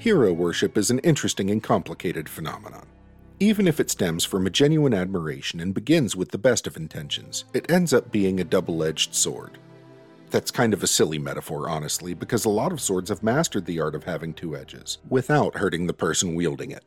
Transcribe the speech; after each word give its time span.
Hero 0.00 0.32
worship 0.32 0.78
is 0.78 0.90
an 0.90 0.98
interesting 1.00 1.50
and 1.50 1.62
complicated 1.62 2.26
phenomenon. 2.26 2.86
Even 3.38 3.68
if 3.68 3.78
it 3.78 3.90
stems 3.90 4.24
from 4.24 4.46
a 4.46 4.50
genuine 4.50 4.94
admiration 4.94 5.60
and 5.60 5.74
begins 5.74 6.16
with 6.16 6.30
the 6.30 6.38
best 6.38 6.66
of 6.66 6.78
intentions, 6.78 7.44
it 7.52 7.70
ends 7.70 7.92
up 7.92 8.10
being 8.10 8.40
a 8.40 8.44
double 8.44 8.82
edged 8.82 9.14
sword. 9.14 9.58
That's 10.30 10.50
kind 10.50 10.72
of 10.72 10.82
a 10.82 10.86
silly 10.86 11.18
metaphor, 11.18 11.68
honestly, 11.68 12.14
because 12.14 12.46
a 12.46 12.48
lot 12.48 12.72
of 12.72 12.80
swords 12.80 13.10
have 13.10 13.22
mastered 13.22 13.66
the 13.66 13.78
art 13.78 13.94
of 13.94 14.04
having 14.04 14.32
two 14.32 14.56
edges 14.56 14.96
without 15.10 15.54
hurting 15.54 15.86
the 15.86 15.92
person 15.92 16.34
wielding 16.34 16.70
it. 16.70 16.86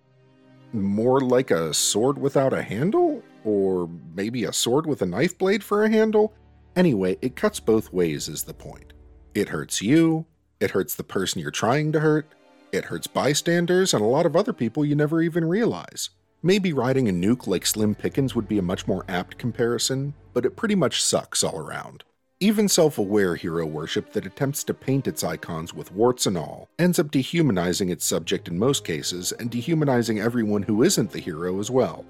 More 0.71 1.21
like 1.21 1.51
a 1.51 1.71
sword 1.71 2.17
without 2.17 2.51
a 2.51 2.63
handle? 2.63 3.21
Or 3.43 3.87
maybe 4.15 4.45
a 4.45 4.53
sword 4.53 4.87
with 4.87 5.03
a 5.03 5.05
knife 5.05 5.37
blade 5.37 5.63
for 5.63 5.83
a 5.83 5.89
handle? 5.89 6.33
Anyway, 6.75 7.19
it 7.21 7.35
cuts 7.35 7.59
both 7.59 7.93
ways, 7.93 8.27
is 8.27 8.41
the 8.41 8.55
point. 8.55 8.93
It 9.35 9.49
hurts 9.49 9.83
you, 9.83 10.25
it 10.59 10.71
hurts 10.71 10.95
the 10.95 11.03
person 11.03 11.41
you're 11.41 11.51
trying 11.51 11.91
to 11.91 11.99
hurt, 11.99 12.33
it 12.73 12.85
hurts 12.85 13.07
bystanders 13.07 13.93
and 13.93 14.03
a 14.03 14.07
lot 14.07 14.25
of 14.25 14.35
other 14.35 14.53
people 14.53 14.83
you 14.83 14.95
never 14.95 15.21
even 15.21 15.45
realize. 15.45 16.09
Maybe 16.41 16.73
riding 16.73 17.07
a 17.07 17.13
nuke 17.13 17.47
like 17.47 17.65
Slim 17.65 17.95
Pickens 17.95 18.35
would 18.35 18.47
be 18.47 18.57
a 18.57 18.63
much 18.63 18.87
more 18.87 19.05
apt 19.07 19.37
comparison, 19.37 20.13
but 20.33 20.45
it 20.45 20.55
pretty 20.55 20.75
much 20.75 21.01
sucks 21.01 21.43
all 21.43 21.57
around. 21.57 22.03
Even 22.39 22.67
self 22.67 22.97
aware 22.97 23.35
hero 23.35 23.65
worship 23.65 24.11
that 24.11 24.25
attempts 24.25 24.65
to 24.65 24.73
paint 24.73 25.07
its 25.07 25.23
icons 25.23 25.73
with 25.73 25.93
warts 25.93 26.25
and 26.25 26.37
all 26.37 26.67
ends 26.77 26.99
up 26.99 27.11
dehumanizing 27.11 27.89
its 27.89 28.03
subject 28.03 28.49
in 28.49 28.59
most 28.59 28.83
cases 28.83 29.31
and 29.31 29.49
dehumanizing 29.49 30.19
everyone 30.19 30.63
who 30.63 30.83
isn't 30.83 31.11
the 31.11 31.19
hero 31.19 31.59
as 31.59 31.71
well. 31.71 32.03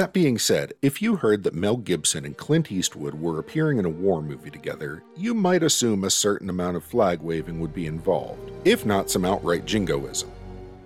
That 0.00 0.14
being 0.14 0.38
said, 0.38 0.72
if 0.80 1.02
you 1.02 1.16
heard 1.16 1.42
that 1.42 1.54
Mel 1.54 1.76
Gibson 1.76 2.24
and 2.24 2.34
Clint 2.34 2.72
Eastwood 2.72 3.12
were 3.12 3.38
appearing 3.38 3.76
in 3.76 3.84
a 3.84 3.90
war 3.90 4.22
movie 4.22 4.50
together, 4.50 5.02
you 5.14 5.34
might 5.34 5.62
assume 5.62 6.04
a 6.04 6.10
certain 6.10 6.48
amount 6.48 6.78
of 6.78 6.84
flag 6.84 7.20
waving 7.20 7.60
would 7.60 7.74
be 7.74 7.86
involved, 7.86 8.50
if 8.64 8.86
not 8.86 9.10
some 9.10 9.26
outright 9.26 9.66
jingoism. 9.66 10.30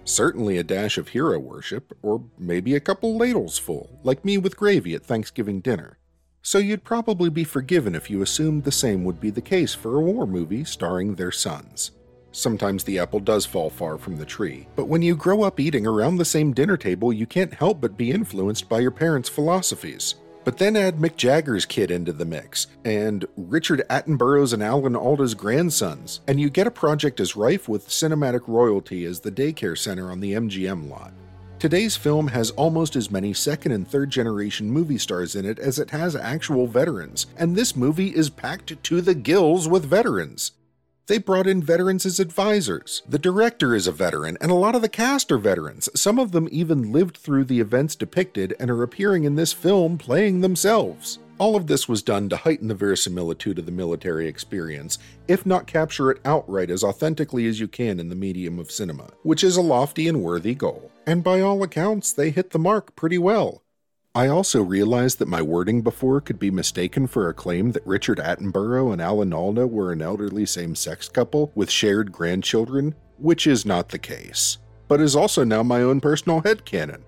Certainly 0.05 0.59
a 0.59 0.65
dash 0.65 0.99
of 0.99 1.07
hero 1.07 1.39
worship, 1.39 1.97
or 2.03 2.25
maybe 2.41 2.75
a 2.75 2.81
couple 2.81 3.17
ladles 3.17 3.57
full, 3.57 4.01
like 4.03 4.25
me 4.25 4.37
with 4.37 4.57
gravy 4.57 4.97
at 4.97 5.07
Thanksgiving 5.07 5.61
dinner. 5.61 5.97
So 6.43 6.59
you'd 6.59 6.83
probably 6.83 7.31
be 7.31 7.45
forgiven 7.45 7.95
if 7.95 8.11
you 8.11 8.21
assumed 8.21 8.65
the 8.65 8.73
same 8.73 9.05
would 9.05 9.21
be 9.21 9.31
the 9.31 9.41
case 9.41 9.75
for 9.75 9.95
a 9.95 10.03
war 10.03 10.27
movie 10.27 10.65
starring 10.65 11.15
their 11.15 11.31
sons. 11.31 11.93
Sometimes 12.35 12.83
the 12.83 12.99
apple 12.99 13.21
does 13.21 13.47
fall 13.47 13.71
far 13.71 13.97
from 13.97 14.17
the 14.17 14.25
tree, 14.25 14.67
but 14.75 14.89
when 14.89 15.03
you 15.03 15.15
grow 15.15 15.45
up 15.45 15.61
eating 15.61 15.87
around 15.87 16.17
the 16.17 16.25
same 16.25 16.53
dinner 16.53 16.77
table, 16.77 17.13
you 17.13 17.27
can't 17.27 17.55
help 17.55 17.81
but 17.81 17.97
be 17.97 18.11
influenced 18.11 18.69
by 18.69 18.81
your 18.81 18.91
parents' 18.91 19.29
philosophies. 19.29 20.17
But 20.43 20.59
then 20.59 20.77
add 20.77 20.97
Mick 20.97 21.15
Jagger's 21.15 21.65
kid 21.65 21.93
into 21.93 22.13
the 22.13 22.25
mix, 22.25 22.67
and 22.85 23.25
Richard 23.37 23.85
Attenborough's 23.89 24.53
and 24.53 24.65
Alan 24.65 24.97
Alda's 24.97 25.35
grandsons, 25.35 26.23
and 26.27 26.41
you 26.41 26.51
get 26.51 26.67
a 26.67 26.73
project 26.73 27.21
as 27.21 27.37
rife 27.37 27.69
with 27.69 27.89
cinematic 27.89 28.49
royalty 28.49 29.05
as 29.05 29.21
the 29.21 29.31
daycare 29.31 29.79
center 29.79 30.11
on 30.11 30.19
the 30.19 30.33
MGM 30.33 30.91
lot. 30.91 31.13
Today's 31.61 31.97
film 31.97 32.27
has 32.27 32.51
almost 32.51 32.97
as 32.97 33.13
many 33.13 33.33
second 33.33 33.71
and 33.71 33.87
third 33.87 34.11
generation 34.11 34.69
movie 34.69 34.99
stars 34.99 35.37
in 35.37 35.45
it 35.45 35.61
as 35.61 35.79
it 35.79 35.91
has 35.91 36.17
actual 36.17 36.67
veterans, 36.67 37.29
and 37.39 37.55
this 37.55 37.77
movie 37.77 38.09
is 38.09 38.29
packed 38.29 38.83
to 38.83 39.01
the 39.01 39.15
gills 39.15 39.69
with 39.69 39.85
veterans. 39.85 40.51
They 41.07 41.19
brought 41.19 41.47
in 41.47 41.63
veterans 41.63 42.07
as 42.07 42.19
advisors. 42.19 43.03
The 43.07 43.19
director 43.19 43.75
is 43.75 43.87
a 43.87 43.93
veteran, 43.93 44.39
and 44.41 44.51
a 44.51 44.55
lot 44.55 44.75
of 44.75 44.81
the 44.81 44.89
cast 44.89 45.31
are 45.31 45.39
veterans. 45.39 45.91
Some 45.95 46.19
of 46.19 46.33
them 46.33 46.49
even 46.51 46.93
lived 46.93 47.19
through 47.19 47.45
the 47.45 47.61
events 47.61 47.95
depicted 47.95 48.55
and 48.59 48.71
are 48.71 48.83
appearing 48.83 49.25
in 49.25 49.35
this 49.35 49.53
film 49.53 49.99
playing 49.99 50.41
themselves. 50.41 51.19
All 51.37 51.57
of 51.57 51.67
this 51.67 51.89
was 51.89 52.03
done 52.03 52.29
to 52.31 52.37
heighten 52.37 52.69
the 52.69 52.75
verisimilitude 52.75 53.59
of 53.59 53.67
the 53.67 53.73
military 53.73 54.29
experience, 54.29 54.99
if 55.29 55.45
not 55.45 55.67
capture 55.67 56.11
it 56.11 56.21
outright 56.25 56.71
as 56.71 56.85
authentically 56.85 57.47
as 57.49 57.61
you 57.61 57.69
can 57.69 58.01
in 58.01 58.09
the 58.09 58.15
medium 58.15 58.59
of 58.59 58.71
cinema, 58.71 59.11
which 59.25 59.45
is 59.45 59.57
a 59.57 59.61
lofty 59.63 60.09
and 60.09 60.23
worthy 60.23 60.55
goal. 60.55 60.91
And 61.07 61.25
by 61.25 61.41
all 61.41 61.63
accounts, 61.63 62.13
they 62.13 62.31
hit 62.31 62.51
the 62.51 62.59
mark 62.59 62.97
pretty 62.97 63.19
well. 63.19 63.64
I 64.17 64.29
also 64.29 64.63
realized 64.63 65.19
that 65.19 65.27
my 65.27 65.43
wording 65.43 65.83
before 65.83 66.21
could 66.21 66.39
be 66.39 66.53
mistaken 66.53 67.09
for 67.09 67.29
a 67.29 67.35
claim 67.35 67.73
that 67.73 67.85
Richard 67.85 68.19
Attenborough 68.19 68.93
and 68.93 69.03
Alan 69.03 69.33
Alda 69.33 69.67
were 69.67 69.91
an 69.91 70.01
elderly 70.01 70.47
same 70.47 70.77
sex 70.77 71.09
couple 71.09 71.51
with 71.57 71.69
shared 71.69 72.13
grandchildren, 72.13 72.95
which 73.19 73.45
is 73.49 73.67
not 73.67 73.89
the 73.89 73.99
case, 73.99 74.59
but 74.87 75.01
is 75.01 75.17
also 75.17 75.43
now 75.43 75.65
my 75.65 75.83
own 75.83 76.01
personal 76.01 76.43
head 76.43 76.59
headcanon. 76.59 77.03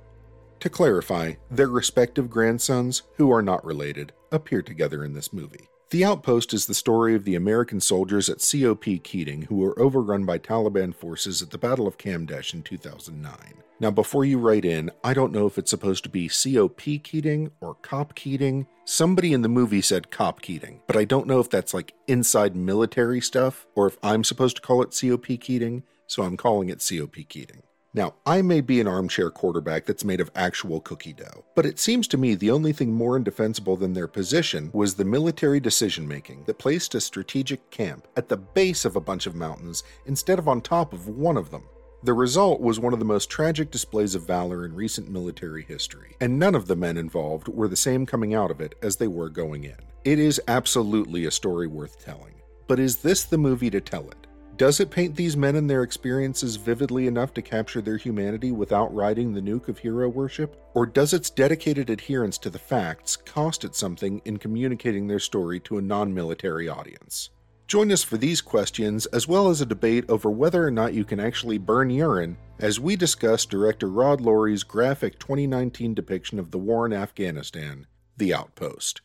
To 0.58 0.68
clarify, 0.68 1.34
their 1.48 1.68
respective 1.68 2.28
grandsons, 2.28 3.02
who 3.18 3.30
are 3.30 3.42
not 3.42 3.64
related, 3.64 4.12
appear 4.32 4.60
together 4.60 5.04
in 5.04 5.14
this 5.14 5.32
movie. 5.32 5.68
The 5.90 6.04
Outpost 6.04 6.52
is 6.52 6.66
the 6.66 6.74
story 6.74 7.14
of 7.14 7.22
the 7.22 7.36
American 7.36 7.80
soldiers 7.80 8.28
at 8.28 8.44
COP 8.50 9.04
Keating 9.04 9.42
who 9.42 9.58
were 9.58 9.78
overrun 9.78 10.24
by 10.24 10.38
Taliban 10.38 10.92
forces 10.92 11.40
at 11.40 11.50
the 11.50 11.58
Battle 11.58 11.86
of 11.86 11.98
Kamdesh 11.98 12.52
in 12.52 12.64
2009. 12.64 13.62
Now, 13.78 13.90
before 13.90 14.24
you 14.24 14.38
write 14.38 14.64
in, 14.64 14.90
I 15.04 15.12
don't 15.12 15.32
know 15.32 15.46
if 15.46 15.58
it's 15.58 15.68
supposed 15.68 16.02
to 16.04 16.08
be 16.08 16.28
COP 16.28 16.80
Keating 17.02 17.50
or 17.60 17.74
Cop 17.74 18.14
Keating. 18.14 18.66
Somebody 18.86 19.34
in 19.34 19.42
the 19.42 19.50
movie 19.50 19.82
said 19.82 20.10
Cop 20.10 20.40
Keating, 20.40 20.80
but 20.86 20.96
I 20.96 21.04
don't 21.04 21.26
know 21.26 21.40
if 21.40 21.50
that's 21.50 21.74
like 21.74 21.92
inside 22.06 22.56
military 22.56 23.20
stuff 23.20 23.66
or 23.74 23.86
if 23.86 23.98
I'm 24.02 24.24
supposed 24.24 24.56
to 24.56 24.62
call 24.62 24.82
it 24.82 24.98
COP 24.98 25.26
Keating, 25.26 25.82
so 26.06 26.22
I'm 26.22 26.38
calling 26.38 26.70
it 26.70 26.82
COP 26.88 27.16
Keating. 27.28 27.62
Now, 27.92 28.14
I 28.24 28.40
may 28.40 28.62
be 28.62 28.80
an 28.80 28.88
armchair 28.88 29.30
quarterback 29.30 29.84
that's 29.84 30.04
made 30.04 30.20
of 30.20 30.30
actual 30.34 30.80
cookie 30.80 31.12
dough, 31.12 31.44
but 31.54 31.66
it 31.66 31.78
seems 31.78 32.08
to 32.08 32.18
me 32.18 32.34
the 32.34 32.50
only 32.50 32.72
thing 32.72 32.92
more 32.92 33.16
indefensible 33.16 33.76
than 33.76 33.92
their 33.92 34.08
position 34.08 34.70
was 34.72 34.94
the 34.94 35.04
military 35.04 35.60
decision 35.60 36.08
making 36.08 36.44
that 36.44 36.58
placed 36.58 36.94
a 36.94 37.00
strategic 37.00 37.70
camp 37.70 38.08
at 38.16 38.28
the 38.28 38.36
base 38.36 38.86
of 38.86 38.96
a 38.96 39.00
bunch 39.00 39.26
of 39.26 39.34
mountains 39.34 39.82
instead 40.06 40.38
of 40.38 40.48
on 40.48 40.60
top 40.60 40.92
of 40.92 41.08
one 41.08 41.36
of 41.36 41.50
them. 41.50 41.64
The 42.02 42.12
result 42.12 42.60
was 42.60 42.78
one 42.78 42.92
of 42.92 42.98
the 42.98 43.04
most 43.04 43.30
tragic 43.30 43.70
displays 43.70 44.14
of 44.14 44.26
valor 44.26 44.64
in 44.64 44.74
recent 44.74 45.08
military 45.08 45.62
history, 45.62 46.16
and 46.20 46.38
none 46.38 46.54
of 46.54 46.66
the 46.66 46.76
men 46.76 46.96
involved 46.96 47.48
were 47.48 47.68
the 47.68 47.76
same 47.76 48.06
coming 48.06 48.34
out 48.34 48.50
of 48.50 48.60
it 48.60 48.74
as 48.82 48.96
they 48.96 49.08
were 49.08 49.30
going 49.30 49.64
in. 49.64 49.76
It 50.04 50.18
is 50.18 50.40
absolutely 50.46 51.24
a 51.24 51.30
story 51.30 51.66
worth 51.66 52.04
telling. 52.04 52.34
But 52.68 52.78
is 52.78 52.98
this 52.98 53.24
the 53.24 53.38
movie 53.38 53.70
to 53.70 53.80
tell 53.80 54.08
it? 54.10 54.26
Does 54.56 54.80
it 54.80 54.90
paint 54.90 55.16
these 55.16 55.36
men 55.36 55.56
and 55.56 55.68
their 55.68 55.82
experiences 55.82 56.56
vividly 56.56 57.06
enough 57.06 57.34
to 57.34 57.42
capture 57.42 57.82
their 57.82 57.98
humanity 57.98 58.52
without 58.52 58.94
riding 58.94 59.34
the 59.34 59.42
nuke 59.42 59.68
of 59.68 59.78
hero 59.78 60.08
worship? 60.08 60.56
Or 60.74 60.86
does 60.86 61.12
its 61.12 61.28
dedicated 61.28 61.90
adherence 61.90 62.38
to 62.38 62.48
the 62.48 62.58
facts 62.58 63.16
cost 63.16 63.64
it 63.64 63.74
something 63.74 64.22
in 64.24 64.38
communicating 64.38 65.08
their 65.08 65.18
story 65.18 65.60
to 65.60 65.76
a 65.76 65.82
non 65.82 66.14
military 66.14 66.68
audience? 66.68 67.30
Join 67.66 67.90
us 67.90 68.04
for 68.04 68.16
these 68.16 68.40
questions, 68.40 69.06
as 69.06 69.26
well 69.26 69.48
as 69.48 69.60
a 69.60 69.66
debate 69.66 70.04
over 70.08 70.30
whether 70.30 70.64
or 70.64 70.70
not 70.70 70.94
you 70.94 71.04
can 71.04 71.18
actually 71.18 71.58
burn 71.58 71.90
urine, 71.90 72.36
as 72.60 72.78
we 72.78 72.94
discuss 72.94 73.44
director 73.44 73.88
Rod 73.88 74.20
Lurie's 74.20 74.62
graphic 74.62 75.18
2019 75.18 75.92
depiction 75.92 76.38
of 76.38 76.52
the 76.52 76.58
war 76.58 76.86
in 76.86 76.92
Afghanistan, 76.92 77.88
The 78.16 78.32
Outpost. 78.32 79.00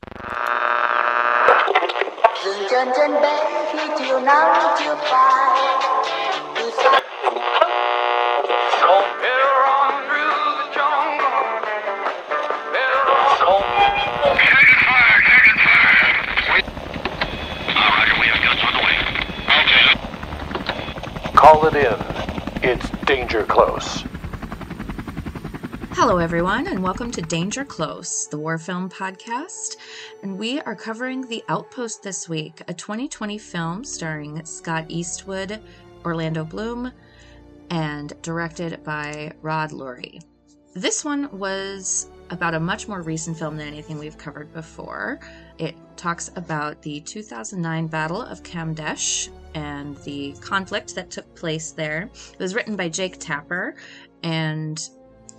Call 21.41 21.65
it 21.65 21.73
in. 21.73 21.97
It's 22.61 22.87
danger 23.07 23.43
close. 23.45 24.03
Hello, 25.93 26.19
everyone, 26.19 26.67
and 26.67 26.83
welcome 26.83 27.09
to 27.09 27.21
Danger 27.23 27.65
Close, 27.65 28.27
the 28.27 28.37
war 28.37 28.59
film 28.59 28.91
podcast. 28.91 29.77
And 30.21 30.37
we 30.37 30.59
are 30.61 30.75
covering 30.75 31.27
The 31.27 31.43
Outpost 31.49 32.03
this 32.03 32.29
week, 32.29 32.61
a 32.67 32.75
2020 32.75 33.39
film 33.39 33.83
starring 33.83 34.45
Scott 34.45 34.85
Eastwood, 34.87 35.63
Orlando 36.05 36.45
Bloom, 36.45 36.91
and 37.71 38.13
directed 38.21 38.83
by 38.83 39.31
Rod 39.41 39.71
Lurie. 39.71 40.21
This 40.75 41.03
one 41.03 41.27
was 41.39 42.11
about 42.29 42.53
a 42.53 42.59
much 42.59 42.87
more 42.87 43.01
recent 43.01 43.35
film 43.35 43.57
than 43.57 43.67
anything 43.67 43.97
we've 43.97 44.15
covered 44.15 44.53
before. 44.53 45.19
Talks 46.01 46.31
about 46.35 46.81
the 46.81 46.99
2009 47.01 47.85
Battle 47.85 48.23
of 48.23 48.41
Kamdesh 48.41 49.29
and 49.53 49.95
the 49.97 50.33
conflict 50.41 50.95
that 50.95 51.11
took 51.11 51.35
place 51.35 51.73
there. 51.73 52.09
It 52.33 52.39
was 52.39 52.55
written 52.55 52.75
by 52.75 52.89
Jake 52.89 53.19
Tapper 53.19 53.75
and 54.23 54.81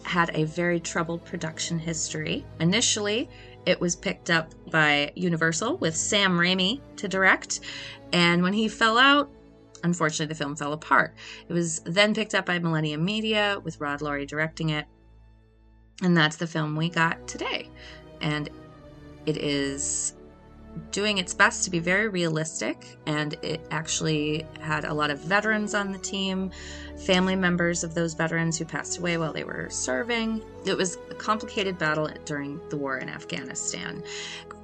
had 0.04 0.30
a 0.34 0.44
very 0.44 0.78
troubled 0.78 1.24
production 1.24 1.80
history. 1.80 2.46
Initially, 2.60 3.28
it 3.66 3.80
was 3.80 3.96
picked 3.96 4.30
up 4.30 4.54
by 4.70 5.10
Universal 5.16 5.78
with 5.78 5.96
Sam 5.96 6.38
Raimi 6.38 6.80
to 6.94 7.08
direct, 7.08 7.58
and 8.12 8.40
when 8.40 8.52
he 8.52 8.68
fell 8.68 8.98
out, 8.98 9.28
unfortunately, 9.82 10.26
the 10.26 10.38
film 10.38 10.54
fell 10.54 10.74
apart. 10.74 11.12
It 11.48 11.52
was 11.52 11.80
then 11.80 12.14
picked 12.14 12.36
up 12.36 12.46
by 12.46 12.60
Millennium 12.60 13.04
Media 13.04 13.60
with 13.64 13.80
Rod 13.80 13.98
Lurie 13.98 14.28
directing 14.28 14.68
it, 14.68 14.86
and 16.04 16.16
that's 16.16 16.36
the 16.36 16.46
film 16.46 16.76
we 16.76 16.88
got 16.88 17.26
today. 17.26 17.68
And 18.20 18.48
it 19.26 19.38
is 19.38 20.14
doing 20.90 21.18
its 21.18 21.34
best 21.34 21.64
to 21.64 21.70
be 21.70 21.78
very 21.78 22.08
realistic, 22.08 22.98
and 23.06 23.34
it 23.42 23.66
actually 23.70 24.46
had 24.60 24.84
a 24.84 24.92
lot 24.92 25.10
of 25.10 25.18
veterans 25.20 25.74
on 25.74 25.92
the 25.92 25.98
team, 25.98 26.50
family 27.06 27.34
members 27.36 27.82
of 27.82 27.94
those 27.94 28.14
veterans 28.14 28.58
who 28.58 28.64
passed 28.64 28.98
away 28.98 29.16
while 29.16 29.32
they 29.32 29.44
were 29.44 29.68
serving. 29.70 30.42
It 30.66 30.76
was 30.76 30.98
a 31.10 31.14
complicated 31.14 31.78
battle 31.78 32.10
during 32.24 32.60
the 32.68 32.76
war 32.76 32.98
in 32.98 33.08
Afghanistan. 33.08 34.02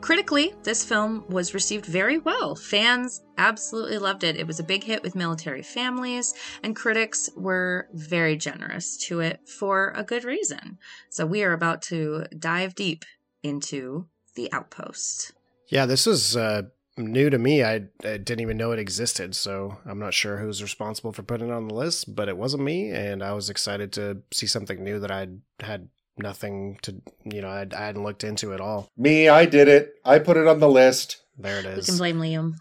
Critically, 0.00 0.54
this 0.62 0.84
film 0.84 1.24
was 1.28 1.54
received 1.54 1.86
very 1.86 2.18
well. 2.18 2.54
Fans 2.54 3.22
absolutely 3.36 3.98
loved 3.98 4.22
it. 4.22 4.36
It 4.36 4.46
was 4.46 4.60
a 4.60 4.64
big 4.64 4.84
hit 4.84 5.02
with 5.02 5.16
military 5.16 5.62
families, 5.62 6.34
and 6.62 6.76
critics 6.76 7.28
were 7.36 7.88
very 7.92 8.36
generous 8.36 8.96
to 9.08 9.20
it 9.20 9.48
for 9.48 9.92
a 9.96 10.04
good 10.04 10.24
reason. 10.24 10.78
So, 11.10 11.26
we 11.26 11.42
are 11.42 11.52
about 11.52 11.82
to 11.82 12.26
dive 12.38 12.74
deep 12.74 13.04
into 13.42 14.06
The 14.36 14.52
Outpost. 14.52 15.32
Yeah, 15.68 15.86
this 15.86 16.06
is 16.06 16.36
uh, 16.36 16.62
new 16.96 17.30
to 17.30 17.38
me. 17.38 17.62
I, 17.62 17.74
I, 18.04 18.16
didn't 18.16 18.40
even 18.40 18.56
know 18.56 18.72
it 18.72 18.78
existed, 18.78 19.36
so 19.36 19.76
I'm 19.86 19.98
not 19.98 20.14
sure 20.14 20.38
who's 20.38 20.62
responsible 20.62 21.12
for 21.12 21.22
putting 21.22 21.48
it 21.48 21.52
on 21.52 21.68
the 21.68 21.74
list, 21.74 22.14
but 22.14 22.28
it 22.28 22.36
wasn't 22.36 22.64
me, 22.64 22.90
and 22.90 23.22
I 23.22 23.32
was 23.32 23.50
excited 23.50 23.92
to 23.94 24.22
see 24.32 24.46
something 24.46 24.82
new 24.82 24.98
that 25.00 25.10
I'd 25.10 25.40
had 25.60 25.88
nothing 26.16 26.78
to, 26.82 27.00
you 27.24 27.40
know, 27.42 27.48
I'd, 27.48 27.74
I 27.74 27.86
hadn't 27.86 28.02
looked 28.02 28.24
into 28.24 28.52
at 28.52 28.60
all. 28.60 28.90
Me, 28.96 29.28
I 29.28 29.44
did 29.44 29.68
it. 29.68 29.94
I 30.04 30.18
put 30.18 30.36
it 30.36 30.46
on 30.46 30.58
the 30.58 30.68
list. 30.68 31.22
There 31.38 31.60
it 31.60 31.66
is. 31.66 31.86
We 31.86 31.92
can 31.92 31.98
blame 31.98 32.18
Liam. 32.18 32.54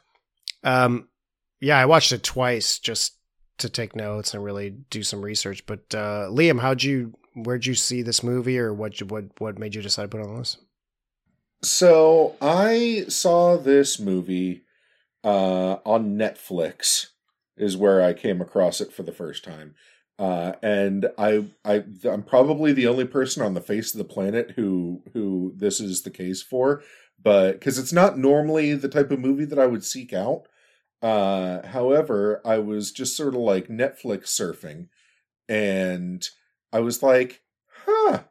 Um, 0.63 1.07
yeah, 1.59 1.79
I 1.79 1.85
watched 1.85 2.11
it 2.11 2.23
twice 2.23 2.77
just 2.77 3.15
to 3.59 3.69
take 3.69 3.95
notes 3.95 4.33
and 4.33 4.43
really 4.43 4.71
do 4.89 5.01
some 5.01 5.23
research. 5.23 5.65
But 5.65 5.95
uh, 5.95 6.27
Liam, 6.29 6.59
how'd 6.59 6.83
you, 6.83 7.13
where'd 7.33 7.65
you 7.65 7.73
see 7.73 8.03
this 8.03 8.21
movie, 8.21 8.59
or 8.59 8.73
what, 8.73 8.99
what, 9.03 9.25
what 9.39 9.57
made 9.57 9.73
you 9.73 9.81
decide 9.81 10.03
to 10.03 10.07
put 10.09 10.19
it 10.19 10.27
on 10.27 10.33
the 10.33 10.39
list? 10.39 10.59
So 11.63 12.35
I 12.41 13.05
saw 13.07 13.57
this 13.57 13.99
movie 13.99 14.63
uh, 15.23 15.77
on 15.85 16.17
Netflix. 16.17 17.07
Is 17.57 17.75
where 17.75 18.03
I 18.03 18.13
came 18.13 18.39
across 18.39 18.81
it 18.81 18.93
for 18.93 19.01
the 19.01 19.11
first 19.11 19.43
time, 19.43 19.73
uh, 20.19 20.53
and 20.61 21.07
I, 21.17 21.45
I, 21.65 21.83
I'm 22.03 22.21
probably 22.21 22.71
the 22.71 22.85
only 22.85 23.05
person 23.05 23.41
on 23.41 23.55
the 23.55 23.61
face 23.61 23.93
of 23.93 23.97
the 23.97 24.03
planet 24.13 24.51
who, 24.55 25.01
who 25.13 25.53
this 25.55 25.79
is 25.79 26.03
the 26.03 26.11
case 26.11 26.43
for. 26.43 26.83
But 27.19 27.53
because 27.53 27.79
it's 27.79 27.93
not 27.93 28.17
normally 28.17 28.75
the 28.75 28.87
type 28.89 29.09
of 29.09 29.19
movie 29.19 29.45
that 29.45 29.57
I 29.57 29.65
would 29.65 29.83
seek 29.83 30.13
out. 30.13 30.47
Uh, 31.01 31.65
however, 31.67 32.41
I 32.45 32.59
was 32.59 32.91
just 32.91 33.17
sort 33.17 33.33
of 33.33 33.41
like 33.41 33.69
Netflix 33.69 34.25
surfing, 34.25 34.89
and 35.49 36.27
I 36.71 36.79
was 36.79 37.01
like, 37.01 37.41
"Huh, 37.85 38.23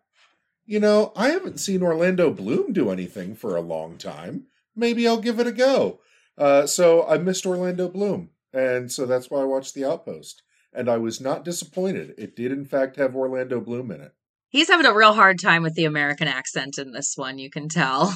you 0.66 0.80
know, 0.80 1.12
I 1.16 1.28
haven't 1.28 1.60
seen 1.60 1.82
Orlando 1.82 2.30
Bloom 2.32 2.72
do 2.72 2.90
anything 2.90 3.36
for 3.36 3.56
a 3.56 3.60
long 3.60 3.96
time. 3.96 4.46
Maybe 4.74 5.06
I'll 5.06 5.20
give 5.20 5.40
it 5.40 5.46
a 5.46 5.52
go. 5.52 6.00
Uh, 6.36 6.66
so 6.66 7.06
I 7.06 7.18
missed 7.18 7.46
Orlando 7.46 7.88
Bloom, 7.88 8.30
and 8.52 8.90
so 8.92 9.06
that's 9.06 9.30
why 9.30 9.40
I 9.40 9.44
watched 9.44 9.74
The 9.74 9.84
Outpost. 9.84 10.42
And 10.72 10.90
I 10.90 10.98
was 10.98 11.20
not 11.22 11.44
disappointed. 11.44 12.14
It 12.18 12.36
did, 12.36 12.52
in 12.52 12.66
fact, 12.66 12.96
have 12.96 13.16
Orlando 13.16 13.60
Bloom 13.60 13.90
in 13.90 14.02
it. 14.02 14.12
He's 14.50 14.68
having 14.68 14.84
a 14.84 14.94
real 14.94 15.14
hard 15.14 15.40
time 15.40 15.62
with 15.62 15.74
the 15.74 15.86
American 15.86 16.28
accent 16.28 16.76
in 16.78 16.92
this 16.92 17.16
one, 17.16 17.38
you 17.38 17.48
can 17.48 17.68
tell. 17.68 18.14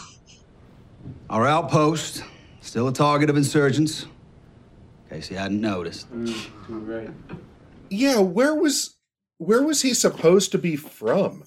Our 1.31 1.47
outpost, 1.47 2.23
still 2.61 2.88
a 2.88 2.93
target 2.93 3.31
of 3.31 3.37
insurgents. 3.37 4.02
In 5.08 5.17
case 5.17 5.31
you 5.31 5.38
hadn't 5.38 5.61
noticed. 5.61 6.12
Mm, 6.12 6.50
right. 6.69 7.11
Yeah, 7.88 8.19
where 8.19 8.55
was 8.55 8.97
where 9.38 9.62
was 9.62 9.82
he 9.82 9.94
supposed 9.94 10.52
to 10.52 10.58
be 10.58 10.76
from? 10.76 11.44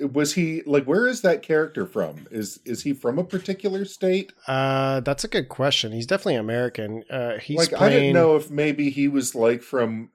Was 0.00 0.34
he 0.34 0.62
like 0.66 0.84
where 0.84 1.06
is 1.06 1.22
that 1.22 1.42
character 1.42 1.86
from? 1.86 2.26
Is 2.30 2.60
is 2.64 2.82
he 2.82 2.92
from 2.92 3.18
a 3.18 3.24
particular 3.24 3.84
state? 3.84 4.32
Uh 4.46 5.00
that's 5.00 5.24
a 5.24 5.28
good 5.28 5.48
question. 5.48 5.92
He's 5.92 6.06
definitely 6.06 6.36
american. 6.36 7.04
Uh 7.10 7.38
he's 7.38 7.58
like 7.58 7.70
playing... 7.70 7.92
i 7.92 7.96
didn't 7.96 8.14
know 8.14 8.36
if 8.36 8.50
maybe 8.50 8.90
he 8.90 9.08
was 9.08 9.34
like 9.34 9.62
from 9.62 10.10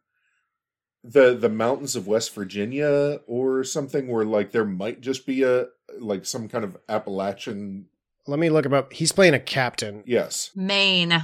the 1.04 1.36
the 1.36 1.50
mountains 1.50 1.96
of 1.96 2.06
west 2.06 2.34
virginia 2.36 3.20
or 3.26 3.64
something 3.64 4.08
where 4.08 4.24
like 4.24 4.52
there 4.52 4.66
might 4.66 5.02
just 5.02 5.26
be 5.26 5.42
a 5.42 5.66
like 5.98 6.26
some 6.26 6.48
kind 6.48 6.64
of 6.64 6.78
appalachian 6.88 7.88
let 8.28 8.38
me 8.38 8.52
look 8.52 8.68
him 8.68 8.74
up. 8.74 8.94
He's 8.94 9.12
playing 9.12 9.34
a 9.34 9.40
captain. 9.40 10.04
Yes. 10.06 10.52
Maine. 10.56 11.24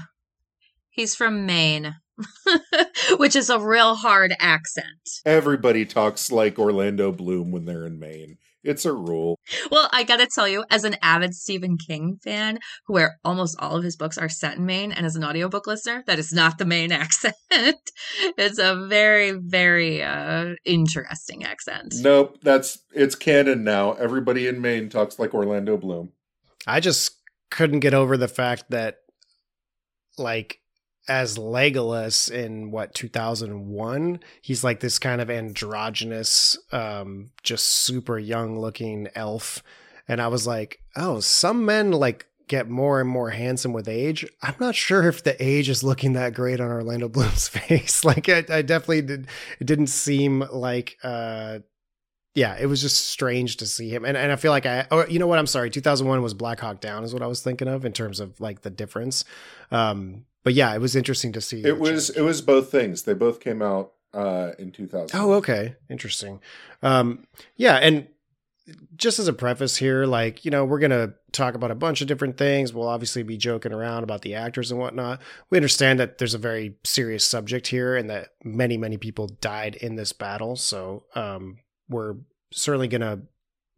He's 0.90 1.16
from 1.16 1.46
maine 1.46 1.94
which 3.18 3.36
is 3.36 3.50
a 3.50 3.60
real 3.60 3.96
hard 3.96 4.34
accent. 4.40 5.22
Everybody 5.26 5.86
talks 5.86 6.32
like 6.32 6.58
Orlando 6.58 7.12
Bloom 7.12 7.52
when 7.52 7.66
they're 7.66 7.86
in 7.86 8.00
Maine. 8.00 8.38
It's 8.68 8.84
a 8.84 8.92
rule. 8.92 9.40
Well, 9.72 9.88
I 9.94 10.04
gotta 10.04 10.28
tell 10.28 10.46
you, 10.46 10.66
as 10.70 10.84
an 10.84 10.98
avid 11.02 11.34
Stephen 11.34 11.78
King 11.78 12.18
fan, 12.22 12.60
where 12.88 13.18
almost 13.24 13.56
all 13.60 13.78
of 13.78 13.84
his 13.84 13.96
books 13.96 14.18
are 14.18 14.28
set 14.28 14.58
in 14.58 14.66
Maine, 14.66 14.92
and 14.92 15.06
as 15.06 15.16
an 15.16 15.24
audiobook 15.24 15.68
listener, 15.68 16.04
that 16.06 16.20
is 16.20 16.34
not 16.34 16.58
the 16.58 16.66
Maine 16.66 16.92
accent. 17.04 17.36
it's 17.50 18.60
a 18.60 18.86
very, 18.88 19.32
very 19.32 20.04
uh, 20.04 20.56
interesting 20.66 21.46
accent. 21.46 21.96
Nope, 22.02 22.40
that's 22.42 22.80
it's 22.94 23.16
canon 23.16 23.64
now. 23.64 23.94
Everybody 23.94 24.48
in 24.48 24.60
Maine 24.60 24.90
talks 24.90 25.18
like 25.18 25.34
Orlando 25.34 25.78
Bloom. 25.78 26.12
I 26.66 26.82
just 26.82 27.16
couldn't 27.50 27.80
get 27.80 27.94
over 27.94 28.18
the 28.18 28.28
fact 28.28 28.66
that, 28.72 28.98
like, 30.18 30.60
as 31.08 31.38
Legolas 31.38 32.30
in 32.32 32.72
what 32.72 32.94
2001 32.94 34.20
he's 34.42 34.64
like 34.64 34.80
this 34.80 35.00
kind 35.00 35.22
of 35.22 35.30
androgynous 35.30 36.58
um 36.72 37.32
just 37.44 37.66
super 37.66 38.18
young 38.18 38.60
looking 38.60 39.08
elf. 39.16 39.64
And 40.08 40.22
I 40.22 40.28
was 40.28 40.48
like 40.48 40.80
oh 40.96 41.20
some 41.20 41.66
men 41.66 41.92
like 41.92 42.28
get 42.48 42.70
more 42.70 43.02
and 43.02 43.10
more 43.10 43.32
handsome 43.32 43.74
with 43.74 43.90
age. 43.90 44.26
I'm 44.42 44.56
not 44.60 44.76
sure 44.76 45.08
if 45.08 45.24
the 45.24 45.42
age 45.44 45.70
is 45.70 45.84
looking 45.84 46.14
that 46.14 46.34
great 46.34 46.62
on 46.62 46.72
Orlando 46.72 47.10
Bloom's 47.10 47.48
face. 47.50 48.06
Like 48.06 48.30
I, 48.30 48.46
I 48.50 48.62
definitely 48.62 49.02
did 49.02 49.28
it 49.60 49.66
didn't 49.66 49.88
seem 49.88 50.46
like 50.52 50.98
uh 51.04 51.60
yeah, 52.38 52.56
it 52.60 52.68
was 52.68 52.82
just 52.82 53.08
strange 53.08 53.58
to 53.58 53.66
see 53.66 53.90
him. 53.90 54.06
And 54.06 54.16
and 54.16 54.32
I 54.32 54.36
feel 54.36 54.52
like 54.52 54.68
I 54.68 54.86
or 54.92 55.08
you 55.10 55.18
know 55.18 55.26
what, 55.26 55.40
I'm 55.40 55.48
sorry, 55.48 55.72
2001 55.72 56.22
was 56.22 56.36
Black 56.36 56.60
Hawk 56.60 56.80
Down 56.80 57.04
is 57.04 57.12
what 57.12 57.24
I 57.24 57.28
was 57.28 57.42
thinking 57.42 57.68
of 57.68 57.84
in 57.84 57.94
terms 57.94 58.20
of 58.20 58.40
like 58.40 58.62
the 58.62 58.70
difference. 58.70 59.26
Um 59.72 60.26
but 60.44 60.54
yeah, 60.54 60.74
it 60.74 60.80
was 60.80 60.96
interesting 60.96 61.34
to 61.34 61.42
see. 61.42 61.64
It 61.66 61.80
was 61.80 62.08
change. 62.08 62.20
it 62.20 62.22
was 62.22 62.42
both 62.42 62.72
things. 62.72 63.04
They 63.04 63.16
both 63.16 63.40
came 63.42 63.62
out 63.62 63.92
uh, 64.14 64.52
in 64.58 64.72
2000. 64.72 65.20
Oh, 65.20 65.34
okay, 65.34 65.76
interesting. 65.90 66.40
Um, 66.82 67.26
yeah, 67.58 67.76
and 67.76 68.08
just 68.96 69.20
as 69.20 69.28
a 69.28 69.34
preface 69.34 69.76
here, 69.76 70.06
like 70.06 70.46
you 70.46 70.52
know, 70.52 70.64
we're 70.64 70.80
gonna 70.80 71.16
talk 71.34 71.56
about 71.56 71.72
a 71.72 71.76
bunch 71.76 72.00
of 72.00 72.08
different 72.08 72.38
things. 72.38 72.74
We'll 72.74 72.88
obviously 72.88 73.24
be 73.24 73.36
joking 73.36 73.74
around 73.74 74.04
about 74.04 74.22
the 74.22 74.36
actors 74.36 74.72
and 74.72 74.80
whatnot. 74.80 75.22
We 75.50 75.58
understand 75.58 76.00
that 76.00 76.18
there's 76.18 76.34
a 76.34 76.38
very 76.38 76.76
serious 76.86 77.26
subject 77.26 77.68
here, 77.68 77.98
and 77.98 78.10
that 78.10 78.30
many 78.44 78.78
many 78.78 78.96
people 78.96 79.28
died 79.28 79.76
in 79.76 79.96
this 79.96 80.14
battle. 80.14 80.56
So 80.56 81.04
um, 81.14 81.58
we're 81.90 82.16
certainly 82.52 82.88
gonna 82.88 83.22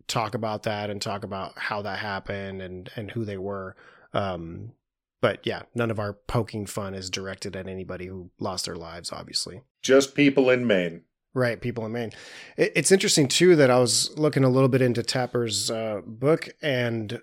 talk 0.07 0.33
about 0.33 0.63
that 0.63 0.89
and 0.89 1.01
talk 1.01 1.23
about 1.23 1.57
how 1.57 1.81
that 1.83 1.99
happened 1.99 2.61
and 2.61 2.89
and 2.95 3.11
who 3.11 3.25
they 3.25 3.37
were. 3.37 3.75
Um, 4.13 4.73
but 5.21 5.45
yeah, 5.45 5.63
none 5.75 5.91
of 5.91 5.99
our 5.99 6.13
poking 6.13 6.65
fun 6.65 6.93
is 6.93 7.09
directed 7.09 7.55
at 7.55 7.67
anybody 7.67 8.07
who 8.07 8.31
lost 8.39 8.65
their 8.65 8.75
lives, 8.75 9.11
obviously. 9.11 9.61
Just 9.81 10.15
people 10.15 10.49
in 10.49 10.65
Maine. 10.65 11.03
Right, 11.33 11.61
people 11.61 11.85
in 11.85 11.91
Maine. 11.91 12.11
It's 12.57 12.91
interesting 12.91 13.27
too 13.27 13.55
that 13.57 13.69
I 13.69 13.79
was 13.79 14.17
looking 14.17 14.43
a 14.43 14.49
little 14.49 14.69
bit 14.69 14.81
into 14.81 15.03
Tapper's 15.03 15.69
uh, 15.69 16.01
book 16.05 16.49
and 16.61 17.21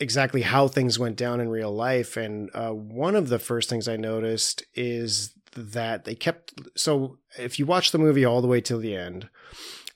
exactly 0.00 0.42
how 0.42 0.68
things 0.68 0.98
went 0.98 1.16
down 1.16 1.40
in 1.40 1.48
real 1.48 1.72
life. 1.72 2.16
And 2.16 2.50
uh, 2.54 2.72
one 2.72 3.14
of 3.14 3.28
the 3.28 3.38
first 3.38 3.68
things 3.68 3.88
I 3.88 3.96
noticed 3.96 4.64
is 4.74 5.34
that 5.52 6.04
they 6.04 6.14
kept. 6.14 6.54
So 6.76 7.18
if 7.38 7.58
you 7.58 7.66
watch 7.66 7.92
the 7.92 7.98
movie 7.98 8.24
all 8.24 8.40
the 8.40 8.48
way 8.48 8.60
till 8.60 8.78
the 8.78 8.94
end, 8.94 9.28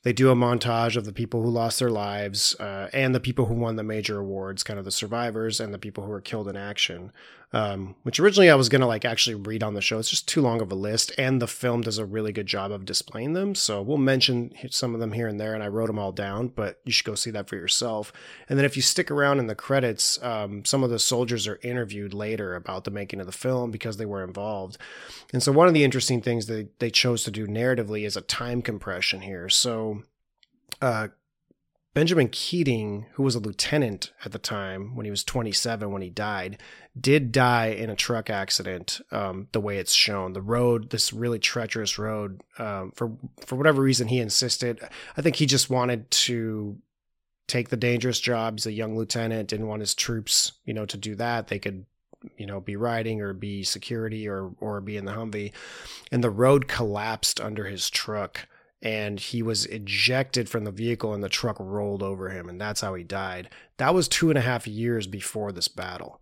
they 0.02 0.12
do 0.12 0.30
a 0.30 0.35
montage 0.35 0.97
of 0.97 1.04
the 1.04 1.12
people 1.12 1.42
who 1.42 1.50
lost 1.50 1.78
their 1.78 1.90
lives 1.90 2.56
uh, 2.59 2.88
and 2.92 3.14
the 3.14 3.21
people 3.21 3.47
who 3.47 3.54
won 3.54 3.76
the 3.76 3.85
major 3.85 4.18
awards, 4.18 4.62
kind 4.62 4.78
of 4.78 4.85
the 4.85 4.90
survivors 4.90 5.61
and 5.61 5.73
the 5.73 5.78
people 5.78 6.04
who 6.04 6.11
were 6.11 6.21
killed 6.21 6.49
in 6.49 6.56
action. 6.56 7.12
Um, 7.54 7.97
which 8.02 8.18
originally 8.18 8.49
I 8.49 8.54
was 8.54 8.71
gonna 8.71 8.87
like 8.87 9.04
actually 9.04 9.35
read 9.35 9.62
on 9.62 9.75
the 9.75 9.82
show. 9.82 9.99
It's 9.99 10.09
just 10.09 10.26
too 10.26 10.40
long 10.40 10.62
of 10.62 10.73
a 10.73 10.75
list, 10.75 11.12
and 11.18 11.40
the 11.40 11.47
film 11.47 11.82
does 11.82 11.99
a 11.99 12.06
really 12.06 12.32
good 12.32 12.47
job 12.47 12.73
of 12.73 12.87
displaying 12.87 13.35
them. 13.35 13.54
So 13.54 13.82
we'll 13.82 13.99
mention 13.99 14.52
some 14.71 14.94
of 14.94 15.00
them 15.00 15.12
here 15.12 15.28
and 15.28 15.38
there, 15.38 15.52
and 15.54 15.62
I 15.62 15.68
wrote 15.68 15.88
them 15.88 15.99
all 15.99 16.12
down. 16.12 16.49
But 16.49 16.80
you 16.85 16.92
should 16.92 17.04
go 17.04 17.14
see 17.14 17.30
that 17.32 17.49
for 17.49 17.56
yourself. 17.56 18.12
And 18.49 18.59
then 18.59 18.64
if 18.64 18.76
you 18.76 18.82
stick 18.82 19.11
around 19.11 19.38
in 19.38 19.49
the 19.49 19.54
credits, 19.54 20.23
um, 20.23 20.64
some 20.64 20.82
of 20.82 20.90
the 20.90 20.99
soldiers 20.99 21.47
are 21.47 21.61
interviewed 21.62 22.14
later 22.14 22.54
about 22.54 22.85
the 22.85 22.90
making 22.90 23.21
of 23.21 23.26
the 23.26 23.32
film 23.32 23.71
because 23.71 23.99
they 23.99 24.06
were 24.06 24.25
involved. 24.25 24.78
And 25.32 25.42
so 25.42 25.52
one 25.52 25.68
of 25.68 25.75
the 25.75 25.85
interesting 25.85 26.23
things 26.23 26.47
that 26.47 26.78
they 26.78 26.90
chose 26.90 27.23
to 27.25 27.30
do 27.30 27.47
narratively 27.47 28.06
is 28.06 28.16
a 28.16 28.23
time 28.23 28.62
compression 28.62 29.21
here. 29.21 29.49
So 29.49 30.02
uh, 30.80 31.09
Benjamin 31.94 32.28
Keating, 32.28 33.06
who 33.12 33.22
was 33.22 33.34
a 33.34 33.38
lieutenant 33.38 34.12
at 34.25 34.32
the 34.32 34.38
time 34.38 34.96
when 34.96 35.04
he 35.04 35.11
was 35.11 35.22
27 35.25 35.92
when 35.92 36.00
he 36.00 36.08
died, 36.08 36.58
did 36.99 37.32
die 37.32 37.66
in 37.66 37.90
a 37.90 37.96
truck 37.96 38.30
accident. 38.30 39.02
Um, 39.11 39.49
the 39.52 39.61
way 39.61 39.76
it's 39.76 39.92
shown, 39.92 40.32
the 40.32 40.40
road, 40.40 40.88
this 40.88 41.12
really 41.12 41.38
treacherous 41.38 41.99
road, 41.99 42.40
um, 42.58 42.92
for 42.92 43.12
for 43.44 43.56
whatever 43.56 43.82
reason, 43.82 44.08
he 44.08 44.20
insisted. 44.20 44.80
I 45.16 45.22
think 45.22 45.37
he 45.37 45.44
just 45.44 45.68
wanted 45.68 46.11
to 46.12 46.78
take 47.46 47.68
the 47.68 47.76
dangerous 47.76 48.20
job. 48.20 48.54
He's 48.54 48.66
a 48.66 48.72
young 48.72 48.96
lieutenant, 48.96 49.50
didn't 49.50 49.68
want 49.68 49.80
his 49.80 49.94
troops, 49.94 50.52
you 50.64 50.72
know, 50.72 50.87
to 50.87 50.96
do 50.96 51.14
that. 51.16 51.49
They 51.49 51.58
could, 51.58 51.84
you 52.38 52.46
know, 52.46 52.61
be 52.61 52.76
riding 52.76 53.20
or 53.20 53.34
be 53.34 53.64
security 53.64 54.26
or 54.26 54.54
or 54.61 54.80
be 54.80 54.96
in 54.96 55.04
the 55.04 55.12
Humvee. 55.12 55.52
And 56.11 56.25
the 56.25 56.30
road 56.30 56.68
collapsed 56.68 57.38
under 57.38 57.66
his 57.66 57.90
truck 57.90 58.49
and 58.82 59.20
he 59.20 59.42
was 59.42 59.66
ejected 59.66 60.48
from 60.48 60.64
the 60.64 60.72
vehicle 60.72 61.14
and 61.14 61.22
the 61.22 61.28
truck 61.28 61.56
rolled 61.60 62.02
over 62.02 62.30
him 62.30 62.48
and 62.48 62.60
that's 62.60 62.80
how 62.80 62.94
he 62.94 63.04
died. 63.04 63.48
That 63.76 63.94
was 63.94 64.08
two 64.08 64.28
and 64.28 64.38
a 64.38 64.42
half 64.42 64.66
years 64.66 65.06
before 65.06 65.52
this 65.52 65.68
battle. 65.68 66.20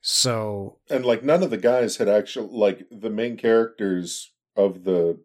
So 0.00 0.78
And 0.90 1.06
like 1.06 1.22
none 1.22 1.42
of 1.42 1.50
the 1.50 1.56
guys 1.56 1.96
had 1.96 2.08
actually 2.08 2.48
like 2.50 2.86
the 2.90 3.10
main 3.10 3.36
characters 3.36 4.32
of 4.56 4.84
the 4.84 5.18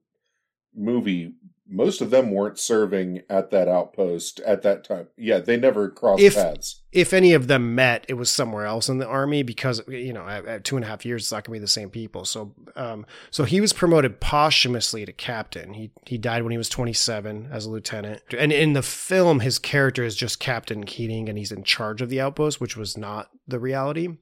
movie 0.75 1.33
most 1.69 2.01
of 2.01 2.09
them 2.09 2.31
weren't 2.31 2.57
serving 2.59 3.21
at 3.29 3.51
that 3.51 3.67
outpost 3.67 4.39
at 4.41 4.61
that 4.61 4.83
time. 4.83 5.07
Yeah, 5.17 5.39
they 5.39 5.57
never 5.57 5.89
crossed 5.89 6.21
If- 6.23 6.35
paths. 6.35 6.81
if 6.91 7.13
any 7.13 7.33
of 7.33 7.47
them 7.47 7.75
met, 7.75 8.05
it 8.07 8.13
was 8.13 8.29
somewhere 8.29 8.65
else 8.65 8.87
in 8.89 8.97
the 8.99 9.07
army 9.07 9.43
because 9.43 9.81
you 9.87 10.13
know 10.13 10.27
at, 10.27 10.45
at 10.45 10.63
two 10.63 10.75
and 10.77 10.85
a 10.85 10.87
half 10.87 11.05
years 11.05 11.23
it's 11.23 11.31
not 11.31 11.43
gonna 11.43 11.55
be 11.55 11.59
the 11.59 11.67
same 11.67 11.89
people. 11.89 12.25
So, 12.25 12.53
um, 12.75 13.05
so 13.31 13.43
he 13.43 13.59
was 13.61 13.73
promoted 13.73 14.19
posthumously 14.19 15.05
to 15.05 15.11
captain. 15.13 15.73
He 15.73 15.91
he 16.05 16.17
died 16.17 16.43
when 16.43 16.51
he 16.51 16.57
was 16.57 16.69
27 16.69 17.49
as 17.51 17.65
a 17.65 17.69
lieutenant. 17.69 18.21
And 18.37 18.51
in 18.51 18.73
the 18.73 18.81
film, 18.81 19.41
his 19.41 19.59
character 19.59 20.03
is 20.03 20.15
just 20.15 20.39
Captain 20.39 20.85
Keating, 20.85 21.27
and 21.29 21.37
he's 21.37 21.51
in 21.51 21.63
charge 21.63 22.01
of 22.01 22.09
the 22.09 22.21
outpost, 22.21 22.61
which 22.61 22.77
was 22.77 22.97
not 22.97 23.29
the 23.47 23.59
reality. 23.59 24.17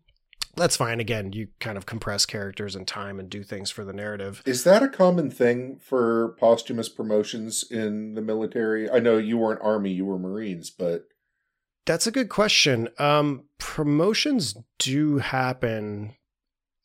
That's 0.56 0.78
fine. 0.78 1.00
Again, 1.00 1.34
you 1.34 1.50
kind 1.60 1.78
of 1.78 1.86
compress 1.86 2.26
characters 2.26 2.76
and 2.76 2.88
time 2.88 3.20
and 3.20 3.30
do 3.30 3.44
things 3.44 3.72
for 3.72 3.84
the 3.84 3.94
narrative. 3.94 4.42
Is 4.46 4.64
that 4.64 4.82
a 4.82 4.88
common 4.88 5.30
thing 5.30 5.80
for 5.84 6.36
posthumous 6.40 6.90
promotions 6.90 7.64
in 7.70 8.14
the 8.14 8.22
military? 8.22 8.90
I 8.90 9.00
know 9.00 9.18
you 9.18 9.38
weren't 9.38 9.62
army, 9.62 9.92
you 9.92 10.06
were 10.06 10.18
marines, 10.18 10.70
but 10.70 11.08
That's 11.86 12.08
a 12.08 12.12
good 12.12 12.30
question. 12.30 12.90
Um, 12.98 13.46
promotions 13.60 14.56
do 14.80 15.20
happen 15.20 16.16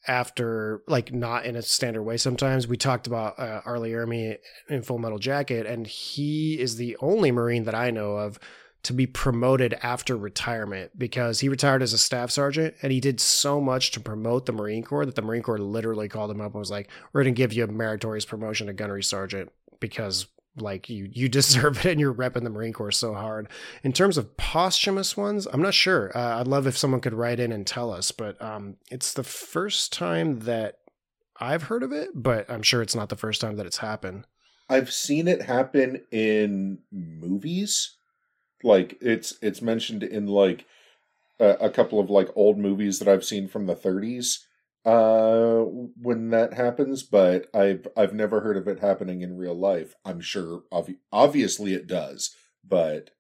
after, 0.07 0.83
like, 0.87 1.13
not 1.13 1.45
in 1.47 1.57
a 1.57 1.63
standard 1.63 2.03
way. 2.03 2.17
Sometimes 2.17 2.67
we 2.67 2.77
talked 2.77 3.07
about 3.07 3.39
uh, 3.39 3.61
R. 3.65 3.79
Lee 3.79 3.91
Ermey 3.91 4.37
in 4.69 4.83
Full 4.83 4.99
Metal 4.99 5.19
Jacket, 5.19 5.67
and 5.67 5.87
he 5.87 6.59
is 6.59 6.77
the 6.77 6.97
only 7.01 7.31
Marine 7.31 7.65
that 7.65 7.75
I 7.75 7.91
know 7.91 8.17
of 8.17 8.39
to 8.83 8.93
be 8.93 9.07
promoted 9.07 9.75
after 9.83 10.17
retirement 10.17 10.99
because 10.99 11.41
he 11.41 11.49
retired 11.49 11.83
as 11.83 11.93
a 11.93 11.99
staff 11.99 12.31
sergeant 12.31 12.75
and 12.83 12.93
he 12.93 13.01
did 13.01 13.21
so 13.21 13.61
much 13.61 13.91
to 13.93 14.01
promote 14.01 14.47
the 14.47 14.53
Marine 14.53 14.83
Corps 14.83 15.07
that 15.07 15.15
the 15.15 15.23
Marine 15.23 15.43
Corps 15.43 15.59
literally 15.59 16.09
called 16.09 16.31
him 16.31 16.41
up 16.41 16.53
and 16.53 16.59
was 16.61 16.71
like, 16.71 16.89
"We're 17.13 17.23
going 17.23 17.35
to 17.35 17.39
give 17.39 17.53
you 17.53 17.65
a 17.65 17.69
meritorious 17.69 18.25
promotion 18.25 18.67
to 18.69 18.73
gunnery 18.73 19.03
sergeant 19.03 19.51
because." 19.81 20.27
Like 20.57 20.91
you, 20.91 21.09
you 21.13 21.29
deserve 21.29 21.87
it, 21.87 21.93
and 21.93 22.01
you're 22.01 22.13
repping 22.13 22.43
the 22.43 22.51
Marine 22.51 22.73
Corps 22.73 22.91
so 22.91 23.15
hard. 23.15 23.49
In 23.85 23.93
terms 23.93 24.19
of 24.19 24.37
posthumous 24.37 25.17
ones, 25.17 25.47
I'm 25.47 25.63
not 25.63 25.75
sure. 25.75 26.11
Uh, 26.13 26.41
I'd 26.41 26.49
love 26.49 26.67
if 26.67 26.77
someone 26.77 27.01
could 27.01 27.15
write 27.15 27.39
in 27.39 27.53
and 27.53 27.65
tell 27.65 27.93
us, 27.93 28.11
but 28.11 28.43
um, 28.43 28.77
it's 28.91 29.13
the 29.13 29.23
first 29.23 29.93
time 29.93 30.41
that 30.41 30.81
I've 31.41 31.63
heard 31.63 31.85
of 31.85 31.93
it, 31.93 32.11
but 32.15 32.51
I'm 32.51 32.63
sure 32.63 32.83
it's 32.83 32.97
not 32.97 33.11
the 33.11 33.17
first 33.17 33.41
time 33.41 33.57
that 33.57 33.67
it's 33.67 33.79
happened. 33.79 34.27
I've 34.69 34.93
seen 34.93 35.27
it 35.27 35.43
happen 35.43 36.03
in 36.13 36.79
movies. 36.93 37.97
Like 38.63 38.99
it's 39.01 39.35
it's 39.43 39.63
mentioned 39.63 40.03
in 40.03 40.27
like 40.27 40.67
a, 41.39 41.49
a 41.61 41.71
couple 41.71 42.01
of 42.01 42.11
like 42.11 42.29
old 42.35 42.59
movies 42.59 42.99
that 42.99 43.09
I've 43.09 43.25
seen 43.25 43.49
from 43.49 43.67
the 43.67 43.75
30s 43.75 44.39
uh 44.87 45.59
when 46.01 46.31
that 46.31 46.55
happens 46.55 47.03
but 47.03 47.45
i've 47.53 47.87
i've 47.99 48.15
never 48.15 48.41
heard 48.41 48.57
of 48.57 48.67
it 48.67 48.81
happening 48.81 49.21
in 49.21 49.37
real 49.37 49.55
life 49.55 49.95
i'm 50.07 50.23
sure 50.23 50.63
obvi- 50.73 50.97
obviously 51.13 51.75
it 51.75 51.87
does 51.87 52.35
but 52.67 53.11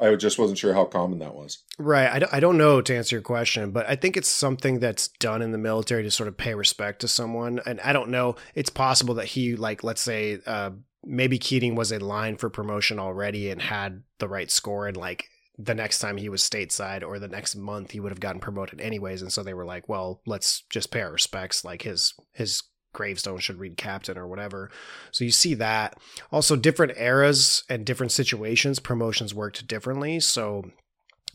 i 0.00 0.14
just 0.14 0.38
wasn't 0.38 0.56
sure 0.56 0.72
how 0.72 0.86
common 0.86 1.18
that 1.18 1.34
was 1.34 1.64
Right. 1.78 2.08
I 2.08 2.20
don't, 2.20 2.32
I 2.32 2.40
don't 2.40 2.58
know 2.58 2.80
to 2.80 2.96
answer 2.96 3.16
your 3.16 3.22
question, 3.22 3.72
but 3.72 3.88
I 3.88 3.96
think 3.96 4.16
it's 4.16 4.28
something 4.28 4.78
that's 4.78 5.08
done 5.08 5.42
in 5.42 5.50
the 5.50 5.58
military 5.58 6.04
to 6.04 6.10
sort 6.10 6.28
of 6.28 6.36
pay 6.36 6.54
respect 6.54 7.00
to 7.00 7.08
someone. 7.08 7.60
And 7.66 7.80
I 7.80 7.92
don't 7.92 8.10
know. 8.10 8.36
It's 8.54 8.70
possible 8.70 9.14
that 9.14 9.26
he, 9.26 9.56
like, 9.56 9.82
let's 9.82 10.00
say, 10.00 10.38
uh, 10.46 10.70
maybe 11.06 11.38
Keating 11.38 11.74
was 11.74 11.92
in 11.92 12.00
line 12.00 12.36
for 12.36 12.50
promotion 12.50 12.98
already 12.98 13.50
and 13.50 13.60
had 13.60 14.02
the 14.18 14.28
right 14.28 14.50
score. 14.50 14.86
And, 14.86 14.96
like, 14.96 15.28
the 15.58 15.74
next 15.74 15.98
time 15.98 16.16
he 16.16 16.28
was 16.28 16.42
stateside 16.42 17.06
or 17.06 17.18
the 17.18 17.28
next 17.28 17.54
month, 17.54 17.92
he 17.92 18.00
would 18.00 18.12
have 18.12 18.20
gotten 18.20 18.40
promoted 18.40 18.80
anyways. 18.80 19.22
And 19.22 19.32
so 19.32 19.42
they 19.42 19.54
were 19.54 19.64
like, 19.64 19.88
well, 19.88 20.20
let's 20.26 20.62
just 20.70 20.90
pay 20.90 21.02
our 21.02 21.12
respects. 21.12 21.64
Like, 21.64 21.82
his, 21.82 22.14
his, 22.32 22.62
gravestone 22.94 23.40
should 23.40 23.58
read 23.58 23.76
captain 23.76 24.16
or 24.16 24.26
whatever 24.26 24.70
so 25.10 25.24
you 25.24 25.30
see 25.32 25.52
that 25.52 25.98
also 26.30 26.56
different 26.56 26.96
eras 26.96 27.64
and 27.68 27.84
different 27.84 28.12
situations 28.12 28.78
promotions 28.78 29.34
worked 29.34 29.66
differently 29.66 30.20
so 30.20 30.62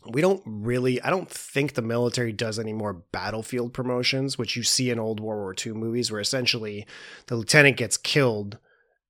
we 0.08 0.20
don't 0.20 0.42
really 0.46 1.00
i 1.02 1.10
don't 1.10 1.30
think 1.30 1.74
the 1.74 1.82
military 1.82 2.32
does 2.32 2.58
any 2.58 2.72
more 2.72 3.04
battlefield 3.12 3.72
promotions 3.72 4.38
which 4.38 4.56
you 4.56 4.62
see 4.62 4.90
in 4.90 4.98
old 4.98 5.20
world 5.20 5.40
war 5.40 5.54
ii 5.66 5.72
movies 5.72 6.10
where 6.10 6.20
essentially 6.20 6.86
the 7.26 7.36
lieutenant 7.36 7.76
gets 7.76 7.96
killed 7.96 8.58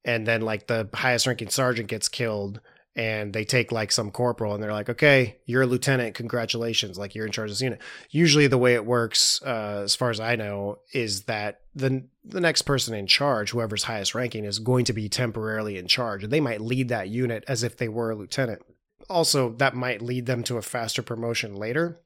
and 0.05 0.27
then 0.27 0.41
like 0.43 0.67
the 0.67 0.89
highest 0.95 1.27
ranking 1.27 1.49
sergeant 1.49 1.89
gets 1.89 2.09
killed 2.09 2.61
and 2.97 3.33
they 3.33 3.45
take 3.45 3.71
like 3.71 3.93
some 3.93 4.11
corporal 4.11 4.53
and 4.53 4.63
they're 4.63 4.73
like 4.73 4.89
okay 4.89 5.39
you're 5.47 5.63
a 5.63 5.67
lieutenant 5.67 6.15
congratulations 6.15 6.99
like 6.99 7.15
you're 7.15 7.27
in 7.27 7.33
charge 7.33 7.51
of 7.51 7.53
this 7.53 7.63
unit. 7.63 7.81
Usually 8.11 8.47
the 8.47 8.59
way 8.59 8.75
it 8.75 8.85
works 8.85 9.41
uh, 9.47 9.83
as 9.85 9.95
far 9.95 10.11
as 10.11 10.21
i 10.21 10.37
know 10.37 10.79
is 10.93 11.23
that 11.23 11.61
the 11.75 12.05
the 12.25 12.41
next 12.41 12.63
person 12.63 12.95
in 12.95 13.07
charge 13.07 13.51
whoever's 13.51 13.85
highest 13.85 14.15
ranking 14.15 14.45
is 14.45 14.59
going 14.59 14.85
to 14.85 14.93
be 14.93 15.09
temporarily 15.09 15.79
in 15.79 15.87
charge 15.87 16.25
and 16.25 16.33
they 16.33 16.41
might 16.41 16.61
lead 16.61 16.89
that 16.89 17.09
unit 17.09 17.45
as 17.47 17.63
if 17.63 17.77
they 17.77 17.89
were 17.89 18.11
a 18.11 18.17
lieutenant. 18.17 18.63
Also 19.09 19.51
that 19.55 19.75
might 19.75 20.03
lead 20.03 20.27
them 20.27 20.43
to 20.45 20.57
a 20.57 20.63
faster 20.63 21.03
promotion 21.03 21.55
later 21.55 22.01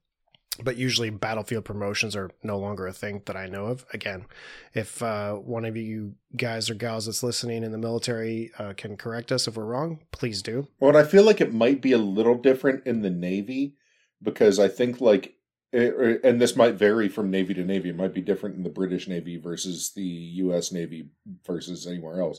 but 0.63 0.77
usually 0.77 1.11
battlefield 1.11 1.65
promotions 1.65 2.15
are 2.15 2.31
no 2.43 2.59
longer 2.59 2.87
a 2.87 2.93
thing 2.93 3.23
that 3.27 3.37
i 3.37 3.47
know 3.47 3.67
of. 3.67 3.85
Again 3.93 4.27
if 4.73 5.03
uh, 5.03 5.35
one 5.35 5.65
of 5.65 5.77
you 5.77 6.15
guys 6.37 6.71
or 6.71 6.75
gals 6.75 7.07
that's 7.07 7.23
listening 7.23 7.63
in 7.65 7.73
the 7.73 7.79
military 7.79 8.51
uh, 8.59 8.73
can 8.77 8.97
correct 8.97 9.33
us 9.33 9.47
if 9.47 9.57
we're 9.57 9.65
wrong 9.65 10.01
please 10.13 10.43
do. 10.43 10.69
Well 10.81 10.97
i 10.97 11.05
feel 11.05 11.25
like 11.25 11.41
it 11.41 11.55
might 11.55 11.81
be 11.81 11.93
a 11.93 11.99
little 11.99 12.37
different 12.37 12.87
in 12.87 13.03
the 13.03 13.11
navy 13.11 13.77
because 14.23 14.59
i 14.59 14.69
think 14.69 15.01
like 15.01 15.35
it, 15.73 16.23
and 16.23 16.41
this 16.41 16.55
might 16.55 16.77
vary 16.77 17.09
from 17.09 17.33
navy 17.33 17.53
to 17.55 17.65
navy. 17.65 17.89
It 17.89 17.97
might 17.97 18.15
be 18.15 18.21
different 18.21 18.57
in 18.57 18.63
the 18.63 18.71
british 18.71 19.09
navy 19.09 19.37
versus 19.37 19.93
the 19.95 20.05
us 20.05 20.71
navy 20.71 21.09
versus 21.45 21.87
anywhere 21.87 22.21
else. 22.21 22.39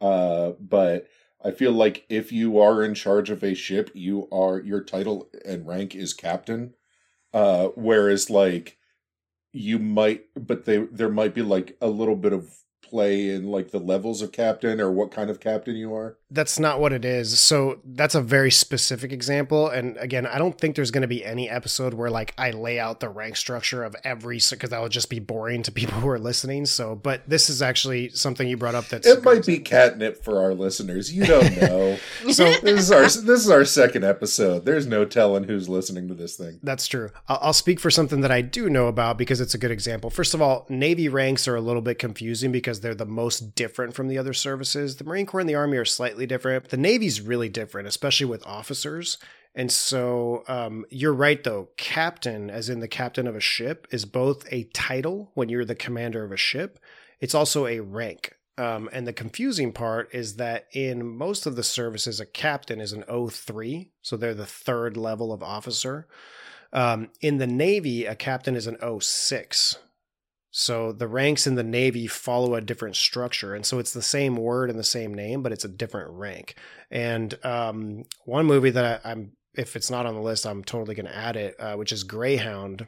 Uh, 0.00 0.52
but 0.60 1.08
I 1.42 1.50
feel 1.50 1.72
like 1.72 2.04
if 2.08 2.30
you 2.32 2.58
are 2.60 2.82
in 2.82 2.94
charge 2.94 3.30
of 3.30 3.42
a 3.42 3.54
ship, 3.54 3.90
you 3.94 4.28
are 4.30 4.58
your 4.58 4.82
title 4.82 5.30
and 5.44 5.66
rank 5.66 5.94
is 5.94 6.12
captain. 6.12 6.74
Uh, 7.34 7.68
whereas 7.74 8.30
like 8.30 8.78
you 9.52 9.78
might, 9.78 10.24
but 10.36 10.64
they 10.64 10.78
there 10.78 11.10
might 11.10 11.34
be 11.34 11.42
like 11.42 11.76
a 11.82 11.88
little 11.88 12.16
bit 12.16 12.32
of 12.32 12.50
play 12.88 13.30
in 13.30 13.50
like 13.50 13.70
the 13.70 13.78
levels 13.78 14.22
of 14.22 14.32
captain 14.32 14.80
or 14.80 14.90
what 14.90 15.10
kind 15.10 15.30
of 15.30 15.40
captain 15.40 15.76
you 15.76 15.94
are. 15.94 16.16
that's 16.30 16.58
not 16.58 16.80
what 16.80 16.92
it 16.92 17.04
is 17.04 17.38
so 17.38 17.80
that's 17.84 18.14
a 18.14 18.20
very 18.20 18.50
specific 18.50 19.12
example 19.12 19.68
and 19.68 19.96
again 19.98 20.26
i 20.26 20.38
don't 20.38 20.58
think 20.58 20.76
there's 20.76 20.90
going 20.90 21.02
to 21.02 21.08
be 21.08 21.24
any 21.24 21.48
episode 21.48 21.94
where 21.94 22.10
like 22.10 22.34
i 22.38 22.50
lay 22.50 22.78
out 22.78 23.00
the 23.00 23.08
rank 23.08 23.36
structure 23.36 23.84
of 23.84 23.94
every 24.04 24.38
because 24.50 24.70
that 24.70 24.82
would 24.82 24.92
just 24.92 25.10
be 25.10 25.18
boring 25.18 25.62
to 25.62 25.72
people 25.80 26.00
who 26.00 26.08
are 26.08 26.18
listening 26.18 26.66
so 26.66 26.94
but 26.94 27.22
this 27.28 27.50
is 27.50 27.62
actually 27.62 28.08
something 28.10 28.48
you 28.48 28.56
brought 28.56 28.74
up 28.74 28.88
that's 28.88 29.06
It 29.06 29.24
might 29.24 29.44
be 29.46 29.58
catnip 29.58 30.22
for 30.24 30.40
our 30.40 30.54
listeners. 30.54 31.12
You 31.12 31.24
don't 31.24 31.60
know. 31.60 31.98
so 32.30 32.44
this 32.60 32.80
is 32.80 32.90
our 32.90 33.02
this 33.02 33.40
is 33.40 33.50
our 33.50 33.64
second 33.64 34.04
episode. 34.04 34.64
There's 34.64 34.86
no 34.86 35.04
telling 35.04 35.44
who's 35.44 35.68
listening 35.68 36.08
to 36.08 36.14
this 36.14 36.36
thing. 36.36 36.60
That's 36.62 36.86
true. 36.86 37.10
I'll 37.28 37.38
I'll 37.42 37.52
speak 37.52 37.80
for 37.80 37.90
something 37.90 38.20
that 38.20 38.30
I 38.30 38.40
do 38.40 38.68
know 38.70 38.86
about 38.86 39.18
because 39.18 39.40
it's 39.40 39.54
a 39.54 39.58
good 39.58 39.70
example. 39.70 40.10
First 40.10 40.34
of 40.34 40.42
all, 40.42 40.66
Navy 40.68 41.08
ranks 41.08 41.46
are 41.48 41.56
a 41.56 41.60
little 41.60 41.82
bit 41.82 41.98
confusing 41.98 42.52
because 42.52 42.73
they're 42.80 42.94
the 42.94 43.06
most 43.06 43.54
different 43.54 43.94
from 43.94 44.08
the 44.08 44.18
other 44.18 44.32
services. 44.32 44.96
The 44.96 45.04
Marine 45.04 45.26
Corps 45.26 45.40
and 45.40 45.48
the 45.48 45.54
Army 45.54 45.76
are 45.76 45.84
slightly 45.84 46.26
different. 46.26 46.68
The 46.68 46.76
Navy's 46.76 47.20
really 47.20 47.48
different, 47.48 47.88
especially 47.88 48.26
with 48.26 48.46
officers. 48.46 49.18
And 49.54 49.70
so 49.70 50.42
um, 50.48 50.84
you're 50.90 51.14
right, 51.14 51.42
though. 51.42 51.68
Captain, 51.76 52.50
as 52.50 52.68
in 52.68 52.80
the 52.80 52.88
captain 52.88 53.26
of 53.26 53.36
a 53.36 53.40
ship, 53.40 53.86
is 53.90 54.04
both 54.04 54.46
a 54.52 54.64
title 54.74 55.30
when 55.34 55.48
you're 55.48 55.64
the 55.64 55.74
commander 55.74 56.24
of 56.24 56.32
a 56.32 56.36
ship, 56.36 56.78
it's 57.20 57.34
also 57.34 57.66
a 57.66 57.80
rank. 57.80 58.34
Um, 58.56 58.88
and 58.92 59.06
the 59.06 59.12
confusing 59.12 59.72
part 59.72 60.14
is 60.14 60.36
that 60.36 60.66
in 60.72 61.06
most 61.06 61.46
of 61.46 61.56
the 61.56 61.62
services, 61.62 62.20
a 62.20 62.26
captain 62.26 62.80
is 62.80 62.92
an 62.92 63.04
O3, 63.08 63.88
so 64.02 64.16
they're 64.16 64.34
the 64.34 64.46
third 64.46 64.96
level 64.96 65.32
of 65.32 65.42
officer. 65.42 66.06
Um, 66.72 67.10
in 67.20 67.38
the 67.38 67.46
Navy, 67.46 68.04
a 68.04 68.14
captain 68.14 68.56
is 68.56 68.66
an 68.66 68.76
06. 69.00 69.78
So 70.56 70.92
the 70.92 71.08
ranks 71.08 71.48
in 71.48 71.56
the 71.56 71.64
Navy 71.64 72.06
follow 72.06 72.54
a 72.54 72.60
different 72.60 72.94
structure. 72.94 73.56
And 73.56 73.66
so 73.66 73.80
it's 73.80 73.92
the 73.92 74.00
same 74.00 74.36
word 74.36 74.70
and 74.70 74.78
the 74.78 74.84
same 74.84 75.12
name, 75.12 75.42
but 75.42 75.50
it's 75.50 75.64
a 75.64 75.68
different 75.68 76.12
rank. 76.12 76.54
And 76.92 77.36
um, 77.44 78.04
one 78.24 78.46
movie 78.46 78.70
that 78.70 79.00
I, 79.04 79.10
I'm, 79.10 79.32
if 79.54 79.74
it's 79.74 79.90
not 79.90 80.06
on 80.06 80.14
the 80.14 80.20
list, 80.20 80.46
I'm 80.46 80.62
totally 80.62 80.94
going 80.94 81.06
to 81.06 81.16
add 81.16 81.34
it, 81.34 81.56
uh, 81.58 81.74
which 81.74 81.90
is 81.90 82.04
Greyhound. 82.04 82.86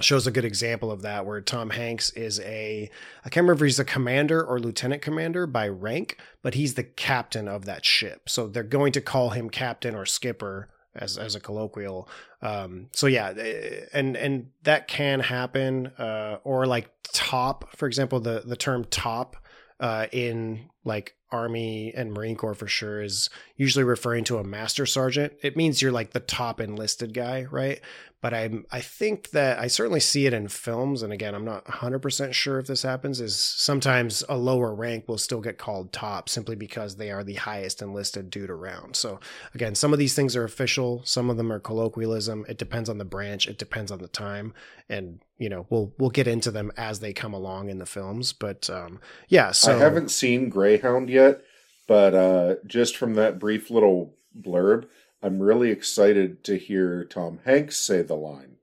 Shows 0.00 0.28
a 0.28 0.30
good 0.30 0.44
example 0.44 0.92
of 0.92 1.02
that, 1.02 1.26
where 1.26 1.40
Tom 1.40 1.70
Hanks 1.70 2.10
is 2.10 2.38
a, 2.38 2.88
I 3.24 3.28
can't 3.28 3.42
remember 3.42 3.64
if 3.64 3.70
he's 3.70 3.80
a 3.80 3.84
commander 3.84 4.44
or 4.44 4.60
lieutenant 4.60 5.02
commander 5.02 5.48
by 5.48 5.66
rank, 5.66 6.16
but 6.42 6.54
he's 6.54 6.74
the 6.74 6.84
captain 6.84 7.48
of 7.48 7.64
that 7.64 7.84
ship. 7.84 8.28
So 8.28 8.46
they're 8.46 8.62
going 8.62 8.92
to 8.92 9.00
call 9.00 9.30
him 9.30 9.50
captain 9.50 9.96
or 9.96 10.06
skipper 10.06 10.68
as 10.94 11.18
as 11.18 11.34
a 11.34 11.40
colloquial. 11.40 12.08
Um, 12.42 12.88
so 12.92 13.06
yeah, 13.06 13.32
eh, 13.36 13.86
and 13.92 14.16
and 14.16 14.50
that 14.62 14.88
can 14.88 15.20
happen. 15.20 15.88
Uh, 15.98 16.38
or 16.44 16.66
like 16.66 16.90
top, 17.12 17.76
for 17.76 17.86
example, 17.86 18.20
the 18.20 18.42
the 18.44 18.56
term 18.56 18.84
top 18.84 19.36
uh, 19.80 20.06
in 20.12 20.70
like 20.84 21.16
Army 21.30 21.92
and 21.94 22.12
Marine 22.12 22.36
Corps 22.36 22.54
for 22.54 22.68
sure 22.68 23.02
is 23.02 23.28
usually 23.56 23.84
referring 23.84 24.22
to 24.24 24.38
a 24.38 24.44
master 24.44 24.86
sergeant. 24.86 25.32
It 25.42 25.56
means 25.56 25.82
you're 25.82 25.90
like 25.90 26.12
the 26.12 26.20
top 26.20 26.60
enlisted 26.60 27.12
guy, 27.12 27.44
right? 27.50 27.80
But 28.20 28.32
I 28.32 28.50
I 28.70 28.80
think 28.80 29.30
that 29.30 29.58
I 29.58 29.66
certainly 29.66 30.00
see 30.00 30.26
it 30.26 30.32
in 30.32 30.48
films, 30.48 31.02
and 31.02 31.12
again, 31.12 31.34
I'm 31.34 31.44
not 31.44 31.66
100% 31.66 32.32
sure 32.32 32.58
if 32.58 32.66
this 32.66 32.82
happens. 32.82 33.20
Is 33.20 33.36
sometimes 33.36 34.22
a 34.28 34.36
lower 34.36 34.72
rank 34.74 35.08
will 35.08 35.18
still 35.18 35.40
get 35.40 35.58
called 35.58 35.92
top 35.92 36.28
simply 36.28 36.54
because 36.54 36.96
they 36.96 37.10
are 37.10 37.24
the 37.24 37.34
highest 37.34 37.82
enlisted 37.82 38.30
dude 38.30 38.50
around. 38.50 38.94
So 38.96 39.18
again, 39.54 39.74
some 39.74 39.92
of 39.92 39.98
these 39.98 40.14
things 40.14 40.36
are 40.36 40.44
official, 40.44 41.02
some 41.04 41.28
of 41.28 41.36
them 41.36 41.52
are 41.52 41.60
colloquialism. 41.60 42.46
It 42.48 42.58
depends 42.58 42.88
on 42.88 42.98
the 42.98 43.04
branch, 43.04 43.48
it 43.48 43.58
depends 43.58 43.90
on 43.90 43.98
the 43.98 44.08
time, 44.08 44.54
and 44.88 45.20
you 45.38 45.48
know 45.48 45.66
we'll 45.70 45.92
we'll 45.98 46.10
get 46.10 46.28
into 46.28 46.50
them 46.50 46.72
as 46.76 47.00
they 47.00 47.12
come 47.12 47.34
along 47.34 47.68
in 47.68 47.78
the 47.78 47.86
films. 47.86 48.32
But 48.32 48.68
um, 48.70 49.00
yeah, 49.28 49.52
so 49.52 49.74
I 49.74 49.78
haven't 49.78 50.10
seen 50.10 50.48
Greyhound 50.48 51.10
yet, 51.10 51.42
but 51.86 52.14
uh, 52.14 52.54
just 52.66 52.96
from 52.96 53.14
that 53.14 53.38
brief 53.38 53.70
little 53.70 54.14
blurb, 54.38 54.86
I'm 55.22 55.40
really 55.40 55.70
excited 55.70 56.44
to 56.44 56.58
hear 56.58 57.04
Tom 57.04 57.40
Hanks 57.44 57.76
say 57.76 58.02
the 58.02 58.14
line 58.14 58.56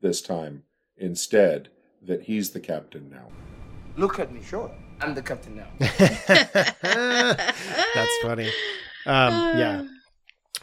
this 0.00 0.20
time 0.20 0.64
instead 0.96 1.68
that 2.02 2.22
he's 2.22 2.50
the 2.50 2.60
captain 2.60 3.08
now. 3.10 3.28
Look 3.96 4.18
at 4.18 4.32
me, 4.32 4.42
sure. 4.42 4.70
I'm 5.00 5.14
the 5.14 5.22
captain 5.22 5.56
now. 5.56 5.68
That's 6.82 8.18
funny. 8.22 8.50
Um, 9.04 9.32
yeah, 9.58 9.84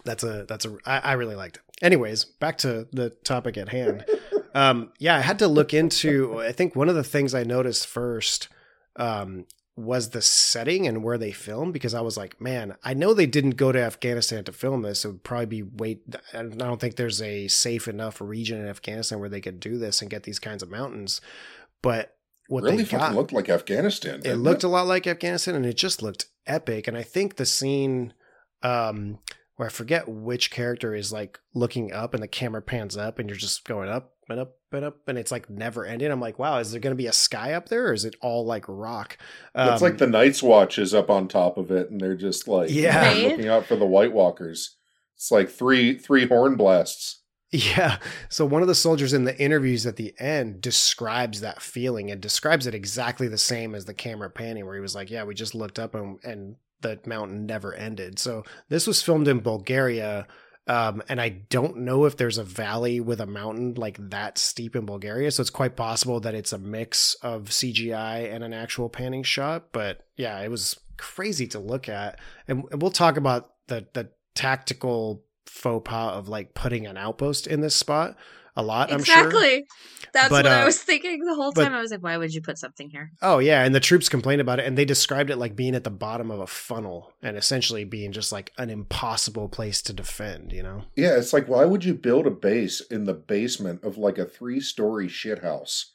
that's 0.06 0.24
a 0.24 0.46
that's 0.48 0.66
a 0.66 0.78
I, 0.86 1.00
I 1.00 1.14
really 1.14 1.36
liked 1.36 1.58
it. 1.58 1.64
Anyways, 1.82 2.26
back 2.26 2.58
to 2.60 2.88
the 2.92 3.10
topic 3.24 3.58
at 3.58 3.70
hand. 3.70 4.06
Um, 4.54 4.92
yeah, 5.00 5.16
I 5.16 5.22
had 5.22 5.40
to 5.40 5.48
look 5.48 5.74
into. 5.74 6.40
I 6.40 6.52
think 6.52 6.76
one 6.76 6.90
of 6.90 6.96
the 6.96 7.04
things 7.04 7.34
I 7.34 7.44
noticed 7.44 7.88
first 7.88 8.50
um, 8.96 9.46
was 9.76 10.10
the 10.10 10.22
setting 10.22 10.88
and 10.88 11.04
where 11.04 11.18
they 11.18 11.32
filmed 11.32 11.74
because 11.74 11.94
I 11.94 12.02
was 12.02 12.18
like, 12.18 12.40
man, 12.42 12.76
I 12.84 12.94
know 12.94 13.14
they 13.14 13.26
didn't 13.26 13.52
go 13.52 13.72
to 13.72 13.82
Afghanistan 13.82 14.44
to 14.44 14.52
film 14.52 14.82
this. 14.82 15.06
It 15.06 15.10
would 15.10 15.24
probably 15.24 15.46
be 15.46 15.64
wait. 15.64 16.04
I 16.34 16.44
don't 16.44 16.82
think 16.82 16.96
there's 16.96 17.22
a 17.22 17.48
safe 17.48 17.88
enough 17.88 18.20
region 18.20 18.60
in 18.60 18.68
Afghanistan 18.68 19.20
where 19.20 19.30
they 19.30 19.42
could 19.42 19.60
do 19.60 19.78
this 19.78 20.02
and 20.02 20.10
get 20.10 20.24
these 20.24 20.40
kinds 20.40 20.64
of 20.64 20.70
mountains. 20.70 21.22
But 21.82 22.16
what 22.48 22.64
really 22.64 22.78
they 22.78 22.84
fucking 22.84 23.00
got, 23.00 23.16
looked 23.16 23.32
like 23.32 23.48
Afghanistan. 23.48 24.22
it 24.26 24.36
looked 24.36 24.64
a 24.64 24.68
lot 24.68 24.88
like 24.88 25.08
Afghanistan 25.08 25.56
and 25.56 25.66
it 25.66 25.78
just 25.78 26.02
looked 26.02 26.26
epic. 26.46 26.88
And 26.88 26.98
I 26.98 27.04
think 27.04 27.36
the 27.36 27.46
scene 27.46 28.14
um, 28.64 29.20
where 29.60 29.68
I 29.68 29.72
forget 29.72 30.08
which 30.08 30.52
character 30.52 30.96
is 30.96 31.12
like 31.12 31.38
looking 31.54 31.92
up 31.92 32.14
and 32.14 32.24
the 32.24 32.30
camera 32.30 32.62
pans 32.62 32.96
up 32.96 33.20
and 33.20 33.28
you're 33.28 33.36
just 33.38 33.66
going 33.68 33.90
up 33.90 34.14
and 34.30 34.40
up 34.40 34.56
and 34.72 34.86
up 34.86 35.06
and 35.06 35.18
it's 35.18 35.34
like 35.34 35.50
never 35.50 35.86
ending. 35.86 36.10
I'm 36.10 36.22
like, 36.22 36.40
wow, 36.40 36.60
is 36.60 36.72
there 36.72 36.80
going 36.80 36.94
to 36.94 36.98
be 36.98 37.08
a 37.08 37.12
sky 37.12 37.52
up 37.52 37.68
there 37.68 37.88
or 37.90 37.94
is 37.94 38.06
it 38.06 38.16
all 38.22 38.46
like 38.46 38.64
rock? 38.70 39.18
it's 39.54 39.82
Um, 39.82 39.90
like 39.90 39.98
the 39.98 40.08
Night's 40.08 40.42
Watch 40.42 40.80
is 40.80 40.94
up 40.94 41.10
on 41.10 41.28
top 41.28 41.58
of 41.58 41.72
it, 41.72 41.90
and 41.92 42.00
they're 42.00 42.16
just 42.16 42.48
like 42.48 42.70
Yeah. 42.72 43.06
Right? 43.06 43.32
looking 43.32 43.50
out 43.50 43.66
for 43.66 43.76
the 43.76 43.86
White 43.86 44.14
Walkers. 44.14 44.78
It's 45.18 45.30
like 45.30 45.50
three 45.50 45.98
three 45.98 46.26
horn 46.26 46.56
blasts. 46.56 47.18
Yeah. 47.52 47.98
So 48.30 48.46
one 48.46 48.62
of 48.62 48.70
the 48.70 48.76
soldiers 48.76 49.12
in 49.12 49.26
the 49.26 49.38
interviews 49.38 49.86
at 49.86 49.98
the 49.98 50.14
end 50.20 50.62
describes 50.62 51.42
that 51.42 51.62
feeling 51.62 52.10
and 52.12 52.22
describes 52.22 52.66
it 52.66 52.74
exactly 52.76 53.28
the 53.28 53.38
same 53.38 53.76
as 53.76 53.84
the 53.84 53.94
camera 53.94 54.30
panning, 54.30 54.66
where 54.66 54.76
he 54.76 54.82
was 54.82 54.96
like, 54.96 55.10
Yeah, 55.12 55.26
we 55.26 55.34
just 55.34 55.54
looked 55.54 55.80
up 55.80 55.96
and, 55.96 56.18
and 56.24 56.56
the 56.82 57.00
mountain 57.06 57.46
never 57.46 57.74
ended. 57.74 58.20
So 58.20 58.44
this 58.70 58.88
was 58.88 59.02
filmed 59.02 59.28
in 59.28 59.40
Bulgaria. 59.40 60.28
Um, 60.68 61.02
and 61.10 61.20
I 61.20 61.30
don't 61.30 61.78
know 61.78 62.06
if 62.06 62.18
there's 62.18 62.38
a 62.38 62.44
valley 62.44 63.00
with 63.00 63.20
a 63.20 63.26
mountain 63.26 63.74
like 63.74 63.98
that 64.10 64.38
steep 64.38 64.76
in 64.76 64.86
Bulgaria. 64.86 65.32
So 65.32 65.42
it's 65.42 65.50
quite 65.50 65.76
possible 65.76 66.20
that 66.20 66.36
it's 66.36 66.54
a 66.54 66.60
mix 66.60 67.16
of 67.16 67.46
CGI 67.46 68.32
and 68.32 68.44
an 68.44 68.54
actual 68.54 68.88
panning 68.88 69.24
shot. 69.24 69.72
But 69.72 70.06
yeah, 70.16 70.40
it 70.42 70.52
was 70.52 70.80
crazy 70.98 71.48
to 71.48 71.60
look 71.60 71.90
at. 71.90 72.20
And, 72.48 72.66
and 72.72 72.82
we'll 72.82 72.92
talk 72.92 73.18
about 73.18 73.54
the, 73.68 73.88
the 73.94 74.10
tactical 74.36 75.24
faux 75.48 75.90
pas 75.90 76.14
of 76.14 76.30
like 76.30 76.54
putting 76.54 76.86
an 76.86 76.98
outpost 76.98 77.48
in 77.48 77.62
this 77.62 77.76
spot 77.76 78.16
a 78.56 78.64
lot, 78.64 78.92
I'm 78.92 79.04
sure. 79.04 79.16
exactly. 79.16 79.66
That's 80.14 80.30
But, 80.30 80.46
what 80.46 80.48
I 80.48 80.62
uh, 80.64 80.66
was 80.66 80.80
thinking 80.82 81.20
the 81.24 81.36
whole 81.36 81.52
but- 81.52 81.64
time. 81.64 81.74
I 81.74 81.82
was 81.82 81.92
like, 81.92 82.02
why 82.04 82.18
would 82.18 82.34
you 82.34 82.42
put 82.42 82.58
something 82.58 82.90
here? 82.90 83.12
Oh 83.22 83.40
yeah, 83.40 83.64
and 83.64 83.76
the 83.76 83.80
troops 83.80 84.10
complained 84.10 84.42
about 84.42 84.60
it, 84.60 84.66
and 84.66 84.78
they 84.78 84.86
described 84.86 85.30
it 85.30 85.36
like 85.38 85.56
being 85.56 85.76
at 85.76 85.84
the 85.84 85.92
bottom 85.92 86.32
of 86.32 86.40
a 86.40 86.48
funnel, 86.48 87.14
and 87.22 87.38
essentially 87.38 87.84
being 87.84 88.12
just 88.12 88.32
like 88.32 88.52
an 88.58 88.70
impossible 88.70 89.50
place 89.50 89.82
to 89.84 89.94
defend. 89.94 90.52
You 90.52 90.64
know? 90.64 90.84
Yeah, 90.96 91.16
it's 91.18 91.34
like 91.34 91.48
why 91.48 91.66
would 91.66 91.84
you 91.86 91.94
build 91.94 92.26
a 92.26 92.32
base 92.32 92.82
in 92.82 93.06
the 93.06 93.14
basement 93.14 93.84
of 93.84 93.98
like 93.98 94.18
a 94.18 94.26
three 94.26 94.60
story 94.60 95.08
shit 95.08 95.40
house? 95.44 95.92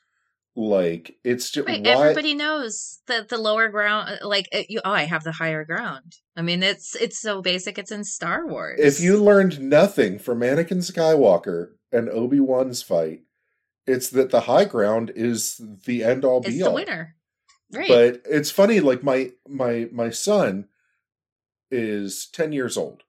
Like 0.57 1.17
it's 1.25 1.51
just 1.51 1.67
Right, 1.67 1.83
why 1.85 1.91
everybody 1.91 2.33
knows 2.35 3.01
that 3.09 3.29
the 3.29 3.39
lower 3.39 3.69
ground, 3.69 4.21
like 4.23 4.47
uh, 4.55 4.61
you, 4.69 4.81
oh, 4.85 4.93
I 4.93 5.03
have 5.05 5.25
the 5.25 5.33
higher 5.33 5.65
ground. 5.65 6.19
I 6.37 6.43
mean, 6.43 6.63
it's 6.63 6.95
it's 6.95 7.19
so 7.21 7.43
basic. 7.43 7.77
It's 7.77 7.91
in 7.91 8.05
Star 8.05 8.47
Wars. 8.47 8.79
if 8.81 9.01
you 9.01 9.17
learned 9.21 9.61
nothing 9.61 10.21
from 10.21 10.41
Anakin 10.41 10.79
Skywalker 10.79 11.71
and 11.95 12.09
Obi 12.11 12.41
Wan's 12.41 12.83
fight, 12.83 13.23
it's 13.87 14.11
that 14.11 14.31
the 14.31 14.41
high 14.41 14.65
ground 14.65 15.13
is 15.15 15.61
the 15.85 16.03
end 16.03 16.25
all 16.25 16.41
it's 16.41 16.49
be 16.49 16.59
the 16.59 16.69
all. 16.69 16.75
winner, 16.75 17.17
right? 17.73 17.89
But 17.89 18.23
it's 18.29 18.51
funny, 18.51 18.81
like 18.81 19.03
my 19.03 19.33
my 19.49 19.89
my 19.93 20.11
son 20.11 20.69
is 21.71 22.27
ten 22.27 22.53
years 22.53 22.77
old, 22.77 23.03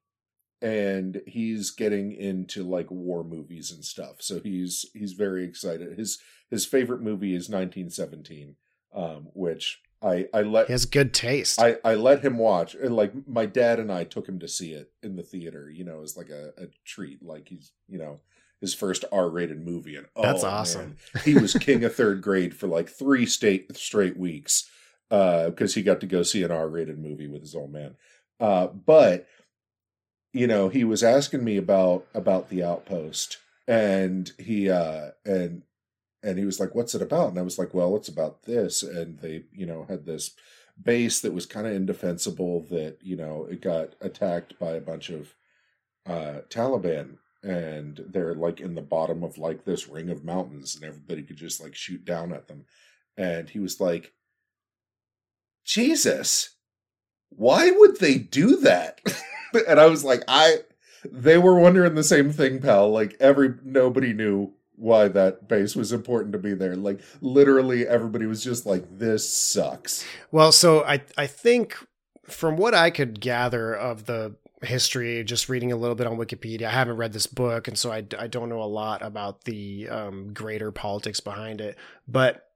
and 0.62 1.22
he's 1.26 1.72
getting 1.72 2.14
into 2.14 2.64
like 2.64 2.92
war 2.92 3.24
movies 3.24 3.72
and 3.72 3.84
stuff. 3.84 4.22
So 4.22 4.40
he's 4.40 4.86
he's 4.94 5.14
very 5.14 5.44
excited. 5.44 5.98
His 5.98 6.20
his 6.50 6.66
favorite 6.66 7.02
movie 7.02 7.36
is 7.36 7.50
1917, 7.50 8.56
um, 8.94 9.28
which 9.34 9.82
I 10.02 10.28
I 10.34 10.42
let 10.42 10.68
He 10.68 10.74
has 10.74 10.86
good 10.86 11.14
taste. 11.14 11.60
I, 11.60 11.78
I 11.84 11.96
let 11.96 12.22
him 12.24 12.38
watch 12.38 12.76
and 12.76 12.96
like 12.96 13.14
my 13.28 13.46
dad 13.46 13.80
and 13.80 13.92
I 13.92 14.04
took 14.04 14.28
him 14.28 14.40
to 14.40 14.48
see 14.48 14.74
it 14.74 14.92
in 15.02 15.16
the 15.16 15.24
theater, 15.24 15.70
you 15.70 15.84
know, 15.84 16.02
as 16.02 16.16
like 16.18 16.30
a, 16.30 16.54
a 16.58 16.68
treat. 16.86 17.24
Like 17.24 17.48
he's 17.48 17.72
you 17.88 17.98
know, 17.98 18.20
his 18.66 18.74
first 18.74 19.06
R 19.12 19.30
rated 19.30 19.66
movie 19.66 19.96
and 19.96 20.08
oh, 20.16 20.22
That's 20.22 20.44
awesome. 20.44 20.98
man, 21.14 21.24
he 21.24 21.36
was 21.36 21.54
king 21.54 21.84
of 21.84 21.96
third 21.96 22.22
grade 22.22 22.56
for 22.56 22.68
like 22.68 22.90
three 22.90 23.26
state 23.26 23.76
straight 23.78 24.18
weeks. 24.18 24.70
Uh, 25.12 25.52
because 25.52 25.76
he 25.76 25.84
got 25.84 26.00
to 26.00 26.08
go 26.08 26.24
see 26.24 26.42
an 26.42 26.52
R 26.52 26.68
rated 26.68 26.98
movie 26.98 27.28
with 27.28 27.42
his 27.42 27.56
old 27.56 27.72
man. 27.72 27.96
Uh, 28.40 28.66
but 28.66 29.28
you 30.34 30.48
know, 30.48 30.68
he 30.68 30.84
was 30.84 31.04
asking 31.04 31.44
me 31.44 31.58
about 31.58 32.08
about 32.14 32.50
the 32.50 32.64
outpost 32.64 33.38
and 33.68 34.32
he 34.38 34.70
uh 34.70 35.12
and 35.26 35.64
and 36.24 36.40
he 36.40 36.46
was 36.46 36.60
like, 36.60 36.74
"What's 36.74 36.96
it 36.96 37.04
about?" 37.04 37.30
And 37.30 37.40
I 37.40 37.44
was 37.44 37.60
like, 37.60 37.74
"Well, 37.74 37.96
it's 37.96 38.08
about 38.08 38.44
this." 38.44 38.82
And 38.82 39.20
they, 39.20 39.44
you 39.54 39.68
know, 39.68 39.86
had 39.88 40.06
this 40.06 40.32
base 40.82 41.22
that 41.22 41.34
was 41.34 41.46
kind 41.46 41.68
of 41.68 41.74
indefensible. 41.74 42.62
That 42.72 42.98
you 43.02 43.16
know, 43.16 43.48
it 43.50 43.62
got 43.62 43.94
attacked 44.02 44.58
by 44.60 44.72
a 44.72 44.82
bunch 44.82 45.10
of 45.10 45.36
uh, 46.06 46.42
Taliban, 46.50 47.18
and 47.46 48.04
they're 48.10 48.34
like 48.34 48.60
in 48.60 48.74
the 48.74 48.82
bottom 48.82 49.24
of 49.24 49.38
like 49.38 49.64
this 49.64 49.88
ring 49.88 50.10
of 50.10 50.26
mountains, 50.26 50.76
and 50.76 50.84
everybody 50.84 51.22
could 51.22 51.38
just 51.38 51.62
like 51.62 51.76
shoot 51.76 52.04
down 52.04 52.34
at 52.34 52.48
them. 52.48 52.66
And 53.16 53.48
he 53.50 53.60
was 53.60 53.80
like, 53.80 54.14
"Jesus, 55.64 56.56
why 57.30 57.70
would 57.70 58.00
they 58.00 58.18
do 58.18 58.58
that?" 58.58 59.00
and 59.68 59.80
I 59.80 59.86
was 59.86 60.04
like, 60.04 60.24
"I." 60.28 60.58
They 61.12 61.38
were 61.38 61.60
wondering 61.60 61.94
the 61.94 62.04
same 62.04 62.32
thing, 62.32 62.60
pal. 62.60 62.90
Like 62.90 63.16
every 63.20 63.54
nobody 63.64 64.12
knew 64.12 64.54
why 64.76 65.08
that 65.08 65.48
base 65.48 65.76
was 65.76 65.92
important 65.92 66.34
to 66.34 66.40
be 66.40 66.56
there. 66.56 66.76
Like 66.76 67.00
literally 67.22 67.88
everybody 67.88 68.26
was 68.26 68.44
just 68.44 68.66
like, 68.66 68.98
this 68.98 69.30
sucks. 69.30 70.04
Well, 70.32 70.52
so 70.52 70.84
I 70.84 71.04
I 71.16 71.28
think 71.28 71.78
from 72.24 72.58
what 72.58 72.74
I 72.74 72.90
could 72.90 73.22
gather 73.22 73.72
of 73.72 74.06
the 74.06 74.36
history, 74.66 75.24
just 75.24 75.50
reading 75.50 75.72
a 75.72 75.76
little 75.76 75.96
bit 75.96 76.08
on 76.08 76.18
Wikipedia, 76.18 76.68
I 76.68 76.72
haven't 76.72 76.98
read 76.98 77.14
this 77.14 77.28
book, 77.28 77.68
and 77.68 77.78
so 77.78 77.92
I, 77.92 78.06
I 78.18 78.28
don't 78.28 78.50
know 78.50 78.62
a 78.62 78.66
lot 78.66 79.02
about 79.02 79.46
the 79.46 79.88
um, 79.90 80.34
greater 80.34 80.72
politics 80.72 81.20
behind 81.20 81.62
it. 81.62 81.78
But 82.08 82.48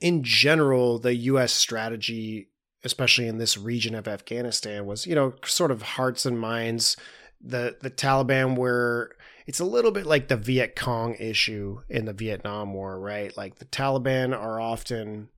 in 0.00 0.22
general, 0.22 0.98
the 0.98 1.14
U.S. 1.14 1.52
strategy, 1.52 2.48
especially 2.84 3.26
in 3.26 3.38
this 3.38 3.58
region 3.58 3.94
of 3.94 4.08
Afghanistan, 4.08 4.86
was 4.86 5.06
you 5.06 5.14
know 5.14 5.34
sort 5.44 5.70
of 5.70 5.82
hearts 5.82 6.26
and 6.26 6.38
minds. 6.38 6.96
The 7.40 7.76
the 7.80 7.90
Taliban 7.90 8.56
were 8.56 9.16
it's 9.46 9.60
a 9.60 9.64
little 9.64 9.90
bit 9.90 10.06
like 10.06 10.28
the 10.28 10.36
Viet 10.36 10.74
Cong 10.74 11.14
issue 11.16 11.82
in 11.88 12.06
the 12.06 12.12
Vietnam 12.12 12.72
War, 12.72 12.98
right? 12.98 13.36
Like 13.36 13.56
the 13.56 13.66
Taliban 13.66 14.36
are 14.36 14.60
often 14.60 15.28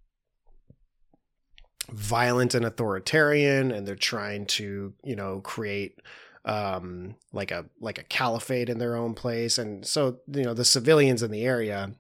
violent 1.91 2.55
and 2.55 2.65
authoritarian 2.65 3.71
and 3.71 3.87
they're 3.87 3.95
trying 3.95 4.47
to, 4.47 4.93
you 5.03 5.17
know, 5.17 5.41
create 5.41 6.01
um 6.45 7.17
like 7.33 7.51
a 7.51 7.65
like 7.81 7.99
a 7.99 8.05
caliphate 8.05 8.69
in 8.69 8.79
their 8.79 8.95
own 8.95 9.15
place 9.15 9.59
and 9.59 9.85
so 9.85 10.19
you 10.29 10.45
know 10.45 10.55
the 10.55 10.65
civilians 10.65 11.21
in 11.21 11.33
the 11.33 11.45
area 11.45 11.91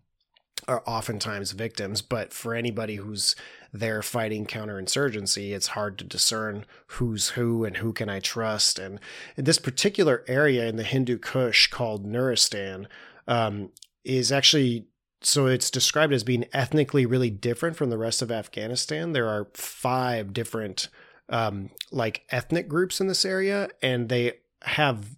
are 0.68 0.84
oftentimes 0.86 1.50
victims 1.50 2.00
but 2.00 2.32
for 2.32 2.54
anybody 2.54 2.94
who's 2.94 3.34
they're 3.80 4.02
fighting 4.02 4.46
counterinsurgency, 4.46 5.54
it's 5.54 5.68
hard 5.68 5.98
to 5.98 6.04
discern 6.04 6.64
who's 6.88 7.30
who 7.30 7.64
and 7.64 7.78
who 7.78 7.92
can 7.92 8.08
I 8.08 8.20
trust. 8.20 8.78
And 8.78 9.00
this 9.36 9.58
particular 9.58 10.24
area 10.26 10.66
in 10.66 10.76
the 10.76 10.82
Hindu 10.82 11.18
Kush 11.18 11.68
called 11.68 12.06
Nuristan 12.06 12.86
um, 13.28 13.70
is 14.04 14.32
actually 14.32 14.86
so 15.20 15.46
it's 15.46 15.70
described 15.70 16.12
as 16.12 16.24
being 16.24 16.46
ethnically 16.52 17.06
really 17.06 17.30
different 17.30 17.76
from 17.76 17.90
the 17.90 17.98
rest 17.98 18.22
of 18.22 18.30
Afghanistan. 18.30 19.12
There 19.12 19.28
are 19.28 19.48
five 19.54 20.32
different 20.32 20.88
um, 21.28 21.70
like 21.90 22.24
ethnic 22.30 22.68
groups 22.68 23.00
in 23.00 23.06
this 23.06 23.24
area, 23.24 23.68
and 23.82 24.08
they 24.08 24.34
have 24.62 25.16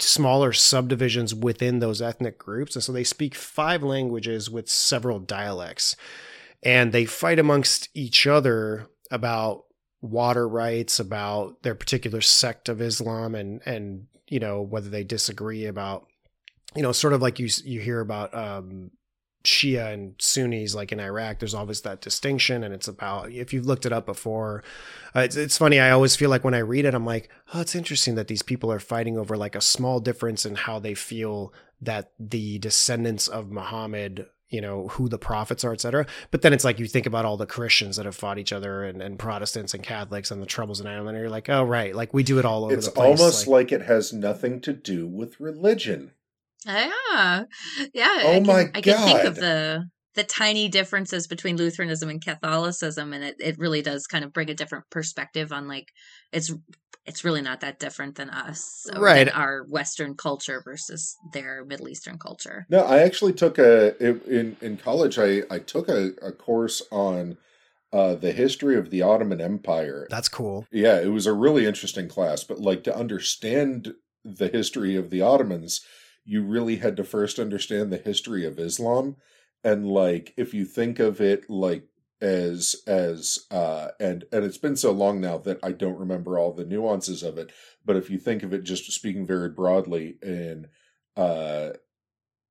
smaller 0.00 0.52
subdivisions 0.52 1.34
within 1.34 1.80
those 1.80 2.00
ethnic 2.00 2.38
groups. 2.38 2.76
And 2.76 2.82
so 2.82 2.92
they 2.92 3.04
speak 3.04 3.34
five 3.34 3.82
languages 3.82 4.48
with 4.48 4.68
several 4.68 5.18
dialects. 5.18 5.96
And 6.62 6.92
they 6.92 7.04
fight 7.04 7.38
amongst 7.38 7.88
each 7.94 8.26
other 8.26 8.88
about 9.10 9.64
water 10.00 10.48
rights, 10.48 11.00
about 11.00 11.62
their 11.62 11.74
particular 11.74 12.20
sect 12.20 12.68
of 12.68 12.80
Islam, 12.80 13.34
and 13.34 13.60
and 13.64 14.06
you 14.28 14.40
know 14.40 14.60
whether 14.60 14.88
they 14.88 15.04
disagree 15.04 15.66
about 15.66 16.07
you 16.78 16.82
know 16.84 16.92
sort 16.92 17.12
of 17.12 17.20
like 17.20 17.40
you 17.40 17.48
you 17.64 17.80
hear 17.80 17.98
about 17.98 18.32
um, 18.32 18.92
Shia 19.42 19.92
and 19.92 20.14
Sunnis, 20.20 20.76
like 20.76 20.92
in 20.92 21.00
Iraq, 21.00 21.40
there's 21.40 21.52
always 21.52 21.80
that 21.80 22.00
distinction, 22.00 22.62
and 22.62 22.72
it's 22.72 22.86
about 22.86 23.32
if 23.32 23.52
you've 23.52 23.66
looked 23.66 23.84
it 23.84 23.92
up 23.92 24.06
before. 24.06 24.62
Uh, 25.16 25.20
it's, 25.20 25.34
it's 25.34 25.58
funny. 25.58 25.80
I 25.80 25.90
always 25.90 26.14
feel 26.14 26.30
like 26.30 26.44
when 26.44 26.54
I 26.54 26.58
read 26.58 26.84
it, 26.84 26.94
I'm 26.94 27.04
like, 27.04 27.30
oh, 27.52 27.60
it's 27.60 27.74
interesting 27.74 28.14
that 28.14 28.28
these 28.28 28.44
people 28.44 28.70
are 28.70 28.78
fighting 28.78 29.18
over 29.18 29.36
like 29.36 29.56
a 29.56 29.60
small 29.60 29.98
difference 29.98 30.46
in 30.46 30.54
how 30.54 30.78
they 30.78 30.94
feel 30.94 31.52
that 31.80 32.12
the 32.16 32.60
descendants 32.60 33.26
of 33.26 33.50
Muhammad, 33.50 34.26
you 34.50 34.60
know, 34.60 34.86
who 34.86 35.08
the 35.08 35.18
prophets 35.18 35.64
are, 35.64 35.72
etc. 35.72 36.06
But 36.30 36.42
then 36.42 36.52
it's 36.52 36.64
like 36.64 36.78
you 36.78 36.86
think 36.86 37.06
about 37.06 37.24
all 37.24 37.36
the 37.36 37.44
Christians 37.44 37.96
that 37.96 38.06
have 38.06 38.14
fought 38.14 38.38
each 38.38 38.52
other, 38.52 38.84
and, 38.84 39.02
and 39.02 39.18
Protestants 39.18 39.74
and 39.74 39.82
Catholics, 39.82 40.30
and 40.30 40.40
the 40.40 40.46
troubles 40.46 40.80
in 40.80 40.86
Ireland, 40.86 41.16
and 41.16 41.18
you're 41.18 41.28
like, 41.28 41.48
oh, 41.48 41.64
right, 41.64 41.92
like 41.92 42.14
we 42.14 42.22
do 42.22 42.38
it 42.38 42.44
all 42.44 42.66
over 42.66 42.74
it's 42.74 42.86
the 42.86 42.92
place. 42.92 43.18
almost 43.18 43.48
like, 43.48 43.72
like 43.72 43.72
it 43.72 43.86
has 43.86 44.12
nothing 44.12 44.60
to 44.60 44.72
do 44.72 45.08
with 45.08 45.40
religion. 45.40 46.12
Yeah, 46.66 47.44
yeah. 47.94 48.18
Oh 48.22 48.30
I 48.30 48.34
can, 48.34 48.46
my 48.46 48.64
God. 48.64 48.70
I 48.74 48.80
can 48.80 49.06
think 49.06 49.24
of 49.24 49.36
the 49.36 49.84
the 50.14 50.24
tiny 50.24 50.68
differences 50.68 51.28
between 51.28 51.56
Lutheranism 51.56 52.08
and 52.08 52.22
Catholicism, 52.22 53.12
and 53.12 53.22
it, 53.22 53.36
it 53.38 53.58
really 53.58 53.82
does 53.82 54.06
kind 54.06 54.24
of 54.24 54.32
bring 54.32 54.50
a 54.50 54.54
different 54.54 54.84
perspective 54.90 55.52
on 55.52 55.68
like 55.68 55.88
it's 56.32 56.52
it's 57.06 57.24
really 57.24 57.40
not 57.40 57.60
that 57.60 57.78
different 57.78 58.16
than 58.16 58.28
us, 58.28 58.86
or 58.94 59.00
Right. 59.00 59.24
Than 59.24 59.34
our 59.34 59.64
Western 59.68 60.14
culture 60.14 60.60
versus 60.62 61.16
their 61.32 61.64
Middle 61.64 61.88
Eastern 61.88 62.18
culture. 62.18 62.66
No, 62.68 62.80
I 62.80 62.98
actually 62.98 63.32
took 63.32 63.58
a 63.58 63.96
in 64.02 64.56
in 64.60 64.76
college. 64.76 65.18
I 65.18 65.42
I 65.50 65.58
took 65.58 65.88
a, 65.88 66.12
a 66.20 66.32
course 66.32 66.82
on 66.90 67.38
uh, 67.92 68.14
the 68.16 68.32
history 68.32 68.76
of 68.76 68.90
the 68.90 69.02
Ottoman 69.02 69.40
Empire. 69.40 70.06
That's 70.10 70.28
cool. 70.28 70.66
Yeah, 70.70 71.00
it 71.00 71.12
was 71.12 71.26
a 71.26 71.32
really 71.32 71.64
interesting 71.64 72.08
class. 72.08 72.44
But 72.44 72.60
like 72.60 72.84
to 72.84 72.96
understand 72.96 73.94
the 74.24 74.48
history 74.48 74.96
of 74.96 75.10
the 75.10 75.22
Ottomans, 75.22 75.80
you 76.28 76.42
really 76.42 76.76
had 76.76 76.94
to 76.94 77.04
first 77.04 77.38
understand 77.38 77.90
the 77.90 77.96
history 77.96 78.44
of 78.44 78.58
Islam. 78.58 79.16
And 79.64 79.88
like 79.88 80.34
if 80.36 80.52
you 80.52 80.66
think 80.66 80.98
of 80.98 81.22
it 81.22 81.48
like 81.48 81.84
as 82.20 82.76
as 82.86 83.46
uh 83.50 83.88
and 83.98 84.24
and 84.30 84.44
it's 84.44 84.58
been 84.58 84.76
so 84.76 84.92
long 84.92 85.20
now 85.20 85.38
that 85.38 85.58
I 85.62 85.72
don't 85.72 85.98
remember 85.98 86.38
all 86.38 86.52
the 86.52 86.66
nuances 86.66 87.22
of 87.22 87.38
it, 87.38 87.50
but 87.82 87.96
if 87.96 88.10
you 88.10 88.18
think 88.18 88.42
of 88.42 88.52
it 88.52 88.62
just 88.62 88.92
speaking 88.92 89.26
very 89.26 89.48
broadly 89.48 90.18
in 90.22 90.66
uh 91.16 91.70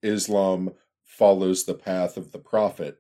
Islam 0.02 0.72
follows 1.04 1.66
the 1.66 1.76
path 1.76 2.18
of 2.18 2.32
the 2.32 2.40
prophet 2.40 2.98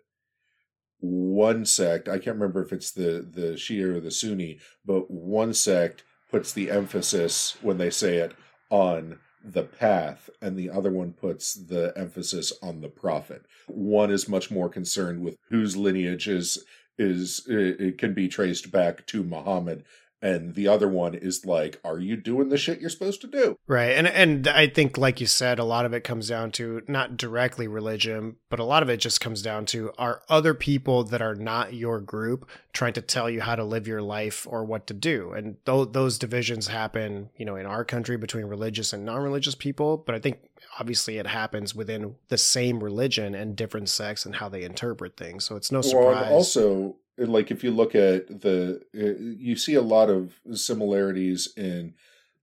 one 1.00 1.64
sect 1.64 2.08
i 2.10 2.18
can't 2.18 2.38
remember 2.38 2.64
if 2.64 2.74
it's 2.74 2.90
the 2.92 3.24
the 3.30 3.54
shia 3.54 3.98
or 3.98 4.00
the 4.00 4.10
sunni 4.10 4.58
but 4.84 5.12
one 5.12 5.54
sect 5.54 6.04
puts 6.32 6.52
the 6.52 6.72
emphasis 6.72 7.56
when 7.62 7.78
they 7.78 7.92
say 7.92 8.18
it 8.18 8.34
on 8.72 9.20
the 9.44 9.64
path 9.64 10.30
and 10.42 10.58
the 10.58 10.70
other 10.70 10.92
one 10.92 11.14
puts 11.14 11.54
the 11.54 11.94
emphasis 11.96 12.52
on 12.62 12.82
the 12.82 12.90
prophet. 12.90 13.46
One 13.68 14.12
is 14.12 14.28
much 14.28 14.52
more 14.52 14.70
concerned 14.70 15.22
with 15.22 15.38
whose 15.50 15.78
lineage 15.78 16.28
is 16.28 16.64
is 16.98 17.46
it, 17.48 17.98
can 17.98 18.14
be 18.14 18.28
traced 18.28 18.72
back 18.72 19.06
to 19.06 19.24
muhammad 19.24 19.84
and 20.22 20.56
the 20.56 20.68
other 20.68 20.88
one 20.88 21.14
is 21.14 21.46
like 21.46 21.80
are 21.84 22.00
you 22.00 22.16
doing 22.18 22.50
the 22.50 22.58
shit 22.58 22.80
you're 22.80 22.90
supposed 22.90 23.22
to 23.22 23.28
do 23.28 23.56
Right. 23.68 23.92
And 23.92 24.08
and 24.08 24.48
I 24.48 24.68
think 24.68 24.98
like 24.98 25.20
you 25.20 25.28
said 25.28 25.60
a 25.60 25.64
lot 25.64 25.86
of 25.86 25.94
it 25.94 26.04
comes 26.04 26.30
down 26.30 26.52
to 26.54 26.82
not 26.88 27.18
directly 27.18 27.68
religion, 27.68 28.38
but 28.50 28.60
a 28.60 28.64
lot 28.64 28.82
of 28.82 28.90
it 28.90 28.98
just 28.98 29.20
comes 29.22 29.42
down 29.42 29.66
to 29.68 29.92
are 29.98 30.24
other 30.30 30.54
people 30.54 31.04
that 31.06 31.22
are 31.22 31.36
not 31.36 31.74
your 31.74 32.00
group 32.00 32.50
trying 32.74 32.94
to 32.94 33.02
tell 33.02 33.30
you 33.30 33.42
how 33.42 33.56
to 33.56 33.64
live 33.64 33.88
your 33.88 34.02
life 34.02 34.48
or 34.50 34.64
what 34.64 34.88
to 34.88 34.94
do. 34.94 35.34
And 35.34 35.58
th- 35.66 35.90
those 35.92 36.18
divisions 36.18 36.68
happen, 36.68 37.30
you 37.36 37.46
know, 37.46 37.56
in 37.56 37.66
our 37.66 37.84
country 37.84 38.18
between 38.18 38.46
religious 38.46 38.94
and 38.94 39.06
non-religious 39.06 39.56
people, 39.56 39.98
but 39.98 40.16
I 40.16 40.20
think 40.20 40.40
obviously 40.80 41.18
it 41.18 41.28
happens 41.28 41.76
within 41.76 42.16
the 42.30 42.38
same 42.38 42.84
religion 42.84 43.36
and 43.36 43.56
different 43.56 43.90
sects 43.90 44.26
and 44.26 44.36
how 44.36 44.48
they 44.50 44.64
interpret 44.64 45.18
things. 45.18 45.44
So 45.46 45.56
it's 45.56 45.72
no 45.72 45.80
Well, 45.80 45.90
surprise. 45.90 46.32
also, 46.32 46.96
like 47.18 47.52
if 47.52 47.64
you 47.64 47.72
look 47.72 47.96
at 47.96 48.42
the, 48.42 48.82
uh, 48.96 49.20
you 49.20 49.56
see 49.56 49.76
a 49.76 49.82
lot 49.82 50.10
of 50.10 50.40
similarities 50.54 51.52
in, 51.58 51.94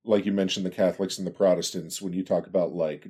like 0.05 0.27
you 0.27 0.33
mentioned, 0.33 0.67
the 0.67 0.71
Catholics 0.71 1.19
and 1.19 1.27
the 1.27 1.31
Protestants. 1.31 2.03
When 2.03 2.13
you 2.13 2.25
talk 2.25 2.47
about 2.47 2.75
like 2.75 3.09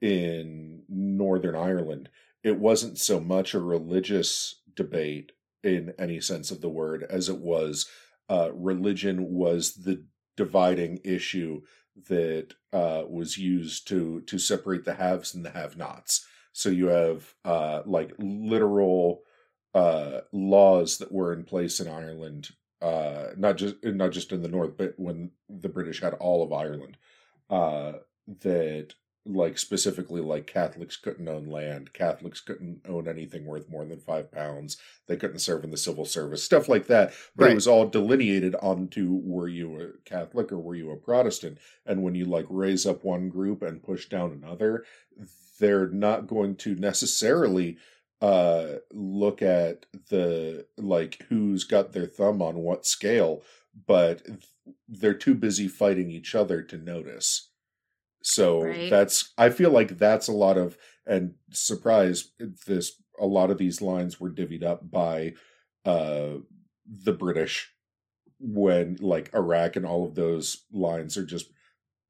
in 0.00 0.82
Northern 0.88 1.56
Ireland, 1.56 2.08
it 2.44 2.58
wasn't 2.58 2.98
so 2.98 3.18
much 3.18 3.54
a 3.54 3.60
religious 3.60 4.60
debate 4.74 5.32
in 5.64 5.92
any 5.98 6.20
sense 6.20 6.50
of 6.50 6.60
the 6.60 6.68
word 6.68 7.04
as 7.10 7.28
it 7.28 7.38
was 7.38 7.88
uh, 8.28 8.50
religion 8.52 9.32
was 9.32 9.74
the 9.74 10.04
dividing 10.36 11.00
issue 11.04 11.62
that 12.08 12.54
uh, 12.72 13.02
was 13.08 13.38
used 13.38 13.88
to 13.88 14.20
to 14.22 14.38
separate 14.38 14.84
the 14.84 14.94
haves 14.94 15.34
and 15.34 15.44
the 15.44 15.50
have-nots. 15.50 16.26
So 16.52 16.68
you 16.68 16.86
have 16.86 17.34
uh, 17.44 17.82
like 17.86 18.12
literal 18.18 19.22
uh, 19.74 20.20
laws 20.32 20.98
that 20.98 21.12
were 21.12 21.32
in 21.32 21.44
place 21.44 21.80
in 21.80 21.88
Ireland, 21.88 22.50
uh, 22.80 23.28
not 23.36 23.56
just 23.56 23.76
not 23.84 24.12
just 24.12 24.32
in 24.32 24.42
the 24.42 24.48
north, 24.48 24.76
but 24.76 24.94
when 24.96 25.30
the 25.48 25.68
British 25.68 26.00
had 26.00 26.14
all 26.14 26.42
of 26.42 26.52
Ireland, 26.52 26.96
uh, 27.50 27.92
that 28.42 28.94
like 29.26 29.58
specifically 29.58 30.22
like 30.22 30.46
Catholics 30.46 30.96
couldn't 30.96 31.28
own 31.28 31.46
land, 31.46 31.92
Catholics 31.92 32.40
couldn't 32.40 32.80
own 32.88 33.06
anything 33.06 33.44
worth 33.44 33.68
more 33.68 33.84
than 33.84 34.00
five 34.00 34.32
pounds, 34.32 34.78
they 35.06 35.16
couldn't 35.16 35.40
serve 35.40 35.64
in 35.64 35.70
the 35.70 35.76
civil 35.76 36.06
service, 36.06 36.42
stuff 36.42 36.66
like 36.66 36.86
that. 36.86 37.12
But 37.36 37.44
Right. 37.44 37.52
it 37.52 37.54
was 37.54 37.68
all 37.68 37.86
delineated 37.88 38.54
onto 38.62 39.20
were 39.22 39.48
you 39.48 39.80
a 39.80 40.08
Catholic 40.08 40.50
or 40.50 40.58
were 40.58 40.74
you 40.76 40.90
a 40.92 40.96
Protestant, 40.96 41.58
and 41.84 42.02
when 42.02 42.14
you 42.14 42.24
like 42.24 42.46
raise 42.48 42.86
up 42.86 43.04
one 43.04 43.28
group 43.28 43.60
and 43.62 43.82
push 43.82 44.08
down 44.08 44.32
another, 44.32 44.84
they're 45.58 45.88
not 45.90 46.26
going 46.26 46.56
to 46.56 46.74
necessarily 46.76 47.76
uh 48.20 48.76
look 48.92 49.42
at 49.42 49.86
the 50.10 50.66
like 50.76 51.24
who's 51.28 51.64
got 51.64 51.92
their 51.92 52.06
thumb 52.06 52.42
on 52.42 52.56
what 52.56 52.84
scale 52.86 53.42
but 53.86 54.22
they're 54.88 55.14
too 55.14 55.34
busy 55.34 55.68
fighting 55.68 56.10
each 56.10 56.34
other 56.34 56.62
to 56.62 56.76
notice 56.76 57.50
so 58.22 58.62
Right. 58.62 58.90
that's 58.90 59.32
i 59.38 59.50
feel 59.50 59.70
like 59.70 59.98
that's 59.98 60.26
a 60.28 60.32
lot 60.32 60.58
of 60.58 60.76
and 61.06 61.34
surprise 61.52 62.32
this 62.66 63.00
a 63.20 63.26
lot 63.26 63.50
of 63.50 63.58
these 63.58 63.80
lines 63.80 64.18
were 64.20 64.30
divvied 64.30 64.64
up 64.64 64.90
by 64.90 65.34
uh 65.84 66.38
the 66.86 67.12
british 67.12 67.72
when 68.40 68.96
like 69.00 69.32
iraq 69.34 69.76
and 69.76 69.86
all 69.86 70.04
of 70.04 70.14
those 70.16 70.64
lines 70.72 71.16
are 71.16 71.24
just 71.24 71.50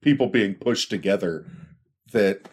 people 0.02 0.28
being 0.28 0.54
pushed 0.54 0.90
together 0.90 1.46
that 2.12 2.48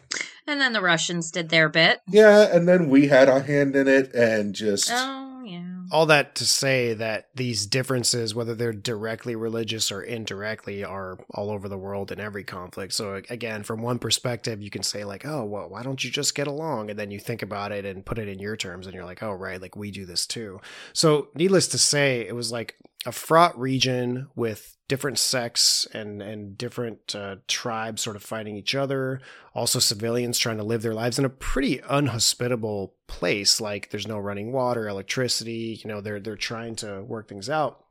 And 0.47 0.61
then 0.61 0.73
the 0.73 0.81
Russians 0.81 1.31
did 1.31 1.49
their 1.49 1.69
bit. 1.69 2.01
yeah, 2.07 2.55
and 2.55 2.67
then 2.67 2.89
we 2.89 3.07
had 3.07 3.29
a 3.29 3.39
hand 3.41 3.75
in 3.75 3.87
it 3.87 4.13
and 4.13 4.53
just 4.53 4.89
Oh 4.93 5.41
yeah. 5.43 5.63
all 5.91 6.05
that 6.07 6.35
to 6.35 6.45
say 6.45 6.93
that 6.93 7.29
these 7.35 7.65
differences, 7.65 8.33
whether 8.35 8.53
they're 8.55 8.73
directly 8.73 9.35
religious 9.35 9.91
or 9.91 10.01
indirectly, 10.01 10.83
are 10.83 11.17
all 11.31 11.49
over 11.49 11.67
the 11.67 11.77
world 11.77 12.11
in 12.11 12.19
every 12.19 12.43
conflict. 12.43 12.93
So 12.93 13.21
again, 13.29 13.63
from 13.63 13.81
one 13.81 13.99
perspective, 13.99 14.61
you 14.61 14.69
can 14.69 14.83
say 14.83 15.03
like, 15.03 15.25
"Oh, 15.25 15.43
well, 15.45 15.69
why 15.69 15.81
don't 15.83 16.03
you 16.03 16.11
just 16.11 16.35
get 16.35 16.47
along?" 16.47 16.89
And 16.89 16.97
then 16.99 17.11
you 17.11 17.19
think 17.19 17.41
about 17.41 17.71
it 17.71 17.85
and 17.85 18.05
put 18.05 18.19
it 18.19 18.27
in 18.27 18.39
your 18.39 18.55
terms, 18.55 18.85
and 18.85 18.93
you're 18.95 19.05
like, 19.05 19.23
"Oh, 19.23 19.31
right, 19.33 19.61
like 19.61 19.75
we 19.75 19.89
do 19.91 20.05
this 20.05 20.25
too." 20.27 20.59
So, 20.93 21.29
needless 21.35 21.67
to 21.69 21.77
say, 21.77 22.21
it 22.27 22.35
was 22.35 22.51
like 22.51 22.75
a 23.05 23.11
fraught 23.11 23.57
region 23.59 24.27
with 24.35 24.77
different 24.87 25.17
sects 25.17 25.87
and 25.93 26.21
and 26.21 26.57
different 26.57 27.15
uh, 27.15 27.37
tribes 27.47 28.01
sort 28.01 28.15
of 28.15 28.23
fighting 28.23 28.55
each 28.55 28.75
other. 28.75 29.21
Also, 29.53 29.79
civilians 29.79 30.37
trying 30.37 30.57
to 30.57 30.63
live 30.63 30.81
their 30.81 30.93
lives 30.93 31.19
in 31.19 31.25
a 31.25 31.29
pretty 31.29 31.81
unhospitable 31.89 32.93
place. 33.07 33.61
Like 33.61 33.89
there's 33.89 34.07
no 34.07 34.19
running 34.19 34.51
water, 34.51 34.87
electricity. 34.87 35.79
You 35.83 35.89
know, 35.89 36.01
they're 36.01 36.19
they're 36.19 36.35
trying 36.35 36.75
to 36.77 37.03
work 37.03 37.27
things 37.29 37.49
out. 37.49 37.83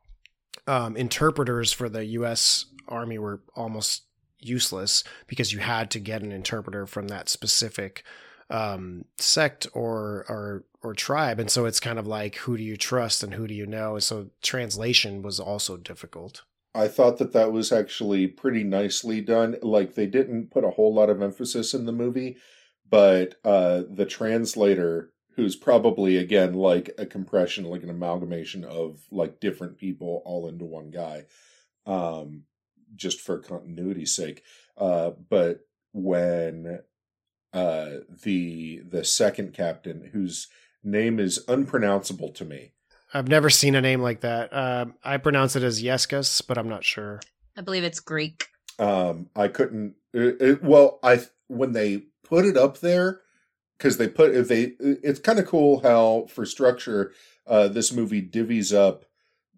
Um, 0.67 0.97
interpreters 0.97 1.73
for 1.73 1.89
the 1.89 2.05
U.S. 2.07 2.67
Army 2.89 3.19
were 3.19 3.43
almost 3.55 4.05
useless 4.39 5.05
because 5.27 5.53
you 5.53 5.59
had 5.59 5.91
to 5.91 5.99
get 5.99 6.23
an 6.23 6.33
interpreter 6.33 6.87
from 6.87 7.09
that 7.09 7.29
specific 7.29 8.05
um, 8.55 9.05
sect 9.19 9.67
or 9.73 10.25
or 10.29 10.65
or 10.83 10.95
tribe, 10.95 11.41
and 11.41 11.51
so 11.51 11.65
it's 11.65 11.81
kind 11.81 11.99
of 11.99 12.07
like 12.07 12.37
who 12.37 12.57
do 12.57 12.63
you 12.63 12.77
trust 12.77 13.25
and 13.25 13.35
who 13.35 13.49
do 13.49 13.55
you 13.55 13.67
know? 13.67 13.95
And 13.95 14.03
so 14.03 14.31
translation 14.43 15.23
was 15.23 15.41
also 15.41 15.77
difficult. 15.77 16.43
I 16.75 16.89
thought 16.89 17.19
that 17.19 17.33
that 17.33 17.53
was 17.53 17.73
actually 17.73 18.27
pretty 18.29 18.63
nicely 18.63 19.21
done. 19.21 19.57
Like 19.63 19.95
they 19.95 20.07
didn't 20.07 20.51
put 20.51 20.65
a 20.65 20.71
whole 20.71 20.95
lot 20.95 21.11
of 21.11 21.21
emphasis 21.21 21.75
in 21.75 21.87
the 21.87 21.93
movie, 21.93 22.37
but 22.89 23.37
uh, 23.45 23.83
the 23.91 24.07
translator, 24.07 25.11
who's 25.35 25.57
probably 25.57 26.17
again 26.17 26.55
like 26.55 26.91
a 26.97 27.07
compression, 27.07 27.65
like 27.65 27.83
an 27.83 27.91
amalgamation 27.91 28.65
of 28.65 29.01
like 29.11 29.41
different 29.41 29.79
people 29.79 30.23
all 30.25 30.47
into 30.47 30.65
one 30.65 30.91
guy, 30.91 31.25
um, 31.87 32.45
just 32.95 33.21
for 33.21 33.39
continuity's 33.39 34.15
sake. 34.15 34.43
Uh, 34.77 35.11
but 35.29 35.61
when 35.93 36.81
uh, 37.55 38.01
the 38.25 38.83
the 38.87 39.05
second 39.05 39.55
captain, 39.55 40.11
whose 40.13 40.49
name 40.83 41.19
is 41.19 41.43
unpronounceable 41.49 42.29
to 42.33 42.45
me, 42.45 42.73
I've 43.15 43.29
never 43.29 43.49
seen 43.49 43.75
a 43.75 43.81
name 43.81 44.01
like 44.03 44.21
that. 44.21 44.53
Uh, 44.53 44.87
I 45.03 45.17
pronounce 45.17 45.57
it 45.57 45.63
as 45.63 45.83
Yescas, 45.83 46.43
but 46.47 46.59
I'm 46.59 46.69
not 46.69 46.85
sure. 46.85 47.21
I 47.57 47.63
believe 47.63 47.85
it's 47.85 48.01
Greek. 48.01 48.49
um 48.81 49.31
i 49.37 49.47
couldn't 49.47 49.95
it, 50.13 50.37
it- 50.43 50.63
well 50.65 50.99
i 51.05 51.21
when 51.47 51.71
they 51.73 52.03
put 52.25 52.45
it 52.45 52.57
up 52.57 52.81
there 52.81 53.21
because 53.79 53.97
they 53.99 54.09
put 54.09 54.35
if 54.35 54.49
they 54.49 54.73
it's 54.81 55.21
kind 55.21 55.39
of 55.39 55.47
cool 55.47 55.81
how 55.83 56.27
for 56.29 56.45
structure 56.45 57.13
uh 57.47 57.69
this 57.69 57.93
movie 57.93 58.21
divvies 58.21 58.75
up 58.77 59.05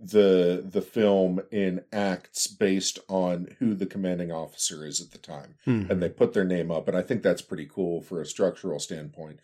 the 0.00 0.62
the 0.68 0.82
film 0.82 1.40
in 1.50 1.82
acts 1.92 2.46
based 2.46 2.98
on 3.08 3.48
who 3.58 3.74
the 3.74 3.86
commanding 3.86 4.30
officer 4.30 4.84
is 4.84 5.00
at 5.00 5.10
the 5.10 5.18
time. 5.18 5.54
Hmm. 5.64 5.90
and 5.90 6.02
they 6.02 6.08
put 6.08 6.32
their 6.32 6.44
name 6.44 6.70
up 6.70 6.86
and 6.88 6.96
i 6.96 7.02
think 7.02 7.22
that's 7.22 7.42
pretty 7.42 7.66
cool 7.66 8.02
for 8.02 8.20
a 8.20 8.26
structural 8.26 8.78
standpoint. 8.78 9.40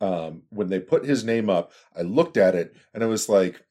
Um 0.00 0.42
when 0.50 0.68
they 0.68 0.80
put 0.80 1.04
his 1.04 1.24
name 1.24 1.50
up 1.50 1.72
i 1.96 2.02
looked 2.02 2.36
at 2.36 2.54
it 2.54 2.74
and 2.94 3.02
i 3.02 3.06
was 3.06 3.28
like 3.28 3.62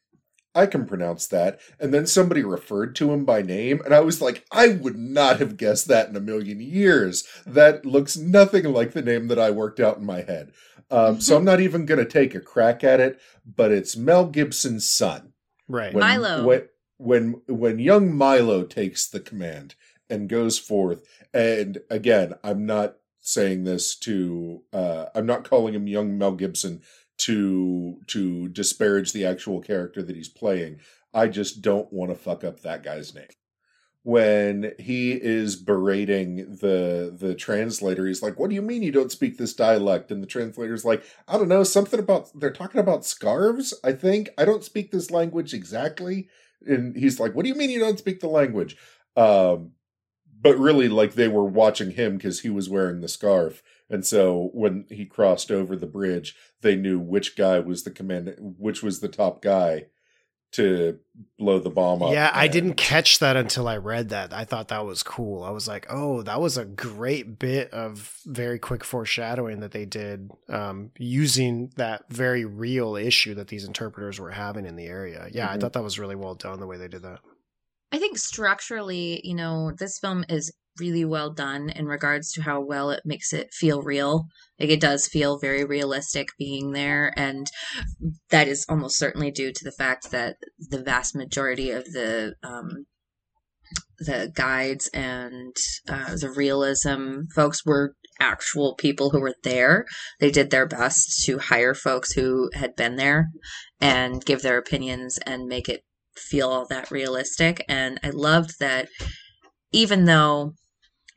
i 0.54 0.66
can 0.66 0.86
pronounce 0.86 1.28
that. 1.28 1.60
And 1.80 1.94
then 1.94 2.06
somebody 2.08 2.42
referred 2.44 2.96
to 2.96 3.12
him 3.12 3.24
by 3.26 3.42
name 3.42 3.82
and 3.86 3.94
i 3.94 4.02
was 4.02 4.22
like 4.22 4.46
i 4.52 4.68
would 4.70 4.98
not 4.98 5.40
have 5.40 5.58
guessed 5.58 5.88
that 5.88 6.10
in 6.10 6.16
a 6.16 6.22
million 6.22 6.60
years. 6.60 7.26
That 7.46 7.86
looks 7.86 8.18
nothing 8.18 8.66
like 8.66 8.92
the 8.92 9.02
name 9.02 9.28
that 9.28 9.40
i 9.40 9.52
worked 9.52 9.80
out 9.80 9.98
in 9.98 10.06
my 10.06 10.22
head. 10.22 10.52
Um 10.92 11.22
so 11.22 11.38
i'm 11.38 11.46
not 11.46 11.62
even 11.68 11.86
going 11.86 12.00
to 12.04 12.06
take 12.06 12.36
a 12.36 12.42
crack 12.42 12.84
at 12.84 13.00
it 13.00 13.22
but 13.46 13.72
it's 13.72 13.96
mel 13.96 14.26
gibson's 14.26 14.90
son 14.90 15.32
Right. 15.68 15.94
when, 15.94 16.02
Milo. 16.02 16.46
When, 16.46 16.70
when 16.98 17.42
when 17.48 17.80
young 17.80 18.16
Milo 18.16 18.64
takes 18.64 19.08
the 19.08 19.20
command 19.20 19.76
and 20.10 20.30
goes 20.30 20.58
forth, 20.58 21.04
and 21.34 21.80
again, 21.90 22.36
I'm 22.44 22.66
not 22.66 22.96
saying 23.20 23.64
this 23.64 23.96
to 23.98 24.62
uh 24.72 25.08
I'm 25.16 25.26
not 25.26 25.50
calling 25.50 25.74
him 25.74 25.88
young 25.88 26.18
Mel 26.18 26.34
Gibson 26.34 26.82
to 27.18 28.00
to 28.08 28.48
disparage 28.50 29.14
the 29.14 29.26
actual 29.26 29.62
character 29.62 30.04
that 30.04 30.16
he's 30.16 30.30
playing. 30.30 30.80
I 31.14 31.28
just 31.28 31.62
don't 31.62 31.92
want 31.92 32.12
to 32.12 32.16
fuck 32.16 32.44
up 32.44 32.62
that 32.62 32.84
guy's 32.84 33.16
name. 33.16 33.28
When 34.06 34.74
he 34.78 35.14
is 35.14 35.56
berating 35.56 36.36
the 36.62 37.12
the 37.12 37.34
translator, 37.34 38.06
he's 38.06 38.22
like, 38.22 38.38
"What 38.38 38.50
do 38.50 38.56
you 38.56 38.62
mean 38.62 38.84
you 38.84 38.92
don't 38.92 39.12
speak 39.12 39.38
this 39.40 39.56
dialect?" 39.56 40.12
And 40.12 40.22
the 40.22 40.28
translator's 40.28 40.86
like, 40.86 41.04
"I 41.28 41.40
don't 41.40 41.48
know, 41.48 41.64
something 41.64 42.00
about 42.00 42.30
they're 42.40 42.52
talking 42.52 42.80
about 42.80 43.04
scarves. 43.04 43.74
I 43.84 43.94
think 43.94 44.30
I 44.38 44.46
don't 44.46 44.64
speak 44.64 44.92
this 44.92 45.10
language 45.10 45.56
exactly." 45.56 46.30
And 46.68 46.96
he's 46.96 47.20
like, 47.20 47.34
"What 47.34 47.46
do 47.46 47.50
you 47.50 47.56
mean 47.56 47.72
you 47.72 47.80
don't 47.80 47.98
speak 47.98 48.20
the 48.20 48.28
language?" 48.28 48.78
Um, 49.18 49.72
but 50.40 50.60
really, 50.60 50.88
like 50.88 51.16
they 51.16 51.28
were 51.28 51.46
watching 51.46 51.92
him 51.92 52.18
because 52.18 52.42
he 52.42 52.50
was 52.52 52.70
wearing 52.70 53.02
the 53.02 53.08
scarf, 53.08 53.64
and 53.90 54.06
so 54.06 54.52
when 54.54 54.86
he 54.90 55.06
crossed 55.06 55.50
over 55.52 55.76
the 55.76 55.88
bridge, 55.88 56.36
they 56.62 56.76
knew 56.76 57.00
which 57.00 57.36
guy 57.36 57.58
was 57.60 57.84
the 57.84 57.92
command, 57.92 58.36
which 58.40 58.84
was 58.84 59.00
the 59.00 59.08
top 59.08 59.42
guy 59.42 59.88
to 60.56 61.00
blow 61.40 61.60
the 61.60 61.70
bomb 61.70 62.02
up. 62.04 62.12
Yeah, 62.12 62.32
I 62.34 62.48
didn't 62.48 62.74
catch 62.76 63.20
that 63.20 63.36
until 63.36 63.68
I 63.68 63.78
read 63.78 64.10
that. 64.10 64.34
I 64.34 64.44
thought 64.46 64.68
that 64.70 64.86
was 64.86 65.04
cool. 65.04 65.44
I 65.44 65.50
was 65.52 65.68
like, 65.68 65.86
oh, 65.90 66.22
that 66.24 66.42
was 66.42 66.58
a 66.58 66.66
great 66.66 67.40
bit 67.40 67.72
of 67.72 68.20
very 68.26 68.60
quick 68.60 68.84
foreshadowing 68.84 69.60
that 69.62 69.72
they 69.72 69.86
did 69.86 70.32
um, 70.50 70.92
using 70.98 71.72
that 71.78 72.04
very 72.10 72.46
real 72.46 72.96
issue 72.96 73.34
that 73.36 73.48
these 73.48 73.66
interpreters 73.66 74.20
were 74.20 74.32
having 74.32 74.66
in 74.66 74.76
the 74.76 74.86
area. 74.86 75.28
Yeah, 75.32 75.50
I 75.50 75.56
Mhm. 75.58 75.62
thought 75.62 75.74
that 75.74 75.84
was 75.84 76.00
really 76.00 76.16
well 76.16 76.36
done 76.36 76.60
the 76.60 76.68
way 76.68 76.78
they 76.78 76.88
did 76.88 77.04
that. 77.04 77.20
I 77.92 77.98
think 78.00 78.18
structurally, 78.18 79.22
you 79.24 79.36
know, 79.36 79.72
this 79.78 80.00
film 80.00 80.26
is 80.28 80.52
really 80.80 81.06
well 81.06 81.32
done 81.32 81.70
in 81.70 81.86
regards 81.86 82.32
to 82.34 82.42
how 82.42 82.62
well 82.62 82.92
it 82.92 83.02
makes 83.06 83.34
it 83.34 83.54
feel 83.54 83.82
real. 83.82 84.28
Like 84.60 84.70
it 84.70 84.82
does 84.82 85.08
feel 85.08 85.40
very 85.40 85.64
realistic 85.64 86.30
being 86.38 86.72
there. 86.72 87.14
And 87.18 87.48
that 88.30 88.48
is 88.48 88.66
almost 88.70 88.98
certainly 88.98 89.32
due 89.32 89.52
to 89.52 89.64
the 89.64 89.72
fact 89.72 90.12
that 90.12 90.38
the 90.60 90.82
vast 90.82 91.16
majority 91.16 91.72
of 91.72 91.86
the, 91.86 92.36
um, 92.44 92.86
the 94.00 94.32
guides 94.34 94.90
and 94.94 95.56
uh, 95.88 96.16
the 96.16 96.30
realism 96.30 97.22
folks 97.34 97.66
were 97.66 97.96
actual 98.20 98.76
people 98.76 99.10
who 99.10 99.20
were 99.20 99.36
there. 99.44 99.86
They 100.20 100.32
did 100.32 100.50
their 100.50 100.66
best 100.66 101.24
to 101.26 101.40
hire 101.40 101.74
folks 101.74 102.14
who 102.14 102.50
had 102.54 102.76
been 102.76 102.96
there 102.96 103.30
and 103.82 104.24
give 104.24 104.42
their 104.42 104.58
opinions 104.58 105.18
and 105.26 105.48
make 105.48 105.68
it 105.68 105.84
feel 106.16 106.50
all 106.50 106.66
that 106.68 106.92
realistic. 106.92 107.64
And 107.68 108.00
I 108.04 108.10
loved 108.10 108.60
that 108.60 108.88
even 109.72 110.06
though, 110.06 110.54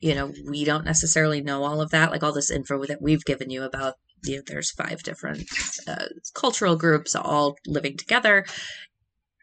you 0.01 0.15
know, 0.15 0.33
we 0.49 0.65
don't 0.65 0.85
necessarily 0.85 1.41
know 1.41 1.65
all 1.65 1.81
of 1.81 1.91
that, 1.91 2.11
like 2.11 2.23
all 2.23 2.33
this 2.33 2.51
info 2.51 2.85
that 2.87 3.03
we've 3.03 3.25
given 3.25 3.51
you 3.51 3.63
about, 3.65 3.95
you 4.25 4.37
know, 4.37 4.43
there's 4.47 4.71
five 4.71 5.03
different 5.03 5.45
uh, 5.87 6.07
cultural 6.35 6.77
groups 6.77 7.15
all 7.15 7.57
living 7.67 7.97
together. 7.97 8.45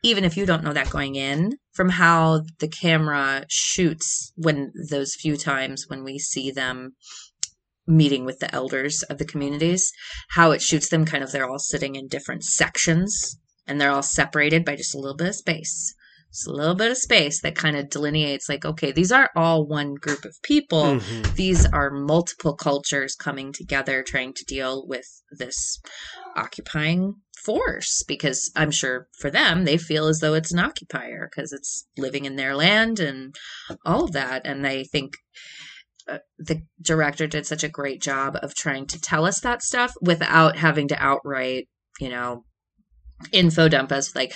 Even 0.03 0.23
if 0.23 0.37
you 0.37 0.45
don't 0.45 0.63
know 0.63 0.73
that 0.73 0.89
going 0.89 1.15
in, 1.15 1.57
from 1.73 1.89
how 1.89 2.43
the 2.59 2.67
camera 2.67 3.43
shoots 3.49 4.31
when 4.35 4.71
those 4.89 5.15
few 5.15 5.35
times 5.35 5.85
when 5.87 6.03
we 6.03 6.19
see 6.19 6.51
them 6.51 6.95
meeting 7.87 8.23
with 8.23 8.39
the 8.39 8.53
elders 8.53 9.03
of 9.03 9.17
the 9.17 9.25
communities, 9.25 9.91
how 10.29 10.51
it 10.51 10.61
shoots 10.61 10.89
them 10.89 11.05
kind 11.05 11.23
of 11.23 11.31
they're 11.31 11.49
all 11.49 11.59
sitting 11.59 11.95
in 11.95 12.07
different 12.07 12.43
sections 12.43 13.37
and 13.67 13.79
they're 13.81 13.91
all 13.91 14.03
separated 14.03 14.63
by 14.63 14.75
just 14.75 14.95
a 14.95 14.99
little 14.99 15.17
bit 15.17 15.27
of 15.27 15.35
space. 15.35 15.94
Just 16.35 16.47
a 16.47 16.51
little 16.51 16.75
bit 16.75 16.91
of 16.91 16.97
space 16.97 17.39
that 17.41 17.55
kind 17.55 17.77
of 17.77 17.89
delineates 17.89 18.49
like, 18.49 18.65
okay, 18.65 18.91
these 18.91 19.09
aren't 19.09 19.31
all 19.37 19.65
one 19.65 19.93
group 19.93 20.25
of 20.25 20.35
people. 20.43 20.99
Mhm. 20.99 21.33
These 21.35 21.65
are 21.67 21.89
multiple 21.89 22.53
cultures 22.53 23.15
coming 23.15 23.53
together 23.53 24.03
trying 24.03 24.33
to 24.33 24.43
deal 24.43 24.85
with 24.85 25.05
this 25.31 25.79
occupying 26.35 27.13
force 27.41 28.03
because 28.05 28.51
I'm 28.53 28.71
sure 28.71 29.07
for 29.17 29.31
them 29.31 29.63
they 29.63 29.77
feel 29.77 30.07
as 30.07 30.19
though 30.19 30.33
it's 30.33 30.51
an 30.51 30.59
occupier 30.59 31.29
because 31.31 31.53
it's 31.53 31.87
living 31.95 32.25
in 32.25 32.35
their 32.35 32.53
land 32.53 32.99
and 32.99 33.33
all 33.85 34.03
of 34.03 34.11
that 34.11 34.41
and 34.45 34.67
I 34.67 34.83
think 34.83 35.13
uh, 36.09 36.17
the 36.37 36.63
director 36.81 37.27
did 37.27 37.45
such 37.45 37.63
a 37.63 37.69
great 37.69 38.01
job 38.01 38.37
of 38.41 38.53
trying 38.55 38.87
to 38.87 38.99
tell 38.99 39.25
us 39.25 39.39
that 39.39 39.63
stuff 39.63 39.93
without 40.01 40.57
having 40.57 40.87
to 40.89 41.01
outright, 41.01 41.67
you 41.99 42.09
know, 42.09 42.43
info 43.31 43.67
dump 43.67 43.91
us 43.91 44.15
like 44.15 44.33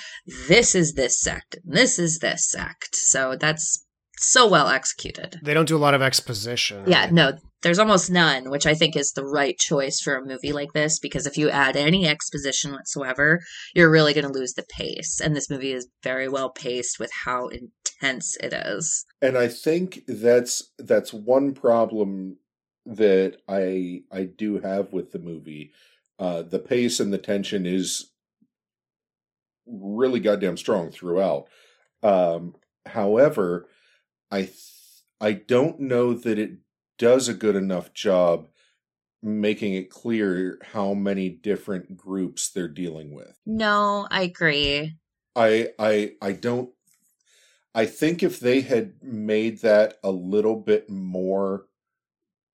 this 0.48 0.76
is 0.76 0.94
this 0.94 1.22
sect 1.22 1.58
and 1.65 1.76
this 1.76 2.00
is 2.00 2.20
this 2.20 2.50
sect. 2.50 2.96
So 2.96 3.36
that's 3.36 3.86
so 4.18 4.48
well 4.48 4.68
executed. 4.68 5.39
They 5.44 5.54
don't 5.54 5.68
do 5.68 5.78
a 5.78 5.80
lot 5.80 5.94
of 5.94 6.02
exposition. 6.02 6.84
Yeah, 6.88 7.06
right? 7.06 7.13
no, 7.13 7.34
there's 7.62 7.80
almost 7.80 8.10
none, 8.10 8.50
which 8.50 8.65
I 8.65 8.74
think 8.74 8.96
is 8.96 9.12
the 9.12 9.26
right 9.26 9.58
choice 9.58 10.00
for 10.00 10.15
a 10.15 10.26
movie 10.26 10.52
like 10.52 10.74
this 10.74 11.00
because 11.00 11.26
if 11.26 11.38
you 11.38 11.50
add 11.50 11.76
any 11.76 12.08
exposition 12.08 12.72
whatsoever, 12.72 13.39
you're 13.74 13.92
really 13.92 14.13
going 14.13 14.28
to 14.28 14.39
lose 14.39 14.54
the 14.54 14.65
pace. 14.70 15.20
And 15.20 15.36
this 15.36 15.50
movie 15.50 15.74
is 15.74 15.88
very 16.04 16.28
well 16.28 16.50
paced 16.50 17.00
with 17.00 17.12
how 17.26 17.48
intense 17.48 18.38
it 18.42 18.54
is. 18.54 19.06
and 19.22 19.38
I 19.38 19.48
think 19.48 20.02
that's 20.08 20.72
that's 20.78 21.13
one 21.13 21.54
problem 21.54 22.38
that 22.86 23.38
I 23.48 24.02
I 24.12 24.24
do 24.24 24.60
have 24.60 24.94
with 24.94 25.12
the 25.12 25.20
movie. 25.20 25.72
Uh, 26.18 26.42
the 26.42 26.60
pace 26.60 27.00
and 27.00 27.13
the 27.13 27.18
tension 27.18 27.65
is 27.65 28.12
really 29.69 30.19
goddamn 30.19 30.58
strong 30.58 30.91
throughout. 30.91 31.47
Um, 32.03 32.55
however, 32.86 33.67
I 34.32 34.41
th- 34.41 34.55
I 35.21 35.34
don't 35.34 35.79
know 35.82 36.13
that 36.13 36.39
it 36.39 36.51
does 36.97 37.27
a 37.27 37.34
good 37.34 37.55
enough 37.55 37.93
job 37.93 38.47
making 39.21 39.73
it 39.73 39.89
clear 39.89 40.60
how 40.63 40.93
many 40.93 41.29
different 41.29 41.97
groups 41.97 42.49
they're 42.49 42.67
dealing 42.67 43.13
with. 43.13 43.38
No, 43.45 44.08
I 44.10 44.23
agree. 44.23 44.95
I 45.36 45.69
I 45.77 46.13
I 46.21 46.32
don't 46.34 46.69
I 47.75 47.86
think 47.86 48.23
if 48.23 48.39
they 48.39 48.62
had 48.62 49.03
made 49.03 49.62
that 49.62 49.99
a 50.03 50.12
little 50.12 50.55
bit 50.55 50.89
more 50.89 51.65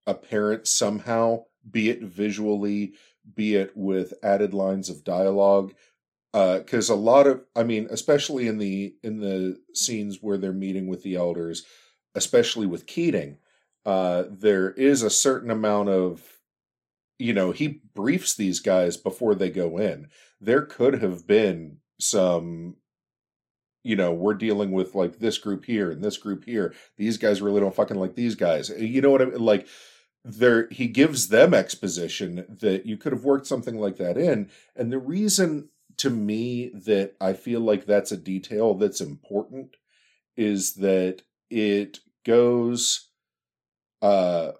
apparent 0.06 0.68
somehow, 0.68 1.46
be 1.70 1.90
it 1.90 2.04
visually, 2.04 2.94
be 3.34 3.56
it 3.56 3.72
with 3.76 4.14
added 4.22 4.54
lines 4.54 4.90
of 4.90 5.04
dialogue, 5.04 5.74
because 6.36 6.90
a 6.90 6.96
lot 6.96 7.28
of 7.28 7.46
I 7.56 7.64
mean, 7.64 7.88
especially 7.90 8.48
in 8.48 8.58
the 8.58 8.96
in 9.04 9.22
the 9.22 9.58
scenes 9.74 10.18
where 10.22 10.38
they're 10.38 10.52
meeting 10.52 10.88
with 10.88 11.02
the 11.04 11.16
elders, 11.16 11.64
especially 12.14 12.66
with 12.66 12.86
Keating, 12.86 13.38
uh, 13.86 14.24
there 14.30 14.72
is 14.72 15.02
a 15.02 15.10
certain 15.10 15.50
amount 15.50 15.90
of 15.90 16.40
you 17.18 17.34
know, 17.34 17.52
he 17.52 17.82
briefs 17.94 18.36
these 18.36 18.60
guys 18.60 18.98
before 18.98 19.36
they 19.36 19.50
go 19.50 19.78
in. 19.78 20.10
There 20.42 20.64
could 20.64 21.02
have 21.02 21.26
been 21.26 21.78
some 22.00 22.76
you 23.84 23.96
know, 23.96 24.12
we're 24.12 24.34
dealing 24.34 24.72
with 24.72 24.96
like 24.96 25.20
this 25.20 25.38
group 25.38 25.64
here 25.64 25.92
and 25.92 26.04
this 26.04 26.18
group 26.18 26.44
here. 26.44 26.74
These 26.98 27.18
guys 27.18 27.40
really 27.40 27.62
don't 27.62 27.76
fucking 27.76 28.00
like 28.00 28.16
these 28.16 28.34
guys. 28.34 28.72
You 28.76 29.00
know 29.00 29.12
what 29.12 29.22
I 29.22 29.26
mean? 29.26 29.40
Like 29.40 29.68
there 30.26 30.68
he 30.72 30.88
gives 30.88 31.28
them 31.30 31.54
exposition 31.54 32.46
that 32.50 32.88
you 32.88 32.98
could 32.98 33.14
have 33.14 33.24
worked 33.24 33.48
something 33.48 33.80
like 33.80 33.98
that 33.98 34.18
in. 34.18 34.50
And 34.76 34.92
the 34.92 34.98
reason 34.98 35.70
to 35.98 36.10
me 36.10 36.70
that 36.74 37.16
I 37.22 37.34
feel 37.34 37.62
like 37.62 37.86
that's 37.86 38.12
a 38.12 38.18
detail 38.18 38.74
that's 38.76 39.02
important 39.02 39.76
is 40.36 40.74
that 40.76 41.22
it 41.50 42.00
goes 42.26 43.10
uh 44.02 44.52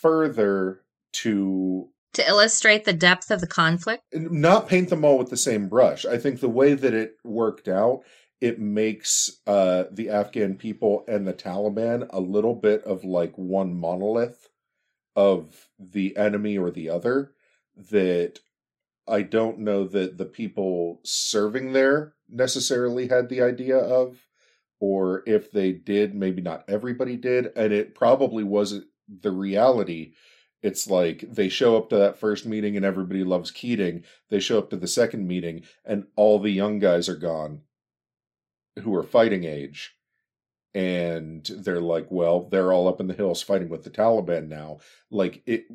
further 0.00 0.82
to 1.12 1.88
to 2.14 2.28
illustrate 2.28 2.84
the 2.84 2.92
depth 2.92 3.30
of 3.30 3.40
the 3.40 3.46
conflict? 3.46 4.02
Not 4.14 4.68
paint 4.68 4.88
them 4.88 5.04
all 5.04 5.18
with 5.18 5.28
the 5.28 5.36
same 5.36 5.68
brush. 5.68 6.06
I 6.06 6.16
think 6.16 6.40
the 6.40 6.48
way 6.48 6.72
that 6.72 6.94
it 6.94 7.16
worked 7.24 7.68
out 7.68 8.04
it 8.40 8.60
makes 8.60 9.40
uh 9.46 9.84
the 9.90 10.10
afghan 10.10 10.56
people 10.56 11.04
and 11.08 11.26
the 11.26 11.32
taliban 11.32 12.06
a 12.10 12.20
little 12.20 12.54
bit 12.54 12.82
of 12.84 13.04
like 13.04 13.32
one 13.36 13.74
monolith 13.74 14.48
of 15.14 15.68
the 15.78 16.16
enemy 16.16 16.58
or 16.58 16.70
the 16.70 16.90
other 16.90 17.32
that 17.90 18.40
I 19.08 19.22
don't 19.22 19.60
know 19.60 19.84
that 19.84 20.18
the 20.18 20.24
people 20.24 21.00
serving 21.04 21.72
there 21.72 22.14
necessarily 22.28 23.08
had 23.08 23.28
the 23.28 23.42
idea 23.42 23.78
of, 23.78 24.26
or 24.80 25.22
if 25.26 25.50
they 25.50 25.72
did, 25.72 26.14
maybe 26.14 26.42
not 26.42 26.64
everybody 26.68 27.16
did, 27.16 27.50
and 27.56 27.72
it 27.72 27.94
probably 27.94 28.44
wasn't 28.44 28.86
the 29.08 29.30
reality. 29.30 30.12
It's 30.62 30.88
like 30.88 31.24
they 31.28 31.48
show 31.48 31.76
up 31.76 31.90
to 31.90 31.96
that 31.96 32.18
first 32.18 32.46
meeting 32.46 32.76
and 32.76 32.84
everybody 32.84 33.22
loves 33.22 33.50
Keating. 33.50 34.02
They 34.30 34.40
show 34.40 34.58
up 34.58 34.70
to 34.70 34.76
the 34.76 34.88
second 34.88 35.26
meeting 35.26 35.62
and 35.84 36.06
all 36.16 36.38
the 36.38 36.50
young 36.50 36.78
guys 36.78 37.08
are 37.08 37.16
gone 37.16 37.62
who 38.82 38.94
are 38.94 39.02
fighting 39.02 39.44
age. 39.44 39.94
And 40.74 41.44
they're 41.46 41.80
like, 41.80 42.08
well, 42.10 42.48
they're 42.50 42.72
all 42.72 42.88
up 42.88 43.00
in 43.00 43.06
the 43.06 43.14
hills 43.14 43.42
fighting 43.42 43.68
with 43.68 43.84
the 43.84 43.90
Taliban 43.90 44.48
now. 44.48 44.78
Like, 45.10 45.42
it 45.46 45.66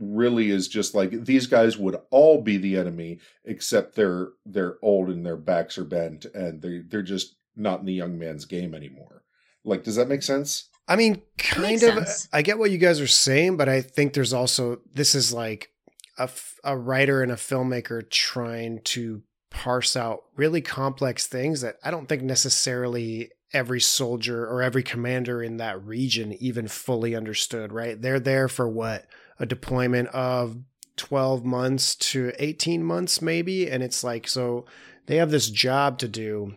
really 0.00 0.50
is 0.50 0.66
just 0.66 0.94
like 0.94 1.10
these 1.24 1.46
guys 1.46 1.76
would 1.76 1.96
all 2.10 2.40
be 2.40 2.56
the 2.56 2.76
enemy 2.76 3.18
except 3.44 3.94
they're 3.94 4.28
they're 4.46 4.76
old 4.82 5.10
and 5.10 5.24
their 5.24 5.36
backs 5.36 5.76
are 5.76 5.84
bent 5.84 6.24
and 6.34 6.62
they 6.62 6.78
they're 6.78 7.02
just 7.02 7.36
not 7.54 7.80
in 7.80 7.86
the 7.86 7.92
young 7.92 8.18
man's 8.18 8.46
game 8.46 8.74
anymore. 8.74 9.22
Like 9.64 9.84
does 9.84 9.96
that 9.96 10.08
make 10.08 10.22
sense? 10.22 10.68
I 10.88 10.96
mean, 10.96 11.22
kind 11.38 11.82
of 11.82 12.08
sense. 12.08 12.28
I 12.32 12.42
get 12.42 12.58
what 12.58 12.72
you 12.72 12.78
guys 12.78 13.00
are 13.00 13.06
saying, 13.06 13.56
but 13.56 13.68
I 13.68 13.80
think 13.80 14.12
there's 14.12 14.32
also 14.32 14.80
this 14.92 15.14
is 15.14 15.32
like 15.32 15.70
a, 16.18 16.28
a 16.64 16.76
writer 16.76 17.22
and 17.22 17.30
a 17.30 17.36
filmmaker 17.36 18.08
trying 18.10 18.80
to 18.84 19.22
parse 19.50 19.96
out 19.96 20.24
really 20.36 20.60
complex 20.60 21.26
things 21.26 21.60
that 21.60 21.76
I 21.84 21.90
don't 21.90 22.08
think 22.08 22.22
necessarily 22.22 23.30
every 23.52 23.80
soldier 23.80 24.46
or 24.46 24.62
every 24.62 24.82
commander 24.82 25.42
in 25.42 25.56
that 25.56 25.84
region 25.84 26.32
even 26.40 26.68
fully 26.68 27.14
understood, 27.16 27.72
right? 27.72 28.00
They're 28.00 28.20
there 28.20 28.48
for 28.48 28.68
what 28.68 29.06
a 29.40 29.46
deployment 29.46 30.08
of 30.08 30.58
12 30.96 31.44
months 31.44 31.96
to 31.96 32.32
18 32.38 32.84
months, 32.84 33.22
maybe. 33.22 33.68
And 33.68 33.82
it's 33.82 34.04
like, 34.04 34.28
so 34.28 34.66
they 35.06 35.16
have 35.16 35.30
this 35.30 35.50
job 35.50 35.98
to 35.98 36.08
do. 36.08 36.56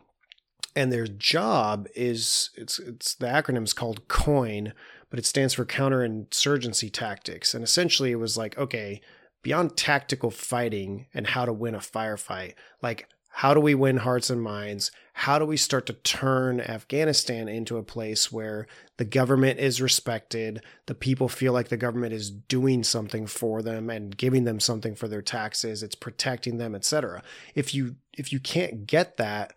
And 0.75 0.91
their 0.91 1.07
job 1.07 1.87
is 1.95 2.49
it's 2.55 2.79
it's 2.79 3.13
the 3.13 3.27
acronym 3.27 3.63
is 3.63 3.73
called 3.73 4.07
COIN, 4.07 4.73
but 5.09 5.19
it 5.19 5.25
stands 5.25 5.53
for 5.53 5.65
counterinsurgency 5.65 6.91
tactics. 6.91 7.53
And 7.53 7.63
essentially 7.63 8.11
it 8.11 8.19
was 8.19 8.37
like, 8.37 8.57
okay, 8.57 8.99
beyond 9.43 9.77
tactical 9.77 10.31
fighting 10.31 11.05
and 11.13 11.27
how 11.27 11.45
to 11.45 11.53
win 11.53 11.75
a 11.75 11.79
firefight, 11.79 12.55
like 12.81 13.07
how 13.37 13.55
do 13.55 13.59
we 13.59 13.73
win 13.73 13.97
hearts 13.97 14.29
and 14.29 14.43
minds? 14.43 14.91
How 15.13 15.39
do 15.39 15.45
we 15.45 15.57
start 15.57 15.87
to 15.87 15.93
turn 15.93 16.61
Afghanistan 16.61 17.47
into 17.47 17.77
a 17.77 17.83
place 17.83 18.31
where 18.31 18.67
the 18.97 19.05
government 19.05 19.59
is 19.59 19.81
respected, 19.81 20.61
the 20.85 20.93
people 20.93 21.27
feel 21.27 21.51
like 21.51 21.69
the 21.69 21.77
government 21.77 22.13
is 22.13 22.29
doing 22.29 22.83
something 22.83 23.25
for 23.25 23.63
them 23.63 23.89
and 23.89 24.15
giving 24.15 24.43
them 24.43 24.59
something 24.59 24.93
for 24.93 25.07
their 25.07 25.23
taxes, 25.23 25.81
it's 25.81 25.95
protecting 25.95 26.57
them, 26.57 26.75
etc. 26.75 27.23
If 27.55 27.73
you 27.73 27.95
if 28.15 28.31
you 28.31 28.39
can't 28.39 28.85
get 28.85 29.17
that, 29.17 29.53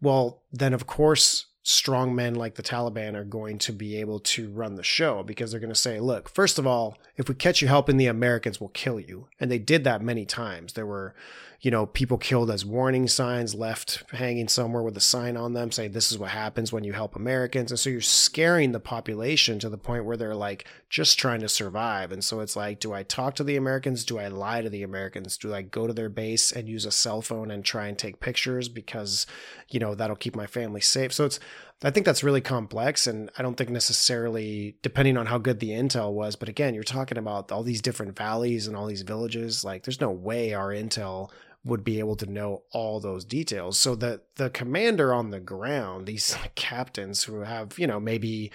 well, 0.00 0.40
then 0.50 0.72
of 0.72 0.86
course 0.86 1.46
strong 1.62 2.14
men 2.14 2.34
like 2.34 2.54
the 2.54 2.62
Taliban 2.62 3.14
are 3.14 3.24
going 3.24 3.58
to 3.58 3.72
be 3.72 3.96
able 3.96 4.20
to 4.20 4.50
run 4.50 4.76
the 4.76 4.82
show 4.82 5.22
because 5.22 5.50
they're 5.50 5.60
going 5.60 5.68
to 5.68 5.74
say, 5.74 6.00
look, 6.00 6.28
first 6.28 6.58
of 6.58 6.66
all, 6.66 6.96
if 7.16 7.28
we 7.28 7.34
catch 7.34 7.60
you 7.60 7.68
helping 7.68 7.96
the 7.96 8.06
Americans, 8.06 8.60
we'll 8.60 8.68
kill 8.70 8.98
you. 8.98 9.28
And 9.38 9.50
they 9.50 9.58
did 9.58 9.84
that 9.84 10.02
many 10.02 10.24
times. 10.24 10.72
There 10.72 10.86
were 10.86 11.14
you 11.60 11.72
know, 11.72 11.86
people 11.86 12.18
killed 12.18 12.52
as 12.52 12.64
warning 12.64 13.08
signs 13.08 13.52
left 13.52 14.04
hanging 14.12 14.46
somewhere 14.46 14.82
with 14.82 14.96
a 14.96 15.00
sign 15.00 15.36
on 15.36 15.54
them 15.54 15.72
saying 15.72 15.90
this 15.90 16.12
is 16.12 16.18
what 16.18 16.30
happens 16.30 16.72
when 16.72 16.84
you 16.84 16.92
help 16.92 17.16
Americans. 17.16 17.72
And 17.72 17.80
so 17.80 17.90
you're 17.90 18.00
scaring 18.00 18.70
the 18.70 18.78
population 18.78 19.58
to 19.58 19.68
the 19.68 19.76
point 19.76 20.04
where 20.04 20.16
they're 20.16 20.36
like 20.36 20.66
just 20.88 21.18
trying 21.18 21.40
to 21.40 21.48
survive. 21.48 22.12
And 22.12 22.22
so 22.22 22.38
it's 22.40 22.54
like, 22.54 22.78
do 22.78 22.92
I 22.92 23.02
talk 23.02 23.34
to 23.36 23.44
the 23.44 23.56
Americans? 23.56 24.04
Do 24.04 24.20
I 24.20 24.28
lie 24.28 24.62
to 24.62 24.70
the 24.70 24.84
Americans? 24.84 25.36
Do 25.36 25.52
I 25.52 25.62
go 25.62 25.88
to 25.88 25.92
their 25.92 26.08
base 26.08 26.52
and 26.52 26.68
use 26.68 26.84
a 26.84 26.92
cell 26.92 27.22
phone 27.22 27.50
and 27.50 27.64
try 27.64 27.88
and 27.88 27.98
take 27.98 28.20
pictures 28.20 28.68
because, 28.68 29.26
you 29.68 29.80
know, 29.80 29.96
that'll 29.96 30.14
keep 30.14 30.36
my 30.36 30.46
family 30.46 30.80
safe? 30.80 31.12
So 31.12 31.24
it's, 31.24 31.40
I 31.82 31.90
think 31.90 32.06
that's 32.06 32.24
really 32.24 32.40
complex. 32.40 33.06
And 33.06 33.30
I 33.38 33.42
don't 33.42 33.54
think 33.54 33.70
necessarily, 33.70 34.76
depending 34.82 35.16
on 35.16 35.26
how 35.26 35.38
good 35.38 35.60
the 35.60 35.70
intel 35.70 36.12
was, 36.12 36.34
but 36.34 36.48
again, 36.48 36.74
you're 36.74 36.82
talking 36.82 37.18
about 37.18 37.52
all 37.52 37.62
these 37.62 37.82
different 37.82 38.16
valleys 38.16 38.66
and 38.66 38.76
all 38.76 38.86
these 38.86 39.02
villages. 39.02 39.64
Like, 39.64 39.84
there's 39.84 40.00
no 40.00 40.10
way 40.10 40.54
our 40.54 40.68
intel 40.68 41.30
would 41.64 41.84
be 41.84 41.98
able 41.98 42.16
to 42.16 42.26
know 42.26 42.62
all 42.72 42.98
those 42.98 43.24
details. 43.24 43.78
So 43.78 43.94
that 43.96 44.22
the 44.36 44.50
commander 44.50 45.14
on 45.14 45.30
the 45.30 45.40
ground, 45.40 46.06
these 46.06 46.36
captains 46.54 47.24
who 47.24 47.40
have, 47.40 47.78
you 47.78 47.86
know, 47.86 48.00
maybe 48.00 48.50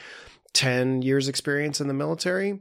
10 0.54 1.02
years 1.02 1.28
experience 1.28 1.80
in 1.80 1.88
the 1.88 1.94
military, 1.94 2.60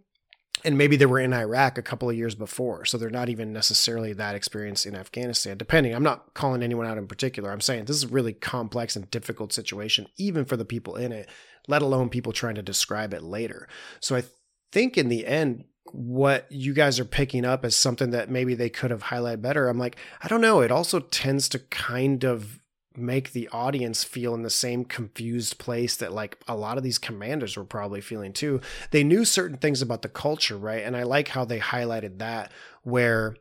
and 0.64 0.78
maybe 0.78 0.96
they 0.96 1.06
were 1.06 1.18
in 1.18 1.32
Iraq 1.32 1.76
a 1.76 1.82
couple 1.82 2.08
of 2.08 2.16
years 2.16 2.34
before. 2.34 2.84
So 2.84 2.96
they're 2.96 3.10
not 3.10 3.28
even 3.28 3.52
necessarily 3.52 4.12
that 4.12 4.34
experienced 4.34 4.86
in 4.86 4.94
Afghanistan, 4.94 5.56
depending. 5.56 5.94
I'm 5.94 6.02
not 6.02 6.34
calling 6.34 6.62
anyone 6.62 6.86
out 6.86 6.98
in 6.98 7.08
particular. 7.08 7.50
I'm 7.50 7.60
saying 7.60 7.86
this 7.86 7.96
is 7.96 8.04
a 8.04 8.08
really 8.08 8.32
complex 8.32 8.94
and 8.94 9.10
difficult 9.10 9.52
situation, 9.52 10.06
even 10.16 10.44
for 10.44 10.56
the 10.56 10.64
people 10.64 10.96
in 10.96 11.10
it, 11.10 11.28
let 11.68 11.82
alone 11.82 12.10
people 12.10 12.32
trying 12.32 12.54
to 12.56 12.62
describe 12.62 13.12
it 13.12 13.22
later. 13.22 13.68
So 14.00 14.14
I 14.14 14.24
think 14.70 14.96
in 14.96 15.08
the 15.08 15.26
end, 15.26 15.64
what 15.90 16.46
you 16.50 16.72
guys 16.72 17.00
are 17.00 17.04
picking 17.04 17.44
up 17.44 17.64
as 17.64 17.74
something 17.74 18.10
that 18.10 18.30
maybe 18.30 18.54
they 18.54 18.70
could 18.70 18.90
have 18.90 19.04
highlighted 19.04 19.42
better. 19.42 19.68
I'm 19.68 19.78
like, 19.78 19.96
I 20.22 20.28
don't 20.28 20.40
know. 20.40 20.60
It 20.60 20.70
also 20.70 21.00
tends 21.00 21.48
to 21.50 21.58
kind 21.58 22.24
of 22.24 22.61
make 22.96 23.32
the 23.32 23.48
audience 23.48 24.04
feel 24.04 24.34
in 24.34 24.42
the 24.42 24.50
same 24.50 24.84
confused 24.84 25.58
place 25.58 25.96
that 25.96 26.12
like 26.12 26.38
a 26.46 26.56
lot 26.56 26.76
of 26.76 26.82
these 26.82 26.98
commanders 26.98 27.56
were 27.56 27.64
probably 27.64 28.00
feeling 28.00 28.32
too. 28.32 28.60
They 28.90 29.04
knew 29.04 29.24
certain 29.24 29.56
things 29.56 29.82
about 29.82 30.02
the 30.02 30.08
culture, 30.08 30.56
right? 30.56 30.84
And 30.84 30.96
I 30.96 31.02
like 31.04 31.28
how 31.28 31.44
they 31.44 31.58
highlighted 31.60 32.18
that 32.18 32.52
where 32.82 33.36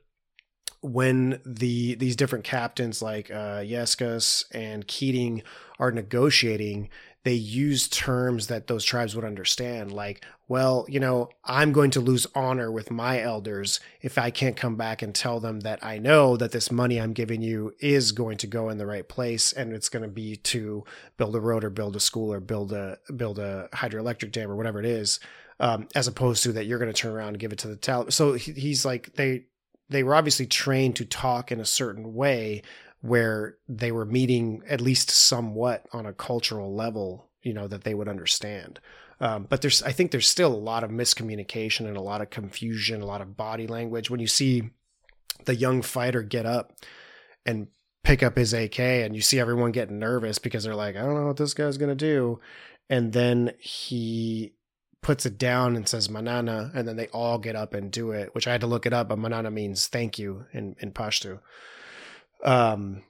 when 0.82 1.40
the 1.46 1.96
these 1.96 2.16
different 2.16 2.44
captains 2.44 3.02
like 3.02 3.30
uh 3.30 3.60
Yllescas 3.60 4.46
and 4.52 4.88
Keating 4.88 5.44
are 5.80 5.92
negotiating, 5.92 6.90
they 7.24 7.34
use 7.34 7.88
terms 7.88 8.48
that 8.48 8.68
those 8.68 8.84
tribes 8.84 9.16
would 9.16 9.26
understand 9.26 9.92
like 9.92 10.24
well 10.48 10.86
you 10.90 11.00
know 11.00 11.30
i'm 11.46 11.72
going 11.72 11.92
to 11.92 12.00
lose 12.00 12.28
honor 12.36 12.72
with 12.72 12.92
my 12.92 13.22
elders 13.22 13.80
if 14.02 14.18
i 14.18 14.30
can't 14.30 14.58
come 14.58 14.76
back 14.76 15.02
and 15.02 15.14
tell 15.14 15.40
them 15.40 15.62
that 15.62 15.84
i 15.84 15.98
know 15.98 16.36
that 16.38 16.52
this 16.52 16.72
money 16.72 17.00
i'm 17.00 17.14
giving 17.14 17.42
you 17.42 17.74
is 17.80 18.12
going 18.12 18.38
to 18.38 18.48
go 18.48 18.70
in 18.70 18.78
the 18.78 18.86
right 18.86 19.08
place 19.08 19.54
and 19.54 19.74
it's 19.74 19.90
going 19.90 20.04
to 20.04 20.10
be 20.10 20.36
to 20.36 20.84
build 21.18 21.36
a 21.36 21.40
road 21.40 21.64
or 21.64 21.70
build 21.70 21.96
a 21.96 22.00
school 22.00 22.34
or 22.34 22.40
build 22.40 22.72
a 22.72 22.98
build 23.16 23.40
a 23.40 23.70
hydroelectric 23.74 24.32
dam 24.32 24.50
or 24.50 24.56
whatever 24.56 24.80
it 24.80 24.86
is 24.86 25.20
um, 25.62 25.88
as 25.94 26.08
opposed 26.08 26.44
to 26.44 26.52
that 26.54 26.66
you're 26.66 26.80
going 26.80 26.92
to 26.92 27.00
turn 27.00 27.14
around 27.14 27.30
and 27.30 27.40
give 27.40 27.54
it 27.54 27.60
to 27.60 27.68
the 27.68 27.78
Taliban. 27.78 28.12
So 28.12 28.34
he's 28.34 28.84
like 28.84 29.14
they 29.14 29.46
they 29.90 30.04
were 30.04 30.16
obviously 30.16 30.48
trained 30.48 30.96
to 30.98 31.06
talk 31.06 31.52
in 31.52 31.60
a 31.60 31.66
certain 31.66 32.16
way 32.16 32.64
where 33.02 33.58
they 33.68 33.92
were 33.92 34.06
meeting 34.06 34.64
at 34.68 34.82
least 34.82 35.10
somewhat 35.10 35.86
on 35.92 36.06
a 36.06 36.14
cultural 36.14 36.74
level, 36.74 37.30
you 37.42 37.54
know, 37.54 37.68
that 37.68 37.84
they 37.84 37.94
would 37.94 38.08
understand. 38.08 38.80
Um, 39.20 39.46
but 39.50 39.62
there's, 39.62 39.84
I 39.84 39.92
think 39.92 40.12
there's 40.12 40.28
still 40.28 40.54
a 40.54 40.56
lot 40.56 40.84
of 40.84 40.92
miscommunication 40.92 41.88
and 41.88 41.98
a 41.98 42.02
lot 42.02 42.22
of 42.22 42.30
confusion, 42.30 43.02
a 43.02 43.06
lot 43.06 43.22
of 43.22 43.38
body 43.38 43.68
language. 43.68 44.10
When 44.10 44.19
you 44.19 44.28
see 44.28 44.69
the 45.46 45.56
young 45.56 45.82
fighter 45.82 46.21
get 46.21 46.46
up 46.46 46.73
and 47.46 47.67
pick 48.04 48.23
up 48.23 48.36
his 48.36 48.54
AK 48.54 48.80
and 48.80 49.15
you 49.15 49.21
see 49.21 49.40
everyone 49.40 49.71
getting 49.71 50.00
nervous 50.00 50.40
because 50.40 50.63
they're 50.63 50.75
like, 50.75 50.96
I 50.96 51.02
don't 51.02 51.15
know 51.15 51.28
what 51.28 51.38
this 51.38 51.54
guy's 51.54 51.78
going 51.78 51.90
to 51.90 51.96
do. 51.96 52.40
And 52.90 53.13
then 53.13 53.54
he 53.60 54.54
puts 55.02 55.25
it 55.25 55.38
down 55.38 55.75
and 55.75 55.88
says 55.88 56.10
manana 56.10 56.71
and 56.75 56.88
then 56.88 56.96
they 56.96 57.08
all 57.08 57.40
get 57.40 57.56
up 57.56 57.73
and 57.73 57.92
do 57.92 58.12
it 58.12 58.34
which 58.36 58.48
i 58.48 58.52
had 58.52 58.62
to 58.62 58.67
look 58.67 58.86
it 58.86 58.94
up 58.94 59.10
but 59.10 59.17
manana 59.17 59.50
means 59.50 59.88
thank 59.88 60.19
you 60.19 60.46
in 60.54 60.75
in 60.80 60.92
pashto 60.92 61.40
um, 62.44 63.04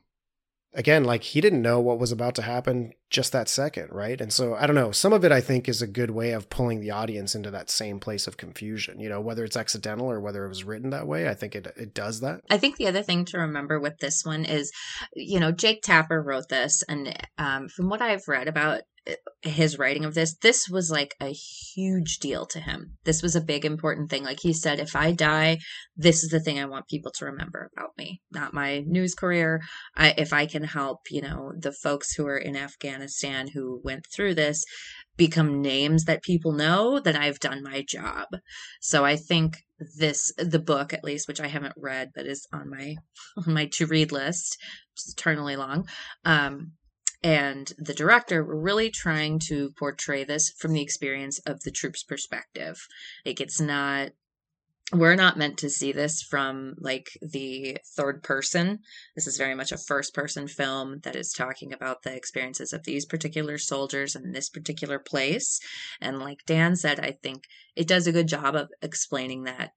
again, 0.74 1.04
like 1.04 1.24
he 1.24 1.42
didn't 1.42 1.62
know 1.62 1.80
what 1.80 2.00
was 2.00 2.12
about 2.12 2.36
to 2.36 2.42
happen 2.42 2.94
just 3.10 3.34
that 3.34 3.50
second, 3.50 3.90
right? 3.92 4.22
And 4.22 4.32
so 4.32 4.56
I 4.56 4.66
don't 4.66 4.76
know. 4.76 4.92
Some 4.92 5.12
of 5.12 5.26
it 5.26 5.32
I 5.32 5.42
think 5.42 5.68
is 5.68 5.82
a 5.82 5.88
good 5.88 6.12
way 6.12 6.32
of 6.32 6.50
pulling 6.50 6.80
the 6.80 6.92
audience 6.92 7.36
into 7.36 7.52
that 7.52 7.70
same 7.70 8.00
place 8.00 8.26
of 8.26 8.38
confusion. 8.38 9.00
You 9.00 9.10
know, 9.10 9.20
whether 9.20 9.44
it's 9.44 9.58
accidental 9.58 10.10
or 10.10 10.20
whether 10.22 10.46
it 10.46 10.50
was 10.50 10.64
written 10.64 10.92
that 10.92 11.08
way, 11.08 11.28
I 11.28 11.34
think 11.34 11.56
it 11.56 11.68
it 11.76 11.94
does 11.94 12.22
that. 12.22 12.42
I 12.50 12.58
think 12.58 12.78
the 12.78 12.88
other 12.88 13.04
thing 13.04 13.26
to 13.26 13.40
remember 13.40 13.80
with 13.80 13.98
this 14.00 14.24
one 14.24 14.46
is, 14.46 14.72
you 15.14 15.40
know, 15.40 15.52
Jake 15.52 15.82
Tapper 15.84 16.22
wrote 16.22 16.50
this, 16.50 16.84
and 16.88 17.14
um, 17.38 17.68
from 17.68 17.90
what 17.90 18.02
I've 18.02 18.28
read 18.28 18.48
about 18.48 18.82
his 19.42 19.80
writing 19.80 20.06
of 20.06 20.14
this, 20.14 20.36
this 20.42 20.70
was 20.70 20.92
like 20.92 21.16
a 21.20 21.30
huge 21.30 22.20
deal 22.20 22.46
to 22.46 22.60
him. 22.60 22.98
This 23.04 23.24
was 23.24 23.36
a 23.36 23.42
big 23.42 23.66
important 23.66 24.10
thing. 24.10 24.24
Like 24.24 24.40
he 24.42 24.54
said, 24.54 24.80
if 24.80 24.96
I 24.96 25.12
die, 25.12 25.58
this 25.96 26.24
is 26.24 26.30
the 26.30 26.40
thing 26.40 26.60
I 26.60 26.66
want 26.66 26.88
people 26.88 27.12
to 27.16 27.26
remember 27.26 27.70
about 27.76 27.98
me, 27.98 28.22
not 28.32 28.54
my 28.54 28.84
news 28.86 29.16
career. 29.16 29.62
I, 29.96 30.14
if 30.18 30.34
I 30.34 30.46
can 30.46 30.64
help, 30.64 31.00
you 31.10 31.22
know, 31.22 31.52
the 31.58 31.72
folks 31.72 32.14
who 32.14 32.28
are 32.28 32.38
in 32.38 32.56
Afghanistan 32.56 33.48
who 33.48 33.82
went 33.84 34.06
through 34.14 34.36
this 34.36 34.64
become 35.18 35.62
names 35.62 36.06
that 36.06 36.24
people 36.24 36.52
know, 36.52 37.00
then 37.00 37.16
I've 37.16 37.40
done 37.40 37.64
my 37.64 37.84
job. 37.88 38.28
So 38.82 39.04
I 39.04 39.16
think 39.16 39.58
this, 39.98 40.32
the 40.38 40.60
book 40.60 40.94
at 40.94 41.04
least, 41.04 41.28
which 41.28 41.42
I 41.42 41.48
haven't 41.48 41.74
read, 41.76 42.12
but 42.14 42.28
is 42.28 42.48
on 42.54 42.70
my, 42.70 42.96
on 43.48 43.54
my 43.54 43.66
to 43.74 43.88
read 43.88 44.12
list, 44.12 44.58
eternally 45.10 45.56
long. 45.56 45.88
Um, 46.24 46.74
and 47.24 47.74
the 47.78 47.94
director 47.94 48.44
were 48.44 48.60
really 48.60 48.90
trying 48.90 49.40
to 49.48 49.72
portray 49.72 50.24
this 50.24 50.50
from 50.50 50.74
the 50.74 50.82
experience 50.82 51.40
of 51.40 51.62
the 51.62 51.72
troops' 51.72 52.04
perspective. 52.04 52.88
Like 53.26 53.40
it's 53.40 53.62
not 53.62 54.12
we're 54.94 55.16
not 55.16 55.38
meant 55.38 55.58
to 55.60 55.70
see 55.70 55.94
this 55.94 56.22
from 56.22 56.76
like 56.80 57.18
the 57.22 57.78
third 57.96 58.24
person. 58.24 58.80
This 59.16 59.26
is 59.26 59.38
very 59.38 59.56
much 59.56 59.72
a 59.72 59.78
first 59.78 60.14
person 60.14 60.48
film 60.48 61.00
that 61.04 61.16
is 61.16 61.32
talking 61.32 61.72
about 61.72 62.04
the 62.04 62.14
experiences 62.14 62.74
of 62.74 62.84
these 62.84 63.06
particular 63.06 63.58
soldiers 63.58 64.16
in 64.16 64.34
this 64.34 64.50
particular 64.50 65.00
place. 65.00 65.62
And 66.02 66.20
like 66.20 66.40
Dan 66.46 66.76
said, 66.76 67.00
I 67.00 67.18
think 67.24 67.46
it 67.76 67.88
does 67.88 68.06
a 68.06 68.12
good 68.12 68.28
job 68.28 68.56
of 68.56 68.70
explaining 68.82 69.44
that 69.44 69.72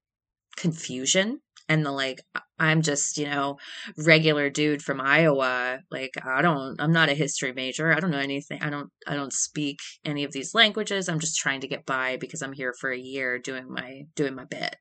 confusion 0.56 1.40
and 1.68 1.84
the 1.84 1.92
like 1.92 2.20
i'm 2.58 2.82
just 2.82 3.16
you 3.18 3.26
know 3.26 3.56
regular 3.98 4.50
dude 4.50 4.82
from 4.82 5.00
iowa 5.00 5.78
like 5.90 6.12
i 6.24 6.42
don't 6.42 6.80
i'm 6.80 6.92
not 6.92 7.08
a 7.08 7.14
history 7.14 7.52
major. 7.52 7.92
I 7.92 8.00
don't 8.00 8.10
know 8.10 8.18
anything 8.18 8.62
i 8.62 8.70
don't 8.70 8.90
i 9.06 9.14
don't 9.14 9.32
speak 9.32 9.78
any 10.04 10.24
of 10.24 10.32
these 10.32 10.54
languages. 10.54 11.08
I'm 11.08 11.20
just 11.20 11.38
trying 11.38 11.60
to 11.60 11.68
get 11.68 11.86
by 11.86 12.16
because 12.16 12.42
i'm 12.42 12.52
here 12.52 12.74
for 12.78 12.90
a 12.90 12.98
year 12.98 13.38
doing 13.38 13.72
my 13.72 14.02
doing 14.14 14.34
my 14.34 14.44
bit. 14.44 14.76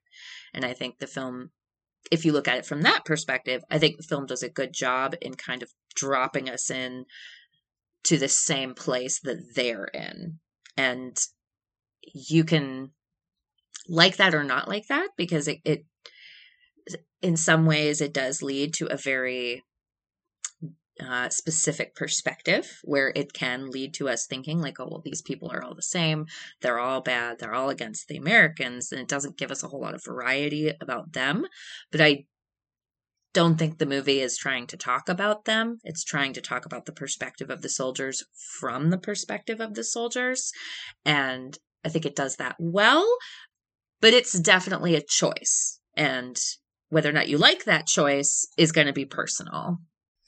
And 0.53 0.65
i 0.65 0.73
think 0.73 0.99
the 0.99 1.07
film 1.07 1.51
if 2.11 2.25
you 2.25 2.33
look 2.33 2.47
at 2.47 2.57
it 2.57 2.65
from 2.65 2.81
that 2.81 3.05
perspective 3.05 3.63
i 3.71 3.79
think 3.79 3.97
the 3.97 4.03
film 4.03 4.25
does 4.25 4.43
a 4.43 4.49
good 4.49 4.73
job 4.73 5.15
in 5.21 5.33
kind 5.35 5.63
of 5.63 5.69
dropping 5.95 6.49
us 6.49 6.69
in 6.69 7.05
to 8.03 8.17
the 8.17 8.29
same 8.29 8.73
place 8.73 9.19
that 9.21 9.55
they're 9.55 9.85
in. 9.85 10.39
And 10.75 11.17
you 12.13 12.43
can 12.43 12.91
like 13.87 14.17
that 14.17 14.35
or 14.35 14.43
not 14.43 14.67
like 14.67 14.87
that 14.87 15.09
because 15.17 15.47
it, 15.47 15.59
it 15.63 15.85
in 17.21 17.37
some 17.37 17.65
ways 17.65 18.01
it 18.01 18.13
does 18.13 18.41
lead 18.41 18.73
to 18.75 18.87
a 18.87 18.97
very 18.97 19.63
uh, 21.01 21.29
specific 21.29 21.95
perspective 21.95 22.79
where 22.83 23.11
it 23.15 23.33
can 23.33 23.69
lead 23.69 23.93
to 23.95 24.07
us 24.07 24.27
thinking 24.27 24.61
like 24.61 24.79
oh 24.79 24.87
well 24.89 25.01
these 25.03 25.21
people 25.21 25.51
are 25.51 25.63
all 25.63 25.73
the 25.73 25.81
same. 25.81 26.25
They're 26.61 26.79
all 26.79 27.01
bad. 27.01 27.39
They're 27.39 27.53
all 27.53 27.69
against 27.69 28.07
the 28.07 28.17
americans. 28.17 28.91
And 28.91 29.01
it 29.01 29.07
doesn't 29.07 29.37
give 29.37 29.51
us 29.51 29.63
a 29.63 29.67
whole 29.67 29.81
lot 29.81 29.95
of 29.95 30.03
variety 30.03 30.71
about 30.81 31.13
them. 31.13 31.45
But 31.91 32.01
i 32.01 32.25
don't 33.33 33.57
think 33.57 33.79
the 33.79 33.87
movie 33.87 34.21
is 34.21 34.37
trying 34.37 34.67
to 34.67 34.77
talk 34.77 35.09
about 35.09 35.45
them. 35.45 35.79
It's 35.83 36.03
trying 36.03 36.33
to 36.33 36.41
talk 36.41 36.67
about 36.67 36.85
the 36.85 36.91
perspective 36.91 37.49
of 37.49 37.63
the 37.63 37.69
soldiers 37.69 38.23
from 38.59 38.91
the 38.91 38.99
perspective 38.99 39.59
of 39.59 39.73
the 39.73 39.83
soldiers. 39.83 40.51
And 41.03 41.57
i 41.83 41.89
think 41.89 42.05
it 42.05 42.15
does 42.15 42.35
that 42.35 42.55
well. 42.59 43.07
But 43.99 44.13
it's 44.13 44.37
definitely 44.39 44.95
a 44.95 45.01
choice. 45.01 45.79
And 45.95 46.39
whether 46.93 47.09
or 47.09 47.13
not 47.13 47.27
you 47.27 47.37
like 47.37 47.65
that 47.65 47.87
choice 47.87 48.47
is 48.57 48.71
going 48.71 48.87
to 48.87 48.93
be 48.93 49.05
personal. 49.05 49.79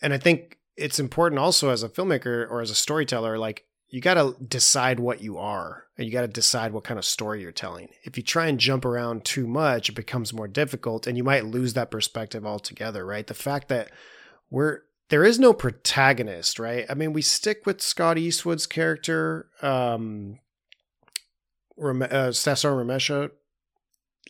And 0.02 0.14
I 0.14 0.18
think 0.18 0.58
it's 0.76 1.00
important 1.00 1.40
also 1.40 1.70
as 1.70 1.84
a 1.84 1.90
filmmaker 1.90 2.50
or 2.50 2.62
as 2.62 2.72
a 2.72 2.76
storyteller, 2.76 3.38
like 3.38 3.66
you 3.88 4.02
got 4.02 4.16
to 4.16 4.36
decide 4.44 5.00
what 5.00 5.22
you 5.22 5.38
are 5.38 5.86
and 5.98 6.06
you 6.06 6.12
got 6.12 6.22
to 6.22 6.28
decide 6.28 6.74
what 6.74 6.84
kind 6.84 6.98
of 6.98 7.06
story 7.06 7.42
you're 7.42 7.52
telling. 7.52 7.90
If 8.04 8.18
you 8.18 8.24
try 8.24 8.48
and 8.48 8.60
jump 8.60 8.84
around 8.84 9.24
too 9.24 9.48
much, 9.48 9.90
it 9.90 9.96
becomes 9.96 10.34
more 10.34 10.48
difficult 10.48 11.08
and 11.08 11.18
you 11.18 11.24
might 11.24 11.46
lose 11.46 11.74
that 11.74 11.92
perspective 11.92 12.46
altogether, 12.46 13.06
right? 13.06 13.26
The 13.26 13.34
fact 13.34 13.70
that 13.70 13.92
we're 14.50 14.82
there 15.10 15.24
is 15.24 15.40
no 15.40 15.54
protagonist, 15.54 16.58
right? 16.58 16.86
I 16.90 16.96
mean, 16.96 17.14
we 17.14 17.22
stick 17.22 17.66
with 17.66 17.80
Scott 17.80 18.18
Eastwood's 18.18 18.66
character, 18.66 19.50
um, 19.62 20.40
uh, 21.80 22.32
Cesar 22.32 22.72
Romesha, 22.72 23.30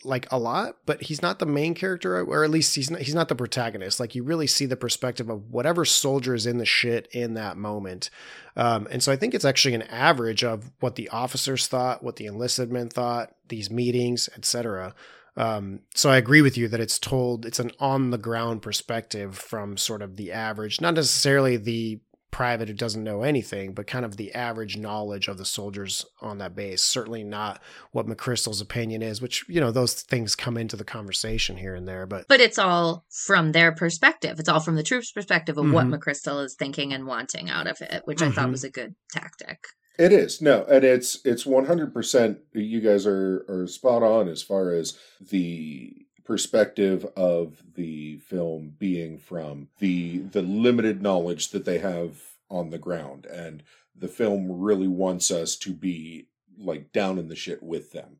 like 0.05 0.31
a 0.31 0.39
lot, 0.39 0.77
but 0.85 1.03
he's 1.03 1.21
not 1.21 1.39
the 1.39 1.45
main 1.45 1.73
character, 1.73 2.19
or 2.21 2.43
at 2.43 2.49
least 2.49 2.75
he's 2.75 2.89
not, 2.89 3.01
he's 3.01 3.15
not 3.15 3.27
the 3.27 3.35
protagonist. 3.35 3.99
Like 3.99 4.15
you 4.15 4.23
really 4.23 4.47
see 4.47 4.65
the 4.65 4.75
perspective 4.75 5.29
of 5.29 5.51
whatever 5.51 5.85
soldier 5.85 6.35
is 6.35 6.45
in 6.45 6.57
the 6.57 6.65
shit 6.65 7.07
in 7.11 7.33
that 7.33 7.57
moment. 7.57 8.09
Um, 8.55 8.87
and 8.91 9.03
so 9.03 9.11
I 9.11 9.15
think 9.15 9.33
it's 9.33 9.45
actually 9.45 9.75
an 9.75 9.83
average 9.83 10.43
of 10.43 10.71
what 10.79 10.95
the 10.95 11.09
officers 11.09 11.67
thought, 11.67 12.03
what 12.03 12.15
the 12.15 12.25
enlisted 12.25 12.71
men 12.71 12.89
thought, 12.89 13.33
these 13.49 13.69
meetings, 13.69 14.29
etc. 14.35 14.93
Um, 15.37 15.81
so 15.93 16.09
I 16.09 16.17
agree 16.17 16.41
with 16.41 16.57
you 16.57 16.67
that 16.69 16.79
it's 16.79 16.97
told, 16.97 17.45
it's 17.45 17.59
an 17.59 17.71
on 17.79 18.11
the 18.11 18.17
ground 18.17 18.61
perspective 18.61 19.37
from 19.37 19.75
sort 19.75 20.01
of 20.01 20.15
the 20.15 20.31
average, 20.31 20.79
not 20.79 20.93
necessarily 20.93 21.57
the 21.57 21.99
private 22.35 22.67
who 22.67 22.73
doesn't 22.73 23.05
know 23.05 23.23
anything, 23.23 23.71
but 23.73 23.87
kind 23.87 24.03
of 24.03 24.17
the 24.17 24.35
average 24.35 24.75
knowledge 24.75 25.29
of 25.29 25.37
the 25.37 25.45
soldiers 25.45 26.05
on 26.19 26.37
that 26.37 26.53
base. 26.53 26.81
Certainly 26.81 27.23
not 27.23 27.61
what 27.93 28.07
McChrystal's 28.07 28.59
opinion 28.59 29.01
is, 29.01 29.21
which, 29.21 29.45
you 29.47 29.61
know, 29.61 29.71
those 29.71 29.93
things 29.93 30.35
come 30.35 30.57
into 30.57 30.75
the 30.75 30.83
conversation 30.83 31.55
here 31.55 31.75
and 31.75 31.87
there. 31.87 32.05
But 32.05 32.27
But 32.27 32.41
it's 32.41 32.59
all 32.59 33.05
from 33.09 33.53
their 33.53 33.71
perspective. 33.71 34.37
It's 34.37 34.49
all 34.49 34.59
from 34.59 34.75
the 34.75 34.83
troops' 34.83 35.13
perspective 35.13 35.57
of 35.57 35.63
mm-hmm. 35.63 35.73
what 35.73 35.85
McChrystal 35.85 36.43
is 36.43 36.55
thinking 36.55 36.91
and 36.91 37.07
wanting 37.07 37.49
out 37.49 37.67
of 37.67 37.77
it, 37.79 38.01
which 38.03 38.17
mm-hmm. 38.17 38.31
I 38.31 38.35
thought 38.35 38.41
mm-hmm. 38.41 38.51
was 38.51 38.65
a 38.65 38.69
good 38.69 38.95
tactic. 39.13 39.67
It 39.97 40.11
is. 40.11 40.41
No, 40.41 40.65
and 40.65 40.83
it's 40.83 41.21
it's 41.23 41.45
one 41.45 41.67
hundred 41.67 41.93
percent 41.93 42.39
you 42.51 42.81
guys 42.81 43.07
are 43.07 43.45
are 43.47 43.65
spot 43.65 44.03
on 44.03 44.27
as 44.27 44.43
far 44.43 44.73
as 44.73 44.99
the 45.21 46.04
perspective 46.25 47.05
of 47.15 47.63
the 47.75 48.17
film 48.17 48.73
being 48.77 49.17
from 49.17 49.69
the 49.79 50.19
the 50.19 50.41
limited 50.41 51.01
knowledge 51.01 51.49
that 51.49 51.65
they 51.65 51.77
have 51.77 52.21
on 52.49 52.71
the 52.71 52.79
ground. 52.79 53.25
And 53.25 53.63
the 53.95 54.07
film 54.07 54.51
really 54.51 54.87
wants 54.87 55.31
us 55.31 55.55
to 55.57 55.71
be 55.71 56.27
like 56.57 56.91
down 56.91 57.19
in 57.19 57.27
the 57.27 57.35
shit 57.35 57.61
with 57.61 57.91
them 57.91 58.17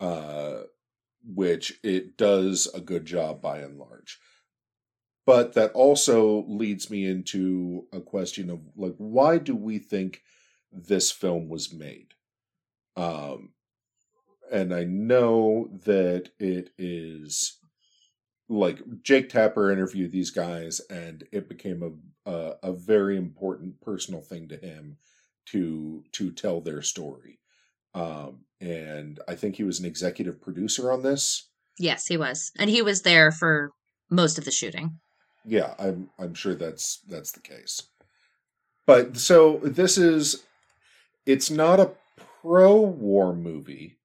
uh 0.00 0.62
which 1.24 1.80
it 1.82 2.16
does 2.16 2.68
a 2.74 2.80
good 2.80 3.04
job 3.04 3.40
by 3.40 3.58
and 3.58 3.78
large. 3.78 4.18
But 5.24 5.54
that 5.54 5.72
also 5.72 6.44
leads 6.46 6.88
me 6.90 7.04
into 7.04 7.86
a 7.92 8.00
question 8.00 8.50
of 8.50 8.60
like 8.76 8.94
why 8.98 9.38
do 9.38 9.56
we 9.56 9.78
think 9.78 10.22
this 10.70 11.10
film 11.10 11.48
was 11.48 11.72
made? 11.72 12.14
Um 12.96 13.50
and 14.50 14.74
I 14.74 14.84
know 14.84 15.68
that 15.84 16.30
it 16.38 16.70
is 16.78 17.58
like 18.48 18.80
Jake 19.02 19.28
Tapper 19.28 19.70
interviewed 19.70 20.12
these 20.12 20.30
guys, 20.30 20.80
and 20.90 21.24
it 21.32 21.48
became 21.48 21.82
a, 21.82 22.30
a 22.30 22.54
a, 22.62 22.72
very 22.72 23.16
important 23.16 23.80
personal 23.80 24.20
thing 24.20 24.48
to 24.48 24.56
him 24.56 24.98
to 25.46 26.04
to 26.12 26.30
tell 26.30 26.60
their 26.60 26.82
story. 26.82 27.40
Um, 27.94 28.44
and 28.60 29.20
I 29.26 29.34
think 29.34 29.56
he 29.56 29.64
was 29.64 29.80
an 29.80 29.86
executive 29.86 30.40
producer 30.40 30.92
on 30.92 31.02
this. 31.02 31.48
Yes, 31.78 32.06
he 32.06 32.16
was, 32.16 32.52
and 32.58 32.70
he 32.70 32.82
was 32.82 33.02
there 33.02 33.32
for 33.32 33.72
most 34.10 34.38
of 34.38 34.44
the 34.44 34.50
shooting. 34.50 34.98
Yeah, 35.44 35.74
I'm 35.78 36.10
I'm 36.18 36.34
sure 36.34 36.54
that's 36.54 37.00
that's 37.08 37.32
the 37.32 37.40
case. 37.40 37.82
But 38.86 39.16
so 39.16 39.58
this 39.64 39.98
is, 39.98 40.44
it's 41.26 41.50
not 41.50 41.80
a 41.80 41.90
pro-war 42.40 43.34
movie 43.34 43.98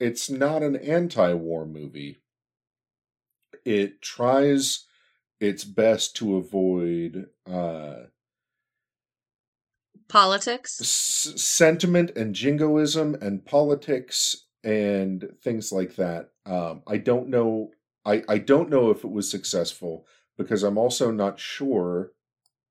it's 0.00 0.30
not 0.30 0.62
an 0.62 0.76
anti-war 0.76 1.66
movie. 1.66 2.22
It 3.66 4.00
tries 4.00 4.86
its 5.40 5.64
best 5.64 6.16
to 6.16 6.36
avoid 6.36 7.30
uh, 7.46 8.06
politics, 10.08 10.80
s- 10.80 11.40
sentiment, 11.42 12.10
and 12.16 12.34
jingoism, 12.34 13.14
and 13.20 13.44
politics, 13.44 14.46
and 14.64 15.34
things 15.42 15.72
like 15.72 15.96
that. 15.96 16.30
Um, 16.44 16.82
I 16.86 16.98
don't 16.98 17.28
know. 17.28 17.72
I 18.04 18.22
I 18.28 18.38
don't 18.38 18.70
know 18.70 18.90
if 18.90 19.04
it 19.04 19.10
was 19.10 19.30
successful 19.30 20.06
because 20.36 20.62
I'm 20.62 20.78
also 20.78 21.10
not 21.10 21.40
sure 21.40 22.12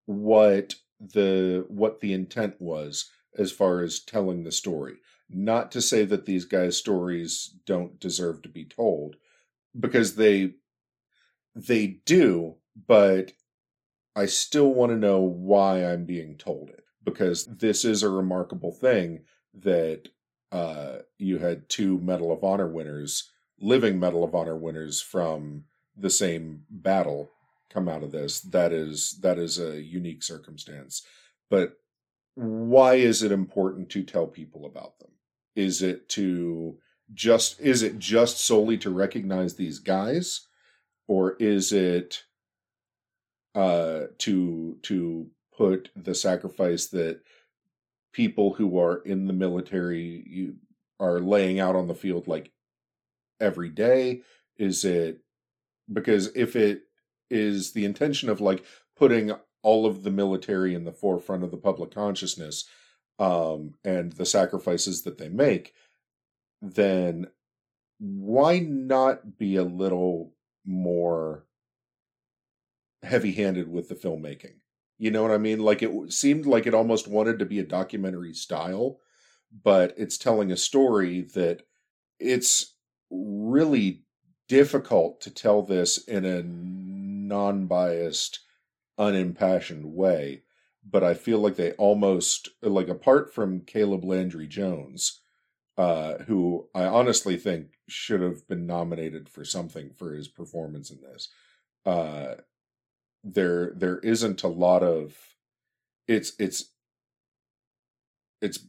what 0.08 0.76
the 1.00 1.66
what 1.70 2.02
the 2.02 2.14
intent 2.14 2.62
was 2.62 3.12
as 3.38 3.52
far 3.52 3.82
as 3.82 4.02
telling 4.02 4.44
the 4.44 4.52
story. 4.52 4.98
Not 5.30 5.72
to 5.72 5.82
say 5.82 6.06
that 6.06 6.26
these 6.26 6.46
guys' 6.46 6.78
stories 6.78 7.56
don't 7.66 8.00
deserve 8.00 8.42
to 8.44 8.50
be 8.50 8.66
told, 8.66 9.16
because 9.78 10.16
they 10.16 10.54
they 11.56 11.88
do, 12.06 12.56
but 12.88 13.32
I 14.16 14.26
still 14.26 14.74
want 14.74 14.92
to 14.92 14.98
know 14.98 15.22
why 15.22 15.86
I'm 15.86 16.06
being 16.06 16.38
told 16.38 16.70
it 16.70 16.84
because 17.04 17.46
this 17.46 17.86
is 17.86 18.04
a 18.04 18.10
remarkable 18.10 18.72
thing 18.72 19.22
that 19.54 20.10
uh, 20.52 20.98
you 21.18 21.38
had 21.38 21.70
two 21.70 22.00
Medal 22.00 22.32
of 22.32 22.44
Honor 22.44 22.68
winners, 22.68 23.32
living 23.60 24.00
Medal 24.00 24.24
of 24.24 24.36
Honor 24.36 24.58
winners 24.58 25.02
from 25.02 25.66
the 25.96 26.10
same 26.10 26.64
battle 26.70 27.30
come 27.70 27.88
out 27.88 28.04
of 28.04 28.12
this. 28.12 28.42
That 28.42 28.74
is 28.74 29.20
that 29.22 29.38
is 29.38 29.60
a 29.60 29.82
unique 29.82 30.24
circumstance. 30.24 31.04
But 31.50 31.74
why 32.36 32.96
is 32.96 33.24
it 33.24 33.32
important 33.32 33.90
to 33.92 34.04
tell 34.04 34.28
people 34.28 34.66
about 34.66 35.00
them? 35.00 35.12
Is 35.56 35.82
it 35.82 36.10
to 36.10 36.78
just 37.14 37.60
is 37.60 37.84
it 37.84 38.00
just 38.00 38.40
solely 38.40 38.78
to 38.80 38.90
recognize 38.90 39.56
these 39.56 39.80
guys? 39.80 40.48
Or 41.08 41.34
is 41.34 41.72
it 41.72 42.24
uh 43.54 44.08
to 44.20 44.78
to 44.84 45.28
put 45.56 45.90
the 45.96 46.16
sacrifice 46.16 46.88
that 46.88 47.22
people 48.12 48.54
who 48.54 48.80
are 48.80 48.98
in 48.98 49.28
the 49.28 49.34
military 49.34 50.24
you 50.28 50.56
are 51.00 51.20
laying 51.20 51.60
out 51.60 51.76
on 51.76 51.88
the 51.88 51.96
field 51.96 52.28
like 52.28 52.52
every 53.40 53.70
day? 53.70 54.22
Is 54.58 54.84
it 54.84 55.22
because 55.92 56.28
if 56.36 56.56
it 56.56 56.84
is 57.30 57.72
the 57.72 57.86
intention 57.86 58.30
of 58.30 58.42
like 58.42 58.66
putting 58.98 59.34
all 59.62 59.86
of 59.86 60.04
the 60.04 60.12
military 60.12 60.74
in 60.74 60.84
the 60.84 60.92
forefront 60.92 61.44
of 61.44 61.52
the 61.52 61.58
public 61.58 61.92
consciousness 61.92 62.66
um, 63.20 63.76
and 63.84 64.12
the 64.14 64.26
sacrifices 64.26 65.04
that 65.04 65.18
they 65.18 65.30
make, 65.30 65.74
then 66.62 67.28
why 68.00 68.60
not 68.60 69.38
be 69.38 69.56
a 69.56 69.64
little 69.64 70.34
more 70.66 71.46
heavy 73.04 73.32
handed 73.32 73.70
with 73.70 73.90
the 73.90 73.96
filmmaking? 73.96 74.56
You 74.98 75.12
know 75.12 75.22
what 75.22 75.32
I 75.32 75.38
mean? 75.38 75.60
Like 75.60 75.84
it 75.84 76.14
seemed 76.14 76.46
like 76.46 76.68
it 76.68 76.74
almost 76.74 77.08
wanted 77.08 77.40
to 77.40 77.46
be 77.46 77.60
a 77.60 77.66
documentary 77.66 78.34
style, 78.34 79.00
but 79.64 79.94
it's 79.98 80.18
telling 80.18 80.52
a 80.52 80.58
story 80.58 81.22
that 81.34 81.64
it's 82.20 82.76
really 83.10 84.04
difficult 84.48 85.22
to 85.22 85.32
tell 85.32 85.62
this 85.62 85.98
in 85.98 86.26
a 86.26 86.44
non 86.44 87.68
biased, 87.68 88.40
unimpassioned 88.98 89.86
way. 89.86 90.44
But 90.88 91.04
I 91.04 91.16
feel 91.16 91.40
like 91.40 91.56
they 91.56 91.72
almost, 91.74 92.50
like, 92.62 92.90
apart 92.90 93.34
from 93.34 93.62
Caleb 93.62 94.06
Landry 94.06 94.48
Jones, 94.48 95.22
uh, 95.78 96.20
who 96.20 96.70
I 96.76 96.86
honestly 96.86 97.38
think 97.38 97.80
should 97.88 98.22
have 98.22 98.48
been 98.48 98.66
nominated 98.66 99.28
for 99.28 99.44
something 99.44 99.92
for 99.96 100.14
his 100.14 100.28
performance 100.28 100.92
in 100.92 101.02
this. 101.02 101.30
Uh, 101.86 102.36
there, 103.24 103.74
there 103.76 104.00
isn't 104.00 104.44
a 104.44 104.48
lot 104.48 104.84
of. 104.84 105.18
It's 106.08 106.34
it's 106.38 106.72
it's 108.42 108.60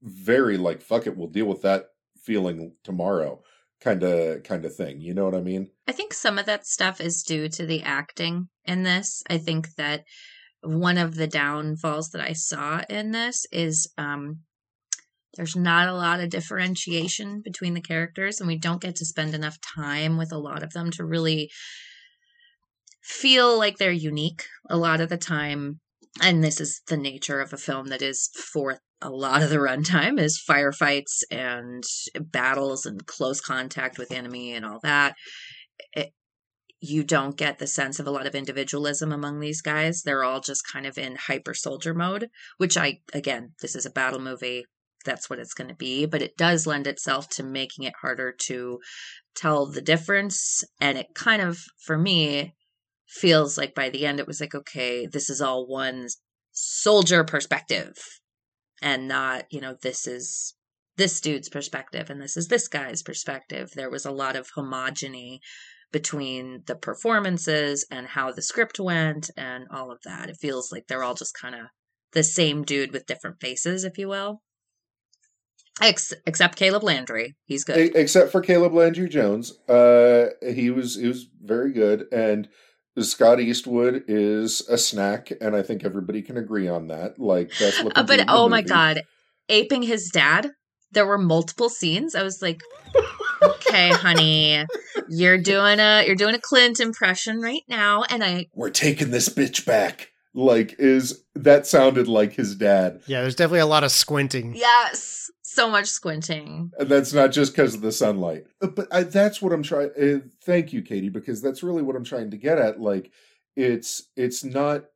very 0.00 0.56
like 0.56 0.80
fuck 0.80 1.06
it. 1.06 1.16
We'll 1.16 1.28
deal 1.28 1.46
with 1.46 1.62
that 1.62 1.90
feeling 2.16 2.72
tomorrow 2.84 3.42
kind 3.80 4.02
of 4.02 4.42
kind 4.44 4.64
of 4.64 4.74
thing. 4.74 5.00
You 5.00 5.14
know 5.14 5.24
what 5.24 5.34
I 5.34 5.40
mean? 5.40 5.70
I 5.86 5.92
think 5.92 6.14
some 6.14 6.38
of 6.38 6.46
that 6.46 6.66
stuff 6.66 7.00
is 7.00 7.22
due 7.22 7.48
to 7.50 7.66
the 7.66 7.82
acting 7.82 8.48
in 8.64 8.82
this. 8.82 9.22
I 9.28 9.38
think 9.38 9.74
that 9.74 10.04
one 10.64 10.98
of 10.98 11.14
the 11.14 11.26
downfalls 11.26 12.10
that 12.10 12.20
I 12.20 12.32
saw 12.32 12.82
in 12.88 13.10
this 13.12 13.46
is 13.52 13.92
um 13.98 14.40
there's 15.36 15.56
not 15.56 15.88
a 15.88 15.94
lot 15.94 16.20
of 16.20 16.30
differentiation 16.30 17.40
between 17.42 17.74
the 17.74 17.80
characters 17.80 18.40
and 18.40 18.46
we 18.46 18.56
don't 18.56 18.80
get 18.80 18.96
to 18.96 19.04
spend 19.04 19.34
enough 19.34 19.58
time 19.60 20.16
with 20.16 20.32
a 20.32 20.38
lot 20.38 20.62
of 20.62 20.72
them 20.72 20.90
to 20.92 21.04
really 21.04 21.50
feel 23.02 23.58
like 23.58 23.76
they're 23.76 23.90
unique 23.90 24.44
a 24.70 24.76
lot 24.76 25.00
of 25.00 25.08
the 25.08 25.18
time 25.18 25.80
and 26.22 26.42
this 26.42 26.60
is 26.60 26.80
the 26.88 26.96
nature 26.96 27.40
of 27.40 27.52
a 27.52 27.56
film 27.56 27.88
that 27.88 28.02
is 28.02 28.30
for 28.52 28.78
a 29.04 29.10
lot 29.10 29.42
of 29.42 29.50
the 29.50 29.56
runtime 29.56 30.18
is 30.18 30.42
firefights 30.48 31.22
and 31.30 31.84
battles 32.18 32.86
and 32.86 33.06
close 33.06 33.40
contact 33.40 33.98
with 33.98 34.12
enemy 34.12 34.54
and 34.54 34.64
all 34.64 34.80
that. 34.82 35.14
It, 35.92 36.12
you 36.80 37.02
don't 37.02 37.36
get 37.36 37.58
the 37.58 37.66
sense 37.66 37.98
of 37.98 38.06
a 38.06 38.10
lot 38.10 38.26
of 38.26 38.34
individualism 38.34 39.12
among 39.12 39.40
these 39.40 39.62
guys. 39.62 40.02
They're 40.02 40.24
all 40.24 40.40
just 40.40 40.70
kind 40.70 40.86
of 40.86 40.98
in 40.98 41.16
hyper 41.16 41.54
soldier 41.54 41.94
mode, 41.94 42.28
which 42.58 42.76
I, 42.76 43.00
again, 43.12 43.52
this 43.60 43.74
is 43.74 43.86
a 43.86 43.90
battle 43.90 44.20
movie. 44.20 44.66
That's 45.04 45.28
what 45.28 45.38
it's 45.38 45.54
going 45.54 45.68
to 45.68 45.74
be, 45.74 46.06
but 46.06 46.22
it 46.22 46.36
does 46.36 46.66
lend 46.66 46.86
itself 46.86 47.28
to 47.30 47.42
making 47.42 47.84
it 47.84 47.94
harder 48.00 48.32
to 48.46 48.80
tell 49.34 49.66
the 49.66 49.82
difference. 49.82 50.64
And 50.80 50.96
it 50.98 51.14
kind 51.14 51.42
of, 51.42 51.58
for 51.84 51.98
me, 51.98 52.54
feels 53.06 53.56
like 53.56 53.74
by 53.74 53.90
the 53.90 54.06
end 54.06 54.18
it 54.18 54.26
was 54.26 54.40
like, 54.40 54.54
okay, 54.54 55.06
this 55.06 55.30
is 55.30 55.40
all 55.40 55.66
one 55.66 56.08
soldier 56.52 57.24
perspective 57.24 57.94
and 58.82 59.08
not, 59.08 59.44
you 59.50 59.60
know, 59.60 59.76
this 59.82 60.06
is 60.06 60.54
this 60.96 61.20
dude's 61.20 61.48
perspective 61.48 62.10
and 62.10 62.20
this 62.20 62.36
is 62.36 62.48
this 62.48 62.68
guy's 62.68 63.02
perspective. 63.02 63.72
There 63.74 63.90
was 63.90 64.04
a 64.04 64.12
lot 64.12 64.36
of 64.36 64.50
homogeny 64.56 65.40
between 65.94 66.64
the 66.66 66.74
performances 66.74 67.86
and 67.88 68.08
how 68.08 68.32
the 68.32 68.42
script 68.42 68.80
went 68.80 69.30
and 69.36 69.64
all 69.70 69.92
of 69.92 69.98
that. 70.04 70.28
It 70.28 70.36
feels 70.40 70.72
like 70.72 70.88
they're 70.88 71.04
all 71.04 71.14
just 71.14 71.38
kind 71.40 71.54
of 71.54 71.60
the 72.12 72.24
same 72.24 72.64
dude 72.64 72.92
with 72.92 73.06
different 73.06 73.40
faces, 73.40 73.84
if 73.84 73.96
you 73.96 74.08
will. 74.08 74.42
Ex- 75.80 76.12
except 76.26 76.56
Caleb 76.56 76.82
Landry, 76.82 77.36
he's 77.44 77.62
good. 77.62 77.94
Except 77.94 78.32
for 78.32 78.40
Caleb 78.40 78.74
Landry 78.74 79.08
Jones, 79.08 79.56
uh, 79.68 80.30
he 80.42 80.68
was 80.70 80.96
he 80.96 81.06
was 81.06 81.28
very 81.40 81.72
good, 81.72 82.06
and 82.12 82.48
Scott 82.98 83.38
Eastwood 83.38 84.02
is 84.08 84.62
a 84.68 84.76
snack, 84.76 85.32
and 85.40 85.54
I 85.54 85.62
think 85.62 85.84
everybody 85.84 86.22
can 86.22 86.36
agree 86.36 86.66
on 86.66 86.88
that. 86.88 87.20
Like 87.20 87.52
that's 87.56 87.82
what. 87.84 87.96
Uh, 87.96 88.02
but 88.02 88.24
oh 88.26 88.48
my 88.48 88.62
god, 88.62 89.02
aping 89.48 89.82
his 89.82 90.10
dad. 90.12 90.50
There 90.90 91.06
were 91.06 91.18
multiple 91.18 91.68
scenes. 91.68 92.14
I 92.14 92.22
was 92.22 92.40
like, 92.40 92.60
okay, 93.74 93.90
honey, 93.90 94.64
you're 95.08 95.38
doing 95.38 95.80
a 95.80 96.04
you're 96.06 96.16
doing 96.16 96.34
a 96.34 96.40
Clint 96.40 96.80
impression 96.80 97.40
right 97.40 97.62
now, 97.68 98.04
and 98.08 98.22
I 98.22 98.46
we're 98.54 98.70
taking 98.70 99.10
this 99.10 99.28
bitch 99.28 99.66
back. 99.66 100.10
Like, 100.36 100.76
is 100.78 101.22
that 101.36 101.66
sounded 101.66 102.08
like 102.08 102.32
his 102.32 102.56
dad? 102.56 103.02
Yeah, 103.06 103.20
there's 103.20 103.36
definitely 103.36 103.60
a 103.60 103.66
lot 103.66 103.84
of 103.84 103.92
squinting. 103.92 104.54
Yes, 104.56 105.30
so 105.42 105.70
much 105.70 105.86
squinting. 105.86 106.72
And 106.78 106.88
that's 106.88 107.12
not 107.12 107.30
just 107.30 107.52
because 107.52 107.74
of 107.74 107.82
the 107.82 107.92
sunlight. 107.92 108.44
Uh, 108.60 108.66
but 108.68 108.88
I, 108.92 109.04
that's 109.04 109.40
what 109.40 109.52
I'm 109.52 109.62
trying. 109.62 109.90
Uh, 109.90 110.26
thank 110.44 110.72
you, 110.72 110.82
Katie, 110.82 111.08
because 111.08 111.40
that's 111.40 111.62
really 111.62 111.82
what 111.82 111.94
I'm 111.94 112.04
trying 112.04 112.32
to 112.32 112.36
get 112.36 112.58
at. 112.58 112.80
Like, 112.80 113.12
it's 113.56 114.08
it's 114.16 114.42
not 114.42 114.86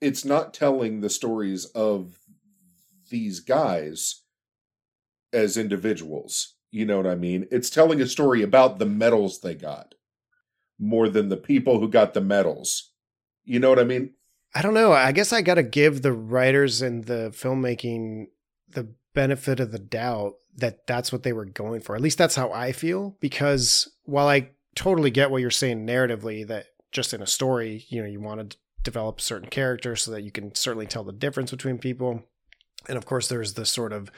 it's 0.00 0.24
not 0.24 0.54
telling 0.54 1.00
the 1.00 1.10
stories 1.10 1.66
of 1.66 2.18
these 3.10 3.40
guys 3.40 4.22
as 5.34 5.58
individuals. 5.58 6.53
You 6.74 6.84
know 6.84 6.96
what 6.96 7.06
I 7.06 7.14
mean? 7.14 7.46
It's 7.52 7.70
telling 7.70 8.00
a 8.00 8.06
story 8.06 8.42
about 8.42 8.80
the 8.80 8.84
medals 8.84 9.38
they 9.38 9.54
got 9.54 9.94
more 10.76 11.08
than 11.08 11.28
the 11.28 11.36
people 11.36 11.78
who 11.78 11.88
got 11.88 12.14
the 12.14 12.20
medals. 12.20 12.90
You 13.44 13.60
know 13.60 13.68
what 13.68 13.78
I 13.78 13.84
mean? 13.84 14.14
I 14.56 14.60
don't 14.60 14.74
know. 14.74 14.92
I 14.92 15.12
guess 15.12 15.32
I 15.32 15.40
got 15.40 15.54
to 15.54 15.62
give 15.62 16.02
the 16.02 16.12
writers 16.12 16.82
and 16.82 17.04
the 17.04 17.30
filmmaking 17.32 18.26
the 18.68 18.92
benefit 19.14 19.60
of 19.60 19.70
the 19.70 19.78
doubt 19.78 20.32
that 20.56 20.84
that's 20.88 21.12
what 21.12 21.22
they 21.22 21.32
were 21.32 21.44
going 21.44 21.80
for. 21.80 21.94
At 21.94 22.02
least 22.02 22.18
that's 22.18 22.34
how 22.34 22.50
I 22.50 22.72
feel. 22.72 23.16
Because 23.20 23.88
while 24.02 24.26
I 24.26 24.50
totally 24.74 25.12
get 25.12 25.30
what 25.30 25.42
you're 25.42 25.52
saying 25.52 25.86
narratively, 25.86 26.44
that 26.48 26.66
just 26.90 27.14
in 27.14 27.22
a 27.22 27.26
story, 27.28 27.86
you 27.88 28.02
know, 28.02 28.08
you 28.08 28.20
want 28.20 28.50
to 28.50 28.56
develop 28.82 29.20
certain 29.20 29.48
characters 29.48 30.02
so 30.02 30.10
that 30.10 30.24
you 30.24 30.32
can 30.32 30.56
certainly 30.56 30.86
tell 30.86 31.04
the 31.04 31.12
difference 31.12 31.52
between 31.52 31.78
people. 31.78 32.24
And 32.88 32.98
of 32.98 33.06
course, 33.06 33.28
there's 33.28 33.54
the 33.54 33.64
sort 33.64 33.92
of 33.92 34.10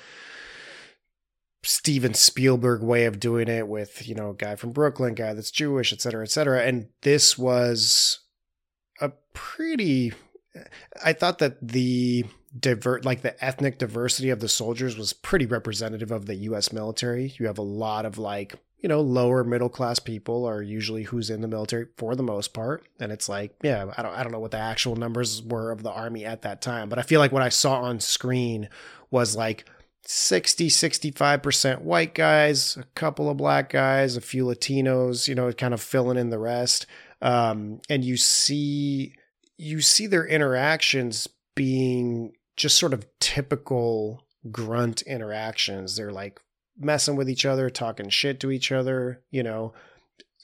Steven 1.67 2.15
Spielberg 2.15 2.81
way 2.83 3.07
of 3.07 3.19
doing 3.19 3.49
it 3.49 3.67
with, 3.67 4.07
you 4.07 4.15
know, 4.15 4.33
guy 4.33 4.55
from 4.55 4.71
Brooklyn, 4.71 5.15
guy 5.15 5.35
that's 5.35 5.51
Jewish, 5.51 5.93
et 5.93 6.01
cetera, 6.01 6.23
et 6.23 6.31
cetera. 6.31 6.63
And 6.63 6.89
this 7.03 7.37
was 7.37 8.21
a 9.01 9.11
pretty, 9.35 10.13
I 11.05 11.13
thought 11.13 11.39
that 11.39 11.57
the 11.67 12.25
divert 12.59 13.05
like 13.05 13.23
the 13.23 13.45
ethnic 13.45 13.79
diversity 13.79 14.31
of 14.31 14.41
the 14.41 14.49
soldiers 14.49 14.97
was 14.97 15.13
pretty 15.13 15.45
representative 15.45 16.13
of 16.13 16.27
the 16.27 16.37
US 16.37 16.73
military. 16.73 17.35
You 17.39 17.47
have 17.47 17.59
a 17.59 17.63
lot 17.63 18.07
of 18.07 18.17
like, 18.17 18.55
you 18.79 18.89
know, 18.89 19.01
lower 19.01 19.43
middle 19.43 19.69
class 19.69 19.99
people 19.99 20.45
are 20.47 20.63
usually 20.63 21.03
who's 21.03 21.31
in 21.31 21.41
the 21.41 21.49
military 21.49 21.87
for 21.97 22.15
the 22.15 22.23
most 22.23 22.55
part. 22.55 22.87
And 23.01 23.11
it's 23.11 23.29
like, 23.29 23.57
yeah, 23.65 23.91
I 23.97 24.03
don't 24.03 24.15
I 24.15 24.23
don't 24.23 24.33
know 24.33 24.39
what 24.39 24.53
the 24.53 24.59
actual 24.59 24.95
numbers 24.95 25.43
were 25.43 25.73
of 25.73 25.83
the 25.83 25.91
army 25.91 26.25
at 26.25 26.43
that 26.43 26.63
time, 26.63 26.89
but 26.89 27.01
I 27.01 27.03
feel 27.03 27.19
like 27.19 27.33
what 27.33 27.43
I 27.43 27.49
saw 27.49 27.81
on 27.81 27.99
screen 27.99 28.69
was 29.11 29.35
like 29.35 29.69
60 30.09 30.69
65% 30.69 31.81
white 31.83 32.15
guys, 32.15 32.77
a 32.77 32.85
couple 32.95 33.29
of 33.29 33.37
black 33.37 33.71
guys, 33.71 34.17
a 34.17 34.21
few 34.21 34.45
Latinos, 34.45 35.27
you 35.27 35.35
know, 35.35 35.53
kind 35.53 35.75
of 35.75 35.81
filling 35.81 36.17
in 36.17 36.31
the 36.31 36.39
rest. 36.39 36.87
Um, 37.21 37.81
and 37.89 38.05
you 38.05 38.17
see 38.17 39.15
you 39.59 39.81
see 39.81 40.07
their 40.07 40.27
interactions 40.27 41.29
being 41.55 42.33
just 42.57 42.79
sort 42.79 42.93
of 42.93 43.07
typical 43.21 44.27
grunt 44.51 45.03
interactions. 45.03 45.97
They're 45.97 46.13
like 46.13 46.41
messing 46.79 47.17
with 47.17 47.29
each 47.29 47.47
other, 47.47 47.71
talking 47.71 48.11
shit 48.11 48.39
to 48.41 48.51
each 48.51 48.71
other, 48.71 49.23
you 49.31 49.43
know, 49.43 49.73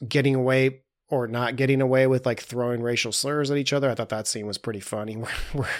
getting 0.06 0.34
away 0.34 0.81
or 1.12 1.28
not 1.28 1.56
getting 1.56 1.82
away 1.82 2.06
with 2.06 2.24
like 2.24 2.40
throwing 2.40 2.80
racial 2.80 3.12
slurs 3.12 3.50
at 3.50 3.58
each 3.58 3.74
other. 3.74 3.90
I 3.90 3.94
thought 3.94 4.08
that 4.08 4.26
scene 4.26 4.46
was 4.46 4.56
pretty 4.56 4.80
funny 4.80 5.14
where, 5.18 5.32
where 5.52 5.70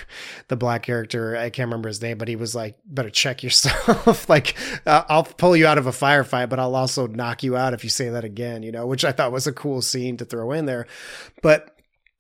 the 0.49 0.57
black 0.57 0.83
character, 0.83 1.35
I 1.35 1.49
can't 1.49 1.69
remember 1.69 1.89
his 1.89 2.03
name, 2.03 2.19
but 2.19 2.29
he 2.29 2.37
was 2.37 2.55
like, 2.55 2.77
better 2.85 3.09
check 3.09 3.43
yourself. 3.43 4.29
like, 4.29 4.55
uh, 4.85 5.05
I'll 5.09 5.25
pull 5.25 5.57
you 5.57 5.67
out 5.67 5.79
of 5.79 5.87
a 5.87 5.91
firefight, 5.91 6.51
but 6.51 6.61
I'll 6.61 6.77
also 6.77 7.07
knock 7.07 7.43
you 7.43 7.57
out 7.57 7.73
if 7.73 7.83
you 7.83 7.89
say 7.89 8.11
that 8.11 8.25
again, 8.25 8.63
you 8.63 8.73
know, 8.73 8.87
which 8.87 9.07
I 9.07 9.13
thought 9.13 9.33
was 9.33 9.47
a 9.47 9.53
cool 9.53 9.81
scene 9.81 10.19
to 10.19 10.27
throw 10.27 10.53
in 10.53 10.67
there. 10.67 10.87
But 11.43 11.79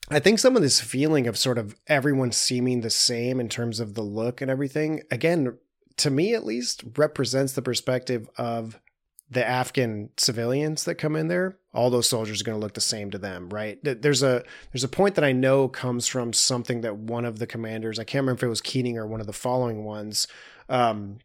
I 0.08 0.18
think 0.18 0.38
some 0.38 0.56
of 0.56 0.62
this 0.62 0.80
feeling 0.80 1.26
of 1.26 1.36
sort 1.36 1.58
of 1.58 1.76
everyone 1.88 2.32
seeming 2.32 2.80
the 2.80 2.88
same 2.88 3.40
in 3.40 3.50
terms 3.50 3.78
of 3.78 3.92
the 3.92 4.00
look 4.00 4.40
and 4.40 4.50
everything, 4.50 5.02
again, 5.10 5.58
to 5.98 6.10
me 6.10 6.32
at 6.32 6.46
least, 6.46 6.82
represents 6.96 7.52
the 7.52 7.60
perspective 7.60 8.30
of 8.38 8.80
the 9.30 9.46
Afghan 9.46 10.08
civilians 10.16 10.84
that 10.84 10.94
come 10.94 11.14
in 11.14 11.28
there, 11.28 11.58
all 11.74 11.90
those 11.90 12.08
soldiers 12.08 12.40
are 12.40 12.44
going 12.44 12.58
to 12.58 12.62
look 12.62 12.74
the 12.74 12.80
same 12.80 13.10
to 13.10 13.18
them, 13.18 13.48
right? 13.48 13.78
There's 13.82 14.22
a 14.22 14.44
there's 14.72 14.84
a 14.84 14.88
point 14.88 15.14
that 15.14 15.24
I 15.24 15.32
know 15.32 15.68
comes 15.68 16.06
from 16.06 16.32
something 16.32 16.82
that 16.82 16.96
one 16.96 17.24
of 17.24 17.38
the 17.38 17.46
commanders, 17.46 17.98
I 17.98 18.04
can't 18.04 18.22
remember 18.22 18.40
if 18.40 18.42
it 18.44 18.48
was 18.48 18.60
Keating 18.60 18.98
or 18.98 19.06
one 19.06 19.20
of 19.20 19.26
the 19.26 19.32
following 19.32 19.84
ones, 19.84 20.26
um, 20.68 21.18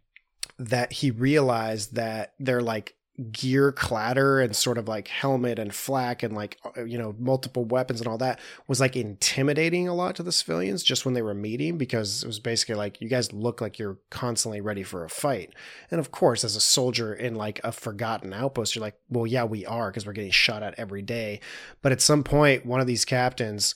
that 0.57 0.93
he 0.93 1.11
realized 1.11 1.95
that 1.95 2.33
they're 2.39 2.61
like 2.61 2.95
gear 3.31 3.71
clatter 3.71 4.39
and 4.39 4.55
sort 4.55 4.77
of 4.77 4.87
like 4.87 5.07
helmet 5.07 5.57
and 5.57 5.73
flak 5.73 6.21
and 6.21 6.35
like 6.35 6.59
uh, 6.77 6.83
you 6.83 6.99
know 6.99 7.15
multiple 7.17 7.65
weapons 7.65 7.99
and 7.99 8.07
all 8.07 8.17
that 8.19 8.39
was 8.67 8.79
like 8.79 8.95
intimidating 8.95 9.87
a 9.87 9.93
lot 9.95 10.15
to 10.15 10.21
the 10.21 10.31
civilians 10.31 10.83
just 10.83 11.03
when 11.03 11.15
they 11.15 11.21
were 11.23 11.33
meeting 11.33 11.79
because 11.79 12.23
it 12.23 12.27
was 12.27 12.39
basically 12.39 12.75
like 12.75 13.01
you 13.01 13.09
guys 13.09 13.33
look 13.33 13.59
like 13.59 13.79
you're 13.79 13.97
constantly 14.11 14.61
ready 14.61 14.83
for 14.83 15.03
a 15.03 15.09
fight. 15.09 15.53
And 15.89 15.99
of 15.99 16.11
course 16.11 16.43
as 16.43 16.55
a 16.55 16.61
soldier 16.61 17.11
in 17.11 17.33
like 17.33 17.59
a 17.63 17.71
forgotten 17.71 18.33
outpost 18.33 18.75
you're 18.75 18.83
like 18.83 18.99
well 19.09 19.25
yeah 19.25 19.45
we 19.45 19.65
are 19.65 19.89
because 19.89 20.05
we're 20.05 20.13
getting 20.13 20.29
shot 20.29 20.61
at 20.61 20.75
every 20.77 21.01
day. 21.01 21.39
But 21.81 21.91
at 21.91 22.01
some 22.01 22.23
point 22.23 22.67
one 22.67 22.79
of 22.79 22.87
these 22.87 23.03
captains 23.03 23.73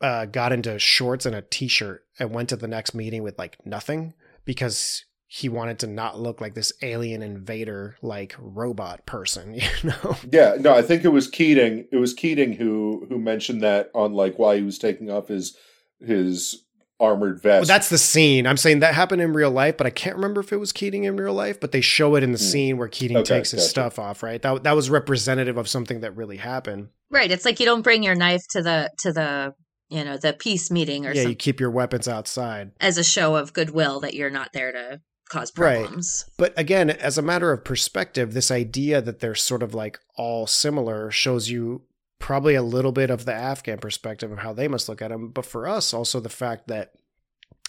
uh, 0.00 0.26
got 0.26 0.52
into 0.52 0.78
shorts 0.78 1.26
and 1.26 1.34
a 1.34 1.42
t-shirt 1.42 2.04
and 2.18 2.30
went 2.32 2.48
to 2.50 2.56
the 2.56 2.68
next 2.68 2.94
meeting 2.94 3.24
with 3.24 3.38
like 3.38 3.56
nothing 3.66 4.14
because 4.44 5.04
he 5.34 5.48
wanted 5.48 5.78
to 5.78 5.86
not 5.86 6.20
look 6.20 6.42
like 6.42 6.52
this 6.52 6.74
alien 6.82 7.22
invader 7.22 7.96
like 8.02 8.36
robot 8.38 9.06
person 9.06 9.54
you 9.54 9.62
know 9.82 10.16
yeah 10.30 10.56
no 10.60 10.74
i 10.74 10.82
think 10.82 11.04
it 11.04 11.08
was 11.08 11.26
keating 11.26 11.86
it 11.90 11.96
was 11.96 12.12
keating 12.12 12.52
who 12.52 13.06
who 13.08 13.18
mentioned 13.18 13.62
that 13.62 13.90
on 13.94 14.12
like 14.12 14.38
why 14.38 14.56
he 14.56 14.62
was 14.62 14.78
taking 14.78 15.10
off 15.10 15.28
his 15.28 15.56
his 16.00 16.64
armored 17.00 17.40
vest 17.40 17.62
well, 17.62 17.66
that's 17.66 17.88
the 17.88 17.96
scene 17.96 18.46
i'm 18.46 18.58
saying 18.58 18.80
that 18.80 18.94
happened 18.94 19.22
in 19.22 19.32
real 19.32 19.50
life 19.50 19.76
but 19.78 19.86
i 19.86 19.90
can't 19.90 20.16
remember 20.16 20.40
if 20.40 20.52
it 20.52 20.58
was 20.58 20.70
keating 20.70 21.04
in 21.04 21.16
real 21.16 21.32
life 21.32 21.58
but 21.58 21.72
they 21.72 21.80
show 21.80 22.14
it 22.14 22.22
in 22.22 22.32
the 22.32 22.38
mm. 22.38 22.50
scene 22.50 22.76
where 22.76 22.86
keating 22.86 23.16
okay, 23.16 23.36
takes 23.36 23.52
his 23.52 23.62
gotcha. 23.62 23.70
stuff 23.70 23.98
off 23.98 24.22
right 24.22 24.42
that, 24.42 24.62
that 24.64 24.76
was 24.76 24.90
representative 24.90 25.56
of 25.56 25.66
something 25.66 26.00
that 26.00 26.14
really 26.14 26.36
happened 26.36 26.88
right 27.10 27.30
it's 27.30 27.46
like 27.46 27.58
you 27.58 27.64
don't 27.64 27.82
bring 27.82 28.02
your 28.02 28.14
knife 28.14 28.42
to 28.50 28.62
the 28.62 28.90
to 28.98 29.12
the 29.12 29.54
you 29.88 30.04
know 30.04 30.18
the 30.18 30.34
peace 30.34 30.70
meeting 30.70 31.06
or 31.06 31.08
yeah 31.08 31.22
something. 31.22 31.30
you 31.30 31.36
keep 31.36 31.58
your 31.58 31.70
weapons 31.70 32.06
outside 32.06 32.70
as 32.80 32.98
a 32.98 33.04
show 33.04 33.34
of 33.34 33.54
goodwill 33.54 33.98
that 34.00 34.14
you're 34.14 34.30
not 34.30 34.52
there 34.52 34.70
to 34.70 35.00
cause 35.32 35.50
problems. 35.50 36.24
Right. 36.26 36.34
But 36.36 36.58
again, 36.58 36.90
as 36.90 37.18
a 37.18 37.22
matter 37.22 37.52
of 37.52 37.64
perspective, 37.64 38.32
this 38.32 38.50
idea 38.50 39.00
that 39.00 39.20
they're 39.20 39.34
sort 39.34 39.62
of 39.62 39.74
like 39.74 39.98
all 40.16 40.46
similar 40.46 41.10
shows 41.10 41.48
you 41.48 41.82
probably 42.18 42.54
a 42.54 42.62
little 42.62 42.92
bit 42.92 43.10
of 43.10 43.24
the 43.24 43.34
Afghan 43.34 43.78
perspective 43.78 44.30
of 44.30 44.38
how 44.38 44.52
they 44.52 44.68
must 44.68 44.88
look 44.88 45.02
at 45.02 45.10
them. 45.10 45.30
But 45.30 45.46
for 45.46 45.66
us, 45.66 45.92
also 45.92 46.20
the 46.20 46.28
fact 46.28 46.68
that 46.68 46.92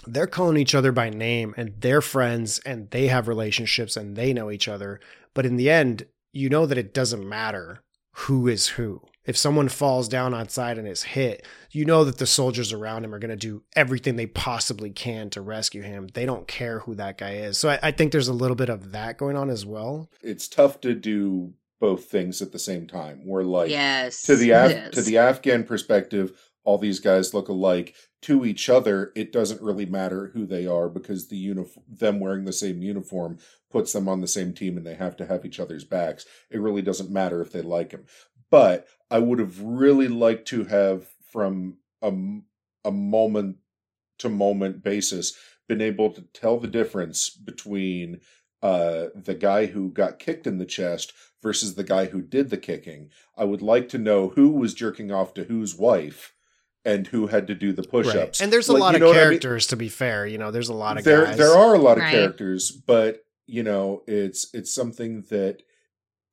they're 0.06 0.28
calling 0.28 0.58
each 0.58 0.76
other 0.76 0.92
by 0.92 1.10
name 1.10 1.54
and 1.58 1.74
they're 1.80 2.02
friends 2.02 2.60
and 2.60 2.92
they 2.92 3.08
have 3.08 3.28
relationships 3.28 3.96
and 3.96 4.16
they 4.16 4.34
know 4.34 4.52
each 4.52 4.68
other. 4.68 5.00
But 5.34 5.46
in 5.46 5.56
the 5.56 5.70
end, 5.70 6.06
you 6.34 6.50
know 6.50 6.66
that 6.66 6.78
it 6.78 6.94
doesn't 6.94 7.28
matter 7.28 7.84
who 8.12 8.48
is 8.48 8.68
who 8.70 9.02
if 9.26 9.38
someone 9.38 9.70
falls 9.70 10.08
down 10.08 10.34
outside 10.34 10.78
and 10.78 10.88
is 10.88 11.04
hit, 11.04 11.46
you 11.72 11.86
know 11.86 12.04
that 12.04 12.18
the 12.18 12.28
soldiers 12.28 12.74
around 12.74 13.06
him 13.06 13.14
are 13.14 13.20
going 13.20 13.30
to 13.30 13.36
do 13.36 13.64
everything 13.76 14.16
they 14.16 14.28
possibly 14.28 14.90
can 14.90 15.30
to 15.32 15.42
rescue 15.42 15.82
him. 15.82 16.08
They 16.14 16.26
don't 16.26 16.48
care 16.48 16.80
who 16.80 16.96
that 16.96 17.18
guy 17.18 17.36
is. 17.36 17.58
So 17.58 17.70
I, 17.70 17.80
I, 17.82 17.92
think 17.92 18.12
there's 18.12 18.28
a 18.28 18.34
little 18.34 18.56
bit 18.56 18.70
of 18.70 18.92
that 18.92 19.18
going 19.18 19.38
on 19.38 19.50
as 19.50 19.66
well. 19.66 20.10
It's 20.22 20.48
tough 20.48 20.82
to 20.82 20.94
do 20.94 21.54
both 21.80 22.06
things 22.06 22.42
at 22.42 22.52
the 22.52 22.60
same 22.60 22.88
time. 22.88 23.22
We're 23.26 23.44
like, 23.44 23.70
yes, 23.70 24.24
to 24.24 24.36
the 24.36 24.52
Af- 24.52 24.92
to 24.92 25.02
the 25.02 25.18
Afghan 25.18 25.64
perspective, 25.64 26.32
all 26.64 26.78
these 26.78 27.00
guys 27.00 27.34
look 27.34 27.50
alike. 27.50 27.96
To 28.22 28.46
each 28.46 28.70
other, 28.70 29.12
it 29.18 29.34
doesn't 29.34 29.62
really 29.62 29.86
matter 29.86 30.32
who 30.34 30.46
they 30.46 30.66
are 30.66 30.88
because 30.88 31.28
the 31.28 31.36
uniform, 31.36 31.84
them 31.90 32.22
wearing 32.22 32.46
the 32.46 32.54
same 32.54 32.82
uniform, 32.82 33.38
puts 33.70 33.92
them 33.92 34.08
on 34.08 34.22
the 34.22 34.28
same 34.28 34.54
team, 34.54 34.78
and 34.78 34.86
they 34.86 34.96
have 34.96 35.18
to 35.18 35.26
have 35.26 35.46
each 35.46 35.60
other's 35.60 35.84
backs. 35.84 36.26
It 36.50 36.62
really 36.62 36.82
doesn't 36.82 37.12
matter 37.12 37.42
if 37.42 37.52
they 37.52 37.62
like 37.62 37.92
him. 37.92 38.06
But 38.54 38.86
I 39.10 39.18
would 39.18 39.40
have 39.40 39.60
really 39.62 40.08
liked 40.08 40.48
to 40.50 40.66
have, 40.66 41.08
from 41.32 41.78
a, 42.04 42.14
a 42.86 42.92
moment 42.92 43.58
to 44.20 44.30
moment 44.30 44.84
basis, 44.84 45.34
been 45.68 45.82
able 45.82 46.12
to 46.12 46.22
tell 46.36 46.60
the 46.60 46.68
difference 46.68 47.32
between 47.32 48.20
uh, 48.62 49.08
the 49.16 49.34
guy 49.34 49.66
who 49.66 49.90
got 49.90 50.20
kicked 50.20 50.46
in 50.46 50.60
the 50.60 50.68
chest 50.68 51.14
versus 51.42 51.74
the 51.74 51.84
guy 51.84 52.06
who 52.06 52.22
did 52.22 52.52
the 52.52 52.58
kicking. 52.58 53.10
I 53.36 53.44
would 53.44 53.64
like 53.64 53.90
to 53.90 53.98
know 53.98 54.30
who 54.30 54.52
was 54.52 54.76
jerking 54.76 55.12
off 55.12 55.34
to 55.34 55.46
whose 55.46 55.76
wife 55.76 56.36
and 56.86 57.08
who 57.08 57.26
had 57.26 57.48
to 57.48 57.56
do 57.56 57.74
the 57.74 57.82
push-ups. 57.82 58.40
Right. 58.40 58.42
And 58.42 58.54
there's 58.54 58.70
a 58.70 58.74
like, 58.74 58.82
lot 58.82 58.96
of 58.96 59.02
characters 59.02 59.66
I 59.66 59.66
mean? 59.66 59.70
to 59.70 59.76
be 59.78 59.90
fair, 59.90 60.28
you 60.28 60.38
know, 60.38 60.52
there's 60.52 60.70
a 60.70 60.76
lot 60.76 61.00
of 61.00 61.06
there, 61.06 61.26
guys. 61.26 61.38
There 61.38 61.58
are 61.58 61.74
a 61.74 61.80
lot 61.80 61.98
of 61.98 62.04
right. 62.04 62.12
characters, 62.12 62.70
but 62.70 63.26
you 63.48 63.64
know, 63.64 64.04
it's 64.06 64.54
it's 64.54 64.76
something 64.76 65.24
that 65.32 65.64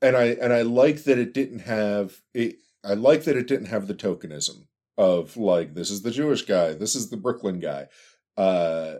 and 0.02 0.16
I 0.16 0.24
and 0.26 0.52
I 0.52 0.62
like 0.62 1.04
that 1.04 1.18
it 1.18 1.34
didn't 1.34 1.60
have 1.60 2.20
it 2.34 2.56
I 2.84 2.94
like 2.94 3.24
that 3.24 3.36
it 3.36 3.46
didn't 3.46 3.66
have 3.66 3.86
the 3.86 3.94
tokenism 3.94 4.66
of 4.96 5.36
like 5.36 5.74
this 5.74 5.90
is 5.90 6.02
the 6.02 6.10
Jewish 6.10 6.42
guy, 6.42 6.74
this 6.74 6.94
is 6.94 7.10
the 7.10 7.16
Brooklyn 7.16 7.58
guy, 7.60 7.88
uh, 8.36 8.96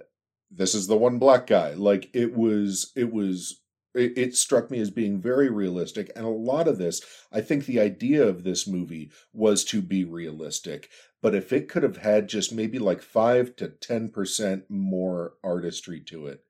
this 0.50 0.74
is 0.74 0.86
the 0.86 0.96
one 0.96 1.18
black 1.18 1.46
guy. 1.46 1.74
Like 1.74 2.10
it 2.14 2.34
was, 2.34 2.92
it 2.96 3.12
was, 3.12 3.60
it, 3.94 4.16
it 4.16 4.36
struck 4.36 4.70
me 4.70 4.80
as 4.80 4.90
being 4.90 5.20
very 5.20 5.50
realistic, 5.50 6.10
and 6.14 6.24
a 6.24 6.30
lot 6.30 6.68
of 6.68 6.78
this, 6.78 7.02
I 7.32 7.40
think, 7.40 7.66
the 7.66 7.80
idea 7.80 8.26
of 8.26 8.44
this 8.44 8.66
movie 8.66 9.10
was 9.32 9.64
to 9.66 9.82
be 9.82 10.04
realistic. 10.04 10.90
But 11.22 11.34
if 11.34 11.52
it 11.52 11.68
could 11.68 11.82
have 11.82 11.98
had 11.98 12.28
just 12.28 12.52
maybe 12.52 12.78
like 12.78 13.02
five 13.02 13.56
to 13.56 13.68
ten 13.68 14.08
percent 14.08 14.64
more 14.68 15.34
artistry 15.44 16.00
to 16.06 16.26
it, 16.28 16.44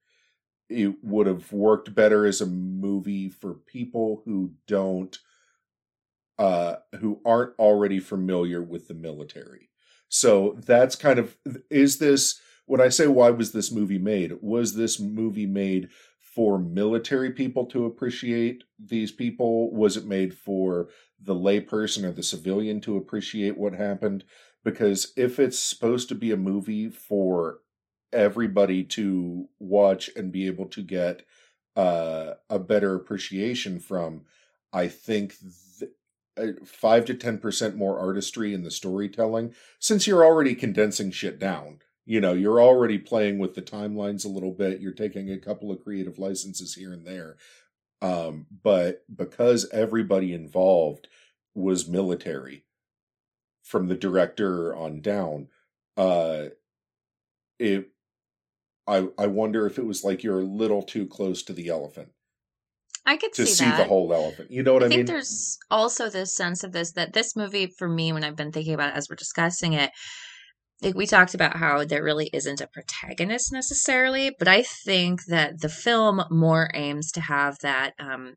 it 0.71 0.95
would 1.03 1.27
have 1.27 1.53
worked 1.53 1.95
better 1.95 2.25
as 2.25 2.41
a 2.41 2.47
movie 2.47 3.29
for 3.29 3.55
people 3.55 4.23
who 4.25 4.53
don't 4.67 5.19
uh, 6.39 6.77
who 7.01 7.21
aren't 7.27 7.59
already 7.59 8.01
familiar 8.01 8.63
with 8.63 8.89
the 8.89 8.95
military. 8.95 9.69
So 10.09 10.57
that's 10.65 10.97
kind 10.97 11.19
of 11.19 11.37
is 11.71 11.99
this 11.99 12.41
when 12.67 12.81
I 12.81 12.89
say 12.89 13.07
why 13.07 13.31
was 13.31 13.53
this 13.53 13.71
movie 13.71 13.99
made? 13.99 14.33
Was 14.41 14.75
this 14.75 14.99
movie 14.99 15.47
made 15.47 15.91
for 16.19 16.59
military 16.59 17.31
people 17.33 17.67
to 17.67 17.85
appreciate 17.85 18.65
these 18.79 19.13
people? 19.13 19.71
Was 19.73 19.97
it 19.97 20.07
made 20.07 20.33
for 20.33 20.89
the 21.23 21.35
layperson 21.35 22.05
or 22.05 22.13
the 22.13 22.23
civilian 22.23 22.81
to 22.83 22.97
appreciate 22.97 23.59
what 23.59 23.75
happened? 23.75 24.25
Because 24.65 25.13
if 25.17 25.39
it's 25.39 25.59
supposed 25.59 26.09
to 26.09 26.15
be 26.15 26.31
a 26.31 26.37
movie 26.37 26.89
for 26.89 27.59
everybody 28.13 28.85
to 28.85 29.49
watch 29.59 30.11
and 30.17 30.33
be 30.33 30.47
able 30.47 30.67
to 30.67 30.83
get 30.83 31.25
uh, 31.77 32.35
a 32.49 32.59
better 32.59 32.95
appreciation 32.95 33.79
from, 33.79 34.23
I 34.73 34.89
think 34.89 35.37
th- 35.79 35.91
five 36.65 37.05
to 37.07 37.15
ten 37.15 37.39
percent 37.39 37.77
more 37.77 37.99
artistry 37.99 38.55
in 38.55 38.63
the 38.63 38.71
storytelling 38.71 39.55
since 39.79 40.07
you're 40.07 40.25
already 40.25 40.55
condensing 40.55 41.11
shit 41.11 41.39
down. 41.39 41.81
You 42.07 42.21
know 42.21 42.33
you're 42.33 42.61
already 42.61 42.99
playing 42.99 43.39
with 43.39 43.55
the 43.55 43.63
timelines 43.63 44.25
a 44.25 44.29
little 44.29 44.53
bit 44.53 44.81
you're 44.81 44.93
taking 44.93 45.31
a 45.31 45.39
couple 45.39 45.71
of 45.71 45.83
creative 45.83 46.19
licenses 46.19 46.75
here 46.75 46.93
and 46.93 47.07
there. 47.07 47.37
Um, 48.03 48.47
but 48.63 49.05
because 49.15 49.69
everybody 49.73 50.33
involved 50.33 51.09
was 51.55 51.89
military 51.89 52.65
from 53.63 53.89
the 53.89 53.97
director 53.97 54.75
on 54.75 55.01
down 55.01 55.49
uh 55.97 56.47
it 57.59 57.91
i 58.91 59.09
i 59.19 59.27
wonder 59.27 59.67
if 59.67 59.79
it 59.79 59.87
was 59.87 60.05
like 60.05 60.23
you're 60.23 60.41
a 60.41 60.45
little 60.45 60.83
too 60.83 61.07
close 61.07 61.43
to 61.43 61.53
the 61.53 61.69
elephant 61.69 62.09
I 63.07 63.17
could 63.17 63.33
to 63.33 63.47
see, 63.47 63.65
see 63.65 63.71
the 63.71 63.85
whole 63.85 64.13
elephant. 64.13 64.51
You 64.51 64.63
know 64.63 64.75
what 64.75 64.83
I, 64.83 64.89
mean? 64.89 64.93
I 64.93 64.97
think 64.97 65.09
mean? 65.09 65.15
there's 65.15 65.59
also 65.71 66.11
this 66.11 66.35
sense 66.37 66.63
of 66.63 66.73
this 66.73 66.93
that 66.93 67.13
this 67.13 67.35
movie, 67.35 67.67
for 67.67 67.89
me, 67.89 68.13
when 68.13 68.23
I've 68.23 68.37
been 68.37 68.53
thinking 68.53 68.75
about 68.75 68.91
it 68.91 68.97
as 68.97 69.09
we're 69.09 69.17
discussing 69.17 69.73
it, 69.73 69.91
like 70.83 70.95
we 70.95 71.07
talked 71.07 71.35
about 71.35 71.57
how 71.57 71.85
there 71.85 72.03
really 72.03 72.31
isn't 72.33 72.61
a 72.61 72.67
protagonist 72.67 73.53
necessarily, 73.53 74.35
but 74.39 74.49
I 74.49 74.63
think 74.63 75.25
that 75.29 75.61
the 75.61 75.69
film 75.69 76.23
more 76.31 76.71
aims 76.75 77.11
to 77.13 77.21
have 77.21 77.59
that. 77.63 77.95
Um, 77.99 78.35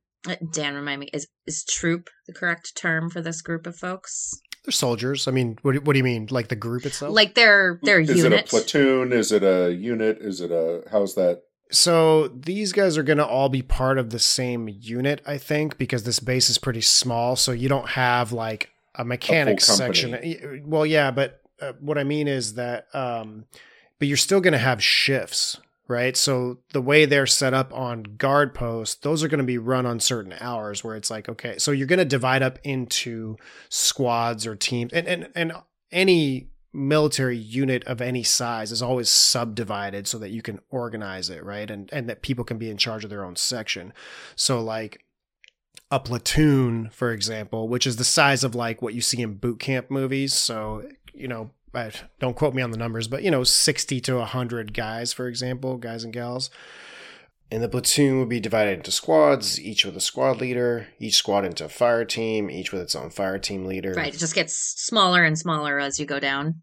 Dan, 0.52 0.76
remind 0.76 1.02
me, 1.02 1.10
is 1.14 1.28
is 1.46 1.66
troop 1.66 2.10
the 2.28 2.34
correct 2.34 2.76
term 2.76 3.10
for 3.10 3.22
this 3.22 3.42
group 3.42 3.68
of 3.68 3.76
folks? 3.76 4.32
They're 4.66 4.72
soldiers. 4.72 5.28
I 5.28 5.32
mean, 5.32 5.58
what, 5.62 5.84
what 5.84 5.94
do 5.94 5.98
you 5.98 6.04
mean? 6.04 6.28
Like 6.32 6.48
the 6.48 6.56
group 6.56 6.86
itself? 6.86 7.14
Like 7.14 7.36
their 7.36 7.80
their 7.84 8.00
is 8.00 8.10
unit? 8.10 8.20
Is 8.20 8.26
it 8.26 8.34
a 8.34 8.50
platoon? 8.50 9.12
Is 9.12 9.32
it 9.32 9.44
a 9.44 9.74
unit? 9.74 10.20
Is 10.22 10.40
it 10.42 10.52
a 10.52 10.84
how's 10.92 11.16
that? 11.16 11.44
So 11.70 12.28
these 12.28 12.72
guys 12.72 12.98
are 12.98 13.04
going 13.04 13.18
to 13.18 13.26
all 13.26 13.50
be 13.50 13.64
part 13.64 13.98
of 13.98 14.12
the 14.12 14.20
same 14.20 14.70
unit, 14.70 15.22
I 15.26 15.40
think, 15.40 15.78
because 15.78 16.04
this 16.04 16.20
base 16.20 16.50
is 16.50 16.60
pretty 16.60 16.82
small. 16.82 17.36
So 17.36 17.52
you 17.52 17.68
don't 17.68 17.90
have 17.90 18.32
like 18.32 18.70
a 18.94 19.04
mechanics 19.04 19.66
full 19.66 19.76
section. 19.78 20.64
Well, 20.66 20.86
yeah, 20.86 21.10
but 21.10 21.42
uh, 21.60 21.74
what 21.80 21.98
I 21.98 22.04
mean 22.04 22.28
is 22.28 22.54
that, 22.56 22.94
um, 22.94 23.46
but 23.98 24.08
you're 24.08 24.18
still 24.18 24.40
going 24.40 24.54
to 24.54 24.60
have 24.60 24.84
shifts, 24.84 25.58
right? 25.88 26.16
So 26.16 26.60
the 26.72 26.82
way 26.82 27.06
they're 27.06 27.28
set 27.28 27.54
up 27.54 27.74
on 27.74 28.04
guard 28.04 28.54
posts, 28.54 28.96
those 28.96 29.24
are 29.24 29.28
going 29.28 29.40
to 29.40 29.44
be 29.44 29.58
run 29.58 29.86
on 29.86 30.00
certain 30.00 30.34
hours 30.40 30.84
where 30.84 30.96
it's 30.96 31.12
like, 31.12 31.28
okay, 31.30 31.58
so 31.58 31.72
you're 31.72 31.88
going 31.88 32.00
to 32.00 32.06
divide 32.06 32.42
up 32.42 32.60
into 32.64 33.38
squads 33.70 34.48
or 34.48 34.56
teams, 34.56 34.94
and 34.94 35.08
and 35.08 35.30
and 35.36 35.54
any 35.92 36.50
military 36.76 37.38
unit 37.38 37.84
of 37.84 38.02
any 38.02 38.24
size 38.24 38.72
is 38.72 38.82
always 38.82 39.10
subdivided 39.10 40.08
so 40.08 40.18
that 40.18 40.32
you 40.32 40.42
can 40.42 40.60
organize 40.70 41.30
it, 41.30 41.44
right? 41.44 41.70
And 41.70 41.90
and 41.94 42.10
that 42.10 42.22
people 42.22 42.46
can 42.46 42.58
be 42.58 42.70
in 42.70 42.78
charge 42.78 43.04
of 43.04 43.10
their 43.10 43.26
own 43.26 43.36
section. 43.36 43.94
So 44.36 44.62
like 44.62 45.04
a 45.92 46.00
platoon, 46.00 46.90
for 46.90 47.12
example, 47.12 47.68
which 47.68 47.86
is 47.86 47.98
the 47.98 48.04
size 48.04 48.44
of 48.44 48.56
like 48.56 48.82
what 48.82 48.96
you 48.96 49.02
see 49.02 49.22
in 49.22 49.36
boot 49.36 49.60
camp 49.60 49.92
movies. 49.92 50.34
So, 50.34 50.90
you 51.14 51.28
know, 51.28 51.52
I, 51.74 51.92
don't 52.20 52.36
quote 52.36 52.54
me 52.54 52.62
on 52.62 52.72
the 52.72 52.78
numbers, 52.78 53.08
but 53.08 53.24
you 53.24 53.32
know, 53.32 53.44
60 53.44 54.00
to 54.02 54.16
100 54.16 54.74
guys, 54.74 55.14
for 55.14 55.28
example, 55.28 55.78
guys 55.78 56.04
and 56.04 56.14
gals. 56.14 56.50
And 57.52 57.62
the 57.62 57.70
platoon 57.70 58.20
would 58.20 58.30
be 58.30 58.40
divided 58.40 58.78
into 58.78 58.92
squads, 58.92 59.62
each 59.62 59.86
with 59.86 59.96
a 59.96 60.02
squad 60.02 60.42
leader, 60.42 60.88
each 61.00 61.16
squad 61.16 61.46
into 61.46 61.66
a 61.66 61.70
fire 61.70 62.04
team, 62.04 62.50
each 62.50 62.72
with 62.72 62.82
its 62.82 62.96
own 62.96 63.12
fire 63.12 63.38
team 63.38 63.66
leader. 63.66 63.94
Right. 63.94 64.14
It 64.14 64.18
just 64.18 64.34
gets 64.34 64.56
smaller 64.56 65.24
and 65.24 65.38
smaller 65.38 65.80
as 65.80 66.00
you 66.00 66.06
go 66.06 66.20
down. 66.20 66.62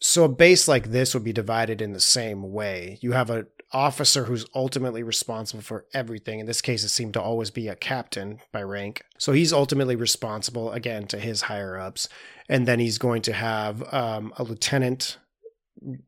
So 0.00 0.24
a 0.24 0.28
base 0.28 0.66
like 0.66 0.90
this 0.90 1.14
would 1.14 1.24
be 1.24 1.32
divided 1.32 1.82
in 1.82 1.92
the 1.92 2.00
same 2.00 2.52
way. 2.52 2.98
You 3.00 3.12
have 3.12 3.30
a 3.30 3.46
officer 3.72 4.24
who's 4.24 4.46
ultimately 4.54 5.02
responsible 5.02 5.62
for 5.62 5.86
everything. 5.92 6.38
In 6.38 6.46
this 6.46 6.62
case, 6.62 6.84
it 6.84 6.88
seemed 6.88 7.14
to 7.14 7.22
always 7.22 7.50
be 7.50 7.68
a 7.68 7.76
captain 7.76 8.40
by 8.52 8.62
rank. 8.62 9.02
So 9.18 9.32
he's 9.32 9.52
ultimately 9.52 9.96
responsible 9.96 10.72
again 10.72 11.06
to 11.08 11.18
his 11.18 11.42
higher 11.42 11.78
ups, 11.78 12.08
and 12.48 12.66
then 12.66 12.78
he's 12.78 12.98
going 12.98 13.22
to 13.22 13.32
have 13.32 13.82
um, 13.92 14.32
a 14.36 14.44
lieutenant, 14.44 15.18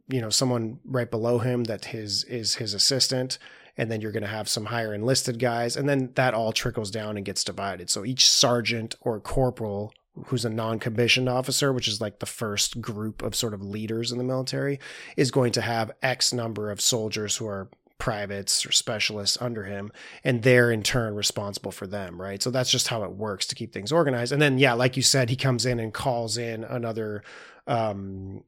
you 0.08 0.20
know, 0.20 0.30
someone 0.30 0.78
right 0.84 1.10
below 1.10 1.38
him 1.38 1.64
that 1.64 1.86
his 1.86 2.24
is 2.24 2.56
his 2.56 2.74
assistant. 2.74 3.38
And 3.78 3.90
then 3.90 4.00
you're 4.00 4.12
going 4.12 4.22
to 4.22 4.28
have 4.28 4.48
some 4.48 4.64
higher 4.64 4.94
enlisted 4.94 5.38
guys, 5.38 5.76
and 5.76 5.86
then 5.86 6.10
that 6.14 6.32
all 6.32 6.50
trickles 6.50 6.90
down 6.90 7.18
and 7.18 7.26
gets 7.26 7.44
divided. 7.44 7.90
So 7.90 8.06
each 8.06 8.26
sergeant 8.26 8.94
or 9.02 9.20
corporal 9.20 9.92
who's 10.26 10.44
a 10.44 10.50
non-commissioned 10.50 11.28
officer, 11.28 11.72
which 11.72 11.88
is 11.88 12.00
like 12.00 12.18
the 12.18 12.26
first 12.26 12.80
group 12.80 13.22
of 13.22 13.34
sort 13.34 13.52
of 13.52 13.62
leaders 13.62 14.12
in 14.12 14.18
the 14.18 14.24
military, 14.24 14.80
is 15.16 15.30
going 15.30 15.52
to 15.52 15.60
have 15.60 15.92
X 16.02 16.32
number 16.32 16.70
of 16.70 16.80
soldiers 16.80 17.36
who 17.36 17.46
are 17.46 17.68
privates 17.98 18.66
or 18.66 18.72
specialists 18.72 19.38
under 19.40 19.64
him, 19.64 19.92
and 20.24 20.42
they're 20.42 20.70
in 20.70 20.82
turn 20.82 21.14
responsible 21.14 21.72
for 21.72 21.86
them, 21.86 22.20
right? 22.20 22.42
So 22.42 22.50
that's 22.50 22.70
just 22.70 22.88
how 22.88 23.02
it 23.04 23.12
works 23.12 23.46
to 23.46 23.54
keep 23.54 23.72
things 23.72 23.92
organized. 23.92 24.32
And 24.32 24.42
then, 24.42 24.58
yeah, 24.58 24.74
like 24.74 24.96
you 24.96 25.02
said, 25.02 25.30
he 25.30 25.36
comes 25.36 25.66
in 25.66 25.80
and 25.80 25.92
calls 25.92 26.36
in 26.36 26.64
another 26.64 27.22
um, 27.66 28.42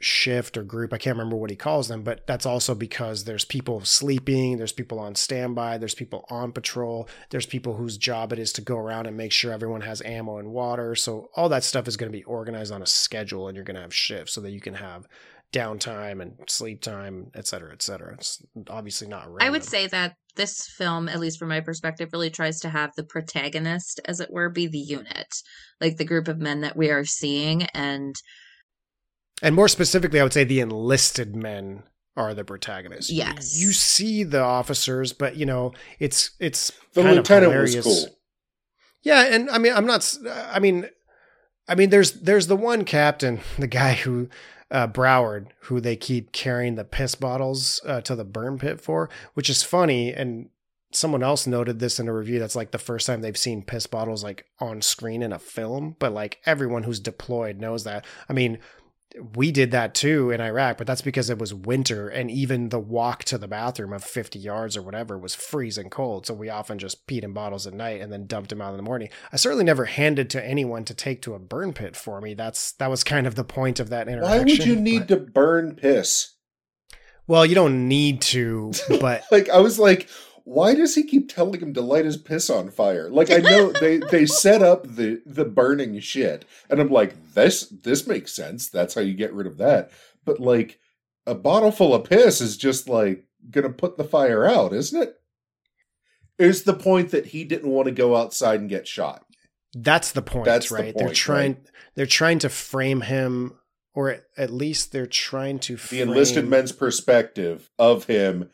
shift 0.00 0.56
or 0.56 0.62
group. 0.62 0.92
I 0.92 0.98
can't 0.98 1.16
remember 1.16 1.36
what 1.36 1.50
he 1.50 1.56
calls 1.56 1.88
them, 1.88 2.02
but 2.02 2.26
that's 2.26 2.46
also 2.46 2.74
because 2.74 3.24
there's 3.24 3.44
people 3.44 3.84
sleeping, 3.84 4.56
there's 4.56 4.72
people 4.72 4.98
on 4.98 5.14
standby, 5.14 5.78
there's 5.78 5.94
people 5.94 6.24
on 6.30 6.52
patrol, 6.52 7.08
there's 7.30 7.46
people 7.46 7.76
whose 7.76 7.98
job 7.98 8.32
it 8.32 8.38
is 8.38 8.52
to 8.54 8.62
go 8.62 8.76
around 8.76 9.06
and 9.06 9.16
make 9.16 9.32
sure 9.32 9.52
everyone 9.52 9.82
has 9.82 10.02
ammo 10.02 10.38
and 10.38 10.52
water. 10.52 10.94
So 10.94 11.30
all 11.36 11.48
that 11.50 11.64
stuff 11.64 11.86
is 11.86 11.96
going 11.96 12.10
to 12.10 12.16
be 12.16 12.24
organized 12.24 12.72
on 12.72 12.82
a 12.82 12.86
schedule 12.86 13.48
and 13.48 13.56
you're 13.56 13.64
going 13.64 13.76
to 13.76 13.82
have 13.82 13.94
shifts 13.94 14.34
so 14.34 14.40
that 14.40 14.50
you 14.50 14.60
can 14.60 14.74
have 14.74 15.06
downtime 15.52 16.22
and 16.22 16.34
sleep 16.48 16.80
time, 16.80 17.30
et 17.34 17.46
cetera, 17.46 17.72
et 17.72 17.82
cetera. 17.82 18.14
It's 18.14 18.42
obviously 18.68 19.08
not 19.08 19.26
random. 19.26 19.48
I 19.48 19.50
would 19.50 19.64
say 19.64 19.86
that 19.88 20.14
this 20.36 20.68
film, 20.68 21.08
at 21.08 21.20
least 21.20 21.38
from 21.38 21.48
my 21.48 21.60
perspective, 21.60 22.10
really 22.12 22.30
tries 22.30 22.60
to 22.60 22.68
have 22.68 22.92
the 22.96 23.04
protagonist, 23.04 24.00
as 24.04 24.20
it 24.20 24.32
were, 24.32 24.48
be 24.48 24.66
the 24.66 24.78
unit, 24.78 25.28
like 25.80 25.96
the 25.96 26.04
group 26.04 26.28
of 26.28 26.38
men 26.38 26.60
that 26.60 26.76
we 26.76 26.90
are 26.90 27.04
seeing. 27.04 27.64
And 27.74 28.14
And 29.42 29.54
more 29.54 29.68
specifically, 29.68 30.20
I 30.20 30.22
would 30.22 30.32
say 30.32 30.44
the 30.44 30.60
enlisted 30.60 31.34
men 31.34 31.82
are 32.16 32.34
the 32.34 32.44
protagonists. 32.44 33.10
Yes. 33.10 33.58
You 33.58 33.72
see 33.72 34.22
the 34.22 34.42
officers, 34.42 35.12
but 35.12 35.36
you 35.36 35.46
know, 35.46 35.72
it's 35.98 36.30
it's 36.38 36.72
The 36.94 37.02
kind 37.02 37.10
of 37.10 37.16
lieutenant 37.18 37.52
was 37.52 37.80
cool. 37.82 38.06
Yeah, 39.02 39.34
and 39.34 39.50
I 39.50 39.58
mean, 39.58 39.72
I'm 39.72 39.86
not. 39.86 40.16
I 40.52 40.58
mean, 40.58 40.88
I 41.68 41.74
mean, 41.74 41.90
there's 41.90 42.12
there's 42.12 42.48
the 42.48 42.56
one 42.56 42.84
captain, 42.84 43.40
the 43.58 43.66
guy 43.66 43.94
who 43.94 44.28
uh, 44.70 44.88
Broward, 44.88 45.48
who 45.62 45.80
they 45.80 45.96
keep 45.96 46.32
carrying 46.32 46.74
the 46.74 46.84
piss 46.84 47.14
bottles 47.14 47.80
uh, 47.84 48.00
to 48.02 48.14
the 48.14 48.24
burn 48.24 48.58
pit 48.58 48.80
for, 48.80 49.08
which 49.34 49.50
is 49.50 49.62
funny. 49.62 50.12
And 50.12 50.50
someone 50.92 51.22
else 51.22 51.46
noted 51.46 51.78
this 51.78 52.00
in 52.00 52.08
a 52.08 52.14
review. 52.14 52.38
That's 52.38 52.56
like 52.56 52.70
the 52.70 52.78
first 52.78 53.06
time 53.06 53.20
they've 53.20 53.36
seen 53.36 53.62
piss 53.62 53.86
bottles 53.86 54.24
like 54.24 54.46
on 54.58 54.82
screen 54.82 55.22
in 55.22 55.32
a 55.32 55.38
film. 55.38 55.96
But 55.98 56.12
like 56.12 56.38
everyone 56.46 56.84
who's 56.84 57.00
deployed 57.00 57.58
knows 57.58 57.84
that. 57.84 58.04
I 58.28 58.32
mean. 58.32 58.58
We 59.34 59.50
did 59.50 59.72
that 59.72 59.94
too 59.94 60.30
in 60.30 60.40
Iraq, 60.40 60.78
but 60.78 60.86
that's 60.86 61.02
because 61.02 61.30
it 61.30 61.38
was 61.38 61.52
winter 61.52 62.08
and 62.08 62.30
even 62.30 62.68
the 62.68 62.78
walk 62.78 63.24
to 63.24 63.38
the 63.38 63.48
bathroom 63.48 63.92
of 63.92 64.04
50 64.04 64.38
yards 64.38 64.76
or 64.76 64.82
whatever 64.82 65.18
was 65.18 65.34
freezing 65.34 65.90
cold. 65.90 66.26
So 66.26 66.34
we 66.34 66.48
often 66.48 66.78
just 66.78 67.06
peed 67.08 67.24
in 67.24 67.32
bottles 67.32 67.66
at 67.66 67.74
night 67.74 68.00
and 68.00 68.12
then 68.12 68.26
dumped 68.26 68.50
them 68.50 68.60
out 68.62 68.70
in 68.70 68.76
the 68.76 68.84
morning. 68.84 69.08
I 69.32 69.36
certainly 69.36 69.64
never 69.64 69.86
handed 69.86 70.30
to 70.30 70.46
anyone 70.46 70.84
to 70.84 70.94
take 70.94 71.22
to 71.22 71.34
a 71.34 71.40
burn 71.40 71.72
pit 71.72 71.96
for 71.96 72.20
me. 72.20 72.34
That's 72.34 72.72
that 72.74 72.88
was 72.90 73.02
kind 73.02 73.26
of 73.26 73.34
the 73.34 73.44
point 73.44 73.80
of 73.80 73.88
that 73.90 74.06
interaction. 74.08 74.38
Why 74.38 74.44
would 74.44 74.64
you 74.64 74.76
need 74.76 75.08
but- 75.08 75.08
to 75.08 75.16
burn 75.16 75.74
piss? 75.74 76.34
Well, 77.26 77.46
you 77.46 77.54
don't 77.54 77.86
need 77.86 78.22
to, 78.22 78.72
but 79.00 79.22
Like 79.30 79.48
I 79.48 79.58
was 79.58 79.78
like, 79.78 80.08
why 80.44 80.74
does 80.74 80.94
he 80.94 81.02
keep 81.02 81.28
telling 81.32 81.60
him 81.60 81.74
to 81.74 81.80
light 81.80 82.04
his 82.04 82.16
piss 82.16 82.50
on 82.50 82.70
fire? 82.70 83.08
Like 83.10 83.30
I 83.30 83.38
know 83.38 83.72
they 83.80 83.98
they 83.98 84.26
set 84.26 84.62
up 84.62 84.86
the 84.86 85.22
the 85.26 85.44
burning 85.44 85.98
shit, 86.00 86.44
and 86.68 86.80
I'm 86.80 86.90
like, 86.90 87.34
this 87.34 87.66
this 87.66 88.06
makes 88.06 88.32
sense. 88.32 88.68
That's 88.68 88.94
how 88.94 89.00
you 89.00 89.14
get 89.14 89.32
rid 89.32 89.46
of 89.46 89.58
that. 89.58 89.90
But 90.24 90.40
like 90.40 90.78
a 91.26 91.34
bottle 91.34 91.70
full 91.72 91.94
of 91.94 92.04
piss 92.04 92.40
is 92.40 92.56
just 92.56 92.88
like 92.88 93.26
gonna 93.50 93.70
put 93.70 93.96
the 93.96 94.04
fire 94.04 94.46
out, 94.46 94.72
isn't 94.72 95.00
it? 95.02 95.16
Is 96.38 96.62
the 96.62 96.74
point 96.74 97.10
that 97.10 97.26
he 97.26 97.44
didn't 97.44 97.70
want 97.70 97.86
to 97.86 97.92
go 97.92 98.16
outside 98.16 98.60
and 98.60 98.68
get 98.68 98.88
shot? 98.88 99.24
that's 99.72 100.10
the 100.12 100.22
point, 100.22 100.46
That's 100.46 100.68
the 100.68 100.74
right? 100.74 100.94
they're 100.96 101.12
trying 101.12 101.52
right? 101.52 101.70
they're 101.94 102.04
trying 102.06 102.40
to 102.40 102.48
frame 102.48 103.02
him 103.02 103.54
or 103.94 104.18
at 104.36 104.50
least 104.50 104.90
they're 104.90 105.06
trying 105.06 105.60
to 105.60 105.74
The 105.74 105.78
frame 105.78 106.08
enlisted 106.08 106.48
men's 106.48 106.72
perspective 106.72 107.70
of 107.78 108.04
him 108.06 108.50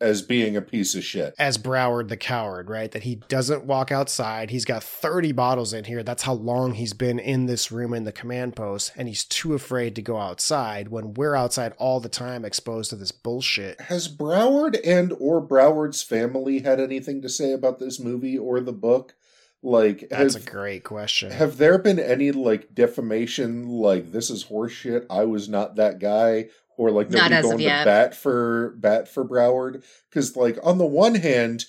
as 0.00 0.22
being 0.22 0.56
a 0.56 0.62
piece 0.62 0.94
of 0.94 1.04
shit. 1.04 1.34
as 1.38 1.58
Broward 1.58 2.08
the 2.08 2.16
coward, 2.16 2.70
right? 2.70 2.90
That 2.90 3.02
he 3.02 3.16
doesn't 3.28 3.64
walk 3.64 3.92
outside. 3.92 4.50
He's 4.50 4.64
got 4.64 4.82
30 4.82 5.32
bottles 5.32 5.72
in 5.74 5.84
here. 5.84 6.02
That's 6.02 6.22
how 6.22 6.32
long 6.34 6.72
he's 6.72 6.94
been 6.94 7.18
in 7.18 7.46
this 7.46 7.70
room 7.70 7.92
in 7.92 8.04
the 8.04 8.12
command 8.12 8.56
post. 8.56 8.92
And 8.96 9.08
he's 9.08 9.24
too 9.24 9.54
afraid 9.54 9.94
to 9.96 10.02
go 10.02 10.16
outside 10.16 10.88
when 10.88 11.14
we're 11.14 11.34
outside 11.34 11.74
all 11.78 12.00
the 12.00 12.08
time 12.08 12.44
exposed 12.44 12.90
to 12.90 12.96
this 12.96 13.12
bullshit. 13.12 13.80
Has 13.82 14.08
Broward 14.08 14.78
and 14.84 15.12
or 15.20 15.46
Broward's 15.46 16.02
family 16.02 16.60
had 16.60 16.80
anything 16.80 17.20
to 17.22 17.28
say 17.28 17.52
about 17.52 17.78
this 17.78 18.00
movie 18.00 18.38
or 18.38 18.60
the 18.60 18.72
book? 18.72 19.14
Like, 19.62 20.06
That's 20.08 20.32
have, 20.32 20.46
a 20.46 20.50
great 20.50 20.84
question. 20.84 21.30
have 21.32 21.58
there 21.58 21.76
been 21.76 21.98
any 21.98 22.32
like 22.32 22.74
defamation? 22.74 23.68
Like, 23.68 24.12
this 24.12 24.30
is 24.30 24.44
horseshit. 24.44 25.04
I 25.10 25.24
was 25.24 25.50
not 25.50 25.76
that 25.76 25.98
guy, 25.98 26.48
or 26.80 26.90
like 26.90 27.10
Not 27.10 27.30
nobody 27.30 27.36
of 27.36 27.42
going 27.42 27.58
to 27.58 27.62
yet. 27.64 27.84
bat 27.84 28.14
for 28.14 28.70
bat 28.78 29.06
for 29.06 29.22
Broward? 29.22 29.84
Because 30.08 30.34
like 30.34 30.58
on 30.62 30.78
the 30.78 30.86
one 30.86 31.16
hand, 31.16 31.66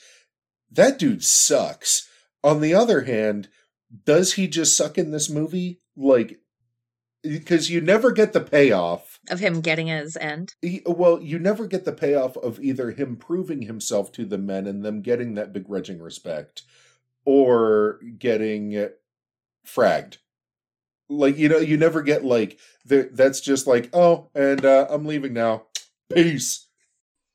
that 0.71 0.97
dude 0.97 1.21
sucks. 1.21 2.07
On 2.45 2.61
the 2.61 2.73
other 2.73 3.01
hand, 3.01 3.49
does 4.05 4.33
he 4.33 4.47
just 4.47 4.77
suck 4.77 4.97
in 4.97 5.11
this 5.11 5.29
movie? 5.29 5.81
Like, 5.97 6.39
because 7.23 7.69
you 7.69 7.81
never 7.81 8.11
get 8.11 8.31
the 8.31 8.39
payoff 8.39 9.19
of 9.29 9.39
him 9.41 9.59
getting 9.59 9.87
his 9.87 10.15
end. 10.15 10.53
he, 10.61 10.81
well, 10.85 11.21
you 11.21 11.37
never 11.37 11.67
get 11.67 11.83
the 11.83 11.91
payoff 11.91 12.37
of 12.37 12.61
either 12.61 12.91
him 12.91 13.17
proving 13.17 13.63
himself 13.63 14.13
to 14.13 14.23
the 14.23 14.37
men 14.37 14.65
and 14.65 14.81
them 14.85 15.01
getting 15.01 15.35
that 15.35 15.51
begrudging 15.51 16.01
respect, 16.01 16.63
or 17.25 17.99
getting 18.17 18.89
fragged. 19.67 20.19
Like 21.11 21.37
you 21.37 21.49
know, 21.49 21.57
you 21.57 21.77
never 21.77 22.01
get 22.01 22.23
like 22.23 22.57
the, 22.85 23.09
that's 23.11 23.41
just 23.41 23.67
like 23.67 23.89
oh, 23.93 24.29
and 24.33 24.65
uh, 24.65 24.87
I'm 24.89 25.05
leaving 25.05 25.33
now. 25.33 25.63
Peace. 26.13 26.67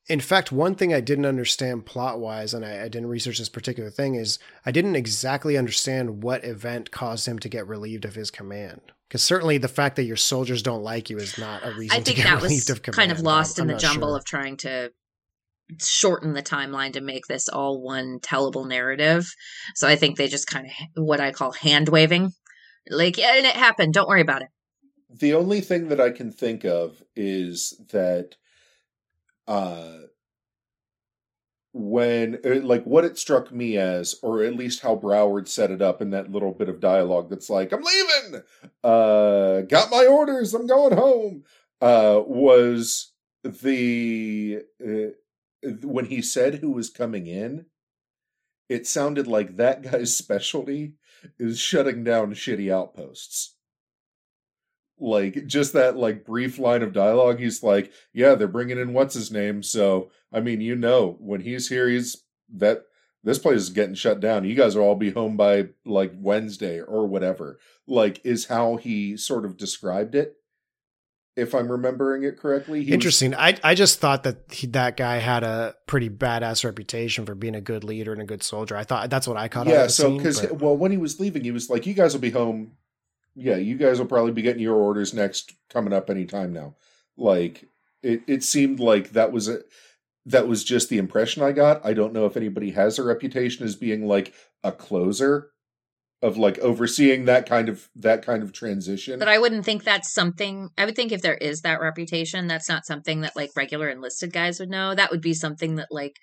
In 0.09 0.19
fact, 0.21 0.53
one 0.53 0.73
thing 0.75 0.93
I 0.93 1.01
didn't 1.01 1.25
understand 1.25 1.85
plot 1.85 2.19
wise, 2.19 2.53
and 2.53 2.65
I, 2.65 2.83
I 2.83 2.87
didn't 2.87 3.07
research 3.09 3.39
this 3.39 3.49
particular 3.49 3.89
thing, 3.89 4.15
is 4.15 4.39
I 4.65 4.71
didn't 4.71 4.95
exactly 4.95 5.57
understand 5.57 6.23
what 6.23 6.45
event 6.45 6.91
caused 6.91 7.27
him 7.27 7.39
to 7.39 7.49
get 7.49 7.67
relieved 7.67 8.05
of 8.05 8.15
his 8.15 8.31
command. 8.31 8.79
Because 9.07 9.21
certainly 9.21 9.57
the 9.57 9.67
fact 9.67 9.95
that 9.97 10.03
your 10.03 10.15
soldiers 10.15 10.61
don't 10.63 10.83
like 10.83 11.09
you 11.09 11.17
is 11.17 11.37
not 11.37 11.65
a 11.65 11.71
reason 11.71 11.95
I 11.95 11.99
to 11.99 12.05
think 12.05 12.17
get 12.17 12.23
that 12.25 12.41
was 12.41 12.69
of 12.69 12.81
command. 12.83 12.95
kind 12.97 13.11
of 13.11 13.19
lost 13.19 13.59
I'm- 13.59 13.67
in 13.67 13.71
I'm 13.71 13.75
the 13.75 13.81
jumble 13.81 14.09
sure. 14.09 14.17
of 14.17 14.25
trying 14.25 14.57
to 14.57 14.91
shorten 15.81 16.33
the 16.33 16.43
timeline 16.43 16.93
to 16.93 17.01
make 17.01 17.27
this 17.27 17.49
all 17.49 17.81
one 17.81 18.19
tellable 18.19 18.67
narrative. 18.67 19.27
So 19.75 19.87
I 19.87 19.97
think 19.97 20.17
they 20.17 20.27
just 20.29 20.47
kind 20.47 20.67
of 20.67 21.03
what 21.03 21.19
I 21.19 21.31
call 21.31 21.51
hand 21.51 21.89
waving. 21.89 22.31
Like, 22.89 23.19
and 23.19 23.45
it 23.45 23.55
happened. 23.55 23.93
Don't 23.93 24.07
worry 24.07 24.21
about 24.21 24.41
it. 24.41 24.49
The 25.09 25.33
only 25.33 25.61
thing 25.61 25.87
that 25.89 26.01
I 26.01 26.11
can 26.11 26.31
think 26.31 26.65
of 26.65 27.01
is 27.15 27.79
that 27.91 28.35
uh 29.47 29.97
when 31.73 32.39
uh, 32.43 32.55
like 32.63 32.83
what 32.85 33.05
it 33.05 33.17
struck 33.17 33.51
me 33.51 33.77
as 33.77 34.15
or 34.23 34.43
at 34.43 34.55
least 34.55 34.81
how 34.81 34.95
broward 34.95 35.47
set 35.47 35.69
it 35.69 35.81
up 35.81 36.01
in 36.01 36.09
that 36.09 36.31
little 36.31 36.51
bit 36.51 36.69
of 36.69 36.79
dialogue 36.79 37.29
that's 37.29 37.49
like 37.49 37.71
i'm 37.71 37.83
leaving 37.83 38.41
uh 38.83 39.61
got 39.61 39.91
my 39.91 40.05
orders 40.05 40.53
i'm 40.53 40.65
going 40.65 40.97
home 40.97 41.43
uh 41.81 42.19
was 42.25 43.13
the 43.43 44.59
uh, 44.83 45.69
when 45.83 46.05
he 46.05 46.21
said 46.21 46.55
who 46.55 46.71
was 46.71 46.89
coming 46.89 47.27
in 47.27 47.65
it 48.69 48.87
sounded 48.87 49.27
like 49.27 49.57
that 49.57 49.83
guy's 49.83 50.15
specialty 50.17 50.93
is 51.39 51.59
shutting 51.59 52.03
down 52.03 52.33
shitty 52.33 52.71
outposts. 52.71 53.55
Like 54.99 55.45
just 55.45 55.73
that 55.73 55.95
like 55.95 56.25
brief 56.25 56.57
line 56.57 56.81
of 56.81 56.91
dialogue 56.91 57.39
he's 57.39 57.61
like 57.61 57.91
yeah 58.13 58.33
they're 58.33 58.47
bringing 58.47 58.79
in 58.79 58.93
what's 58.93 59.13
his 59.13 59.29
name 59.29 59.61
so 59.61 60.09
i 60.33 60.39
mean 60.39 60.59
you 60.59 60.75
know 60.75 61.17
when 61.19 61.41
he's 61.41 61.69
here 61.69 61.87
he's 61.87 62.23
that 62.55 62.85
this 63.27 63.39
place 63.39 63.59
is 63.59 63.69
getting 63.71 63.93
shut 63.93 64.21
down. 64.21 64.45
You 64.45 64.55
guys 64.55 64.75
will 64.75 64.83
all 64.83 64.95
be 64.95 65.11
home 65.11 65.35
by 65.35 65.67
like 65.85 66.13
wednesday 66.15 66.79
or 66.79 67.05
whatever. 67.05 67.59
Like 67.85 68.21
is 68.23 68.45
how 68.45 68.77
he 68.77 69.17
sort 69.17 69.43
of 69.43 69.57
described 69.57 70.15
it 70.15 70.35
if 71.37 71.55
i'm 71.55 71.71
remembering 71.71 72.23
it 72.23 72.37
correctly 72.37 72.83
he 72.83 72.91
interesting 72.91 73.31
was, 73.31 73.39
i 73.39 73.57
i 73.63 73.75
just 73.75 73.99
thought 73.99 74.23
that 74.23 74.37
he, 74.51 74.67
that 74.67 74.97
guy 74.97 75.17
had 75.17 75.43
a 75.43 75.75
pretty 75.85 76.09
badass 76.09 76.65
reputation 76.65 77.25
for 77.25 77.35
being 77.35 77.55
a 77.55 77.61
good 77.61 77.83
leader 77.83 78.11
and 78.11 78.21
a 78.21 78.25
good 78.25 78.43
soldier 78.43 78.75
i 78.75 78.83
thought 78.83 79.09
that's 79.09 79.27
what 79.27 79.37
i 79.37 79.47
caught 79.47 79.67
yeah 79.67 79.87
so 79.87 80.17
because 80.17 80.45
well 80.51 80.75
when 80.75 80.91
he 80.91 80.97
was 80.97 81.19
leaving 81.19 81.43
he 81.43 81.51
was 81.51 81.69
like 81.69 81.85
you 81.85 81.93
guys 81.93 82.13
will 82.13 82.21
be 82.21 82.31
home 82.31 82.71
yeah, 83.39 83.57
you 83.57 83.77
guys 83.77 83.99
will 83.99 84.07
probably 84.07 84.31
be 84.31 84.41
getting 84.41 84.63
your 84.63 84.75
orders 84.75 85.13
next 85.13 85.53
coming 85.69 85.93
up 85.93 86.09
anytime 86.09 86.51
now. 86.51 86.75
Like 87.15 87.69
it, 88.01 88.21
it 88.27 88.43
seemed 88.43 88.79
like 88.79 89.11
that 89.11 89.31
was 89.31 89.47
a 89.47 89.59
that 90.25 90.47
was 90.47 90.63
just 90.63 90.89
the 90.89 90.97
impression 90.97 91.43
I 91.43 91.51
got. 91.51 91.85
I 91.85 91.93
don't 91.93 92.13
know 92.13 92.25
if 92.25 92.35
anybody 92.35 92.71
has 92.71 92.97
a 92.97 93.03
reputation 93.03 93.63
as 93.63 93.75
being 93.75 94.07
like 94.07 94.33
a 94.63 94.71
closer 94.71 95.51
of 96.23 96.35
like 96.35 96.57
overseeing 96.59 97.25
that 97.25 97.47
kind 97.47 97.69
of 97.69 97.89
that 97.95 98.25
kind 98.25 98.41
of 98.41 98.51
transition. 98.51 99.19
But 99.19 99.27
I 99.27 99.37
wouldn't 99.37 99.65
think 99.65 99.83
that's 99.83 100.11
something 100.11 100.69
I 100.75 100.85
would 100.85 100.95
think 100.95 101.11
if 101.11 101.21
there 101.21 101.35
is 101.35 101.61
that 101.61 101.79
reputation, 101.79 102.47
that's 102.47 102.67
not 102.67 102.87
something 102.87 103.21
that 103.21 103.35
like 103.35 103.51
regular 103.55 103.87
enlisted 103.89 104.33
guys 104.33 104.59
would 104.59 104.69
know. 104.69 104.95
That 104.95 105.11
would 105.11 105.21
be 105.21 105.35
something 105.35 105.75
that 105.75 105.89
like, 105.91 106.17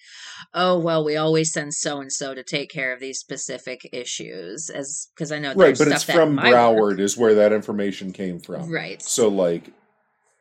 oh 0.53 0.79
well, 0.79 1.05
we 1.05 1.17
always 1.17 1.53
send 1.53 1.75
so 1.75 2.01
and 2.01 2.13
so 2.13 2.35
to 2.35 2.43
take 2.43 2.71
care 2.71 2.93
of 2.93 2.99
these 2.99 3.21
specific 3.21 3.89
issues 3.93 4.69
as 4.69 5.09
because 5.15 5.31
I 5.31 5.39
know 5.39 5.55
right, 5.55 5.79
but 5.79 5.89
it's 5.89 6.03
from 6.03 6.39
Broward 6.39 6.81
work. 6.81 6.99
is 6.99 7.17
where 7.17 7.35
that 7.37 7.53
information 7.53 8.13
came 8.13 8.41
from. 8.41 8.69
Right. 8.71 9.01
So 9.01 9.29
like, 9.29 9.71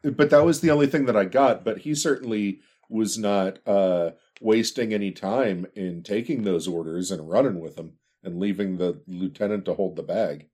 but 0.04 0.32
that 0.32 0.46
was 0.46 0.62
the 0.62 0.72
only 0.72 0.88
thing 0.88 1.06
that 1.06 1.18
I 1.18 1.26
got. 1.26 1.64
But 1.64 1.80
he 1.80 1.94
certainly 1.94 2.62
was 2.90 3.20
not 3.20 3.60
uh 3.68 4.12
wasting 4.42 4.94
any 4.94 5.12
time 5.12 5.68
in 5.76 6.02
taking 6.02 6.44
those 6.44 6.68
orders 6.68 7.12
and 7.12 7.30
running 7.30 7.60
with 7.60 7.76
them 7.76 7.94
and 8.24 8.40
leaving 8.40 8.78
the 8.78 9.02
lieutenant 9.08 9.66
to 9.66 9.74
hold 9.74 9.96
the 9.96 10.04
bag. 10.04 10.48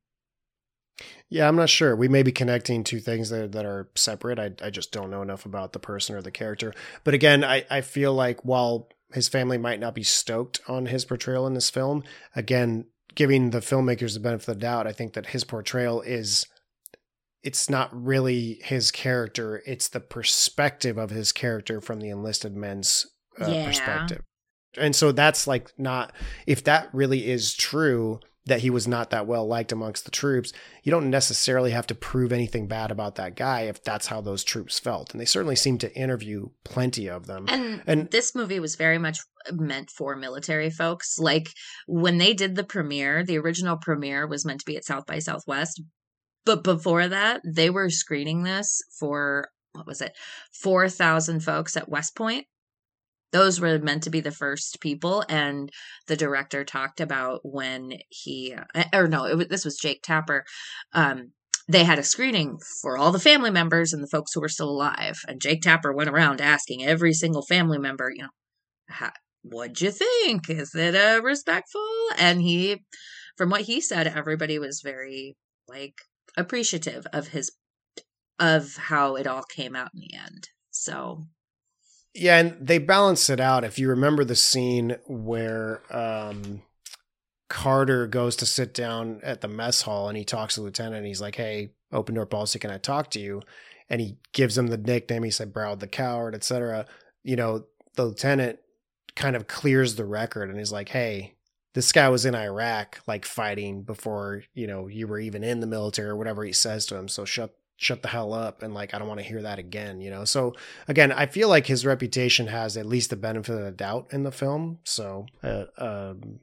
Yeah, 1.30 1.48
I'm 1.48 1.56
not 1.56 1.70
sure. 1.70 1.96
We 1.96 2.08
may 2.08 2.24
be 2.24 2.32
connecting 2.32 2.84
two 2.84 3.00
things 3.00 3.30
that, 3.30 3.52
that 3.52 3.66
are 3.66 3.90
separate. 3.96 4.40
I, 4.40 4.52
I 4.62 4.70
just 4.70 4.92
don't 4.92 5.12
know 5.12 5.22
enough 5.22 5.46
about 5.46 5.74
the 5.74 5.80
person 5.80 6.16
or 6.16 6.22
the 6.22 6.32
character. 6.32 6.74
But 7.04 7.14
again, 7.14 7.44
I, 7.44 7.66
I 7.70 7.82
feel 7.82 8.14
like 8.14 8.44
while 8.44 8.90
his 9.14 9.28
family 9.28 9.58
might 9.58 9.80
not 9.80 9.96
be 9.96 10.04
stoked 10.04 10.60
on 10.68 10.88
his 10.88 11.06
portrayal 11.06 11.48
in 11.48 11.54
this 11.54 11.70
film, 11.70 12.04
again, 12.36 12.86
giving 13.16 13.52
the 13.52 13.60
filmmakers 13.60 14.14
the 14.14 14.20
benefit 14.20 14.50
of 14.50 14.56
the 14.56 14.62
doubt, 14.62 14.88
I 14.88 14.92
think 14.92 15.14
that 15.14 15.28
his 15.28 15.44
portrayal 15.44 16.02
is 16.02 16.46
it's 17.42 17.70
not 17.70 17.90
really 17.94 18.60
his 18.64 18.92
character, 18.92 19.62
it's 19.66 19.88
the 19.88 20.00
perspective 20.00 20.98
of 20.98 21.10
his 21.10 21.32
character 21.32 21.80
from 21.80 22.02
the 22.02 22.10
enlisted 22.10 22.56
men's 22.56 23.08
uh, 23.40 23.48
yeah. 23.48 23.66
perspective. 23.66 24.24
And 24.78 24.96
so 24.96 25.12
that's 25.12 25.48
like 25.48 25.72
not 25.78 26.14
if 26.46 26.64
that 26.66 26.90
really 26.94 27.30
is 27.30 27.54
true 27.54 28.20
that 28.50 28.62
he 28.62 28.70
was 28.70 28.88
not 28.88 29.12
that 29.12 29.28
well 29.28 29.48
liked 29.48 29.72
amongst 29.72 30.06
the 30.06 30.12
troops, 30.12 30.52
you 30.84 30.92
don't 30.92 31.10
necessarily 31.10 31.72
have 31.72 31.88
to 31.88 31.96
prove 31.96 32.32
anything 32.32 32.68
bad 32.68 32.92
about 32.92 33.16
that 33.16 33.36
guy 33.36 33.62
if 33.62 33.84
that's 33.84 34.08
how 34.08 34.22
those 34.22 34.44
troops 34.44 34.80
felt. 34.80 35.12
And 35.12 35.22
they 35.22 35.26
certainly 35.26 35.56
seem 35.56 35.78
to 35.80 35.96
interview 35.96 36.50
plenty 36.64 37.08
of 37.08 37.28
them. 37.28 37.46
And, 37.48 37.82
and 37.88 38.12
this 38.12 38.36
movie 38.36 38.60
was 38.60 38.76
very 38.76 38.98
much 38.98 39.20
meant 39.52 39.90
for 39.90 40.16
military 40.16 40.70
folks. 40.70 41.18
Like 41.18 41.50
when 41.88 42.18
they 42.18 42.34
did 42.34 42.56
the 42.56 42.64
premiere, 42.64 43.24
the 43.24 43.38
original 43.38 43.78
premiere 43.78 44.28
was 44.28 44.46
meant 44.46 44.60
to 44.62 44.66
be 44.66 44.78
at 44.78 44.86
South 44.86 45.06
by 45.06 45.20
Southwest. 45.20 45.82
But 46.46 46.64
before 46.64 47.08
that, 47.08 47.42
they 47.46 47.70
were 47.70 47.90
screening 47.90 48.44
this 48.44 48.82
for 49.00 49.50
what 49.74 49.86
was 49.86 50.02
it? 50.02 50.14
4,000 50.54 51.42
folks 51.42 51.78
at 51.78 51.90
West 51.90 52.16
Point 52.16 52.48
those 53.32 53.60
were 53.60 53.78
meant 53.80 54.04
to 54.04 54.10
be 54.10 54.22
the 54.22 54.32
first 54.32 54.80
people 54.82 55.24
and 55.30 55.72
the 56.08 56.18
director 56.18 56.64
talked 56.64 57.00
about 57.00 57.42
when 57.44 57.94
he 58.10 58.56
or 58.94 59.08
no 59.08 59.26
it, 59.26 59.50
this 59.50 59.66
was 59.66 59.78
jake 59.78 60.02
tapper 60.04 60.44
um, 60.94 61.32
they 61.68 61.84
had 61.84 62.00
a 62.00 62.04
screening 62.04 62.58
for 62.82 62.98
all 62.98 63.12
the 63.12 63.20
family 63.20 63.52
members 63.52 63.94
and 63.94 64.04
the 64.04 64.10
folks 64.12 64.34
who 64.34 64.42
were 64.42 64.50
still 64.50 64.70
alive 64.70 65.20
and 65.28 65.42
jake 65.42 65.62
tapper 65.62 65.94
went 65.94 66.10
around 66.10 66.42
asking 66.42 66.84
every 66.84 67.14
single 67.14 67.44
family 67.44 67.78
member 67.78 68.12
you 68.14 68.24
know 68.24 69.10
what'd 69.44 69.82
you 69.82 69.92
think? 69.92 70.50
Is 70.50 70.74
it 70.76 70.96
uh, 70.96 71.22
respectful? 71.24 71.88
And 72.18 72.42
he 72.42 72.84
from 73.38 73.50
what 73.50 73.62
he 73.62 73.82
said 73.82 74.08
everybody 74.08 74.60
was 74.60 74.82
very 74.84 75.36
like 75.68 75.96
appreciative 76.38 77.06
of 77.14 77.30
his 77.30 77.52
of 78.40 78.76
how 78.76 79.16
it 79.16 79.28
all 79.28 79.44
came 79.44 79.76
out 79.76 79.92
in 79.94 80.02
the 80.02 80.16
end. 80.16 80.50
So 80.72 81.28
yeah, 82.14 82.40
and 82.40 82.58
they 82.60 82.80
balance 82.80 83.30
it 83.30 83.40
out. 83.40 83.64
If 83.64 83.78
you 83.78 83.90
remember 83.90 84.24
the 84.24 84.36
scene 84.36 84.98
where 85.08 85.82
um, 85.96 86.62
Carter 87.50 88.08
goes 88.08 88.36
to 88.38 88.46
sit 88.46 88.74
down 88.74 89.20
at 89.24 89.42
the 89.42 89.48
mess 89.48 89.82
hall 89.82 90.10
and 90.10 90.18
he 90.18 90.24
talks 90.24 90.56
to 90.56 90.62
the 90.62 90.66
lieutenant 90.66 90.98
and 90.98 91.06
he's 91.06 91.22
like, 91.22 91.36
Hey, 91.36 91.72
open 91.92 92.16
door 92.16 92.26
policy, 92.26 92.60
can 92.60 92.72
I 92.72 92.78
talk 92.78 93.12
to 93.12 93.20
you? 93.20 93.42
And 93.90 94.00
he 94.02 94.18
gives 94.34 94.58
him 94.58 94.68
the 94.68 94.78
nickname. 94.78 95.24
He 95.24 95.32
said, 95.32 95.54
Broward 95.54 95.80
the 95.80 95.88
coward, 95.88 96.36
etc. 96.36 96.86
You 97.24 97.36
know, 97.36 97.66
the 97.96 98.06
lieutenant 98.06 98.60
kind 99.16 99.36
of 99.36 99.48
clears 99.48 99.96
the 99.96 100.06
record 100.06 100.50
and 100.50 100.58
he's 100.58 100.72
like, 100.72 100.90
Hey, 100.90 101.36
this 101.74 101.92
guy 101.92 102.10
was 102.10 102.26
in 102.26 102.36
Iraq, 102.36 103.00
like 103.08 103.26
fighting 103.26 103.84
before, 103.84 104.44
you 104.54 104.66
know, 104.66 104.88
you 104.88 105.08
were 105.08 105.20
even 105.20 105.44
in 105.44 105.60
the 105.60 105.68
military 105.68 106.10
or 106.10 106.16
whatever 106.16 106.44
he 106.44 106.54
says 106.54 106.86
to 106.88 106.96
him. 106.96 107.08
So 107.08 107.26
shut 107.26 107.56
shut 107.80 108.02
the 108.02 108.10
hell 108.10 108.34
up 108.34 108.62
and 108.62 108.74
like 108.74 108.94
I 108.94 109.00
don't 109.00 109.08
want 109.08 109.22
to 109.22 109.26
hear 109.26 109.42
that 109.42 109.58
again, 109.58 110.02
you 110.02 110.10
know. 110.10 110.26
So 110.26 110.54
again, 110.90 111.14
I 111.14 111.26
feel 111.28 111.48
like 111.48 111.66
his 111.66 111.86
reputation 111.86 112.48
has 112.48 112.76
at 112.76 112.86
least 112.86 113.10
the 113.10 113.16
benefit 113.16 113.56
of 113.56 113.64
the 113.64 113.72
doubt 113.72 114.08
in 114.12 114.24
the 114.24 114.34
film. 114.34 114.80
So 114.84 115.26
uh, 115.42 115.64
um, 115.78 116.42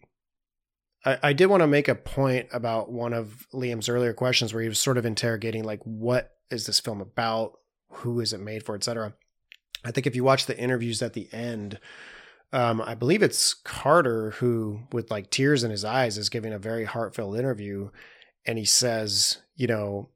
I, 1.05 1.18
I 1.22 1.32
did 1.34 1.47
want 1.47 1.61
to 1.61 1.66
make 1.66 1.89
a 1.89 1.95
point 1.95 2.49
about 2.53 2.91
one 2.91 3.12
of 3.12 3.47
Liam's 3.53 3.91
earlier 3.91 4.14
questions 4.14 4.55
where 4.55 4.62
he 4.62 4.68
was 4.68 4.80
sort 4.80 4.97
of 4.97 5.05
interrogating 5.05 5.62
like 5.62 5.80
what 5.84 6.32
is 6.51 6.64
this 6.64 6.80
film 6.80 7.03
about, 7.03 7.59
who 7.91 8.20
is 8.20 8.32
it 8.32 8.41
made 8.41 8.64
for, 8.64 8.74
etc. 8.74 9.12
I 9.84 9.91
think 9.91 10.07
if 10.07 10.16
you 10.16 10.24
watch 10.24 10.47
the 10.47 10.59
interviews 10.59 11.03
at 11.03 11.12
the 11.12 11.28
end. 11.32 11.78
Um, 12.53 12.80
I 12.80 12.95
believe 12.95 13.22
it's 13.22 13.53
Carter 13.53 14.30
who, 14.30 14.80
with 14.93 15.11
like 15.11 15.30
tears 15.30 15.64
in 15.64 15.70
his 15.70 15.84
eyes, 15.84 16.16
is 16.16 16.30
giving 16.30 16.55
a 16.55 16.59
very 16.59 16.84
heartfelt 16.84 17.37
interview, 17.37 17.91
and 18.47 18.57
he 18.57 18.64
says, 18.64 19.39
you 19.57 19.66
know, 19.66 20.09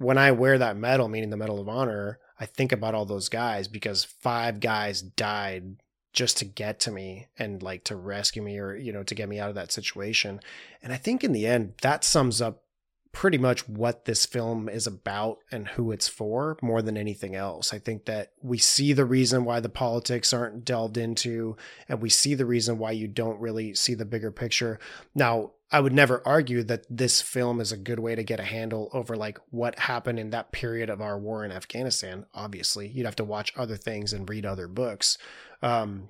when 0.00 0.16
I 0.16 0.32
wear 0.32 0.56
that 0.56 0.78
medal, 0.78 1.08
meaning 1.08 1.28
the 1.28 1.36
Medal 1.36 1.60
of 1.60 1.68
Honor, 1.68 2.18
I 2.38 2.46
think 2.46 2.72
about 2.72 2.94
all 2.94 3.04
those 3.04 3.28
guys 3.28 3.68
because 3.68 4.02
five 4.02 4.58
guys 4.58 5.02
died 5.02 5.76
just 6.14 6.38
to 6.38 6.46
get 6.46 6.80
to 6.80 6.90
me 6.90 7.28
and 7.38 7.62
like 7.62 7.84
to 7.84 7.96
rescue 7.96 8.40
me 8.40 8.58
or, 8.58 8.74
you 8.74 8.94
know, 8.94 9.02
to 9.02 9.14
get 9.14 9.28
me 9.28 9.38
out 9.38 9.50
of 9.50 9.54
that 9.56 9.70
situation. 9.70 10.40
And 10.82 10.90
I 10.90 10.96
think 10.96 11.22
in 11.22 11.32
the 11.32 11.46
end, 11.46 11.74
that 11.82 12.02
sums 12.02 12.40
up 12.40 12.64
pretty 13.12 13.36
much 13.36 13.68
what 13.68 14.06
this 14.06 14.24
film 14.24 14.70
is 14.70 14.86
about 14.86 15.38
and 15.52 15.68
who 15.68 15.92
it's 15.92 16.08
for 16.08 16.56
more 16.62 16.80
than 16.80 16.96
anything 16.96 17.34
else. 17.34 17.74
I 17.74 17.78
think 17.78 18.06
that 18.06 18.32
we 18.40 18.56
see 18.56 18.94
the 18.94 19.04
reason 19.04 19.44
why 19.44 19.60
the 19.60 19.68
politics 19.68 20.32
aren't 20.32 20.64
delved 20.64 20.96
into 20.96 21.56
and 21.90 22.00
we 22.00 22.08
see 22.08 22.34
the 22.34 22.46
reason 22.46 22.78
why 22.78 22.92
you 22.92 23.06
don't 23.06 23.38
really 23.38 23.74
see 23.74 23.92
the 23.92 24.06
bigger 24.06 24.30
picture. 24.30 24.78
Now, 25.14 25.52
I 25.72 25.80
would 25.80 25.92
never 25.92 26.20
argue 26.26 26.62
that 26.64 26.84
this 26.90 27.20
film 27.20 27.60
is 27.60 27.70
a 27.70 27.76
good 27.76 28.00
way 28.00 28.14
to 28.14 28.24
get 28.24 28.40
a 28.40 28.44
handle 28.44 28.90
over 28.92 29.16
like 29.16 29.38
what 29.50 29.78
happened 29.78 30.18
in 30.18 30.30
that 30.30 30.50
period 30.50 30.90
of 30.90 31.00
our 31.00 31.18
war 31.18 31.44
in 31.44 31.52
Afghanistan. 31.52 32.26
Obviously, 32.34 32.88
you'd 32.88 33.06
have 33.06 33.16
to 33.16 33.24
watch 33.24 33.52
other 33.56 33.76
things 33.76 34.12
and 34.12 34.28
read 34.28 34.44
other 34.44 34.66
books. 34.66 35.16
Um, 35.62 36.08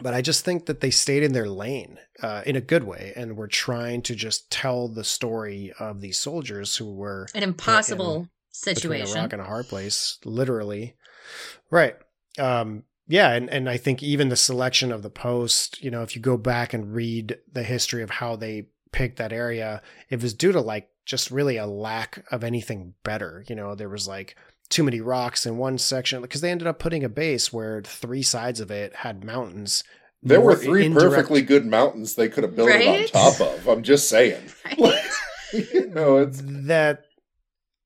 but 0.00 0.12
I 0.12 0.22
just 0.22 0.44
think 0.44 0.66
that 0.66 0.80
they 0.80 0.90
stayed 0.90 1.22
in 1.22 1.32
their 1.32 1.48
lane 1.48 1.98
uh, 2.22 2.42
in 2.44 2.56
a 2.56 2.60
good 2.60 2.84
way, 2.84 3.12
and 3.16 3.36
were 3.36 3.48
trying 3.48 4.02
to 4.02 4.14
just 4.14 4.50
tell 4.50 4.88
the 4.88 5.04
story 5.04 5.72
of 5.78 6.00
these 6.00 6.18
soldiers 6.18 6.76
who 6.76 6.92
were 6.92 7.28
an 7.34 7.42
impossible 7.42 8.28
situation, 8.50 9.16
a 9.16 9.22
rock 9.22 9.32
and 9.32 9.42
a 9.42 9.46
hard 9.46 9.68
place, 9.68 10.18
literally. 10.24 10.96
Right. 11.70 11.96
Um, 12.38 12.84
yeah, 13.08 13.32
and, 13.32 13.48
and 13.48 13.70
I 13.70 13.76
think 13.76 14.02
even 14.02 14.28
the 14.28 14.36
selection 14.36 14.92
of 14.92 15.02
the 15.02 15.10
post, 15.10 15.82
you 15.82 15.90
know, 15.90 16.02
if 16.02 16.16
you 16.16 16.20
go 16.20 16.36
back 16.36 16.74
and 16.74 16.94
read 16.94 17.38
the 17.50 17.62
history 17.62 18.02
of 18.02 18.10
how 18.10 18.36
they 18.36 18.66
picked 18.96 19.18
that 19.18 19.32
area, 19.32 19.82
it 20.10 20.22
was 20.22 20.34
due 20.34 20.52
to 20.52 20.60
like 20.60 20.88
just 21.04 21.30
really 21.30 21.56
a 21.56 21.66
lack 21.66 22.24
of 22.32 22.42
anything 22.42 22.94
better. 23.04 23.44
You 23.48 23.54
know, 23.54 23.74
there 23.74 23.88
was 23.88 24.08
like 24.08 24.36
too 24.68 24.82
many 24.82 25.00
rocks 25.00 25.46
in 25.46 25.58
one 25.58 25.78
section 25.78 26.22
because 26.22 26.40
they 26.40 26.50
ended 26.50 26.66
up 26.66 26.78
putting 26.78 27.04
a 27.04 27.08
base 27.08 27.52
where 27.52 27.82
three 27.82 28.22
sides 28.22 28.58
of 28.58 28.70
it 28.70 28.92
had 28.96 29.22
mountains 29.24 29.84
There 30.22 30.40
were 30.40 30.56
three 30.56 30.86
indirect- 30.86 31.10
perfectly 31.14 31.42
good 31.42 31.66
mountains 31.66 32.14
they 32.16 32.28
could 32.28 32.42
have 32.42 32.56
built 32.56 32.70
it 32.70 32.74
Right? 32.86 33.14
on 33.14 33.36
top 33.36 33.40
of. 33.40 33.68
I'm 33.68 33.82
just 33.84 34.08
saying. 34.08 34.42
Right? 34.80 35.04
you 35.52 35.86
know, 35.94 36.16
it's 36.18 36.42
that 36.44 37.04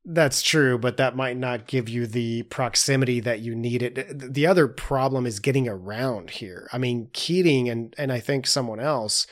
that's 0.07 0.41
true 0.41 0.79
but 0.79 0.97
that 0.97 1.15
might 1.15 1.37
not 1.37 1.67
give 1.67 1.87
you 1.91 2.07
the 2.07 2.43
proximity 2.45 3.21
that 3.21 3.41
you 3.41 3.55
needed 3.55 4.07
the 4.33 4.47
other 4.47 4.67
problem 4.67 5.27
is 5.27 5.39
getting 5.41 5.69
around 5.69 6.31
here 6.31 6.67
i 6.73 6.79
mean 6.79 7.11
keating 7.13 7.69
and 7.69 7.95
and 7.99 8.11
i 8.11 8.19
think 8.19 8.47
someone 8.47 8.81
else 8.81 9.27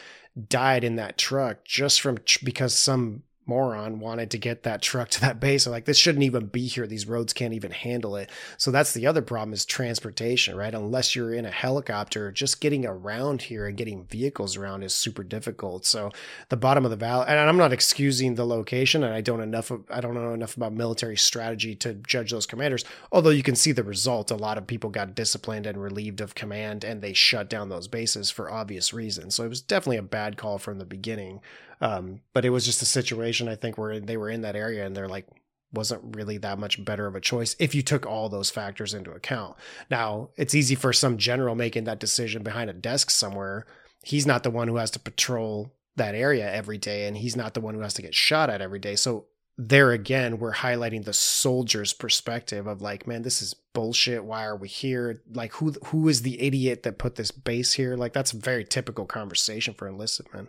died 0.49 0.85
in 0.85 0.97
that 0.97 1.19
truck 1.19 1.65
just 1.65 2.01
from 2.01 2.19
because 2.45 2.75
some 2.75 3.23
moron 3.49 3.99
wanted 3.99 4.31
to 4.31 4.39
get 4.39 4.63
that 4.63 4.83
truck 4.83 5.09
to 5.11 5.21
that 5.21 5.41
base. 5.41 5.67
Like 5.67 5.87
this 5.87 5.97
shouldn't 5.97 6.25
even 6.25 6.47
be 6.47 6.67
here. 6.67 6.87
These 6.87 7.07
roads 7.07 7.33
can't 7.33 7.55
even 7.55 7.71
handle 7.71 8.17
it. 8.17 8.31
So 8.57 8.71
that's 8.71 8.93
the 8.93 9.07
other 9.07 9.23
problem 9.23 9.53
is 9.53 9.65
transportation, 9.65 10.57
right? 10.57 10.75
Unless 10.75 11.17
you're 11.17 11.33
in 11.33 11.47
a 11.47 11.51
helicopter, 11.51 12.31
just 12.31 12.61
getting 12.61 12.87
around 12.87 13.43
here 13.43 13.67
and 13.67 13.77
getting 13.77 14.05
vehicles 14.05 14.57
around 14.57 14.83
is 14.83 14.95
super 14.95 15.23
difficult. 15.23 15.87
So 15.87 16.11
the 16.49 16.57
bottom 16.57 16.85
of 16.85 16.91
the 16.91 16.97
valley, 16.97 17.27
and 17.29 17.39
I'm 17.39 17.57
not 17.57 17.73
excusing 17.73 18.35
the 18.35 18.47
location, 18.47 19.03
and 19.03 19.15
I 19.15 19.21
don't 19.21 19.41
enough. 19.41 19.73
I 19.91 20.01
don't 20.01 20.15
know 20.15 20.35
enough 20.35 20.57
about 20.57 20.73
military 20.73 21.17
strategy 21.17 21.75
to 21.77 21.95
judge 21.95 22.31
those 22.31 22.47
commanders. 22.47 22.85
Although 23.11 23.31
you 23.31 23.43
can 23.43 23.57
see 23.57 23.73
the 23.73 23.83
result, 23.83 24.31
a 24.31 24.37
lot 24.37 24.59
of 24.59 24.67
people 24.67 24.91
got 24.91 25.15
disciplined 25.15 25.67
and 25.67 25.83
relieved 25.83 26.21
of 26.21 26.35
command, 26.35 26.85
and 26.85 27.01
they 27.01 27.13
shut 27.13 27.49
down 27.49 27.69
those 27.69 27.89
bases 27.89 28.31
for 28.31 28.51
obvious 28.51 28.93
reasons. 28.93 29.35
So 29.35 29.45
it 29.45 29.49
was 29.49 29.63
definitely 29.63 29.97
a 29.97 30.03
bad 30.03 30.37
call 30.37 30.59
from 30.59 30.79
the 30.79 30.85
beginning. 30.85 31.41
Um, 31.81 32.21
but 32.33 32.45
it 32.45 32.51
was 32.51 32.65
just 32.65 32.83
a 32.83 32.87
situation 32.87 33.49
I 33.49 33.55
think 33.55 33.79
where 33.79 34.01
they 34.01 34.17
were 34.17 34.31
in 34.31 34.43
that 34.43 34.57
area 34.57 34.85
and 34.85 34.97
they're 34.97 35.09
like 35.09 35.27
wasn't 35.73 36.17
really 36.17 36.39
that 36.39 36.59
much 36.59 36.83
better 36.85 37.07
of 37.07 37.15
a 37.15 37.21
choice 37.21 37.55
if 37.59 37.75
you 37.75 37.83
took 37.83 38.07
all 38.07 38.29
those 38.29 38.51
factors 38.51 38.95
into 38.95 39.13
account. 39.13 39.57
Now, 39.91 40.31
it's 40.37 40.55
easy 40.55 40.75
for 40.75 40.93
some 40.93 41.19
general 41.19 41.55
making 41.55 41.85
that 41.85 42.01
decision 42.01 42.43
behind 42.43 42.71
a 42.71 42.75
desk 42.75 43.11
somewhere. 43.11 43.67
He's 44.03 44.27
not 44.27 44.43
the 44.43 44.51
one 44.51 44.69
who 44.69 44.77
has 44.77 44.91
to 44.93 44.99
patrol 44.99 45.75
that 45.97 46.15
area 46.15 46.51
every 46.51 46.79
day 46.79 47.07
and 47.07 47.17
he's 47.17 47.37
not 47.37 47.55
the 47.55 47.61
one 47.61 47.75
who 47.75 47.81
has 47.81 47.95
to 47.95 48.03
get 48.03 48.15
shot 48.15 48.49
at 48.49 48.63
every 48.63 48.79
day. 48.79 48.97
So 48.97 49.27
there 49.59 49.91
again, 49.91 50.39
we're 50.39 50.55
highlighting 50.55 51.05
the 51.05 51.13
soldier's 51.13 51.93
perspective 51.93 52.67
of 52.67 52.81
like, 52.81 53.07
man, 53.07 53.23
this 53.23 53.43
is 53.43 53.55
bullshit. 53.75 54.25
Why 54.25 54.45
are 54.45 54.57
we 54.57 54.69
here? 54.69 55.21
Like 55.33 55.53
who 55.55 55.73
who 55.87 56.09
is 56.09 56.23
the 56.23 56.41
idiot 56.41 56.85
that 56.85 56.99
put 56.99 57.17
this 57.17 57.33
base 57.33 57.73
here? 57.73 57.97
Like 57.97 58.13
that's 58.13 58.33
a 58.33 58.39
very 58.39 58.65
typical 58.65 59.05
conversation 59.05 59.75
for 59.75 59.89
enlisted 59.89 60.33
men 60.33 60.49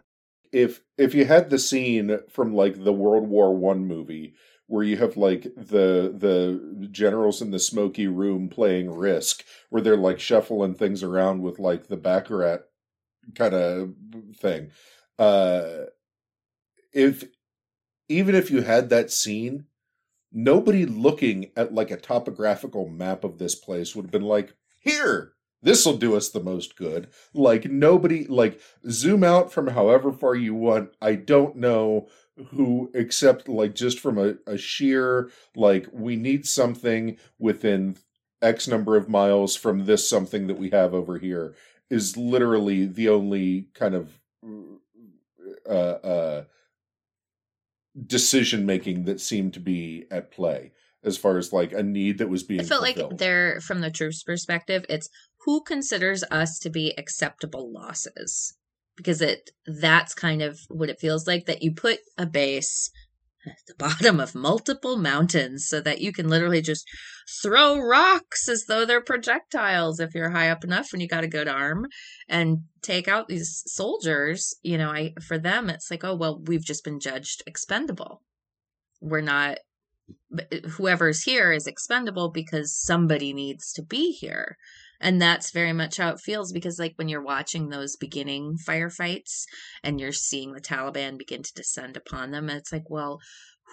if 0.52 0.82
if 0.97 1.14
you 1.14 1.26
had 1.26 1.50
the 1.50 1.60
scene 1.60 2.20
from 2.30 2.54
like 2.54 2.84
the 2.84 2.93
World 2.93 3.28
War 3.28 3.56
One 3.56 3.86
movie 3.86 4.34
where 4.68 4.84
you 4.84 4.97
have 4.97 5.18
like 5.18 5.43
the 5.56 6.14
the 6.16 6.88
generals 6.91 7.41
in 7.41 7.52
the 7.52 7.60
smoky 7.60 8.08
room 8.08 8.50
playing 8.50 8.91
Risk, 8.91 9.43
where 9.70 9.82
they're 9.82 9.97
like 9.97 10.20
shuffling 10.20 10.76
things 10.76 11.04
around 11.04 11.41
with 11.41 11.60
like 11.60 11.88
the 11.88 11.97
baccarat 11.97 12.60
kind 13.36 13.54
of 13.54 13.93
thing. 14.38 14.70
Uh, 15.18 15.86
if 16.93 17.26
even 18.08 18.36
if 18.36 18.52
you 18.52 18.62
had 18.62 18.89
that 18.89 19.12
scene, 19.12 19.66
nobody 20.32 20.86
looking 20.86 21.52
at 21.56 21.74
like 21.74 21.91
a 21.91 21.97
topographical 21.97 22.88
map 22.88 23.24
of 23.24 23.38
this 23.38 23.56
place 23.56 23.95
would 23.95 24.06
have 24.06 24.12
been 24.12 24.22
like, 24.22 24.54
here, 24.80 25.34
this'll 25.62 25.97
do 25.97 26.16
us 26.16 26.30
the 26.30 26.39
most 26.39 26.76
good. 26.76 27.10
Like 27.34 27.66
nobody 27.66 28.26
like 28.26 28.60
zoom 28.89 29.24
out 29.24 29.51
from 29.51 29.68
however 29.68 30.12
far 30.12 30.36
you 30.36 30.53
want. 30.55 30.91
I 31.01 31.16
don't 31.16 31.55
know 31.55 32.07
who 32.51 32.89
except 32.93 33.49
like 33.49 33.76
just 33.76 33.99
from 33.99 34.18
a, 34.18 34.36
a 34.47 34.57
sheer 34.57 35.30
like 35.55 35.88
we 35.91 36.16
need 36.16 36.45
something 36.45 37.18
within 37.38 37.97
X 38.41 38.68
number 38.68 38.95
of 38.95 39.10
miles 39.10 39.55
from 39.55 39.86
this 39.86 40.10
something 40.10 40.47
that 40.47 40.57
we 40.57 40.70
have 40.70 40.93
over 40.93 41.18
here 41.18 41.53
is 41.89 42.16
literally 42.16 42.86
the 42.86 43.10
only 43.10 43.68
kind 43.74 43.95
of 43.95 44.20
uh 45.68 45.74
uh 45.74 46.43
decision 48.05 48.66
making 48.66 49.03
that 49.03 49.20
seemed 49.20 49.53
to 49.53 49.60
be 49.60 50.05
at 50.10 50.32
play 50.32 50.72
as 51.03 51.18
far 51.18 51.38
as 51.38 51.53
like 51.53 51.72
a 51.72 51.84
need 51.84 52.18
that 52.18 52.30
was 52.30 52.43
being 52.43 52.62
I 52.62 52.64
felt 52.64 52.86
fulfilled. 52.86 53.12
like 53.12 53.20
they're 53.20 53.62
from 53.62 53.82
the 53.82 53.91
troops' 53.91 54.24
perspective, 54.24 54.86
it's 54.89 55.10
who 55.46 55.62
considers 55.62 56.24
us 56.32 56.60
to 56.60 56.70
be 56.70 56.94
acceptable 56.98 57.72
losses. 57.72 58.56
Because 58.96 59.22
it 59.22 59.52
that's 59.66 60.14
kind 60.14 60.42
of 60.42 60.60
what 60.68 60.90
it 60.90 61.00
feels 61.00 61.26
like 61.26 61.46
that 61.46 61.64
you 61.64 61.74
put 61.74 62.00
a 62.18 62.26
base 62.26 62.92
at 63.46 63.58
the 63.68 63.74
bottom 63.78 64.20
of 64.20 64.36
multiple 64.36 64.98
mountains 64.98 65.68
so 65.68 65.80
that 65.82 66.02
you 66.02 66.12
can 66.12 66.28
literally 66.28 66.62
just 66.62 66.86
throw 67.42 67.80
rocks 67.80 68.50
as 68.50 68.66
though 68.68 68.86
they're 68.86 69.02
projectiles 69.02 70.00
if 70.00 70.14
you're 70.14 70.32
high 70.32 70.50
up 70.50 70.64
enough 70.64 70.92
and 70.92 71.02
you 71.02 71.08
got 71.08 71.24
a 71.24 71.28
good 71.28 71.48
arm 71.48 71.88
and 72.28 72.60
take 72.82 73.08
out 73.08 73.28
these 73.28 73.64
soldiers 73.68 74.54
you 74.64 74.78
know 74.78 74.90
i 74.90 75.14
for 75.26 75.38
them 75.38 75.70
it's 75.70 75.90
like 75.90 76.04
oh 76.04 76.16
well 76.16 76.42
we've 76.46 76.66
just 76.66 76.84
been 76.84 77.00
judged 77.00 77.44
expendable 77.46 78.22
we're 79.02 79.22
not 79.22 79.60
whoever's 80.72 81.24
here 81.24 81.52
is 81.52 81.68
expendable 81.68 82.30
because 82.30 82.76
somebody 82.76 83.34
needs 83.34 83.72
to 83.72 83.82
be 83.82 84.12
here 84.12 84.58
and 85.02 85.22
that's 85.22 85.52
very 85.52 85.74
much 85.74 85.97
how 85.97 86.10
it 86.10 86.20
feels 86.20 86.52
because 86.52 86.80
like 86.80 86.93
when 86.95 87.10
you're 87.10 87.22
watching 87.22 87.70
those 87.70 87.95
beginning 87.95 88.58
firefights 88.58 89.45
and 89.84 90.00
you're 90.00 90.12
seeing 90.12 90.54
the 90.54 90.62
taliban 90.62 91.18
begin 91.18 91.43
to 91.43 91.54
descend 91.54 91.97
upon 91.97 92.32
them 92.32 92.50
it's 92.50 92.72
like 92.72 92.89
well 92.89 93.20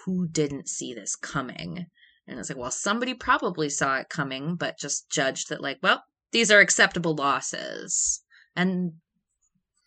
who 0.05 0.27
didn't 0.27 0.67
see 0.67 0.93
this 0.93 1.15
coming 1.15 1.85
and 2.27 2.39
it's 2.39 2.49
like 2.49 2.57
well 2.57 2.71
somebody 2.71 3.13
probably 3.13 3.69
saw 3.69 3.97
it 3.97 4.09
coming 4.09 4.55
but 4.55 4.79
just 4.79 5.09
judged 5.09 5.49
that 5.49 5.61
like 5.61 5.79
well 5.81 6.03
these 6.31 6.51
are 6.51 6.59
acceptable 6.59 7.15
losses 7.15 8.23
and 8.55 8.93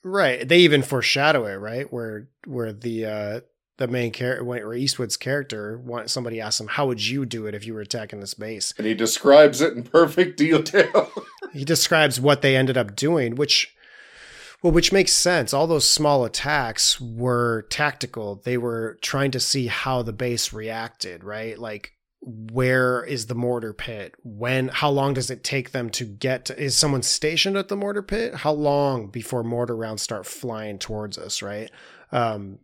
Right. 0.03 0.49
They 0.49 0.61
even 0.61 0.82
foreshadow 0.82 1.45
it, 1.47 1.57
right? 1.57 1.93
Where 1.93 2.28
where 2.47 2.72
the 2.72 3.05
uh 3.05 3.41
the 3.81 3.89
main 3.89 4.12
character 4.12 4.45
or 4.45 4.74
Eastwood's 4.74 5.16
character 5.16 5.81
somebody 6.05 6.39
asks 6.41 6.61
him, 6.61 6.68
How 6.68 6.87
would 6.87 7.05
you 7.05 7.24
do 7.24 7.47
it 7.47 7.55
if 7.55 7.66
you 7.66 7.72
were 7.74 7.81
attacking 7.81 8.20
this 8.20 8.35
base? 8.35 8.74
and 8.76 8.87
he 8.87 8.95
describes 8.95 9.61
it 9.61 9.72
in 9.72 9.83
perfect 9.83 10.39
detail. 10.39 11.11
He 11.53 11.64
describes 11.64 12.20
what 12.20 12.43
they 12.43 12.55
ended 12.55 12.76
up 12.76 12.95
doing, 12.95 13.35
which 13.35 13.74
well, 14.62 14.72
which 14.72 14.93
makes 14.93 15.12
sense. 15.12 15.53
All 15.53 15.66
those 15.66 15.85
small 15.85 16.24
attacks 16.24 17.01
were 17.01 17.62
tactical. 17.70 18.41
They 18.45 18.57
were 18.57 18.99
trying 19.03 19.33
to 19.33 19.41
see 19.41 19.66
how 19.66 20.03
the 20.03 20.12
base 20.12 20.53
reacted, 20.53 21.24
right? 21.24 21.59
Like 21.59 21.95
where 22.20 23.03
is 23.03 23.26
the 23.26 23.35
mortar 23.35 23.72
pit? 23.72 24.14
When 24.22 24.68
how 24.68 24.91
long 24.91 25.14
does 25.14 25.28
it 25.28 25.43
take 25.43 25.72
them 25.72 25.91
to 25.91 26.05
get 26.05 26.45
to, 26.45 26.62
is 26.62 26.76
someone 26.76 27.03
stationed 27.03 27.57
at 27.57 27.66
the 27.66 27.76
mortar 27.76 28.03
pit? 28.03 28.37
How 28.37 28.53
long 28.53 29.09
before 29.09 29.43
mortar 29.43 29.74
rounds 29.74 30.03
start 30.03 30.26
flying 30.26 30.78
towards 30.78 31.18
us, 31.18 31.43
right? 31.43 31.68
Um 32.12 32.61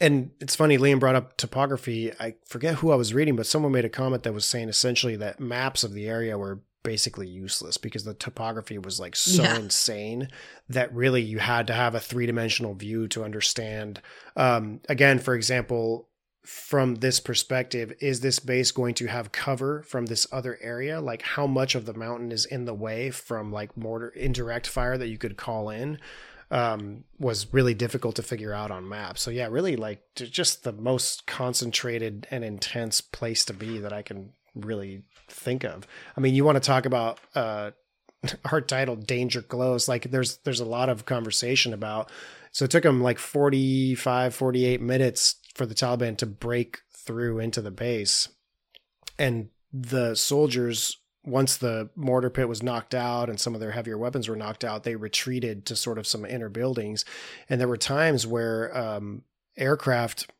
and 0.00 0.30
it's 0.40 0.56
funny, 0.56 0.78
Liam 0.78 1.00
brought 1.00 1.14
up 1.14 1.36
topography. 1.36 2.12
I 2.20 2.34
forget 2.46 2.76
who 2.76 2.90
I 2.90 2.96
was 2.96 3.14
reading, 3.14 3.36
but 3.36 3.46
someone 3.46 3.72
made 3.72 3.84
a 3.84 3.88
comment 3.90 4.22
that 4.24 4.34
was 4.34 4.44
saying 4.44 4.68
essentially 4.68 5.16
that 5.16 5.40
maps 5.40 5.84
of 5.84 5.92
the 5.92 6.08
area 6.08 6.36
were 6.38 6.60
basically 6.82 7.26
useless 7.26 7.76
because 7.76 8.04
the 8.04 8.14
topography 8.14 8.78
was 8.78 9.00
like 9.00 9.16
so 9.16 9.42
Yeah. 9.42 9.56
insane 9.58 10.28
that 10.68 10.94
really 10.94 11.20
you 11.20 11.38
had 11.38 11.66
to 11.66 11.72
have 11.72 11.94
a 11.96 12.00
three 12.00 12.26
dimensional 12.26 12.74
view 12.74 13.08
to 13.08 13.24
understand. 13.24 14.00
Um, 14.36 14.80
again, 14.88 15.18
for 15.18 15.34
example, 15.34 16.08
from 16.44 16.96
this 16.96 17.18
perspective, 17.18 17.92
is 18.00 18.20
this 18.20 18.38
base 18.38 18.70
going 18.70 18.94
to 18.94 19.06
have 19.06 19.32
cover 19.32 19.82
from 19.82 20.06
this 20.06 20.28
other 20.30 20.58
area? 20.62 21.00
Like 21.00 21.22
how 21.22 21.48
much 21.48 21.74
of 21.74 21.86
the 21.86 21.94
mountain 21.94 22.30
is 22.30 22.44
in 22.46 22.66
the 22.66 22.74
way 22.74 23.10
from 23.10 23.50
like 23.50 23.76
mortar 23.76 24.10
indirect 24.10 24.68
fire 24.68 24.96
that 24.96 25.08
you 25.08 25.18
could 25.18 25.36
call 25.36 25.70
in? 25.70 25.98
Um, 26.48 27.02
was 27.18 27.52
really 27.52 27.74
difficult 27.74 28.14
to 28.16 28.22
figure 28.22 28.52
out 28.52 28.70
on 28.70 28.88
maps. 28.88 29.20
So 29.20 29.32
yeah, 29.32 29.48
really 29.50 29.74
like 29.74 30.02
just 30.14 30.62
the 30.62 30.72
most 30.72 31.26
concentrated 31.26 32.28
and 32.30 32.44
intense 32.44 33.00
place 33.00 33.44
to 33.46 33.52
be 33.52 33.78
that 33.78 33.92
I 33.92 34.02
can 34.02 34.32
really 34.56 35.02
think 35.28 35.64
of. 35.64 35.86
I 36.16 36.20
mean, 36.20 36.34
you 36.34 36.44
want 36.44 36.56
to 36.56 36.66
talk 36.66 36.86
about 36.86 37.20
uh, 37.34 37.72
our 38.50 38.60
title 38.60 38.96
"Danger 38.96 39.42
Close"? 39.42 39.88
Like, 39.88 40.10
there's 40.10 40.38
there's 40.38 40.60
a 40.60 40.64
lot 40.64 40.88
of 40.88 41.04
conversation 41.04 41.72
about. 41.72 42.10
So 42.52 42.64
it 42.64 42.70
took 42.70 42.84
them 42.84 43.02
like 43.02 43.18
45, 43.18 44.34
48 44.34 44.80
minutes 44.80 45.36
for 45.54 45.66
the 45.66 45.74
Taliban 45.74 46.16
to 46.18 46.26
break 46.26 46.78
through 46.90 47.38
into 47.38 47.60
the 47.60 47.70
base, 47.70 48.30
and 49.18 49.50
the 49.72 50.14
soldiers 50.14 50.96
once 51.26 51.56
the 51.56 51.90
mortar 51.96 52.30
pit 52.30 52.48
was 52.48 52.62
knocked 52.62 52.94
out 52.94 53.28
and 53.28 53.38
some 53.38 53.54
of 53.54 53.60
their 53.60 53.72
heavier 53.72 53.98
weapons 53.98 54.28
were 54.28 54.36
knocked 54.36 54.64
out, 54.64 54.84
they 54.84 54.96
retreated 54.96 55.66
to 55.66 55.76
sort 55.76 55.98
of 55.98 56.06
some 56.06 56.24
inner 56.24 56.48
buildings. 56.48 57.04
And 57.48 57.60
there 57.60 57.68
were 57.68 57.76
times 57.76 58.26
where 58.26 58.76
um, 58.76 59.22
aircraft, 59.56 60.30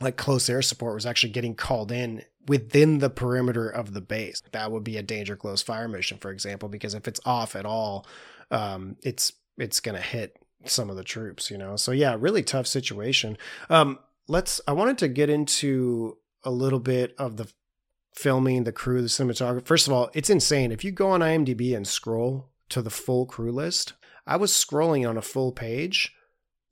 like 0.00 0.16
close 0.16 0.48
air 0.48 0.62
support, 0.62 0.94
was 0.94 1.06
actually 1.06 1.32
getting 1.32 1.54
called 1.54 1.90
in 1.90 2.22
within 2.46 2.98
the 2.98 3.10
perimeter 3.10 3.68
of 3.68 3.94
the 3.94 4.00
base. 4.00 4.42
That 4.52 4.70
would 4.70 4.84
be 4.84 4.98
a 4.98 5.02
danger 5.02 5.36
close 5.36 5.62
fire 5.62 5.88
mission, 5.88 6.18
for 6.18 6.30
example, 6.30 6.68
because 6.68 6.94
if 6.94 7.08
it's 7.08 7.20
off 7.24 7.56
at 7.56 7.66
all, 7.66 8.06
um, 8.50 8.96
it's 9.02 9.32
it's 9.56 9.80
going 9.80 9.96
to 9.96 10.02
hit 10.02 10.36
some 10.64 10.90
of 10.90 10.96
the 10.96 11.04
troops, 11.04 11.50
you 11.50 11.58
know. 11.58 11.76
So 11.76 11.92
yeah, 11.92 12.16
really 12.18 12.42
tough 12.42 12.66
situation. 12.66 13.38
Um, 13.68 13.98
let's. 14.28 14.60
I 14.68 14.72
wanted 14.72 14.98
to 14.98 15.08
get 15.08 15.30
into 15.30 16.18
a 16.44 16.50
little 16.50 16.80
bit 16.80 17.14
of 17.18 17.36
the 17.36 17.50
filming, 18.12 18.64
the 18.64 18.72
crew, 18.72 19.02
the 19.02 19.08
cinematographer. 19.08 19.64
First 19.64 19.86
of 19.86 19.92
all, 19.92 20.10
it's 20.14 20.30
insane. 20.30 20.72
If 20.72 20.84
you 20.84 20.92
go 20.92 21.10
on 21.10 21.20
IMDb 21.20 21.76
and 21.76 21.86
scroll 21.86 22.48
to 22.70 22.82
the 22.82 22.90
full 22.90 23.26
crew 23.26 23.52
list, 23.52 23.94
I 24.26 24.36
was 24.36 24.52
scrolling 24.52 25.08
on 25.08 25.16
a 25.16 25.22
full 25.22 25.52
page 25.52 26.12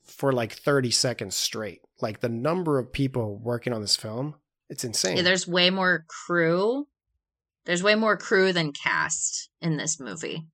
for 0.03 0.33
like 0.33 0.53
30 0.53 0.91
seconds 0.91 1.37
straight. 1.37 1.81
Like 2.01 2.21
the 2.21 2.29
number 2.29 2.79
of 2.79 2.93
people 2.93 3.39
working 3.39 3.73
on 3.73 3.81
this 3.81 3.97
film, 3.97 4.37
it's 4.69 4.85
insane. 4.85 5.17
Yeah, 5.17 5.23
there's 5.23 5.49
way 5.49 5.71
more 5.71 6.05
crew. 6.09 6.87
There's 7.65 7.83
way 7.83 7.95
more 7.95 8.17
crew 8.17 8.53
than 8.53 8.73
cast 8.73 9.51
in 9.61 9.77
this 9.77 10.01
movie. 10.01 10.47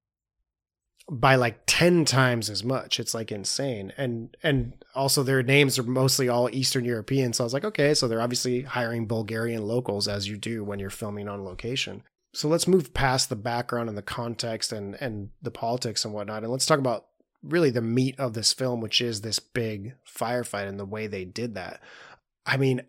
By 1.11 1.37
like 1.37 1.61
10 1.67 2.05
times 2.07 2.49
as 2.49 2.65
much. 2.65 2.99
It's 2.99 3.15
like 3.15 3.31
insane. 3.31 3.93
And 3.97 4.37
and 4.43 4.73
also 4.95 5.23
their 5.23 5.43
names 5.43 5.79
are 5.79 5.83
mostly 5.83 6.29
all 6.29 6.49
Eastern 6.51 6.85
European. 6.85 7.33
So 7.33 7.45
I 7.45 7.47
was 7.47 7.55
like, 7.55 7.65
okay, 7.65 7.95
so 7.95 8.09
they're 8.09 8.23
obviously 8.23 8.63
hiring 8.63 9.07
Bulgarian 9.07 9.67
locals 9.67 10.09
as 10.09 10.29
you 10.29 10.37
do 10.37 10.65
when 10.65 10.79
you're 10.79 10.91
filming 10.91 11.29
on 11.29 11.45
location. 11.45 12.03
So 12.33 12.49
let's 12.49 12.67
move 12.67 12.95
past 12.95 13.29
the 13.29 13.37
background 13.37 13.89
and 13.89 13.99
the 13.99 14.03
context 14.03 14.73
and 14.73 14.97
and 15.01 15.31
the 15.43 15.51
politics 15.51 16.05
and 16.05 16.15
whatnot. 16.15 16.43
And 16.43 16.51
let's 16.51 16.67
talk 16.67 16.79
about 16.79 17.07
really 17.43 17.71
the 17.71 17.83
meat 17.83 18.19
of 18.19 18.33
this 18.33 18.55
film, 18.55 18.81
which 18.81 19.03
is 19.03 19.21
this 19.21 19.39
big 19.39 19.95
firefight 20.09 20.67
and 20.67 20.81
the 20.81 20.87
way 20.87 21.07
they 21.07 21.27
did 21.27 21.55
that. 21.55 21.81
I 22.47 22.57
mean, 22.57 22.83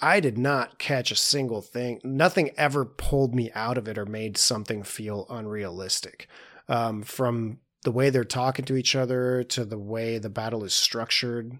I 0.00 0.20
did 0.20 0.38
not 0.38 0.78
catch 0.78 1.10
a 1.10 1.16
single 1.16 1.60
thing. 1.60 2.00
Nothing 2.02 2.50
ever 2.56 2.86
pulled 2.86 3.34
me 3.34 3.50
out 3.54 3.76
of 3.76 3.86
it 3.86 3.98
or 3.98 4.06
made 4.06 4.38
something 4.38 4.82
feel 4.82 5.26
unrealistic 5.28 6.28
um, 6.68 7.02
from 7.02 7.58
the 7.84 7.92
way 7.92 8.10
they're 8.10 8.24
talking 8.24 8.64
to 8.66 8.76
each 8.76 8.94
other 8.96 9.42
to 9.44 9.64
the 9.64 9.78
way 9.78 10.18
the 10.18 10.28
battle 10.28 10.64
is 10.64 10.74
structured 10.74 11.58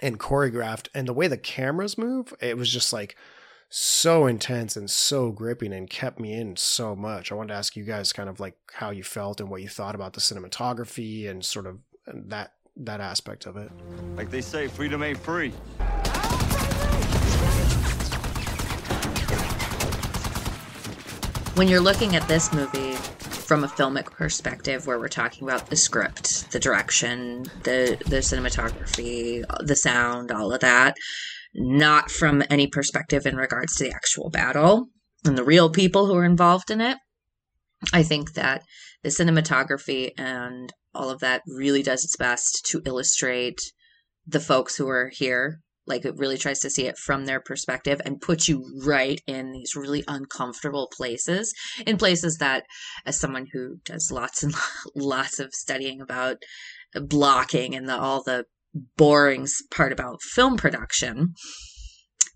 and 0.00 0.18
choreographed 0.18 0.88
and 0.94 1.06
the 1.06 1.12
way 1.12 1.28
the 1.28 1.36
cameras 1.36 1.96
move 1.98 2.34
it 2.40 2.56
was 2.56 2.70
just 2.72 2.92
like 2.92 3.16
so 3.68 4.26
intense 4.26 4.76
and 4.76 4.90
so 4.90 5.30
gripping 5.30 5.72
and 5.72 5.88
kept 5.88 6.18
me 6.18 6.32
in 6.34 6.56
so 6.56 6.94
much 6.96 7.30
i 7.30 7.34
wanted 7.34 7.48
to 7.48 7.54
ask 7.58 7.76
you 7.76 7.84
guys 7.84 8.12
kind 8.12 8.28
of 8.28 8.40
like 8.40 8.56
how 8.74 8.90
you 8.90 9.02
felt 9.04 9.40
and 9.40 9.48
what 9.48 9.62
you 9.62 9.68
thought 9.68 9.94
about 9.94 10.12
the 10.14 10.20
cinematography 10.20 11.28
and 11.28 11.44
sort 11.44 11.66
of 11.66 11.78
that 12.06 12.52
that 12.76 13.00
aspect 13.00 13.46
of 13.46 13.56
it 13.56 13.70
Like 14.16 14.30
they 14.30 14.40
say, 14.40 14.66
freedom 14.66 15.02
ain't 15.02 15.18
free. 15.18 15.52
when 21.54 21.68
you're 21.68 21.80
looking 21.80 22.16
at 22.16 22.26
this 22.28 22.52
movie 22.52 22.91
from 23.42 23.64
a 23.64 23.68
filmic 23.68 24.10
perspective 24.12 24.86
where 24.86 24.98
we're 24.98 25.08
talking 25.08 25.46
about 25.48 25.68
the 25.68 25.76
script 25.76 26.50
the 26.52 26.60
direction 26.60 27.42
the 27.64 27.98
the 28.06 28.18
cinematography 28.18 29.44
the 29.66 29.76
sound 29.76 30.30
all 30.30 30.52
of 30.52 30.60
that 30.60 30.96
not 31.54 32.10
from 32.10 32.42
any 32.48 32.66
perspective 32.66 33.26
in 33.26 33.36
regards 33.36 33.74
to 33.76 33.84
the 33.84 33.92
actual 33.92 34.30
battle 34.30 34.88
and 35.24 35.36
the 35.36 35.44
real 35.44 35.70
people 35.70 36.06
who 36.06 36.14
are 36.14 36.24
involved 36.24 36.70
in 36.70 36.80
it. 36.80 36.98
I 37.92 38.02
think 38.02 38.34
that 38.34 38.62
the 39.02 39.10
cinematography 39.10 40.12
and 40.16 40.72
all 40.94 41.10
of 41.10 41.20
that 41.20 41.42
really 41.46 41.82
does 41.82 42.04
its 42.04 42.16
best 42.16 42.64
to 42.66 42.82
illustrate 42.84 43.60
the 44.26 44.40
folks 44.40 44.76
who 44.76 44.88
are 44.88 45.10
here 45.12 45.60
like 45.86 46.04
it 46.04 46.16
really 46.16 46.38
tries 46.38 46.60
to 46.60 46.70
see 46.70 46.86
it 46.86 46.96
from 46.96 47.24
their 47.24 47.40
perspective 47.40 48.00
and 48.04 48.20
puts 48.20 48.48
you 48.48 48.64
right 48.84 49.20
in 49.26 49.52
these 49.52 49.74
really 49.74 50.04
uncomfortable 50.06 50.88
places 50.92 51.54
in 51.86 51.96
places 51.96 52.38
that 52.38 52.64
as 53.04 53.18
someone 53.18 53.46
who 53.52 53.76
does 53.84 54.10
lots 54.12 54.42
and 54.42 54.54
lots 54.94 55.38
of 55.38 55.52
studying 55.52 56.00
about 56.00 56.36
blocking 56.94 57.74
and 57.74 57.88
the, 57.88 57.98
all 57.98 58.22
the 58.22 58.44
boring 58.96 59.46
part 59.70 59.92
about 59.92 60.22
film 60.22 60.56
production 60.56 61.34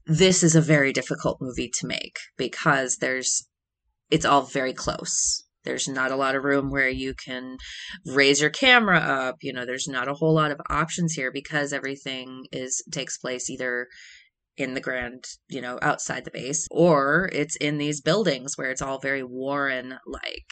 this 0.07 0.43
is 0.43 0.55
a 0.55 0.61
very 0.61 0.93
difficult 0.93 1.39
movie 1.41 1.71
to 1.73 1.87
make 1.87 2.19
because 2.37 2.99
there's 2.99 3.49
it's 4.11 4.25
all 4.25 4.43
very 4.43 4.73
close 4.73 5.46
there's 5.67 5.89
not 5.89 6.11
a 6.11 6.17
lot 6.17 6.35
of 6.35 6.45
room 6.45 6.71
where 6.71 6.89
you 6.89 7.13
can 7.13 7.59
raise 8.07 8.41
your 8.41 8.51
camera 8.51 8.99
up 8.99 9.37
you 9.43 9.53
know 9.53 9.67
there's 9.67 9.89
not 9.89 10.09
a 10.09 10.15
whole 10.15 10.35
lot 10.35 10.51
of 10.51 10.61
options 10.71 11.13
here 11.13 11.31
because 11.31 11.73
everything 11.73 12.45
is 12.53 12.83
takes 12.91 13.19
place 13.19 13.51
either 13.51 13.89
in 14.57 14.73
the 14.73 14.81
grand 14.81 15.25
you 15.49 15.61
know 15.61 15.79
outside 15.83 16.25
the 16.25 16.31
base 16.31 16.67
or 16.71 17.29
it's 17.33 17.57
in 17.57 17.77
these 17.77 18.01
buildings 18.01 18.57
where 18.57 18.71
it's 18.71 18.81
all 18.81 18.99
very 18.99 19.23
warren 19.23 19.99
like 20.07 20.51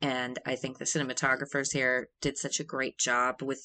and 0.00 0.38
i 0.46 0.54
think 0.54 0.78
the 0.78 0.84
cinematographers 0.84 1.72
here 1.72 2.08
did 2.20 2.38
such 2.38 2.60
a 2.60 2.64
great 2.64 2.98
job 2.98 3.42
with 3.42 3.60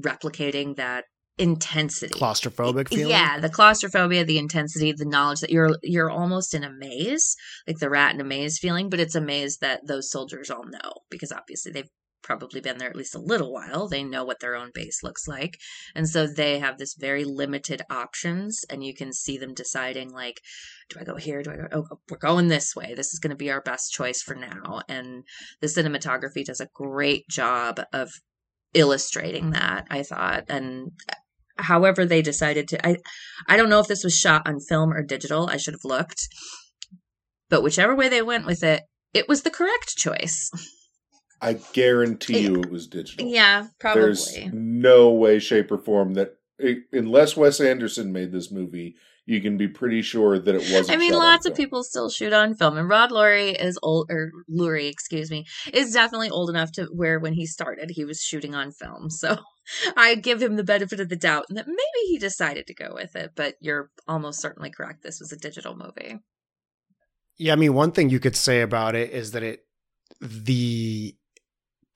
replicating 0.00 0.76
that 0.76 1.04
intensity 1.38 2.18
claustrophobic 2.18 2.88
feeling 2.88 3.10
yeah, 3.10 3.38
the 3.38 3.50
claustrophobia, 3.50 4.24
the 4.24 4.38
intensity, 4.38 4.92
the 4.92 5.04
knowledge 5.04 5.40
that 5.40 5.50
you're 5.50 5.76
you're 5.82 6.10
almost 6.10 6.54
in 6.54 6.64
a 6.64 6.70
maze, 6.70 7.36
like 7.66 7.78
the 7.78 7.90
rat 7.90 8.14
in 8.14 8.20
a 8.20 8.24
maze 8.24 8.58
feeling, 8.58 8.88
but 8.88 9.00
it's 9.00 9.14
a 9.14 9.20
maze 9.20 9.58
that 9.58 9.86
those 9.86 10.10
soldiers 10.10 10.50
all 10.50 10.64
know 10.64 10.92
because 11.10 11.32
obviously 11.32 11.72
they've 11.72 11.90
probably 12.26 12.60
been 12.60 12.78
there 12.78 12.90
at 12.90 12.96
least 12.96 13.14
a 13.14 13.20
little 13.20 13.52
while. 13.52 13.86
They 13.88 14.02
know 14.02 14.24
what 14.24 14.40
their 14.40 14.56
own 14.56 14.70
base 14.74 15.02
looks 15.02 15.28
like. 15.28 15.58
And 15.94 16.08
so 16.08 16.26
they 16.26 16.58
have 16.58 16.76
this 16.76 16.94
very 16.94 17.24
limited 17.24 17.82
options 17.88 18.64
and 18.68 18.82
you 18.82 18.94
can 18.94 19.12
see 19.12 19.38
them 19.38 19.54
deciding 19.54 20.10
like 20.10 20.40
do 20.88 20.98
I 21.00 21.04
go 21.04 21.16
here? 21.16 21.42
Do 21.42 21.52
I 21.52 21.56
go 21.56 21.66
oh, 21.72 21.84
oh 21.90 22.00
we're 22.10 22.18
going 22.18 22.48
this 22.48 22.74
way. 22.74 22.94
This 22.94 23.12
is 23.12 23.20
going 23.20 23.30
to 23.30 23.36
be 23.36 23.50
our 23.50 23.60
best 23.60 23.92
choice 23.92 24.22
for 24.22 24.34
now. 24.34 24.82
And 24.88 25.24
the 25.60 25.68
cinematography 25.68 26.44
does 26.44 26.60
a 26.60 26.68
great 26.74 27.28
job 27.28 27.80
of 27.92 28.10
illustrating 28.74 29.50
that, 29.50 29.86
I 29.90 30.02
thought. 30.02 30.44
And 30.48 30.92
however 31.58 32.04
they 32.04 32.22
decided 32.22 32.68
to 32.68 32.86
I 32.86 32.96
I 33.46 33.56
don't 33.56 33.68
know 33.68 33.80
if 33.80 33.88
this 33.88 34.04
was 34.04 34.16
shot 34.16 34.46
on 34.46 34.60
film 34.60 34.92
or 34.92 35.02
digital. 35.02 35.48
I 35.48 35.56
should 35.56 35.74
have 35.74 35.84
looked. 35.84 36.28
But 37.48 37.62
whichever 37.62 37.94
way 37.94 38.08
they 38.08 38.22
went 38.22 38.46
with 38.46 38.62
it, 38.62 38.82
it 39.14 39.28
was 39.28 39.42
the 39.42 39.50
correct 39.50 39.96
choice. 39.96 40.50
I 41.40 41.54
guarantee 41.72 42.40
you 42.40 42.60
it 42.60 42.70
was 42.70 42.86
digital. 42.86 43.26
Yeah, 43.28 43.66
probably. 43.78 44.02
There's 44.02 44.36
no 44.52 45.10
way, 45.10 45.38
shape, 45.38 45.70
or 45.70 45.78
form 45.78 46.14
that, 46.14 46.36
it, 46.58 46.78
unless 46.92 47.36
Wes 47.36 47.60
Anderson 47.60 48.12
made 48.12 48.32
this 48.32 48.50
movie, 48.50 48.96
you 49.26 49.40
can 49.40 49.56
be 49.56 49.66
pretty 49.66 50.02
sure 50.02 50.38
that 50.38 50.54
it 50.54 50.60
wasn't. 50.72 50.90
I 50.90 50.96
mean, 50.96 51.10
shot 51.10 51.18
on 51.18 51.24
lots 51.24 51.46
of 51.46 51.50
film. 51.50 51.56
people 51.56 51.82
still 51.82 52.08
shoot 52.08 52.32
on 52.32 52.54
film, 52.54 52.78
and 52.78 52.88
Rod 52.88 53.10
Lurie 53.10 53.60
is 53.60 53.78
old, 53.82 54.10
or 54.10 54.30
Lurie, 54.48 54.88
excuse 54.88 55.30
me, 55.30 55.44
is 55.72 55.92
definitely 55.92 56.30
old 56.30 56.48
enough 56.48 56.70
to 56.72 56.84
where 56.92 57.18
when 57.18 57.34
he 57.34 57.44
started, 57.44 57.90
he 57.90 58.04
was 58.04 58.20
shooting 58.20 58.54
on 58.54 58.72
film. 58.72 59.08
So 59.16 59.38
I 59.96 60.14
give 60.14 60.40
him 60.40 60.54
the 60.54 60.62
benefit 60.62 61.00
of 61.00 61.08
the 61.08 61.16
doubt 61.16 61.46
and 61.48 61.58
that 61.58 61.66
maybe 61.66 62.06
he 62.06 62.18
decided 62.18 62.68
to 62.68 62.74
go 62.74 62.92
with 62.94 63.16
it. 63.16 63.32
But 63.34 63.56
you're 63.60 63.90
almost 64.06 64.40
certainly 64.40 64.70
correct. 64.70 65.02
This 65.02 65.18
was 65.18 65.32
a 65.32 65.36
digital 65.36 65.74
movie. 65.74 66.20
Yeah, 67.36 67.54
I 67.54 67.56
mean, 67.56 67.74
one 67.74 67.90
thing 67.90 68.10
you 68.10 68.20
could 68.20 68.36
say 68.36 68.60
about 68.60 68.94
it 68.94 69.10
is 69.10 69.32
that 69.32 69.42
it 69.42 69.64
the 70.20 71.16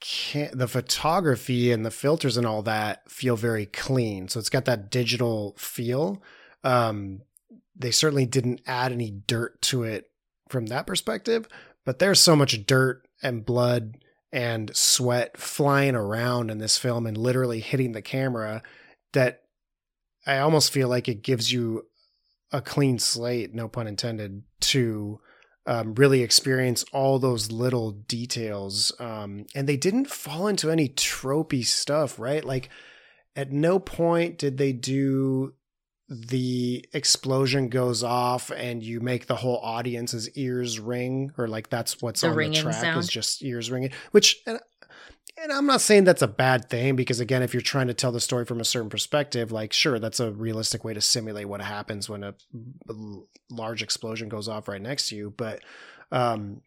can 0.01 0.51
the 0.53 0.67
photography 0.67 1.71
and 1.71 1.85
the 1.85 1.91
filters 1.91 2.37
and 2.37 2.47
all 2.47 2.63
that 2.63 3.09
feel 3.09 3.37
very 3.37 3.67
clean. 3.67 4.29
So 4.29 4.41
it's 4.41 4.51
got 4.51 4.65
that 4.65 4.91
digital 4.91 5.55
feel. 5.59 6.23
Um, 6.65 7.23
they 7.77 7.91
certainly 7.91 8.27
didn't 8.27 8.61
add 8.67 8.93
any 8.93 9.11
dirt 9.11 9.61
to 9.63 9.83
it 9.85 10.11
from 10.49 10.67
that 10.67 10.87
perspective, 10.87 11.49
but 11.85 11.99
there's 11.99 12.21
so 12.21 12.37
much 12.37 12.67
dirt 12.67 13.07
and 13.23 13.45
blood 13.45 13.99
and 14.33 14.75
sweat 14.77 15.37
flying 15.37 15.95
around 15.95 16.51
in 16.51 16.59
this 16.59 16.79
film 16.79 17.07
and 17.07 17.17
literally 17.17 17.61
hitting 17.61 17.93
the 17.93 18.03
camera 18.03 18.63
that 19.13 19.43
I 20.27 20.39
almost 20.39 20.73
feel 20.73 20.89
like 20.89 21.09
it 21.09 21.23
gives 21.23 21.53
you 21.53 21.87
a 22.53 22.61
clean 22.61 22.99
slate, 22.99 23.55
no 23.55 23.69
pun 23.69 23.87
intended, 23.87 24.43
to 24.61 25.21
um, 25.67 25.95
really 25.95 26.23
experience 26.23 26.85
all 26.93 27.19
those 27.19 27.51
little 27.51 27.93
details. 27.93 28.93
Um, 28.99 29.47
and 29.55 29.69
they 29.69 29.77
didn't 29.77 30.11
fall 30.11 30.47
into 30.47 30.71
any 30.71 30.89
tropey 30.89 31.65
stuff, 31.65 32.19
right? 32.19 32.45
Like, 32.45 32.69
at 33.37 33.53
no 33.53 33.79
point 33.79 34.39
did 34.39 34.59
they 34.59 34.73
do 34.73 35.55
the 36.11 36.85
explosion 36.93 37.69
goes 37.69 38.03
off 38.03 38.51
and 38.51 38.83
you 38.83 39.01
make 39.01 39.27
the 39.29 39.37
whole 39.37 39.59
audience's 39.59 40.29
ears 40.37 40.81
ring, 40.81 41.33
or 41.39 41.47
like 41.47 41.71
that's 41.71 42.03
what's 42.03 42.23
The 42.23 42.31
on 42.31 42.37
the 42.37 42.51
track 42.53 42.75
sound. 42.75 42.99
is 42.99 43.09
just 43.09 43.43
ears 43.43 43.71
ringing, 43.71 43.93
which. 44.11 44.43
And, 44.47 44.59
and 45.43 45.53
I'm 45.53 45.65
not 45.67 45.81
saying 45.81 46.05
that's 46.05 46.21
a 46.21 46.29
bad 46.29 46.69
thing 46.69 46.97
because 46.97 47.21
again, 47.21 47.43
if 47.43 47.55
you're 47.55 47.63
trying 47.63 47.87
to 47.87 47.95
tell 47.95 48.13
the 48.13 48.21
story 48.21 48.45
from 48.45 48.61
a 48.61 48.65
certain 48.65 48.91
perspective, 48.91 49.53
like 49.53 49.73
sure, 49.73 49.99
that's 49.99 50.21
a 50.21 50.33
realistic 50.33 50.85
way 50.85 50.93
to 50.93 51.01
simulate 51.01 51.49
what 51.49 51.63
happens 51.63 52.09
when 52.11 52.25
a 52.25 52.35
large 53.49 53.81
explosion 53.83 54.29
goes 54.29 54.49
off 54.49 54.69
right 54.69 54.83
next 54.83 55.09
to 55.09 55.17
you. 55.17 55.33
But 55.35 55.61
um, 56.11 56.61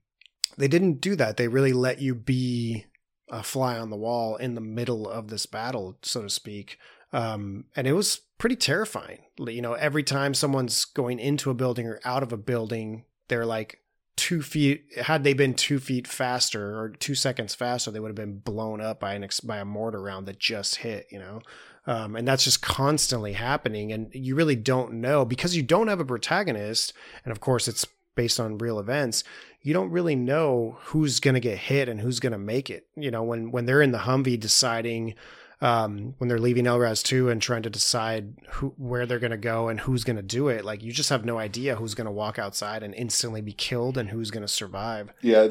they 0.58 0.68
didn't 0.70 1.02
do 1.02 1.16
that. 1.18 1.38
They 1.38 1.50
really 1.50 1.74
let 1.74 2.00
you 2.02 2.16
be 2.16 2.86
a 3.30 3.44
fly 3.44 3.78
on 3.78 3.90
the 3.90 3.98
wall 3.98 4.38
in 4.38 4.56
the 4.56 4.62
middle 4.62 5.08
of 5.08 5.28
this 5.28 5.46
battle, 5.46 5.98
so 6.02 6.22
to 6.24 6.30
speak. 6.30 6.80
Um, 7.12 7.66
and 7.76 7.86
it 7.86 7.94
was 7.94 8.22
pretty 8.44 8.58
terrifying. 8.58 9.20
You 9.40 9.62
know, 9.62 9.72
every 9.72 10.04
time 10.04 10.34
someone's 10.34 10.84
going 10.84 11.18
into 11.18 11.50
a 11.50 11.54
building 11.54 11.88
or 11.88 12.02
out 12.04 12.24
of 12.24 12.34
a 12.34 12.38
building, 12.38 13.06
they're 13.30 13.46
like 13.46 13.80
two 14.18 14.42
feet 14.42 14.84
had 15.02 15.24
they 15.24 15.32
been 15.34 15.54
two 15.54 15.80
feet 15.80 16.10
faster 16.10 16.78
or 16.78 16.90
two 16.90 17.16
seconds 17.16 17.56
faster 17.56 17.90
they 17.90 18.00
would 18.00 18.10
have 18.10 18.16
been 18.16 18.38
blown 18.38 18.80
up 18.80 19.00
by 19.00 19.14
an 19.14 19.28
by 19.44 19.58
a 19.58 19.66
mortar 19.66 20.00
round 20.00 20.28
that 20.28 20.38
just 20.38 20.76
hit 20.76 21.08
you 21.10 21.18
know 21.18 21.42
um, 21.88 22.16
and 22.16 22.28
that's 22.28 22.44
just 22.44 22.62
constantly 22.62 23.34
happening 23.34 23.92
and 23.92 24.12
you 24.14 24.36
really 24.36 24.56
don't 24.56 24.94
know 24.94 25.26
because 25.26 25.56
you 25.56 25.64
don't 25.64 25.88
have 25.88 26.00
a 26.00 26.06
protagonist 26.06 26.94
and 27.26 27.32
of 27.32 27.40
course 27.40 27.68
it's 27.68 27.88
based 28.16 28.40
on 28.40 28.58
real 28.58 28.80
events, 28.80 29.24
you 29.62 29.74
don't 29.74 29.92
really 29.92 30.16
know 30.16 30.78
who's 30.82 31.20
going 31.20 31.34
to 31.34 31.40
get 31.40 31.58
hit 31.58 31.90
and 31.90 32.00
who's 32.00 32.20
going 32.20 32.32
to 32.32 32.38
make 32.38 32.70
it. 32.70 32.88
You 32.96 33.12
know, 33.12 33.24
when 33.24 33.52
when 33.52 33.66
they're 33.66 33.82
in 33.82 33.92
the 33.92 34.00
Humvee 34.00 34.40
deciding 34.40 35.16
um, 35.64 36.14
when 36.18 36.28
they're 36.28 36.40
leaving 36.40 36.66
LRAS 36.66 37.02
2 37.04 37.30
and 37.30 37.42
trying 37.42 37.64
to 37.64 37.70
decide 37.70 38.36
who 38.50 38.74
where 38.78 39.06
they're 39.06 39.18
going 39.18 39.32
to 39.32 39.38
go 39.38 39.70
and 39.70 39.80
who's 39.80 40.04
going 40.04 40.18
to 40.18 40.22
do 40.22 40.50
it, 40.50 40.66
like 40.66 40.84
you 40.84 40.92
just 40.92 41.10
have 41.10 41.24
no 41.24 41.40
idea 41.40 41.78
who's 41.78 41.96
going 41.96 42.06
to 42.06 42.12
walk 42.12 42.38
outside 42.38 42.84
and 42.84 42.94
instantly 42.94 43.40
be 43.40 43.54
killed 43.54 43.98
and 43.98 44.10
who's 44.10 44.30
going 44.30 44.42
to 44.42 44.48
survive. 44.48 45.14
Yeah, 45.22 45.48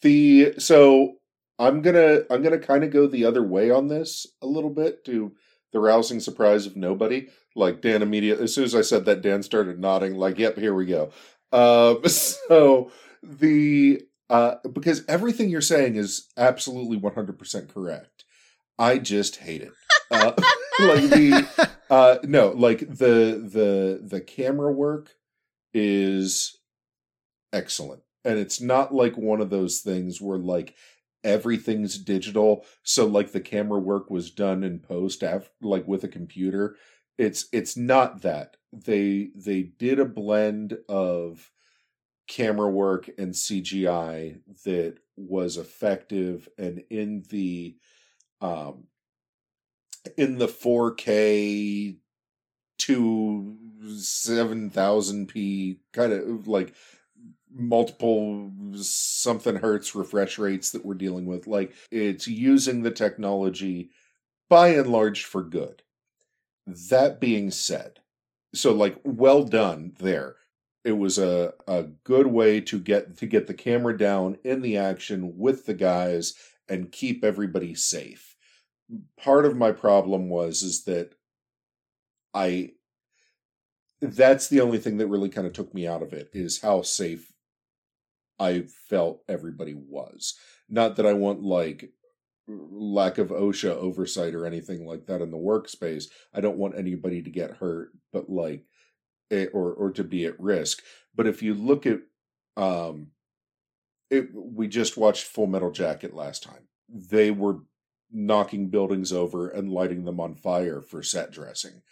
the 0.00 0.54
so 0.56 1.16
I'm 1.58 1.82
gonna 1.82 2.22
I'm 2.30 2.42
gonna 2.42 2.58
kind 2.58 2.82
of 2.82 2.90
go 2.90 3.06
the 3.06 3.26
other 3.26 3.42
way 3.42 3.70
on 3.70 3.88
this 3.88 4.26
a 4.40 4.46
little 4.46 4.70
bit 4.70 5.04
to 5.04 5.32
the 5.72 5.80
rousing 5.80 6.20
surprise 6.20 6.64
of 6.64 6.74
nobody. 6.74 7.28
Like 7.54 7.82
Dan 7.82 8.00
immediately, 8.00 8.44
as 8.44 8.54
soon 8.54 8.64
as 8.64 8.74
I 8.74 8.80
said 8.80 9.04
that, 9.04 9.20
Dan 9.20 9.42
started 9.42 9.78
nodding. 9.78 10.14
Like, 10.14 10.38
"Yep, 10.38 10.56
here 10.56 10.74
we 10.74 10.86
go." 10.86 11.10
Um, 11.52 12.02
so 12.08 12.90
the 13.22 14.00
uh, 14.32 14.54
because 14.72 15.04
everything 15.08 15.50
you're 15.50 15.60
saying 15.60 15.96
is 15.96 16.28
absolutely 16.38 16.98
100% 16.98 17.68
correct. 17.68 18.08
I 18.78 18.98
just 18.98 19.36
hate 19.36 19.62
it. 19.62 19.72
Uh, 20.10 20.32
like 20.80 21.10
the 21.10 21.72
uh, 21.90 22.18
no, 22.24 22.48
like 22.48 22.80
the 22.80 23.40
the 23.42 24.00
the 24.02 24.20
camera 24.20 24.72
work 24.72 25.14
is 25.74 26.58
excellent, 27.52 28.02
and 28.24 28.38
it's 28.38 28.60
not 28.60 28.94
like 28.94 29.16
one 29.16 29.40
of 29.40 29.50
those 29.50 29.80
things 29.80 30.20
where 30.20 30.38
like 30.38 30.74
everything's 31.24 31.98
digital. 31.98 32.64
So 32.82 33.06
like 33.06 33.32
the 33.32 33.40
camera 33.40 33.78
work 33.78 34.10
was 34.10 34.30
done 34.30 34.64
in 34.64 34.80
post 34.80 35.22
after, 35.22 35.50
like 35.60 35.86
with 35.86 36.04
a 36.04 36.08
computer. 36.08 36.76
It's 37.18 37.46
it's 37.52 37.76
not 37.76 38.22
that. 38.22 38.56
They 38.72 39.30
they 39.34 39.62
did 39.62 39.98
a 40.00 40.04
blend 40.04 40.78
of 40.88 41.50
camera 42.26 42.70
work 42.70 43.10
and 43.18 43.34
CGI 43.34 44.40
that 44.64 44.96
was 45.16 45.56
effective. 45.56 46.48
And 46.56 46.82
in 46.90 47.24
the 47.28 47.76
um 48.42 48.84
in 50.16 50.38
the 50.38 50.48
4K 50.48 51.96
to 52.78 53.56
7000p 53.84 55.78
kind 55.92 56.12
of 56.12 56.48
like 56.48 56.74
multiple 57.54 58.50
something 58.74 59.56
hertz 59.56 59.94
refresh 59.94 60.38
rates 60.38 60.70
that 60.72 60.84
we're 60.84 60.94
dealing 60.94 61.26
with 61.26 61.46
like 61.46 61.74
it's 61.90 62.26
using 62.26 62.82
the 62.82 62.90
technology 62.90 63.90
by 64.48 64.68
and 64.68 64.88
large 64.88 65.24
for 65.24 65.42
good. 65.42 65.82
That 66.66 67.20
being 67.20 67.50
said 67.50 68.00
so 68.54 68.72
like 68.72 68.98
well 69.04 69.44
done 69.44 69.92
there. 69.98 70.36
It 70.84 70.92
was 70.92 71.16
a, 71.16 71.54
a 71.68 71.84
good 72.04 72.26
way 72.26 72.60
to 72.62 72.78
get 72.78 73.16
to 73.18 73.26
get 73.26 73.46
the 73.46 73.54
camera 73.54 73.96
down 73.96 74.38
in 74.44 74.62
the 74.62 74.76
action 74.76 75.38
with 75.38 75.66
the 75.66 75.74
guys 75.74 76.34
and 76.68 76.90
keep 76.90 77.24
everybody 77.24 77.74
safe 77.74 78.31
part 79.18 79.44
of 79.44 79.56
my 79.56 79.72
problem 79.72 80.28
was 80.28 80.62
is 80.62 80.84
that 80.84 81.14
i 82.34 82.70
that's 84.00 84.48
the 84.48 84.60
only 84.60 84.78
thing 84.78 84.98
that 84.98 85.06
really 85.06 85.28
kind 85.28 85.46
of 85.46 85.52
took 85.52 85.72
me 85.72 85.86
out 85.86 86.02
of 86.02 86.12
it 86.12 86.28
is 86.32 86.60
how 86.60 86.82
safe 86.82 87.32
i 88.38 88.62
felt 88.88 89.22
everybody 89.28 89.74
was 89.74 90.34
not 90.68 90.96
that 90.96 91.06
i 91.06 91.12
want 91.12 91.42
like 91.42 91.90
lack 92.48 93.18
of 93.18 93.28
osha 93.28 93.70
oversight 93.70 94.34
or 94.34 94.44
anything 94.44 94.86
like 94.86 95.06
that 95.06 95.22
in 95.22 95.30
the 95.30 95.36
workspace 95.36 96.06
i 96.34 96.40
don't 96.40 96.58
want 96.58 96.76
anybody 96.76 97.22
to 97.22 97.30
get 97.30 97.56
hurt 97.56 97.92
but 98.12 98.28
like 98.28 98.64
or 99.52 99.72
or 99.72 99.90
to 99.92 100.04
be 100.04 100.24
at 100.26 100.38
risk. 100.38 100.82
But 101.14 101.26
if 101.26 101.42
you 101.42 101.54
look 101.54 101.86
at 101.86 102.00
um 102.56 103.08
it 104.10 104.28
we 104.34 104.68
just 104.68 104.96
watched 104.96 105.24
Full 105.24 105.46
Metal 105.46 105.70
Jacket 105.70 106.14
last 106.14 106.42
time. 106.42 106.68
They 106.88 107.30
were 107.30 107.60
knocking 108.12 108.68
buildings 108.68 109.12
over 109.12 109.48
and 109.48 109.70
lighting 109.70 110.04
them 110.04 110.20
on 110.20 110.34
fire 110.34 110.80
for 110.80 111.02
set 111.02 111.30
dressing. 111.32 111.82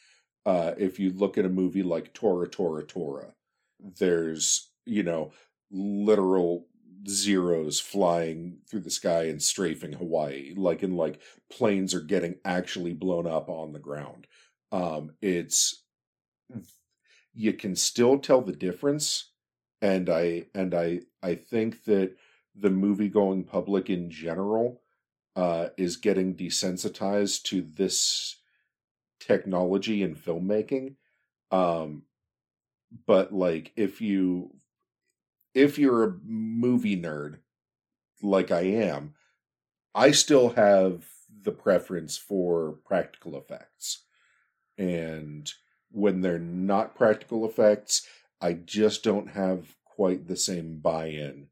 Uh 0.47 0.75
if 0.79 0.99
you 0.99 1.11
look 1.13 1.39
at 1.39 1.45
a 1.45 1.51
movie 1.51 1.83
like 1.83 2.15
Tora 2.15 2.49
Tora 2.49 2.85
Tora, 2.85 3.35
there's, 3.81 4.71
you 4.87 5.03
know, 5.03 5.33
literal 5.71 6.67
zeros 7.09 7.81
flying 7.81 8.59
through 8.69 8.81
the 8.81 8.91
sky 8.91 9.25
and 9.25 9.43
strafing 9.43 9.93
Hawaii, 9.93 10.53
like 10.57 10.83
in 10.83 10.97
like 10.97 11.21
planes 11.51 11.95
are 11.95 12.01
getting 12.01 12.37
actually 12.45 12.93
blown 12.93 13.27
up 13.27 13.49
on 13.49 13.73
the 13.73 13.79
ground. 13.79 14.27
Um, 14.73 15.13
it's 15.23 15.83
you 17.35 17.53
can 17.53 17.77
still 17.77 18.19
tell 18.19 18.41
the 18.41 18.53
difference 18.53 19.33
and 19.83 20.09
i 20.11 20.45
and 20.55 20.75
i 20.75 21.01
i 21.23 21.35
think 21.35 21.85
that 21.85 22.15
the 22.55 22.71
movie 22.71 23.09
going 23.09 23.45
public 23.45 23.89
in 23.89 24.11
general 24.11 24.80
uh 25.37 25.69
is 25.77 25.97
getting 25.97 26.35
desensitized 26.35 27.43
to 27.43 27.63
this 27.63 28.37
technology 29.21 30.03
in 30.03 30.15
filmmaking 30.15 30.95
um 31.51 32.03
but 33.07 33.33
like 33.33 33.73
if 33.77 34.01
you 34.01 34.51
if 35.55 35.79
you're 35.79 36.05
a 36.05 36.19
movie 36.25 37.01
nerd 37.01 37.39
like 38.23 38.51
i 38.51 38.63
am 38.63 39.15
i 39.95 40.11
still 40.11 40.51
have 40.51 41.05
the 41.43 41.53
preference 41.53 42.17
for 42.17 42.73
practical 42.85 43.37
effects 43.37 44.05
and 44.79 45.53
when 45.91 46.21
they're 46.21 46.39
not 46.39 46.95
practical 46.95 47.45
effects, 47.45 48.07
I 48.41 48.55
just 48.55 49.03
don't 49.03 49.29
have 49.31 49.77
quite 49.85 50.27
the 50.27 50.37
same 50.37 50.79
buy-in. 50.79 51.49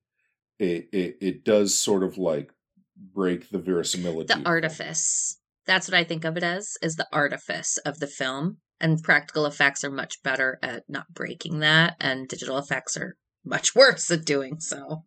It 0.58 0.88
it 0.92 1.18
it 1.20 1.44
does 1.44 1.78
sort 1.78 2.02
of 2.02 2.18
like 2.18 2.52
break 3.14 3.50
the 3.50 3.58
verisimilitude. 3.58 4.28
The 4.28 4.48
artifice. 4.48 5.38
That's 5.66 5.88
what 5.88 5.96
I 5.96 6.04
think 6.04 6.24
of 6.24 6.36
it 6.36 6.42
as, 6.42 6.76
is 6.82 6.96
the 6.96 7.08
artifice 7.12 7.76
of 7.78 7.98
the 7.98 8.06
film. 8.06 8.58
And 8.80 9.02
practical 9.02 9.44
effects 9.44 9.82
are 9.84 9.90
much 9.90 10.22
better 10.22 10.58
at 10.62 10.84
not 10.88 11.12
breaking 11.12 11.58
that, 11.60 11.96
and 12.00 12.28
digital 12.28 12.58
effects 12.58 12.96
are 12.96 13.16
much 13.44 13.74
worse 13.74 14.10
at 14.10 14.24
doing 14.24 14.60
so. 14.60 15.04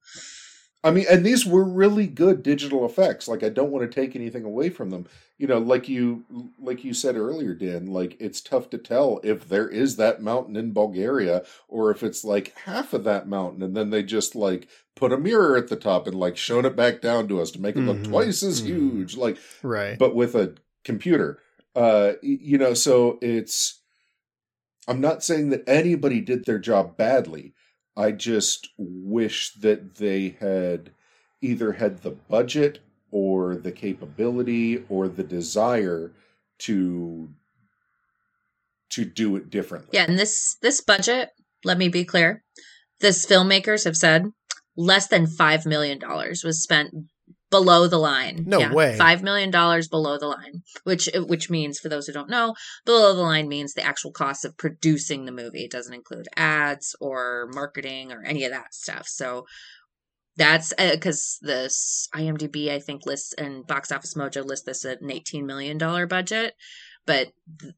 I 0.83 0.89
mean, 0.89 1.05
and 1.09 1.23
these 1.23 1.45
were 1.45 1.63
really 1.63 2.07
good 2.07 2.41
digital 2.41 2.85
effects. 2.85 3.27
Like 3.27 3.43
I 3.43 3.49
don't 3.49 3.71
want 3.71 3.89
to 3.89 4.01
take 4.01 4.15
anything 4.15 4.43
away 4.43 4.69
from 4.69 4.89
them. 4.89 5.07
You 5.37 5.47
know, 5.47 5.59
like 5.59 5.87
you 5.87 6.25
like 6.59 6.83
you 6.83 6.93
said 6.93 7.15
earlier, 7.15 7.53
Dan, 7.53 7.87
like 7.87 8.17
it's 8.19 8.41
tough 8.41 8.69
to 8.71 8.77
tell 8.77 9.19
if 9.23 9.47
there 9.47 9.69
is 9.69 9.95
that 9.97 10.23
mountain 10.23 10.55
in 10.55 10.73
Bulgaria 10.73 11.43
or 11.67 11.91
if 11.91 12.01
it's 12.01 12.23
like 12.23 12.57
half 12.65 12.93
of 12.93 13.03
that 13.03 13.27
mountain 13.27 13.61
and 13.61 13.75
then 13.75 13.91
they 13.91 14.01
just 14.01 14.35
like 14.35 14.67
put 15.01 15.11
a 15.11 15.17
mirror 15.17 15.57
at 15.57 15.67
the 15.67 15.75
top 15.75 16.07
and 16.07 16.15
like 16.15 16.37
shown 16.37 16.65
it 16.65 16.77
back 16.77 17.01
down 17.01 17.27
to 17.27 17.41
us 17.41 17.51
to 17.51 17.61
make 17.61 17.75
it 17.75 17.81
look 17.81 17.97
mm-hmm. 17.97 18.11
twice 18.11 18.41
as 18.43 18.61
mm-hmm. 18.61 18.67
huge. 18.67 19.17
Like 19.17 19.37
right. 19.61 19.99
But 19.99 20.15
with 20.15 20.35
a 20.35 20.55
computer. 20.85 21.39
Uh 21.75 22.13
you 22.21 22.57
know, 22.57 22.73
so 22.73 23.19
it's 23.21 23.81
I'm 24.87 25.01
not 25.01 25.23
saying 25.23 25.49
that 25.49 25.63
anybody 25.67 26.21
did 26.21 26.45
their 26.45 26.59
job 26.59 26.95
badly 26.95 27.53
I 27.95 28.11
just 28.11 28.69
wish 28.77 29.53
that 29.55 29.95
they 29.95 30.37
had 30.39 30.91
either 31.41 31.73
had 31.73 32.01
the 32.01 32.11
budget 32.11 32.79
or 33.11 33.55
the 33.55 33.71
capability 33.71 34.83
or 34.89 35.09
the 35.09 35.23
desire 35.23 36.11
to 36.59 37.29
to 38.91 39.05
do 39.05 39.35
it 39.35 39.49
differently. 39.49 39.89
Yeah, 39.93 40.05
and 40.07 40.17
this 40.17 40.55
this 40.61 40.81
budget, 40.81 41.29
let 41.63 41.77
me 41.77 41.89
be 41.89 42.05
clear. 42.05 42.43
This 42.99 43.25
filmmakers 43.25 43.85
have 43.85 43.97
said 43.97 44.31
less 44.75 45.07
than 45.07 45.27
5 45.27 45.65
million 45.65 45.99
dollars 45.99 46.43
was 46.43 46.61
spent 46.61 46.93
below 47.51 47.85
the 47.85 47.99
line. 47.99 48.45
No 48.47 48.59
yeah, 48.59 48.73
way. 48.73 48.97
Five 48.97 49.21
million 49.21 49.51
dollars 49.51 49.87
below 49.87 50.17
the 50.17 50.27
line, 50.27 50.63
which 50.85 51.07
which 51.13 51.49
means 51.51 51.77
for 51.77 51.89
those 51.89 52.07
who 52.07 52.13
don't 52.13 52.29
know, 52.29 52.55
below 52.85 53.13
the 53.13 53.21
line 53.21 53.47
means 53.47 53.73
the 53.73 53.83
actual 53.83 54.11
cost 54.11 54.43
of 54.45 54.57
producing 54.57 55.25
the 55.25 55.31
movie. 55.31 55.65
It 55.65 55.71
doesn't 55.71 55.93
include 55.93 56.27
ads 56.35 56.95
or 56.99 57.49
marketing 57.53 58.11
or 58.11 58.23
any 58.23 58.45
of 58.45 58.51
that 58.51 58.73
stuff. 58.73 59.07
So 59.07 59.45
that's 60.37 60.73
because 60.73 61.37
uh, 61.43 61.47
this 61.47 62.07
IMDb 62.15 62.71
I 62.71 62.79
think 62.79 63.05
lists 63.05 63.33
and 63.33 63.67
Box 63.67 63.91
Office 63.91 64.15
Mojo 64.15 64.43
lists 64.43 64.65
this 64.65 64.85
at 64.85 65.01
an 65.01 65.11
eighteen 65.11 65.45
million 65.45 65.77
dollar 65.77 66.07
budget, 66.07 66.55
but 67.05 67.27
th- 67.59 67.73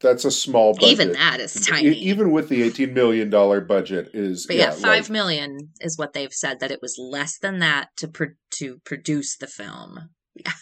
that's 0.00 0.24
a 0.24 0.30
small 0.30 0.74
budget. 0.74 0.88
Even 0.90 1.12
that 1.12 1.40
is 1.40 1.54
tiny. 1.54 1.88
Even 1.88 2.30
with 2.30 2.48
the 2.48 2.62
eighteen 2.62 2.92
million 2.92 3.30
dollar 3.30 3.60
budget 3.60 4.10
is 4.12 4.46
But 4.46 4.56
yeah, 4.56 4.64
yeah 4.66 4.70
five 4.72 5.04
like, 5.04 5.10
million 5.10 5.70
is 5.80 5.98
what 5.98 6.12
they've 6.12 6.32
said 6.32 6.60
that 6.60 6.70
it 6.70 6.80
was 6.82 6.98
less 6.98 7.38
than 7.38 7.60
that 7.60 7.88
to 7.98 8.08
pro- 8.08 8.34
to 8.52 8.78
produce 8.84 9.36
the 9.36 9.46
film. 9.46 10.10
Yeah. 10.34 10.52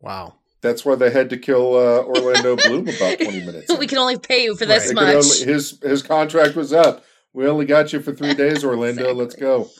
Wow. 0.00 0.34
That's 0.60 0.84
why 0.84 0.94
they 0.94 1.10
had 1.10 1.30
to 1.30 1.38
kill 1.38 1.74
uh, 1.74 2.04
Orlando 2.04 2.56
Bloom 2.68 2.88
about 2.88 3.18
twenty 3.18 3.40
minutes. 3.44 3.76
we 3.78 3.86
can 3.86 3.98
only 3.98 4.18
pay 4.18 4.44
you 4.44 4.56
for 4.56 4.66
this 4.66 4.88
right. 4.88 4.94
much. 4.94 5.14
Only, 5.14 5.52
his 5.52 5.78
his 5.82 6.02
contract 6.02 6.54
was 6.54 6.72
up. 6.72 7.04
We 7.32 7.48
only 7.48 7.64
got 7.64 7.92
you 7.92 8.00
for 8.00 8.12
three 8.12 8.34
days, 8.34 8.62
Orlando. 8.62 9.02
exactly. 9.02 9.14
Let's 9.14 9.34
go. 9.36 9.70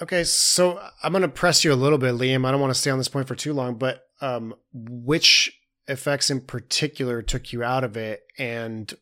Okay, 0.00 0.24
so 0.24 0.80
I'm 1.02 1.12
going 1.12 1.22
to 1.22 1.28
press 1.28 1.64
you 1.64 1.72
a 1.72 1.74
little 1.74 1.98
bit, 1.98 2.14
Liam. 2.14 2.46
I 2.46 2.50
don't 2.50 2.60
want 2.60 2.72
to 2.72 2.78
stay 2.78 2.90
on 2.90 2.98
this 2.98 3.08
point 3.08 3.26
for 3.26 3.34
too 3.34 3.54
long, 3.54 3.76
but 3.76 4.02
um, 4.20 4.54
which 4.72 5.50
effects 5.88 6.30
in 6.30 6.40
particular 6.40 7.22
took 7.22 7.52
you 7.52 7.62
out 7.62 7.84
of 7.84 7.96
it 7.96 8.24
and 8.38 8.94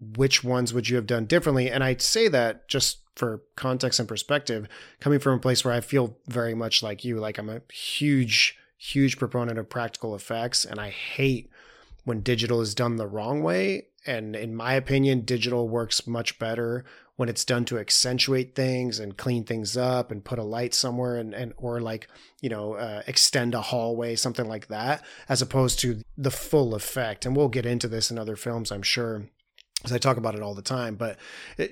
which 0.00 0.42
ones 0.44 0.74
would 0.74 0.88
you 0.88 0.96
have 0.96 1.06
done 1.06 1.26
differently? 1.26 1.70
And 1.70 1.82
I 1.84 1.96
say 1.96 2.28
that 2.28 2.68
just 2.68 2.98
for 3.16 3.42
context 3.56 4.00
and 4.00 4.08
perspective, 4.08 4.68
coming 5.00 5.18
from 5.18 5.34
a 5.34 5.40
place 5.40 5.64
where 5.64 5.74
I 5.74 5.80
feel 5.80 6.18
very 6.26 6.54
much 6.54 6.82
like 6.82 7.04
you, 7.04 7.18
like 7.18 7.38
I'm 7.38 7.48
a 7.48 7.62
huge, 7.72 8.58
huge 8.76 9.18
proponent 9.18 9.58
of 9.58 9.70
practical 9.70 10.14
effects, 10.14 10.64
and 10.64 10.80
I 10.80 10.90
hate 10.90 11.50
when 12.04 12.20
digital 12.20 12.60
is 12.60 12.74
done 12.74 12.96
the 12.96 13.06
wrong 13.06 13.42
way. 13.42 13.86
And 14.06 14.36
in 14.36 14.54
my 14.54 14.74
opinion, 14.74 15.22
digital 15.22 15.68
works 15.68 16.06
much 16.06 16.38
better 16.38 16.84
when 17.16 17.28
it's 17.28 17.44
done 17.44 17.64
to 17.64 17.78
accentuate 17.78 18.54
things 18.54 18.98
and 18.98 19.16
clean 19.16 19.44
things 19.44 19.76
up 19.76 20.10
and 20.10 20.24
put 20.24 20.38
a 20.38 20.42
light 20.42 20.74
somewhere 20.74 21.16
and, 21.16 21.32
and 21.32 21.52
or 21.56 21.80
like 21.80 22.08
you 22.40 22.48
know 22.48 22.74
uh, 22.74 23.02
extend 23.06 23.54
a 23.54 23.60
hallway 23.60 24.16
something 24.16 24.48
like 24.48 24.66
that 24.66 25.00
as 25.28 25.40
opposed 25.40 25.78
to 25.78 26.02
the 26.18 26.30
full 26.30 26.74
effect 26.74 27.24
and 27.24 27.36
we'll 27.36 27.48
get 27.48 27.64
into 27.64 27.86
this 27.86 28.10
in 28.10 28.18
other 28.18 28.34
films 28.34 28.72
i'm 28.72 28.82
sure 28.82 29.28
because 29.84 29.92
I 29.94 29.98
talk 29.98 30.16
about 30.16 30.34
it 30.34 30.40
all 30.40 30.54
the 30.54 30.62
time. 30.62 30.94
But 30.94 31.18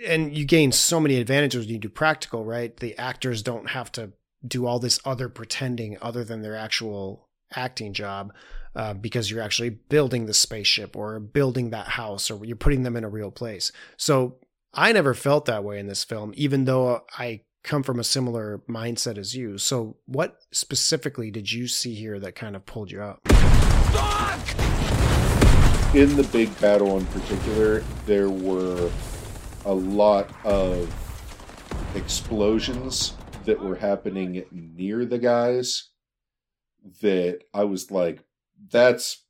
and 0.06 0.36
you 0.36 0.44
gain 0.44 0.70
so 0.70 1.00
many 1.00 1.16
advantages 1.16 1.64
when 1.64 1.70
you 1.70 1.78
do 1.78 1.88
practical, 1.88 2.44
right? 2.44 2.76
The 2.76 2.96
actors 2.98 3.42
don't 3.42 3.70
have 3.70 3.90
to 3.92 4.12
do 4.46 4.66
all 4.66 4.78
this 4.78 5.00
other 5.06 5.30
pretending 5.30 5.96
other 6.02 6.22
than 6.22 6.42
their 6.42 6.54
actual 6.54 7.26
acting 7.54 7.94
job 7.94 8.34
uh, 8.74 8.94
because 8.94 9.30
you're 9.30 9.42
actually 9.42 9.70
building 9.70 10.26
the 10.26 10.34
spaceship 10.34 10.96
or 10.96 11.20
building 11.20 11.70
that 11.70 11.88
house 11.88 12.30
or 12.30 12.44
you're 12.44 12.56
putting 12.56 12.82
them 12.82 12.96
in 12.96 13.04
a 13.04 13.08
real 13.08 13.30
place. 13.30 13.72
So 13.96 14.36
I 14.72 14.92
never 14.92 15.14
felt 15.14 15.44
that 15.46 15.64
way 15.64 15.78
in 15.78 15.86
this 15.86 16.04
film, 16.04 16.32
even 16.36 16.64
though 16.64 17.02
I 17.18 17.42
come 17.62 17.82
from 17.82 18.00
a 18.00 18.04
similar 18.04 18.62
mindset 18.68 19.18
as 19.18 19.36
you. 19.36 19.58
So 19.58 19.96
what 20.06 20.38
specifically 20.52 21.30
did 21.30 21.52
you 21.52 21.68
see 21.68 21.94
here 21.94 22.18
that 22.18 22.34
kind 22.34 22.56
of 22.56 22.66
pulled 22.66 22.90
you 22.90 23.02
up? 23.02 23.20
in 25.94 26.16
the 26.16 26.26
big 26.32 26.58
battle 26.58 26.96
in 26.98 27.04
particular, 27.06 27.84
there 28.06 28.30
were 28.30 28.90
a 29.66 29.72
lot 29.72 30.30
of 30.44 30.90
explosions 31.94 33.12
that 33.44 33.60
were 33.60 33.76
happening 33.76 34.42
near 34.50 35.04
the 35.04 35.18
guys 35.18 35.90
that 37.02 37.40
I 37.52 37.64
was 37.64 37.90
like, 37.90 38.24
that's 38.70 39.24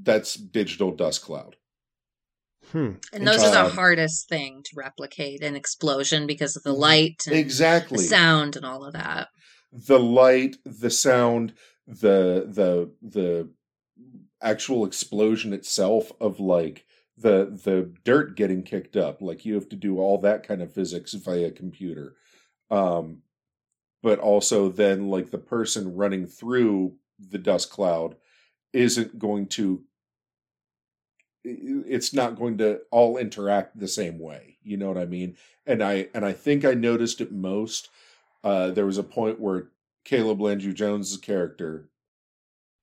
that's 0.00 0.34
digital 0.34 0.90
dust 0.90 1.22
cloud. 1.22 1.56
Hmm. 2.72 2.92
And 3.12 3.26
those 3.26 3.42
are 3.42 3.50
the 3.50 3.68
hardest 3.74 4.28
thing 4.28 4.62
to 4.64 4.70
replicate 4.74 5.42
an 5.42 5.54
explosion 5.54 6.26
because 6.26 6.56
of 6.56 6.62
the 6.62 6.72
light 6.72 7.22
and 7.26 7.36
exactly 7.36 7.98
the 7.98 8.04
sound 8.04 8.56
and 8.56 8.64
all 8.64 8.84
of 8.84 8.94
that. 8.94 9.28
The 9.70 10.00
light, 10.00 10.56
the 10.64 10.90
sound, 10.90 11.52
the 11.86 12.46
the 12.48 12.90
the 13.02 13.50
actual 14.40 14.84
explosion 14.84 15.52
itself 15.52 16.10
of 16.20 16.40
like 16.40 16.84
the 17.16 17.58
the 17.64 17.92
dirt 18.04 18.36
getting 18.36 18.62
kicked 18.62 18.96
up 18.96 19.22
like 19.22 19.44
you 19.44 19.54
have 19.54 19.68
to 19.68 19.76
do 19.76 19.98
all 19.98 20.18
that 20.18 20.46
kind 20.46 20.60
of 20.60 20.72
physics 20.72 21.14
via 21.14 21.50
computer 21.50 22.16
um 22.70 23.18
but 24.02 24.18
also 24.18 24.68
then 24.68 25.08
like 25.08 25.30
the 25.30 25.38
person 25.38 25.94
running 25.94 26.26
through 26.26 26.94
the 27.30 27.38
dust 27.38 27.70
cloud 27.70 28.16
isn't 28.72 29.18
going 29.18 29.46
to 29.46 29.82
it's 31.44 32.14
not 32.14 32.36
going 32.36 32.56
to 32.58 32.80
all 32.90 33.16
interact 33.18 33.78
the 33.78 33.88
same 33.88 34.18
way 34.18 34.56
you 34.62 34.76
know 34.76 34.88
what 34.88 34.96
i 34.98 35.04
mean 35.04 35.36
and 35.66 35.82
i 35.82 36.08
and 36.14 36.24
i 36.24 36.32
think 36.32 36.64
i 36.64 36.72
noticed 36.72 37.20
it 37.20 37.30
most 37.32 37.90
uh 38.42 38.70
there 38.70 38.86
was 38.86 38.96
a 38.98 39.02
point 39.02 39.38
where 39.38 39.68
caleb 40.04 40.40
landry 40.40 40.72
jones's 40.72 41.18
character 41.18 41.88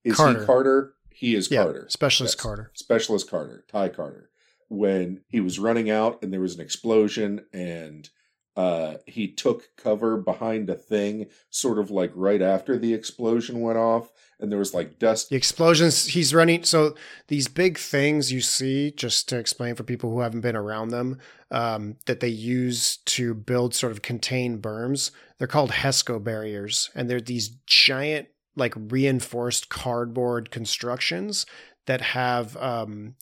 is 0.04 0.16
Carter. 0.16 0.40
he 0.40 0.46
carter 0.46 0.94
he 1.14 1.36
is 1.36 1.52
Yeah, 1.52 1.64
Carter. 1.64 1.86
Specialist 1.90 2.36
Yes. 2.38 2.42
Carter. 2.44 2.72
Specialist 2.74 3.30
Carter, 3.30 3.64
Ty 3.68 3.90
Carter. 3.90 4.30
When 4.70 5.22
he 5.28 5.40
was 5.40 5.60
running 5.60 5.90
out 5.90 6.24
and 6.24 6.32
there 6.34 6.40
was 6.40 6.56
an 6.56 6.62
explosion 6.62 7.46
and 7.54 8.10
uh 8.56 8.96
he 9.06 9.28
took 9.28 9.70
cover 9.78 10.18
behind 10.18 10.70
a 10.70 10.76
thing 10.76 11.28
sort 11.50 11.80
of 11.80 11.90
like 11.90 12.12
right 12.16 12.42
after 12.42 12.78
the 12.78 12.94
explosion 12.94 13.62
went 13.62 13.78
off 13.78 14.12
and 14.42 14.52
there 14.52 14.60
was 14.60 14.74
like 14.74 15.00
dust 15.00 15.30
The 15.30 15.36
explosions 15.36 16.08
he's 16.08 16.34
running. 16.34 16.64
So 16.64 16.96
these 17.28 17.48
big 17.48 17.78
things 17.78 18.32
you 18.32 18.42
see, 18.42 18.92
just 18.92 19.30
to 19.30 19.38
explain 19.38 19.76
for 19.76 19.84
people 19.84 20.12
who 20.12 20.20
haven't 20.20 20.42
been 20.42 20.56
around 20.56 20.90
them, 20.90 21.20
um, 21.52 21.98
that 22.08 22.20
they 22.20 22.28
use 22.28 22.98
to 22.98 23.34
build 23.34 23.76
sort 23.76 23.92
of 23.92 24.02
contained 24.02 24.62
berms. 24.62 25.12
They're 25.38 25.48
called 25.48 25.72
HESCO 25.72 26.22
barriers, 26.24 26.90
and 26.96 27.10
they're 27.10 27.22
these 27.22 27.50
giant, 27.68 28.28
like 28.56 28.74
reinforced 28.76 29.70
cardboard 29.70 30.52
constructions 30.52 31.46
that 31.86 32.02
have. 32.02 32.58
Um, 32.58 33.16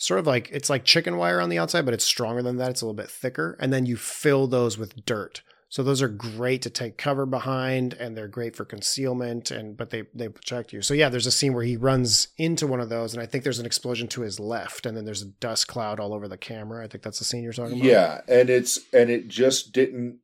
Sort 0.00 0.20
of 0.20 0.28
like 0.28 0.48
it's 0.52 0.70
like 0.70 0.84
chicken 0.84 1.16
wire 1.16 1.40
on 1.40 1.48
the 1.48 1.58
outside, 1.58 1.84
but 1.84 1.92
it's 1.92 2.04
stronger 2.04 2.40
than 2.40 2.56
that. 2.56 2.70
It's 2.70 2.80
a 2.80 2.84
little 2.84 2.94
bit 2.94 3.10
thicker. 3.10 3.58
And 3.60 3.72
then 3.72 3.84
you 3.84 3.96
fill 3.96 4.46
those 4.46 4.78
with 4.78 5.04
dirt. 5.04 5.42
So 5.68 5.82
those 5.82 6.00
are 6.00 6.08
great 6.08 6.62
to 6.62 6.70
take 6.70 6.96
cover 6.96 7.26
behind 7.26 7.94
and 7.94 8.16
they're 8.16 8.28
great 8.28 8.54
for 8.54 8.64
concealment 8.64 9.50
and 9.50 9.76
but 9.76 9.90
they 9.90 10.04
they 10.14 10.28
protect 10.28 10.72
you. 10.72 10.82
So 10.82 10.94
yeah, 10.94 11.08
there's 11.08 11.26
a 11.26 11.32
scene 11.32 11.52
where 11.52 11.64
he 11.64 11.76
runs 11.76 12.28
into 12.38 12.64
one 12.66 12.80
of 12.80 12.90
those 12.90 13.12
and 13.12 13.20
I 13.20 13.26
think 13.26 13.42
there's 13.42 13.58
an 13.58 13.66
explosion 13.66 14.06
to 14.08 14.20
his 14.20 14.38
left 14.38 14.86
and 14.86 14.96
then 14.96 15.04
there's 15.04 15.22
a 15.22 15.26
dust 15.26 15.66
cloud 15.66 15.98
all 15.98 16.14
over 16.14 16.28
the 16.28 16.38
camera. 16.38 16.84
I 16.84 16.88
think 16.88 17.02
that's 17.02 17.18
the 17.18 17.24
scene 17.24 17.42
you're 17.42 17.52
talking 17.52 17.80
about. 17.80 17.84
Yeah, 17.84 18.20
and 18.28 18.48
it's 18.48 18.78
and 18.94 19.10
it 19.10 19.26
just 19.26 19.72
didn't 19.72 20.20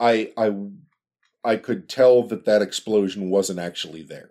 I 0.00 0.32
I 0.36 0.52
I 1.44 1.56
could 1.56 1.88
tell 1.88 2.24
that 2.24 2.44
that 2.44 2.60
explosion 2.60 3.30
wasn't 3.30 3.60
actually 3.60 4.02
there. 4.02 4.30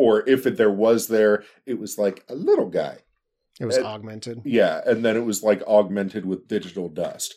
Or 0.00 0.26
if 0.26 0.46
it, 0.46 0.56
there 0.56 0.70
was 0.70 1.08
there, 1.08 1.44
it 1.66 1.78
was 1.78 1.98
like 1.98 2.24
a 2.26 2.34
little 2.34 2.70
guy. 2.70 3.00
It 3.60 3.66
was 3.66 3.76
Uh, 3.76 3.84
augmented. 3.84 4.40
Yeah, 4.46 4.80
and 4.86 5.04
then 5.04 5.14
it 5.14 5.26
was 5.26 5.42
like 5.42 5.62
augmented 5.66 6.24
with 6.24 6.48
digital 6.48 6.88
dust. 6.88 7.34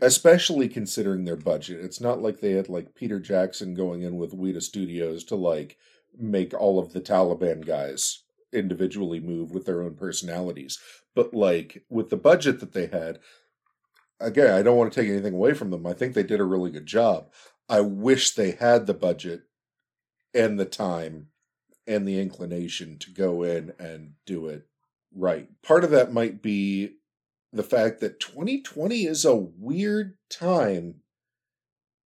Especially 0.00 0.68
considering 0.68 1.24
their 1.24 1.36
budget. 1.36 1.84
It's 1.84 2.00
not 2.00 2.22
like 2.22 2.38
they 2.38 2.52
had 2.52 2.68
like 2.68 2.94
Peter 2.94 3.18
Jackson 3.18 3.74
going 3.74 4.02
in 4.02 4.16
with 4.16 4.38
Weta 4.38 4.62
Studios 4.62 5.24
to 5.24 5.34
like 5.34 5.76
make 6.16 6.54
all 6.54 6.78
of 6.78 6.92
the 6.92 7.00
Taliban 7.00 7.66
guys 7.66 8.22
individually 8.52 9.18
move 9.18 9.50
with 9.50 9.66
their 9.66 9.82
own 9.82 9.94
personalities. 9.94 10.78
But 11.16 11.34
like 11.34 11.82
with 11.88 12.10
the 12.10 12.16
budget 12.16 12.60
that 12.60 12.72
they 12.72 12.86
had, 12.86 13.18
again, 14.20 14.54
I 14.54 14.62
don't 14.62 14.76
want 14.76 14.92
to 14.92 15.00
take 15.00 15.10
anything 15.10 15.34
away 15.34 15.54
from 15.54 15.70
them. 15.70 15.86
I 15.88 15.92
think 15.92 16.14
they 16.14 16.22
did 16.22 16.38
a 16.38 16.44
really 16.44 16.70
good 16.70 16.86
job. 16.86 17.32
I 17.68 17.80
wish 17.80 18.30
they 18.30 18.52
had 18.52 18.86
the 18.86 18.94
budget 18.94 19.42
and 20.32 20.58
the 20.58 20.64
time 20.64 21.28
and 21.88 22.06
the 22.06 22.20
inclination 22.20 22.98
to 22.98 23.10
go 23.10 23.42
in 23.42 23.72
and 23.80 24.12
do 24.26 24.46
it 24.46 24.68
right. 25.14 25.48
Part 25.62 25.84
of 25.84 25.90
that 25.90 26.12
might 26.12 26.42
be 26.42 26.96
the 27.52 27.62
fact 27.62 28.00
that 28.00 28.20
2020 28.20 29.06
is 29.06 29.24
a 29.24 29.34
weird 29.34 30.18
time. 30.30 30.96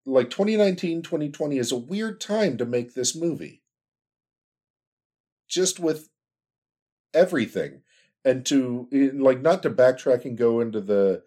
Like 0.05 0.31
2019, 0.31 1.03
2020 1.03 1.59
is 1.59 1.73
a 1.73 1.77
weird 1.77 2.21
time 2.21 2.59
to 2.59 2.67
make 2.67 2.95
this 2.95 3.17
movie. 3.17 3.63
Just 5.49 5.81
with 5.81 6.11
everything. 7.15 7.83
And 8.23 8.45
to 8.47 8.87
like 9.15 9.41
not 9.41 9.63
to 9.63 9.71
backtrack 9.71 10.27
and 10.27 10.37
go 10.37 10.61
into 10.61 10.81
the 10.81 11.23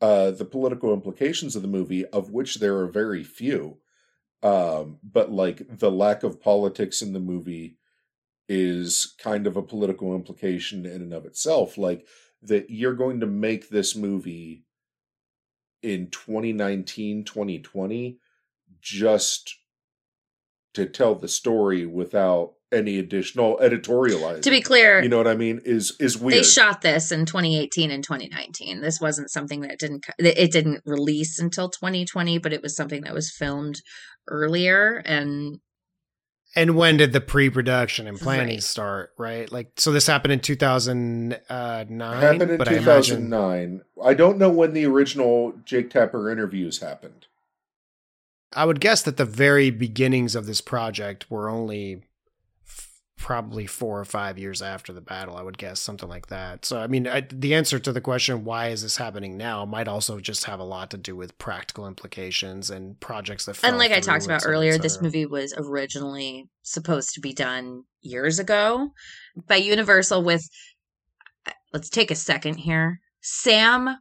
uh 0.00 0.30
the 0.30 0.44
political 0.44 0.92
implications 0.92 1.56
of 1.56 1.62
the 1.62 1.68
movie, 1.68 2.06
of 2.06 2.30
which 2.30 2.56
there 2.56 2.76
are 2.78 2.86
very 2.86 3.24
few. 3.24 3.78
Um, 4.44 4.98
but 5.02 5.32
like 5.32 5.78
the 5.78 5.90
lack 5.90 6.22
of 6.22 6.40
politics 6.40 7.02
in 7.02 7.12
the 7.12 7.20
movie 7.20 7.78
is 8.48 9.14
kind 9.18 9.46
of 9.46 9.56
a 9.56 9.62
political 9.62 10.14
implication 10.14 10.86
in 10.86 11.02
and 11.02 11.12
of 11.12 11.24
itself. 11.24 11.76
Like 11.76 12.06
that 12.42 12.70
you're 12.70 12.94
going 12.94 13.20
to 13.20 13.26
make 13.26 13.68
this 13.68 13.96
movie 13.96 14.64
in 15.82 16.10
2019, 16.10 17.24
2020 17.24 18.18
just 18.80 19.56
to 20.74 20.86
tell 20.86 21.14
the 21.14 21.28
story 21.28 21.86
without 21.86 22.52
any 22.72 22.98
additional 22.98 23.58
editorializing. 23.58 24.42
To 24.42 24.50
be 24.50 24.60
clear, 24.60 25.02
you 25.02 25.08
know 25.08 25.18
what 25.18 25.28
I 25.28 25.36
mean? 25.36 25.60
Is 25.64 25.96
is 26.00 26.18
weird. 26.18 26.38
they 26.38 26.42
shot 26.42 26.82
this 26.82 27.12
in 27.12 27.24
2018 27.24 27.90
and 27.90 28.02
2019. 28.02 28.80
This 28.80 29.00
wasn't 29.00 29.30
something 29.30 29.60
that 29.60 29.78
didn't 29.78 30.04
it 30.18 30.52
didn't 30.52 30.82
release 30.84 31.38
until 31.38 31.70
2020, 31.70 32.38
but 32.38 32.52
it 32.52 32.62
was 32.62 32.76
something 32.76 33.02
that 33.02 33.14
was 33.14 33.30
filmed 33.30 33.80
earlier 34.28 35.02
and 35.04 35.60
And 36.56 36.74
when 36.74 36.96
did 36.96 37.12
the 37.12 37.20
pre-production 37.20 38.06
and 38.06 38.18
planning 38.18 38.54
Right. 38.56 38.62
start? 38.62 39.12
Right, 39.18 39.50
like 39.52 39.72
so. 39.76 39.92
This 39.92 40.06
happened 40.06 40.32
in 40.32 40.40
2009. 40.40 41.40
happened 42.00 42.50
in 42.50 42.56
but 42.56 42.68
I 42.68 42.76
imagine 42.78 43.28
2009. 43.30 43.82
I 44.02 44.14
don't 44.14 44.38
know 44.38 44.48
when 44.50 44.72
the 44.72 44.86
original 44.86 45.52
Jake 45.64 45.90
Tapper 45.90 46.30
interviews 46.30 46.80
happened. 46.80 47.26
I 48.54 48.64
would 48.64 48.80
guess 48.80 49.02
that 49.02 49.18
the 49.18 49.24
very 49.26 49.70
beginnings 49.70 50.34
of 50.34 50.46
this 50.46 50.62
project 50.62 51.30
were 51.30 51.50
only 51.50 51.94
f- 51.96 52.05
probably 53.16 53.66
four 53.66 53.98
or 53.98 54.04
five 54.04 54.38
years 54.38 54.60
after 54.62 54.92
the 54.92 55.00
battle. 55.00 55.36
I 55.36 55.42
would 55.42 55.58
guess 55.58 55.80
something 55.80 56.08
like 56.08 56.26
that. 56.28 56.64
So, 56.64 56.78
I 56.78 56.86
mean, 56.86 57.08
I, 57.08 57.22
the 57.22 57.54
answer 57.54 57.78
to 57.78 57.92
the 57.92 58.00
question 58.00 58.44
"Why 58.44 58.68
is 58.68 58.82
this 58.82 58.96
happening 58.96 59.36
now?" 59.36 59.64
might 59.64 59.88
also 59.88 60.20
just 60.20 60.44
have 60.44 60.60
a 60.60 60.64
lot 60.64 60.90
to 60.90 60.96
do 60.96 61.16
with 61.16 61.36
practical 61.38 61.86
implications 61.86 62.70
and 62.70 62.98
projects 63.00 63.46
that. 63.46 63.58
and 63.64 63.78
like 63.78 63.92
I 63.92 64.00
talked 64.00 64.24
about 64.24 64.42
earlier, 64.44 64.78
this 64.78 65.00
movie 65.00 65.26
was 65.26 65.54
originally 65.56 66.48
supposed 66.62 67.14
to 67.14 67.20
be 67.20 67.32
done 67.32 67.84
years 68.02 68.38
ago 68.38 68.90
by 69.48 69.56
Universal 69.56 70.22
with 70.22 70.46
let's 71.72 71.88
take 71.88 72.10
a 72.10 72.16
second 72.16 72.56
here. 72.56 73.00
Sam 73.22 73.96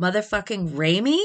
motherfucking 0.00 0.70
Raimi 0.70 1.20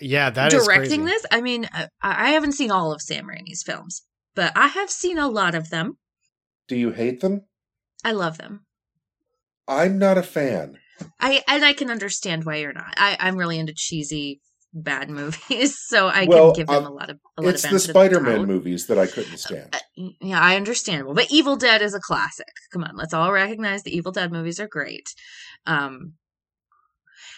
Yeah, 0.00 0.30
that 0.30 0.52
is 0.52 0.64
directing 0.64 1.04
this. 1.04 1.24
I 1.30 1.40
mean, 1.40 1.66
uh, 1.66 1.86
I 2.02 2.28
I 2.28 2.30
haven't 2.30 2.52
seen 2.52 2.70
all 2.70 2.92
of 2.92 3.00
Sam 3.00 3.26
Raimi's 3.26 3.62
films, 3.62 4.02
but 4.34 4.52
I 4.56 4.68
have 4.68 4.90
seen 4.90 5.18
a 5.18 5.28
lot 5.28 5.54
of 5.54 5.70
them. 5.70 5.98
Do 6.68 6.76
you 6.76 6.90
hate 6.92 7.20
them? 7.20 7.42
I 8.04 8.12
love 8.12 8.38
them. 8.38 8.66
I'm 9.66 9.98
not 9.98 10.18
a 10.18 10.22
fan. 10.22 10.78
I 11.20 11.42
and 11.48 11.64
I 11.64 11.72
can 11.72 11.90
understand 11.90 12.44
why 12.44 12.56
you're 12.56 12.72
not. 12.72 12.94
I 12.96 13.16
I'm 13.18 13.36
really 13.36 13.58
into 13.58 13.72
cheesy 13.74 14.40
bad 14.72 15.08
movies, 15.20 15.76
so 15.88 16.08
I 16.08 16.26
Well, 16.26 16.52
can 16.52 16.60
give 16.60 16.66
them 16.68 16.84
um, 16.84 16.92
a 16.92 16.94
lot 16.94 17.10
of 17.10 17.18
a 17.36 17.42
lot 17.42 17.54
It's 17.54 17.64
of 17.64 17.70
the 17.70 17.78
Spider-Man 17.80 18.38
doubt. 18.40 18.48
movies 18.48 18.86
that 18.86 18.98
I 18.98 19.06
couldn't 19.06 19.38
stand. 19.38 19.74
Uh, 19.74 20.08
yeah, 20.20 20.40
I 20.40 20.56
understandable. 20.56 21.14
But 21.14 21.30
Evil 21.30 21.56
Dead 21.56 21.82
is 21.82 21.94
a 21.94 22.00
classic. 22.00 22.52
Come 22.72 22.84
on, 22.84 22.96
let's 22.96 23.14
all 23.14 23.32
recognize 23.32 23.82
the 23.82 23.96
Evil 23.96 24.12
Dead 24.12 24.32
movies 24.32 24.60
are 24.60 24.68
great. 24.68 25.08
Um 25.66 26.14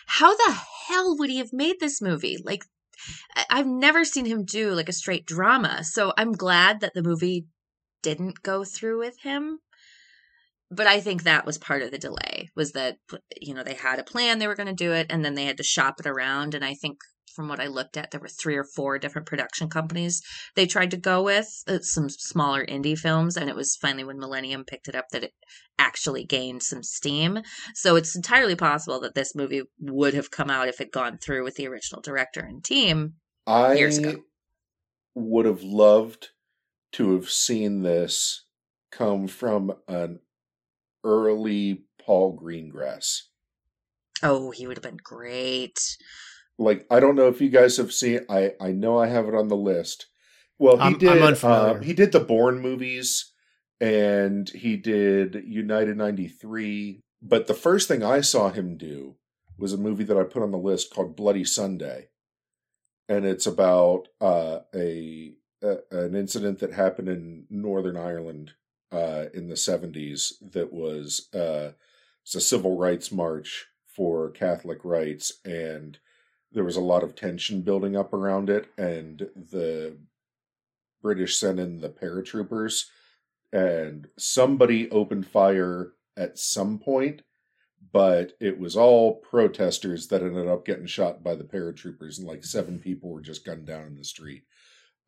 how 0.09 0.37
the 0.37 0.57
hell 0.89 1.17
would 1.19 1.31
he 1.31 1.39
have 1.39 1.53
made 1.53 1.77
this 1.81 2.01
movie? 2.01 2.39
Like 2.43 2.65
I've 3.51 3.67
never 3.67 4.05
seen 4.05 4.25
him 4.25 4.45
do 4.45 4.73
like 4.73 4.89
a 4.89 4.93
straight 4.93 5.27
drama. 5.27 5.85
So 5.85 6.13
I'm 6.17 6.33
glad 6.33 6.81
that 6.81 6.95
the 6.95 7.03
movie 7.03 7.47
didn't 8.03 8.43
go 8.43 8.65
through 8.65 8.99
with 8.99 9.21
him. 9.21 9.59
But 10.71 10.87
I 10.87 11.01
think 11.01 11.23
that 11.23 11.47
was 11.47 11.59
part 11.59 11.83
of 11.83 11.91
the 11.91 11.99
delay 11.99 12.51
was 12.57 12.73
that 12.73 12.99
you 13.41 13.55
know 13.55 13.63
they 13.63 13.75
had 13.75 14.01
a 14.01 14.05
plan 14.05 14.39
they 14.39 14.49
were 14.49 14.57
going 14.57 14.67
to 14.67 14.73
do 14.73 14.93
it 14.93 15.07
and 15.11 15.25
then 15.25 15.35
they 15.35 15.45
had 15.45 15.59
to 15.59 15.63
shop 15.63 16.01
it 16.01 16.07
around 16.07 16.55
and 16.55 16.65
I 16.65 16.75
think 16.75 16.99
from 17.37 17.49
what 17.49 17.61
I 17.61 17.69
looked 17.69 17.97
at 17.97 18.11
there 18.11 18.21
were 18.21 18.29
three 18.29 18.57
or 18.57 18.65
four 18.65 18.99
different 18.99 19.29
production 19.29 19.69
companies 19.69 20.23
they 20.55 20.67
tried 20.67 20.91
to 20.93 20.97
go 20.97 21.23
with 21.23 21.63
uh, 21.69 21.79
some 21.81 22.09
smaller 22.09 22.65
indie 22.67 22.99
films 22.99 23.37
and 23.37 23.49
it 23.49 23.55
was 23.55 23.77
finally 23.77 24.05
when 24.05 24.19
Millennium 24.19 24.65
picked 24.65 24.89
it 24.89 24.97
up 24.97 25.11
that 25.13 25.23
it 25.23 25.33
actually 25.79 26.25
gained 26.25 26.63
some 26.63 26.83
steam. 26.83 27.41
So 27.75 27.97
it's 27.97 28.17
entirely 28.17 28.57
possible 28.57 29.01
that 29.01 29.15
this 29.15 29.35
movie 29.35 29.63
would 29.79 30.15
have 30.15 30.31
come 30.31 30.51
out 30.51 30.69
if 30.69 30.81
it 30.81 30.93
gone 30.93 31.19
through 31.19 31.45
with 31.45 31.57
the 31.57 31.69
original 31.69 32.01
director 32.01 32.41
and 32.41 32.65
team. 32.65 33.15
years 33.49 33.99
I 33.99 34.03
ago. 34.03 34.23
would 35.15 35.47
have 35.47 35.63
loved 35.63 36.31
to 36.93 37.13
have 37.15 37.31
seen 37.31 37.83
this 37.83 38.45
come 38.91 39.29
from 39.29 39.75
an 39.87 40.21
early 41.05 41.85
Paul 42.01 42.39
Greengrass. 42.39 43.23
Oh, 44.23 44.51
he 44.51 44.67
would 44.67 44.79
have 44.79 44.83
been 44.83 44.99
great. 45.03 45.79
Like 46.59 46.87
I 46.91 47.01
don't 47.01 47.17
know 47.17 47.29
if 47.29 47.41
you 47.41 47.49
guys 47.51 47.77
have 47.77 47.93
seen. 47.93 48.21
I 48.29 48.53
I 48.61 48.73
know 48.73 48.99
I 48.99 49.09
have 49.09 49.29
it 49.29 49.35
on 49.35 49.49
the 49.49 49.57
list. 49.57 50.07
Well, 50.59 50.77
he 50.77 50.83
I'm- 50.83 50.99
did. 50.99 51.23
I'm 51.23 51.37
uh, 51.43 51.75
he 51.81 51.93
did 51.93 52.13
the 52.13 52.21
Bourne 52.21 52.61
movies, 52.61 53.33
and 53.81 54.49
he 54.49 54.77
did 54.77 55.43
United 55.47 55.97
'93. 55.97 57.03
But 57.23 57.47
the 57.47 57.55
first 57.55 57.89
thing 57.89 58.03
I 58.03 58.21
saw 58.21 58.51
him 58.51 58.77
do 58.77 59.17
was 59.59 59.73
a 59.73 59.79
movie 59.79 60.05
that 60.05 60.17
I 60.19 60.23
put 60.23 60.43
on 60.43 60.51
the 60.51 60.59
list 60.59 60.93
called 60.95 61.17
Bloody 61.17 61.45
Sunday, 61.45 62.09
and 63.09 63.25
it's 63.27 63.47
about 63.47 64.09
uh, 64.21 64.61
a, 64.75 65.35
a 65.63 65.77
an 65.91 66.15
incident 66.15 66.59
that 66.61 66.73
happened 66.73 67.09
in 67.09 67.47
Northern 67.51 67.97
Ireland 67.97 68.53
uh, 68.93 69.27
in 69.35 69.49
the 69.49 69.55
'70s 69.57 70.33
that 70.53 70.73
was 70.73 71.29
uh, 71.35 71.73
it's 72.23 72.35
a 72.35 72.41
civil 72.41 72.79
rights 72.79 73.13
march 73.13 73.67
for 73.87 74.31
Catholic 74.31 74.79
rights, 74.85 75.33
and 75.45 75.99
there 76.57 76.65
was 76.65 76.77
a 76.77 76.81
lot 76.81 77.05
of 77.05 77.15
tension 77.15 77.61
building 77.61 77.99
up 77.99 78.15
around 78.15 78.49
it, 78.49 78.71
and 78.79 79.29
the 79.51 79.95
British 81.03 81.37
sent 81.37 81.61
in 81.61 81.81
the 81.81 81.91
paratroopers, 81.91 82.87
and 83.53 84.09
somebody 84.19 84.91
opened 84.91 85.27
fire 85.27 85.93
at 86.17 86.39
some 86.39 86.79
point, 86.79 87.21
but 87.93 88.33
it 88.41 88.59
was 88.59 88.75
all 88.75 89.17
protesters 89.17 90.09
that 90.09 90.23
ended 90.23 90.49
up 90.49 90.65
getting 90.65 90.87
shot 90.87 91.23
by 91.23 91.35
the 91.35 91.45
paratroopers, 91.45 92.17
and 92.17 92.27
like 92.27 92.43
seven 92.43 92.79
people 92.79 93.11
were 93.11 93.21
just 93.21 93.45
gunned 93.45 93.67
down 93.67 93.87
in 93.89 93.95
the 93.95 94.03
street. 94.03 94.45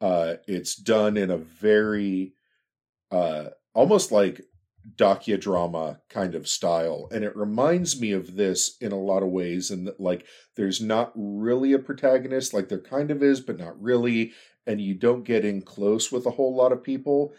Uh, 0.03 0.35
it's 0.47 0.77
done 0.77 1.17
in 1.17 1.31
a 1.31 1.39
very, 1.39 2.35
uh, 3.11 3.47
almost 3.73 4.13
like 4.13 4.43
docudrama 4.97 6.01
kind 6.09 6.35
of 6.35 6.49
style, 6.49 7.09
and 7.13 7.25
it 7.25 7.37
reminds 7.37 8.01
me 8.01 8.13
of 8.13 8.37
this 8.37 8.77
in 8.81 8.93
a 8.93 8.99
lot 8.99 9.23
of 9.23 9.31
ways. 9.31 9.71
And 9.71 9.91
like, 9.99 10.27
there's 10.57 10.81
not 10.81 11.13
really 11.15 11.73
a 11.73 11.79
protagonist, 11.79 12.55
like 12.55 12.69
there 12.69 12.81
kind 12.81 13.11
of 13.11 13.23
is, 13.23 13.41
but 13.41 13.59
not 13.59 13.81
really, 13.81 14.33
and 14.67 14.81
you 14.81 14.95
don't 14.95 15.25
get 15.25 15.45
in 15.45 15.63
close 15.63 16.13
with 16.13 16.27
a 16.27 16.33
whole 16.33 16.55
lot 16.55 16.73
of 16.73 16.83
people. 16.83 17.33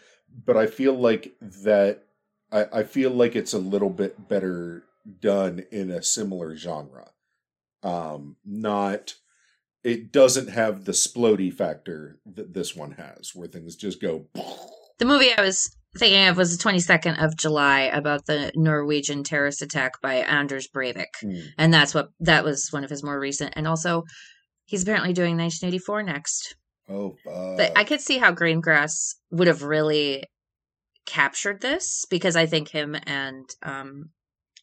But 0.44 0.56
I 0.56 0.66
feel 0.66 0.94
like 0.94 1.34
that. 1.40 2.04
I, 2.52 2.66
I 2.72 2.82
feel 2.82 3.10
like 3.10 3.36
it's 3.36 3.52
a 3.52 3.58
little 3.58 3.90
bit 3.90 4.28
better 4.28 4.84
done 5.20 5.64
in 5.70 5.90
a 5.90 6.02
similar 6.02 6.56
genre. 6.56 7.10
Um, 7.82 8.36
not 8.44 9.14
it 9.82 10.12
doesn't 10.12 10.48
have 10.48 10.84
the 10.84 10.92
splody 10.92 11.52
factor 11.52 12.18
that 12.26 12.52
this 12.52 12.76
one 12.76 12.92
has, 12.92 13.34
where 13.34 13.48
things 13.48 13.76
just 13.76 14.00
go. 14.00 14.26
The 15.00 15.06
movie 15.06 15.32
I 15.36 15.40
was 15.40 15.74
thinking 15.96 16.28
of 16.28 16.36
was 16.36 16.56
the 16.56 16.62
22nd 16.62 17.24
of 17.24 17.34
July 17.34 17.80
about 17.84 18.26
the 18.26 18.52
Norwegian 18.54 19.24
terrorist 19.24 19.62
attack 19.62 20.00
by 20.02 20.16
Anders 20.16 20.68
Breivik. 20.68 21.06
Hmm. 21.22 21.40
And 21.56 21.72
that's 21.72 21.94
what 21.94 22.10
that 22.20 22.44
was 22.44 22.68
one 22.70 22.84
of 22.84 22.90
his 22.90 23.02
more 23.02 23.18
recent. 23.18 23.54
And 23.56 23.66
also, 23.66 24.04
he's 24.66 24.82
apparently 24.82 25.14
doing 25.14 25.38
1984 25.38 26.02
next. 26.02 26.54
Oh, 26.86 27.16
fuck. 27.24 27.56
But 27.56 27.72
I 27.78 27.84
could 27.84 28.02
see 28.02 28.18
how 28.18 28.34
Greengrass 28.34 29.14
would 29.30 29.48
have 29.48 29.62
really 29.62 30.24
captured 31.06 31.62
this 31.62 32.04
because 32.10 32.36
I 32.36 32.44
think 32.44 32.68
him 32.68 32.94
and 33.06 33.48
um, 33.62 34.10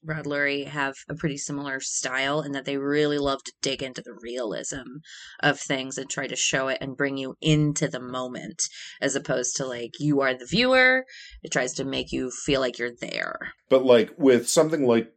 Rod 0.08 0.26
Lurie 0.26 0.66
have 0.66 0.96
a 1.10 1.16
pretty 1.16 1.38
similar 1.38 1.82
style 1.82 2.42
in 2.42 2.54
that 2.54 2.64
they 2.64 2.78
really 2.78 3.18
love 3.18 3.44
to 3.44 3.52
dig 3.62 3.84
into 3.84 4.02
the 4.02 4.18
realism 4.22 5.00
of 5.42 5.60
things 5.60 5.98
and 5.98 6.10
try 6.10 6.28
to 6.28 6.36
show 6.36 6.70
it 6.70 6.78
and 6.80 6.96
bring 6.96 7.18
you 7.18 7.36
into 7.42 7.90
the 7.90 8.00
moment 8.00 8.70
as 9.02 9.16
opposed 9.18 9.58
to 9.58 9.66
like 9.66 10.00
you 10.00 10.22
are 10.22 10.34
the 10.34 10.46
viewer. 10.46 11.06
It 11.44 11.52
tries 11.52 11.74
to 11.74 11.84
make 11.84 12.14
you 12.14 12.32
feel 12.32 12.62
like 12.62 12.80
you're 12.80 12.96
there. 13.02 13.52
But 13.70 13.84
like 13.84 14.12
with 14.18 14.48
something 14.48 14.88
like 14.88 15.12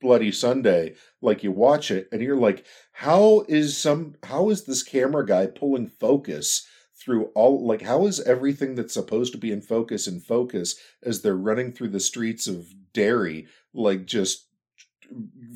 Bloody 0.00 0.30
Sunday, 0.30 0.94
like 1.22 1.42
you 1.42 1.50
watch 1.50 1.90
it 1.90 2.06
and 2.12 2.20
you're 2.20 2.36
like, 2.36 2.66
how 2.92 3.44
is 3.48 3.78
some 3.78 4.14
how 4.24 4.50
is 4.50 4.64
this 4.64 4.82
camera 4.82 5.24
guy 5.24 5.46
pulling 5.46 5.88
focus 5.88 6.66
through 7.04 7.26
all 7.34 7.66
like 7.66 7.82
how 7.82 8.06
is 8.06 8.20
everything 8.20 8.74
that's 8.74 8.94
supposed 8.94 9.32
to 9.32 9.38
be 9.38 9.52
in 9.52 9.60
focus 9.60 10.06
in 10.06 10.20
focus 10.20 10.76
as 11.02 11.20
they're 11.20 11.36
running 11.36 11.72
through 11.72 11.88
the 11.88 12.00
streets 12.00 12.46
of 12.46 12.72
Derry, 12.94 13.46
like 13.74 14.06
just 14.06 14.46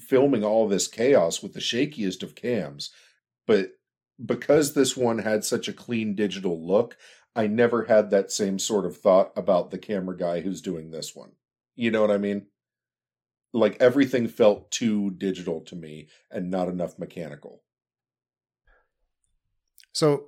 filming 0.06 0.44
all 0.44 0.68
this 0.68 0.86
chaos 0.86 1.42
with 1.42 1.54
the 1.54 1.60
shakiest 1.60 2.22
of 2.22 2.34
cams. 2.34 2.90
But 3.46 3.70
because 4.24 4.74
this 4.74 4.96
one 4.96 5.18
had 5.18 5.44
such 5.44 5.68
a 5.68 5.72
clean 5.72 6.14
digital 6.14 6.66
look, 6.66 6.96
I 7.34 7.46
never 7.46 7.84
had 7.84 8.10
that 8.10 8.30
same 8.30 8.58
sort 8.58 8.84
of 8.84 8.98
thought 8.98 9.32
about 9.36 9.70
the 9.70 9.78
camera 9.78 10.16
guy 10.16 10.40
who's 10.40 10.60
doing 10.60 10.90
this 10.90 11.16
one. 11.16 11.32
You 11.76 11.90
know 11.90 12.02
what 12.02 12.10
I 12.10 12.18
mean? 12.18 12.46
Like 13.54 13.80
everything 13.80 14.28
felt 14.28 14.70
too 14.70 15.12
digital 15.12 15.62
to 15.62 15.76
me 15.76 16.08
and 16.30 16.50
not 16.50 16.68
enough 16.68 16.98
mechanical. 16.98 17.62
So 19.92 20.26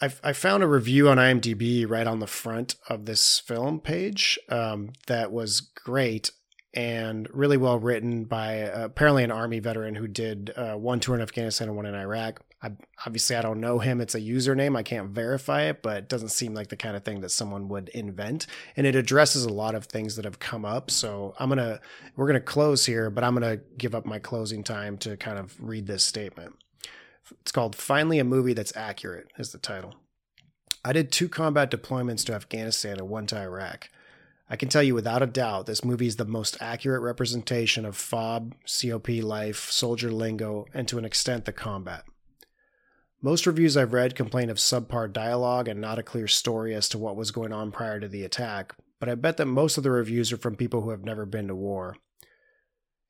I, 0.00 0.32
found 0.32 0.62
a 0.62 0.66
review 0.66 1.08
on 1.10 1.18
IMDb 1.18 1.88
right 1.88 2.06
on 2.06 2.20
the 2.20 2.26
front 2.26 2.76
of 2.88 3.04
this 3.04 3.38
film 3.38 3.80
page 3.80 4.38
um, 4.48 4.92
that 5.06 5.30
was 5.30 5.60
great 5.60 6.30
and 6.72 7.28
really 7.32 7.56
well 7.56 7.78
written 7.78 8.24
by 8.24 8.62
uh, 8.62 8.84
apparently 8.84 9.24
an 9.24 9.30
army 9.30 9.58
veteran 9.58 9.96
who 9.96 10.06
did 10.08 10.52
uh, 10.56 10.74
one 10.74 11.00
tour 11.00 11.16
in 11.16 11.20
Afghanistan 11.20 11.68
and 11.68 11.76
one 11.76 11.86
in 11.86 11.94
Iraq. 11.94 12.40
I, 12.62 12.72
obviously, 13.06 13.36
I 13.36 13.42
don't 13.42 13.60
know 13.60 13.78
him. 13.78 14.00
It's 14.00 14.14
a 14.14 14.20
username. 14.20 14.76
I 14.76 14.82
can't 14.82 15.10
verify 15.10 15.62
it, 15.62 15.82
but 15.82 15.96
it 15.96 16.08
doesn't 16.08 16.28
seem 16.28 16.54
like 16.54 16.68
the 16.68 16.76
kind 16.76 16.94
of 16.94 17.04
thing 17.04 17.22
that 17.22 17.30
someone 17.30 17.68
would 17.68 17.88
invent. 17.90 18.46
And 18.76 18.86
it 18.86 18.94
addresses 18.94 19.44
a 19.44 19.52
lot 19.52 19.74
of 19.74 19.86
things 19.86 20.16
that 20.16 20.26
have 20.26 20.38
come 20.38 20.64
up. 20.64 20.90
So 20.90 21.34
I'm 21.38 21.48
gonna 21.48 21.80
we're 22.16 22.26
gonna 22.26 22.40
close 22.40 22.84
here, 22.84 23.10
but 23.10 23.24
I'm 23.24 23.34
gonna 23.34 23.60
give 23.78 23.94
up 23.94 24.04
my 24.04 24.18
closing 24.18 24.62
time 24.62 24.98
to 24.98 25.16
kind 25.16 25.38
of 25.38 25.56
read 25.58 25.86
this 25.86 26.04
statement. 26.04 26.54
It's 27.40 27.52
called 27.52 27.76
Finally 27.76 28.18
a 28.18 28.24
Movie 28.24 28.52
That's 28.52 28.76
Accurate, 28.76 29.28
is 29.38 29.52
the 29.52 29.58
title. 29.58 29.94
I 30.84 30.92
did 30.92 31.12
two 31.12 31.28
combat 31.28 31.70
deployments 31.70 32.24
to 32.26 32.34
Afghanistan 32.34 32.98
and 32.98 33.08
one 33.08 33.26
to 33.26 33.38
Iraq. 33.38 33.90
I 34.48 34.56
can 34.56 34.68
tell 34.68 34.82
you 34.82 34.94
without 34.94 35.22
a 35.22 35.26
doubt 35.26 35.66
this 35.66 35.84
movie 35.84 36.06
is 36.06 36.16
the 36.16 36.24
most 36.24 36.56
accurate 36.60 37.02
representation 37.02 37.84
of 37.84 37.96
FOB, 37.96 38.54
COP 38.66 39.08
life, 39.22 39.70
soldier 39.70 40.10
lingo, 40.10 40.66
and 40.74 40.88
to 40.88 40.98
an 40.98 41.04
extent 41.04 41.44
the 41.44 41.52
combat. 41.52 42.04
Most 43.22 43.46
reviews 43.46 43.76
I've 43.76 43.92
read 43.92 44.16
complain 44.16 44.48
of 44.48 44.56
subpar 44.56 45.12
dialogue 45.12 45.68
and 45.68 45.80
not 45.80 45.98
a 45.98 46.02
clear 46.02 46.26
story 46.26 46.74
as 46.74 46.88
to 46.88 46.98
what 46.98 47.16
was 47.16 47.30
going 47.30 47.52
on 47.52 47.70
prior 47.70 48.00
to 48.00 48.08
the 48.08 48.24
attack, 48.24 48.74
but 48.98 49.08
I 49.08 49.14
bet 49.14 49.36
that 49.36 49.46
most 49.46 49.76
of 49.76 49.84
the 49.84 49.90
reviews 49.90 50.32
are 50.32 50.38
from 50.38 50.56
people 50.56 50.80
who 50.80 50.90
have 50.90 51.04
never 51.04 51.26
been 51.26 51.46
to 51.48 51.54
war. 51.54 51.96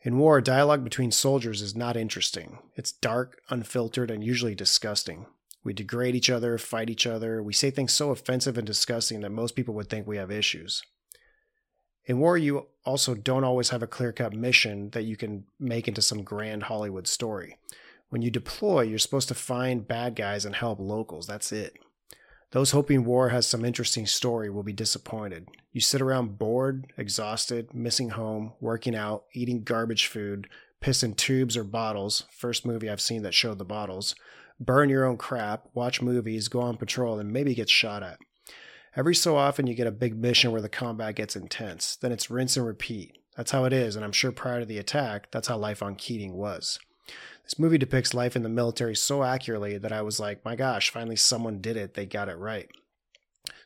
In 0.02 0.16
war, 0.16 0.40
dialogue 0.40 0.82
between 0.82 1.10
soldiers 1.10 1.60
is 1.60 1.76
not 1.76 1.96
interesting. 1.96 2.58
It's 2.74 2.92
dark, 2.92 3.42
unfiltered, 3.50 4.10
and 4.10 4.24
usually 4.24 4.54
disgusting. 4.54 5.26
We 5.62 5.74
degrade 5.74 6.14
each 6.14 6.30
other, 6.30 6.56
fight 6.56 6.88
each 6.88 7.06
other, 7.06 7.42
we 7.42 7.52
say 7.52 7.70
things 7.70 7.92
so 7.92 8.10
offensive 8.10 8.56
and 8.56 8.66
disgusting 8.66 9.20
that 9.20 9.30
most 9.30 9.54
people 9.54 9.74
would 9.74 9.90
think 9.90 10.06
we 10.06 10.16
have 10.16 10.30
issues. 10.30 10.82
In 12.06 12.18
war, 12.18 12.38
you 12.38 12.66
also 12.84 13.14
don't 13.14 13.44
always 13.44 13.68
have 13.68 13.82
a 13.82 13.86
clear 13.86 14.10
cut 14.10 14.32
mission 14.32 14.88
that 14.90 15.04
you 15.04 15.16
can 15.16 15.44
make 15.58 15.86
into 15.86 16.00
some 16.00 16.22
grand 16.22 16.64
Hollywood 16.64 17.06
story. 17.06 17.58
When 18.08 18.22
you 18.22 18.30
deploy, 18.30 18.82
you're 18.82 18.98
supposed 18.98 19.28
to 19.28 19.34
find 19.34 19.86
bad 19.86 20.16
guys 20.16 20.46
and 20.46 20.56
help 20.56 20.80
locals. 20.80 21.26
That's 21.26 21.52
it. 21.52 21.76
Those 22.52 22.72
hoping 22.72 23.04
war 23.04 23.28
has 23.28 23.46
some 23.46 23.64
interesting 23.64 24.06
story 24.06 24.50
will 24.50 24.64
be 24.64 24.72
disappointed. 24.72 25.48
You 25.72 25.80
sit 25.80 26.02
around 26.02 26.36
bored, 26.36 26.92
exhausted, 26.96 27.72
missing 27.72 28.10
home, 28.10 28.54
working 28.60 28.96
out, 28.96 29.24
eating 29.32 29.62
garbage 29.62 30.08
food, 30.08 30.48
piss 30.80 31.04
in 31.04 31.14
tubes 31.14 31.56
or 31.56 31.62
bottles. 31.62 32.24
First 32.36 32.66
movie 32.66 32.90
I've 32.90 33.00
seen 33.00 33.22
that 33.22 33.34
showed 33.34 33.58
the 33.58 33.64
bottles. 33.64 34.16
Burn 34.58 34.90
your 34.90 35.04
own 35.04 35.16
crap, 35.16 35.68
watch 35.74 36.02
movies, 36.02 36.48
go 36.48 36.60
on 36.60 36.76
patrol, 36.76 37.20
and 37.20 37.32
maybe 37.32 37.54
get 37.54 37.70
shot 37.70 38.02
at. 38.02 38.18
Every 38.96 39.14
so 39.14 39.36
often, 39.36 39.68
you 39.68 39.74
get 39.74 39.86
a 39.86 39.92
big 39.92 40.16
mission 40.16 40.50
where 40.50 40.60
the 40.60 40.68
combat 40.68 41.14
gets 41.14 41.36
intense. 41.36 41.94
Then 41.94 42.10
it's 42.10 42.30
rinse 42.30 42.56
and 42.56 42.66
repeat. 42.66 43.16
That's 43.36 43.52
how 43.52 43.64
it 43.64 43.72
is, 43.72 43.94
and 43.94 44.04
I'm 44.04 44.12
sure 44.12 44.32
prior 44.32 44.60
to 44.60 44.66
the 44.66 44.78
attack, 44.78 45.30
that's 45.30 45.46
how 45.46 45.56
life 45.56 45.82
on 45.82 45.94
Keating 45.94 46.34
was. 46.34 46.80
This 47.50 47.58
movie 47.58 47.78
depicts 47.78 48.14
life 48.14 48.36
in 48.36 48.44
the 48.44 48.48
military 48.48 48.94
so 48.94 49.24
accurately 49.24 49.76
that 49.76 49.90
I 49.90 50.02
was 50.02 50.20
like, 50.20 50.44
my 50.44 50.54
gosh, 50.54 50.88
finally 50.88 51.16
someone 51.16 51.60
did 51.60 51.76
it. 51.76 51.94
They 51.94 52.06
got 52.06 52.28
it 52.28 52.38
right. 52.38 52.70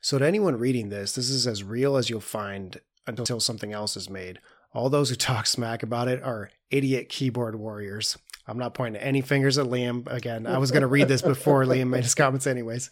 So, 0.00 0.18
to 0.18 0.26
anyone 0.26 0.56
reading 0.56 0.88
this, 0.88 1.12
this 1.12 1.28
is 1.28 1.46
as 1.46 1.62
real 1.62 1.98
as 1.98 2.08
you'll 2.08 2.20
find 2.20 2.80
until 3.06 3.40
something 3.40 3.74
else 3.74 3.94
is 3.94 4.08
made. 4.08 4.38
All 4.72 4.88
those 4.88 5.10
who 5.10 5.16
talk 5.16 5.46
smack 5.46 5.82
about 5.82 6.08
it 6.08 6.22
are 6.22 6.48
idiot 6.70 7.10
keyboard 7.10 7.56
warriors. 7.56 8.16
I'm 8.46 8.56
not 8.56 8.72
pointing 8.72 9.02
any 9.02 9.20
fingers 9.20 9.58
at 9.58 9.66
Liam. 9.66 10.10
Again, 10.10 10.46
I 10.46 10.56
was 10.56 10.70
going 10.70 10.80
to 10.80 10.86
read 10.86 11.08
this 11.08 11.20
before 11.20 11.64
Liam 11.66 11.88
made 11.88 12.04
his 12.04 12.14
comments, 12.14 12.46
anyways. 12.46 12.90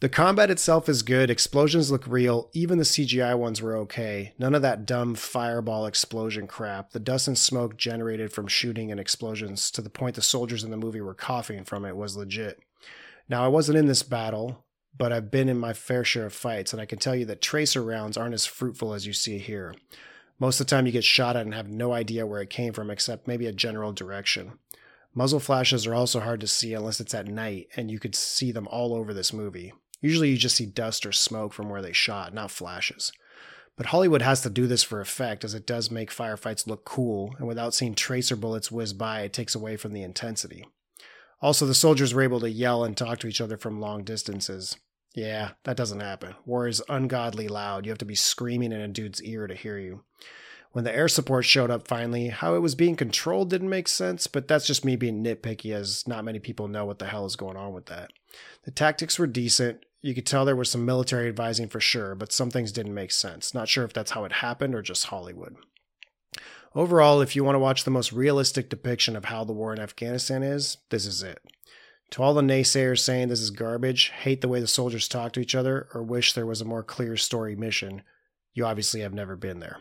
The 0.00 0.10
combat 0.10 0.50
itself 0.50 0.90
is 0.90 1.02
good. 1.02 1.30
Explosions 1.30 1.90
look 1.90 2.06
real. 2.06 2.50
Even 2.52 2.76
the 2.76 2.84
CGI 2.84 3.36
ones 3.38 3.62
were 3.62 3.74
okay. 3.78 4.34
None 4.38 4.54
of 4.54 4.60
that 4.60 4.84
dumb 4.84 5.14
fireball 5.14 5.86
explosion 5.86 6.46
crap. 6.46 6.90
The 6.90 7.00
dust 7.00 7.28
and 7.28 7.38
smoke 7.38 7.78
generated 7.78 8.30
from 8.30 8.46
shooting 8.46 8.90
and 8.90 9.00
explosions 9.00 9.70
to 9.70 9.80
the 9.80 9.88
point 9.88 10.14
the 10.14 10.20
soldiers 10.20 10.62
in 10.62 10.70
the 10.70 10.76
movie 10.76 11.00
were 11.00 11.14
coughing 11.14 11.64
from 11.64 11.86
it 11.86 11.96
was 11.96 12.14
legit. 12.14 12.60
Now, 13.26 13.42
I 13.42 13.48
wasn't 13.48 13.78
in 13.78 13.86
this 13.86 14.02
battle, 14.02 14.66
but 14.98 15.12
I've 15.12 15.30
been 15.30 15.48
in 15.48 15.58
my 15.58 15.72
fair 15.72 16.04
share 16.04 16.26
of 16.26 16.34
fights, 16.34 16.74
and 16.74 16.82
I 16.82 16.86
can 16.86 16.98
tell 16.98 17.16
you 17.16 17.24
that 17.24 17.40
tracer 17.40 17.82
rounds 17.82 18.18
aren't 18.18 18.34
as 18.34 18.44
fruitful 18.44 18.92
as 18.92 19.06
you 19.06 19.14
see 19.14 19.38
here. 19.38 19.74
Most 20.38 20.60
of 20.60 20.66
the 20.66 20.70
time, 20.70 20.84
you 20.84 20.92
get 20.92 21.04
shot 21.04 21.36
at 21.36 21.46
and 21.46 21.54
have 21.54 21.70
no 21.70 21.94
idea 21.94 22.26
where 22.26 22.42
it 22.42 22.50
came 22.50 22.74
from 22.74 22.90
except 22.90 23.26
maybe 23.26 23.46
a 23.46 23.52
general 23.52 23.92
direction. 23.92 24.58
Muzzle 25.14 25.40
flashes 25.40 25.86
are 25.86 25.94
also 25.94 26.20
hard 26.20 26.40
to 26.40 26.46
see 26.46 26.74
unless 26.74 27.00
it's 27.00 27.14
at 27.14 27.26
night, 27.26 27.68
and 27.74 27.90
you 27.90 27.98
could 27.98 28.14
see 28.14 28.52
them 28.52 28.68
all 28.68 28.94
over 28.94 29.14
this 29.14 29.32
movie. 29.32 29.72
Usually 30.00 30.30
you 30.30 30.36
just 30.36 30.56
see 30.56 30.66
dust 30.66 31.06
or 31.06 31.12
smoke 31.12 31.52
from 31.52 31.68
where 31.68 31.82
they 31.82 31.92
shot, 31.92 32.34
not 32.34 32.50
flashes. 32.50 33.12
But 33.76 33.86
Hollywood 33.86 34.22
has 34.22 34.40
to 34.42 34.50
do 34.50 34.66
this 34.66 34.82
for 34.82 35.00
effect, 35.00 35.44
as 35.44 35.54
it 35.54 35.66
does 35.66 35.90
make 35.90 36.10
firefights 36.10 36.66
look 36.66 36.84
cool, 36.84 37.34
and 37.38 37.46
without 37.46 37.74
seeing 37.74 37.94
tracer 37.94 38.36
bullets 38.36 38.70
whiz 38.70 38.92
by, 38.92 39.20
it 39.20 39.32
takes 39.32 39.54
away 39.54 39.76
from 39.76 39.92
the 39.92 40.02
intensity. 40.02 40.64
Also, 41.42 41.66
the 41.66 41.74
soldiers 41.74 42.14
were 42.14 42.22
able 42.22 42.40
to 42.40 42.50
yell 42.50 42.84
and 42.84 42.96
talk 42.96 43.18
to 43.18 43.26
each 43.26 43.40
other 43.40 43.58
from 43.58 43.80
long 43.80 44.02
distances. 44.02 44.76
Yeah, 45.14 45.52
that 45.64 45.76
doesn't 45.76 46.00
happen. 46.00 46.34
War 46.44 46.66
is 46.66 46.82
ungodly 46.88 47.48
loud. 47.48 47.84
You 47.84 47.90
have 47.90 47.98
to 47.98 48.04
be 48.04 48.14
screaming 48.14 48.72
in 48.72 48.80
a 48.80 48.88
dude's 48.88 49.22
ear 49.22 49.46
to 49.46 49.54
hear 49.54 49.78
you. 49.78 50.04
When 50.72 50.84
the 50.84 50.94
air 50.94 51.08
support 51.08 51.46
showed 51.46 51.70
up 51.70 51.88
finally, 51.88 52.28
how 52.28 52.54
it 52.54 52.60
was 52.60 52.74
being 52.74 52.96
controlled 52.96 53.48
didn't 53.48 53.70
make 53.70 53.88
sense, 53.88 54.26
but 54.26 54.46
that's 54.46 54.66
just 54.66 54.84
me 54.84 54.94
being 54.94 55.24
nitpicky, 55.24 55.74
as 55.74 56.06
not 56.06 56.24
many 56.24 56.38
people 56.38 56.68
know 56.68 56.84
what 56.84 56.98
the 56.98 57.06
hell 57.06 57.24
is 57.24 57.34
going 57.34 57.56
on 57.56 57.72
with 57.72 57.86
that. 57.86 58.10
The 58.64 58.70
tactics 58.70 59.18
were 59.18 59.26
decent. 59.26 59.85
You 60.02 60.14
could 60.14 60.26
tell 60.26 60.44
there 60.44 60.54
was 60.54 60.70
some 60.70 60.84
military 60.84 61.28
advising 61.28 61.68
for 61.68 61.80
sure, 61.80 62.14
but 62.14 62.32
some 62.32 62.50
things 62.50 62.72
didn't 62.72 62.94
make 62.94 63.10
sense. 63.10 63.54
Not 63.54 63.68
sure 63.68 63.84
if 63.84 63.92
that's 63.92 64.12
how 64.12 64.24
it 64.24 64.32
happened 64.32 64.74
or 64.74 64.82
just 64.82 65.06
Hollywood. 65.06 65.56
Overall, 66.74 67.22
if 67.22 67.34
you 67.34 67.42
want 67.42 67.54
to 67.54 67.60
watch 67.60 67.84
the 67.84 67.90
most 67.90 68.12
realistic 68.12 68.68
depiction 68.68 69.16
of 69.16 69.26
how 69.26 69.44
the 69.44 69.52
war 69.52 69.72
in 69.72 69.80
Afghanistan 69.80 70.42
is, 70.42 70.76
this 70.90 71.06
is 71.06 71.22
it. 71.22 71.40
To 72.10 72.22
all 72.22 72.34
the 72.34 72.42
naysayers 72.42 73.00
saying 73.00 73.28
this 73.28 73.40
is 73.40 73.50
garbage, 73.50 74.10
hate 74.10 74.42
the 74.42 74.48
way 74.48 74.60
the 74.60 74.66
soldiers 74.66 75.08
talk 75.08 75.32
to 75.32 75.40
each 75.40 75.54
other, 75.54 75.88
or 75.92 76.02
wish 76.02 76.34
there 76.34 76.46
was 76.46 76.60
a 76.60 76.66
more 76.66 76.82
clear 76.82 77.16
story 77.16 77.56
mission, 77.56 78.02
you 78.52 78.64
obviously 78.64 79.00
have 79.00 79.14
never 79.14 79.36
been 79.36 79.58
there. 79.58 79.78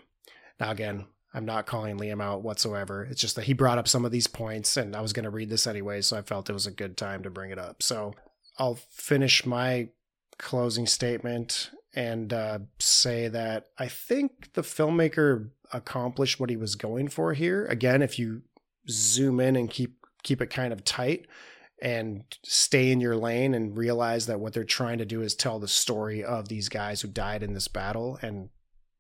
Now, 0.60 0.72
again, 0.72 1.06
I'm 1.34 1.46
not 1.46 1.66
calling 1.66 2.00
Liam 2.00 2.24
out 2.24 2.44
whatsoever. 2.44 3.04
It's 3.04 3.22
just 3.22 3.36
that 3.36 3.44
he 3.44 3.54
brought 3.54 3.78
up 3.78 3.90
some 3.90 4.06
of 4.06 4.12
these 4.12 4.28
points, 4.28 4.78
and 4.78 4.96
I 4.96 5.02
was 5.02 5.12
going 5.12 5.26
to 5.26 5.30
read 5.30 5.50
this 5.50 5.68
anyway, 5.68 6.02
so 6.02 6.18
I 6.18 6.22
felt 6.22 6.50
it 6.50 6.54
was 6.54 6.66
a 6.66 6.72
good 6.72 6.96
time 6.96 7.24
to 7.24 7.30
bring 7.30 7.52
it 7.52 7.60
up. 7.60 7.84
So 7.84 8.14
I'll 8.58 8.80
finish 8.90 9.46
my 9.46 9.90
closing 10.38 10.86
statement 10.86 11.72
and 11.96 12.34
uh, 12.34 12.60
say 12.80 13.28
that 13.30 13.68
I 13.78 13.88
think 13.88 14.54
the 14.54 14.62
filmmaker 14.62 15.50
accomplished 15.72 16.40
what 16.40 16.50
he 16.50 16.58
was 16.58 16.76
going 16.76 17.08
for 17.08 17.34
here. 17.34 17.66
Again, 17.68 18.02
if 18.02 18.20
you 18.20 18.42
zoom 18.90 19.40
in 19.40 19.56
and 19.56 19.70
keep 19.70 19.98
keep 20.24 20.42
it 20.42 20.50
kind 20.50 20.74
of 20.74 20.84
tight 20.84 21.28
and 21.82 22.24
stay 22.44 22.92
in 22.92 23.00
your 23.00 23.16
lane 23.16 23.54
and 23.54 23.78
realize 23.78 24.26
that 24.26 24.40
what 24.40 24.54
they're 24.54 24.64
trying 24.64 24.98
to 24.98 25.06
do 25.06 25.22
is 25.22 25.36
tell 25.36 25.60
the 25.60 25.68
story 25.68 26.24
of 26.24 26.48
these 26.48 26.70
guys 26.70 27.02
who 27.02 27.08
died 27.08 27.44
in 27.44 27.54
this 27.54 27.68
battle 27.68 28.18
and 28.22 28.50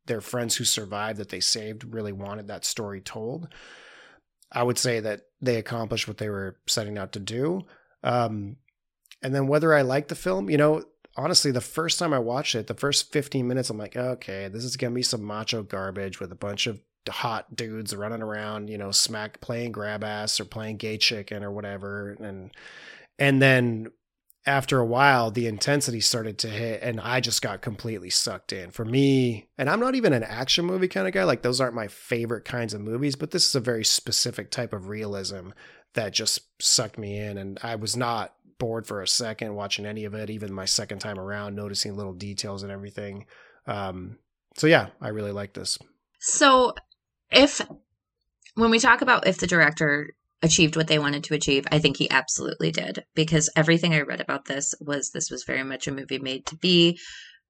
their 0.05 0.21
friends 0.21 0.55
who 0.55 0.63
survived 0.63 1.17
that 1.17 1.29
they 1.29 1.39
saved 1.39 1.83
really 1.93 2.11
wanted 2.11 2.47
that 2.47 2.65
story 2.65 3.01
told. 3.01 3.47
I 4.51 4.61
would 4.61 4.77
say 4.77 4.99
that 4.99 5.21
they 5.41 5.55
accomplished 5.55 6.07
what 6.07 6.17
they 6.17 6.29
were 6.29 6.57
setting 6.67 6.97
out 6.97 7.11
to 7.13 7.19
do. 7.19 7.65
Um, 8.03 8.57
and 9.23 9.33
then 9.33 9.47
whether 9.47 9.73
I 9.73 9.81
like 9.81 10.07
the 10.07 10.15
film, 10.15 10.49
you 10.49 10.57
know, 10.57 10.83
honestly, 11.15 11.51
the 11.51 11.61
first 11.61 11.99
time 11.99 12.13
I 12.13 12.19
watched 12.19 12.55
it, 12.55 12.67
the 12.67 12.73
first 12.73 13.11
15 13.11 13.47
minutes, 13.47 13.69
I'm 13.69 13.77
like, 13.77 13.95
okay, 13.95 14.47
this 14.47 14.63
is 14.63 14.77
going 14.77 14.91
to 14.91 14.95
be 14.95 15.03
some 15.03 15.23
macho 15.23 15.63
garbage 15.63 16.19
with 16.19 16.31
a 16.31 16.35
bunch 16.35 16.67
of 16.67 16.79
hot 17.07 17.55
dudes 17.55 17.95
running 17.95 18.21
around, 18.21 18.69
you 18.69 18.77
know, 18.77 18.91
smack 18.91 19.39
playing 19.41 19.71
grab 19.71 20.03
ass 20.03 20.39
or 20.39 20.45
playing 20.45 20.77
gay 20.77 20.97
chicken 20.97 21.43
or 21.43 21.51
whatever. 21.51 22.11
And, 22.19 22.51
and 23.19 23.41
then 23.41 23.91
after 24.45 24.79
a 24.79 24.85
while, 24.85 25.31
the 25.31 25.47
intensity 25.47 26.01
started 26.01 26.37
to 26.39 26.47
hit 26.47 26.81
and 26.83 26.99
I 26.99 27.19
just 27.19 27.41
got 27.41 27.61
completely 27.61 28.09
sucked 28.09 28.53
in. 28.53 28.71
For 28.71 28.85
me, 28.85 29.47
and 29.57 29.69
I'm 29.69 29.79
not 29.79 29.95
even 29.95 30.13
an 30.13 30.23
action 30.23 30.65
movie 30.65 30.87
kind 30.87 31.07
of 31.07 31.13
guy, 31.13 31.23
like 31.23 31.41
those 31.41 31.61
aren't 31.61 31.75
my 31.75 31.87
favorite 31.87 32.45
kinds 32.45 32.73
of 32.73 32.81
movies, 32.81 33.15
but 33.15 33.31
this 33.31 33.47
is 33.47 33.55
a 33.55 33.59
very 33.59 33.83
specific 33.83 34.51
type 34.51 34.73
of 34.73 34.87
realism 34.87 35.49
that 35.93 36.13
just 36.13 36.61
sucked 36.61 36.97
me 36.97 37.17
in. 37.17 37.37
And 37.37 37.57
I 37.63 37.75
was 37.75 37.95
not 37.95 38.34
bored 38.57 38.87
for 38.87 39.01
a 39.01 39.07
second 39.07 39.55
watching 39.55 39.85
any 39.85 40.05
of 40.05 40.13
it, 40.13 40.29
even 40.29 40.53
my 40.53 40.65
second 40.65 40.99
time 40.99 41.19
around, 41.19 41.55
noticing 41.55 41.95
little 41.95 42.13
details 42.13 42.63
and 42.63 42.71
everything. 42.71 43.25
Um, 43.67 44.17
so 44.55 44.67
yeah, 44.67 44.87
I 45.01 45.09
really 45.09 45.31
like 45.31 45.53
this. 45.53 45.77
So 46.19 46.73
if 47.31 47.61
when 48.55 48.71
we 48.71 48.79
talk 48.79 49.01
about 49.01 49.27
if 49.27 49.37
the 49.37 49.47
director 49.47 50.13
achieved 50.41 50.75
what 50.75 50.87
they 50.87 50.99
wanted 50.99 51.23
to 51.25 51.33
achieve, 51.33 51.65
I 51.71 51.79
think 51.79 51.97
he 51.97 52.09
absolutely 52.09 52.71
did 52.71 53.03
because 53.15 53.49
everything 53.55 53.93
I 53.93 54.01
read 54.01 54.21
about 54.21 54.45
this 54.45 54.73
was 54.79 55.11
this 55.11 55.29
was 55.29 55.43
very 55.43 55.63
much 55.63 55.87
a 55.87 55.91
movie 55.91 56.19
made 56.19 56.45
to 56.47 56.57
be 56.57 56.99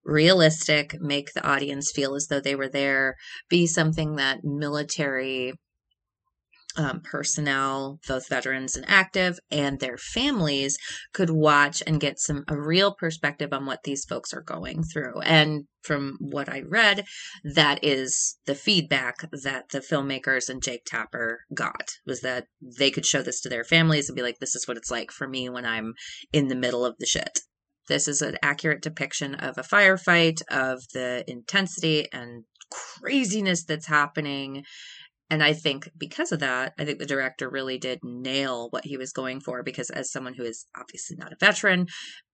realistic, 0.03 1.01
make 1.01 1.33
the 1.33 1.45
audience 1.45 1.91
feel 1.91 2.15
as 2.15 2.27
though 2.27 2.39
they 2.39 2.55
were 2.55 2.69
there, 2.69 3.15
be 3.49 3.65
something 3.65 4.15
that 4.15 4.43
military 4.43 5.53
um, 6.77 7.01
personnel, 7.01 7.99
both 8.07 8.29
veterans 8.29 8.75
and 8.75 8.85
active, 8.87 9.39
and 9.49 9.79
their 9.79 9.97
families 9.97 10.77
could 11.13 11.29
watch 11.29 11.81
and 11.85 11.99
get 11.99 12.19
some 12.19 12.43
a 12.47 12.59
real 12.59 12.93
perspective 12.93 13.53
on 13.53 13.65
what 13.65 13.83
these 13.83 14.05
folks 14.05 14.33
are 14.33 14.41
going 14.41 14.83
through. 14.83 15.19
And 15.21 15.65
from 15.81 16.17
what 16.19 16.49
I 16.49 16.61
read, 16.67 17.05
that 17.43 17.83
is 17.83 18.37
the 18.45 18.55
feedback 18.55 19.17
that 19.43 19.69
the 19.69 19.79
filmmakers 19.79 20.49
and 20.49 20.61
Jake 20.61 20.85
Tapper 20.85 21.41
got 21.53 21.91
was 22.05 22.21
that 22.21 22.47
they 22.61 22.91
could 22.91 23.05
show 23.05 23.21
this 23.21 23.41
to 23.41 23.49
their 23.49 23.63
families 23.63 24.09
and 24.09 24.15
be 24.15 24.23
like, 24.23 24.39
"This 24.39 24.55
is 24.55 24.67
what 24.67 24.77
it's 24.77 24.91
like 24.91 25.11
for 25.11 25.27
me 25.27 25.49
when 25.49 25.65
I'm 25.65 25.93
in 26.33 26.47
the 26.47 26.55
middle 26.55 26.85
of 26.85 26.95
the 26.99 27.05
shit." 27.05 27.39
This 27.87 28.07
is 28.07 28.23
an 28.23 28.37
accurate 28.41 28.81
depiction 28.81 29.35
of 29.35 29.57
a 29.57 29.61
firefight, 29.61 30.41
of 30.49 30.81
the 30.93 31.23
intensity 31.27 32.07
and 32.11 32.45
craziness 32.71 33.63
that's 33.63 33.87
happening 33.87 34.63
and 35.29 35.43
I 35.43 35.53
think 35.53 35.89
because 35.97 36.31
of 36.31 36.39
that, 36.39 36.73
I 36.77 36.85
think 36.85 36.99
the 36.99 37.05
director 37.05 37.49
really 37.49 37.77
did 37.77 37.99
nail 38.03 38.67
what 38.69 38.85
he 38.85 38.97
was 38.97 39.11
going 39.11 39.39
for. 39.39 39.63
Because 39.63 39.89
as 39.89 40.11
someone 40.11 40.35
who 40.35 40.43
is 40.43 40.65
obviously 40.77 41.15
not 41.17 41.33
a 41.33 41.37
veteran, 41.39 41.87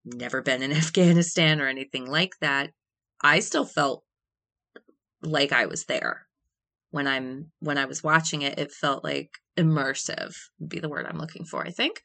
never 0.04 0.42
been 0.42 0.62
in 0.62 0.72
Afghanistan 0.74 1.62
or 1.62 1.68
anything 1.68 2.06
like 2.06 2.34
that, 2.42 2.72
I 3.24 3.40
still 3.40 3.66
felt 3.66 4.04
like 5.22 5.54
I 5.54 5.68
was 5.68 5.86
there 5.86 6.28
when 6.92 7.08
I'm 7.08 7.52
when 7.60 7.78
I 7.78 7.86
was 7.86 8.04
watching 8.04 8.44
it. 8.44 8.60
It 8.60 8.72
felt 8.72 9.04
like 9.04 9.32
immersive 9.58 10.34
would 10.60 10.70
be 10.70 10.80
the 10.80 10.90
word 10.90 11.06
I'm 11.06 11.18
looking 11.18 11.46
for, 11.46 11.66
I 11.66 11.72
think. 11.72 12.02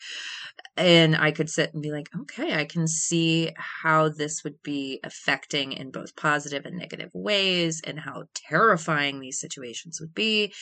And 0.77 1.15
I 1.17 1.33
could 1.33 1.51
sit 1.51 1.75
and 1.75 1.83
be 1.83 1.93
like, 1.93 2.09
okay, 2.23 2.55
I 2.55 2.65
can 2.65 2.87
see 2.87 3.53
how 3.57 4.09
this 4.09 4.43
would 4.45 4.63
be 4.63 5.01
affecting 5.05 5.73
in 5.73 5.91
both 5.91 6.17
positive 6.17 6.65
and 6.65 6.77
negative 6.77 7.11
ways 7.13 7.83
and 7.85 8.01
how 8.01 8.25
terrifying 8.35 9.21
these 9.21 9.41
situations 9.41 10.01
would 10.01 10.15
be. 10.15 10.53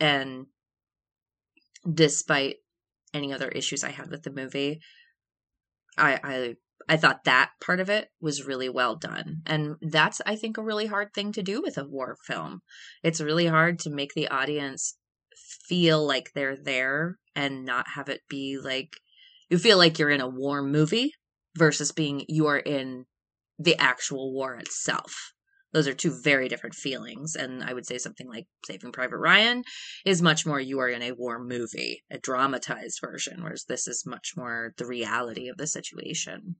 And 0.00 0.46
despite 1.92 2.56
any 3.12 3.32
other 3.32 3.48
issues 3.48 3.84
I 3.84 3.90
had 3.90 4.10
with 4.10 4.22
the 4.22 4.32
movie, 4.32 4.80
I, 5.96 6.20
I 6.22 6.54
I 6.88 6.96
thought 6.96 7.24
that 7.24 7.50
part 7.64 7.80
of 7.80 7.88
it 7.88 8.08
was 8.20 8.46
really 8.46 8.68
well 8.68 8.96
done. 8.96 9.42
And 9.46 9.76
that's, 9.80 10.20
I 10.26 10.36
think, 10.36 10.58
a 10.58 10.62
really 10.62 10.86
hard 10.86 11.14
thing 11.14 11.32
to 11.32 11.42
do 11.42 11.62
with 11.62 11.78
a 11.78 11.84
war 11.84 12.16
film. 12.26 12.60
It's 13.02 13.20
really 13.20 13.46
hard 13.46 13.78
to 13.80 13.90
make 13.90 14.14
the 14.14 14.28
audience 14.28 14.96
feel 15.66 16.06
like 16.06 16.32
they're 16.34 16.56
there 16.56 17.18
and 17.34 17.64
not 17.64 17.88
have 17.94 18.08
it 18.08 18.20
be 18.28 18.58
like 18.62 18.96
you 19.50 19.58
feel 19.58 19.78
like 19.78 19.98
you're 19.98 20.10
in 20.10 20.20
a 20.20 20.28
war 20.28 20.62
movie 20.62 21.12
versus 21.56 21.92
being 21.92 22.24
you're 22.28 22.56
in 22.56 23.06
the 23.58 23.76
actual 23.78 24.32
war 24.32 24.54
itself. 24.54 25.33
Those 25.74 25.88
are 25.88 25.92
two 25.92 26.12
very 26.12 26.48
different 26.48 26.76
feelings. 26.76 27.34
And 27.34 27.62
I 27.64 27.74
would 27.74 27.84
say 27.84 27.98
something 27.98 28.28
like 28.28 28.46
Saving 28.64 28.92
Private 28.92 29.18
Ryan 29.18 29.64
is 30.06 30.22
much 30.22 30.46
more 30.46 30.60
you 30.60 30.78
are 30.78 30.88
in 30.88 31.02
a 31.02 31.12
war 31.12 31.42
movie, 31.42 32.04
a 32.08 32.18
dramatized 32.18 33.00
version, 33.00 33.42
whereas 33.42 33.64
this 33.68 33.88
is 33.88 34.06
much 34.06 34.34
more 34.36 34.72
the 34.78 34.86
reality 34.86 35.48
of 35.48 35.56
the 35.56 35.66
situation. 35.66 36.54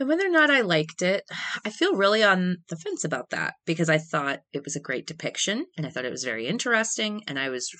And 0.00 0.08
whether 0.08 0.26
or 0.26 0.30
not 0.30 0.50
I 0.50 0.60
liked 0.60 1.02
it, 1.02 1.22
I 1.64 1.70
feel 1.70 1.94
really 1.94 2.22
on 2.22 2.58
the 2.68 2.76
fence 2.76 3.04
about 3.04 3.30
that 3.30 3.54
because 3.64 3.88
I 3.88 3.98
thought 3.98 4.40
it 4.52 4.64
was 4.64 4.74
a 4.74 4.80
great 4.80 5.06
depiction 5.06 5.66
and 5.76 5.86
I 5.86 5.90
thought 5.90 6.04
it 6.04 6.10
was 6.10 6.24
very 6.24 6.48
interesting 6.48 7.22
and 7.28 7.38
I 7.38 7.48
was 7.48 7.70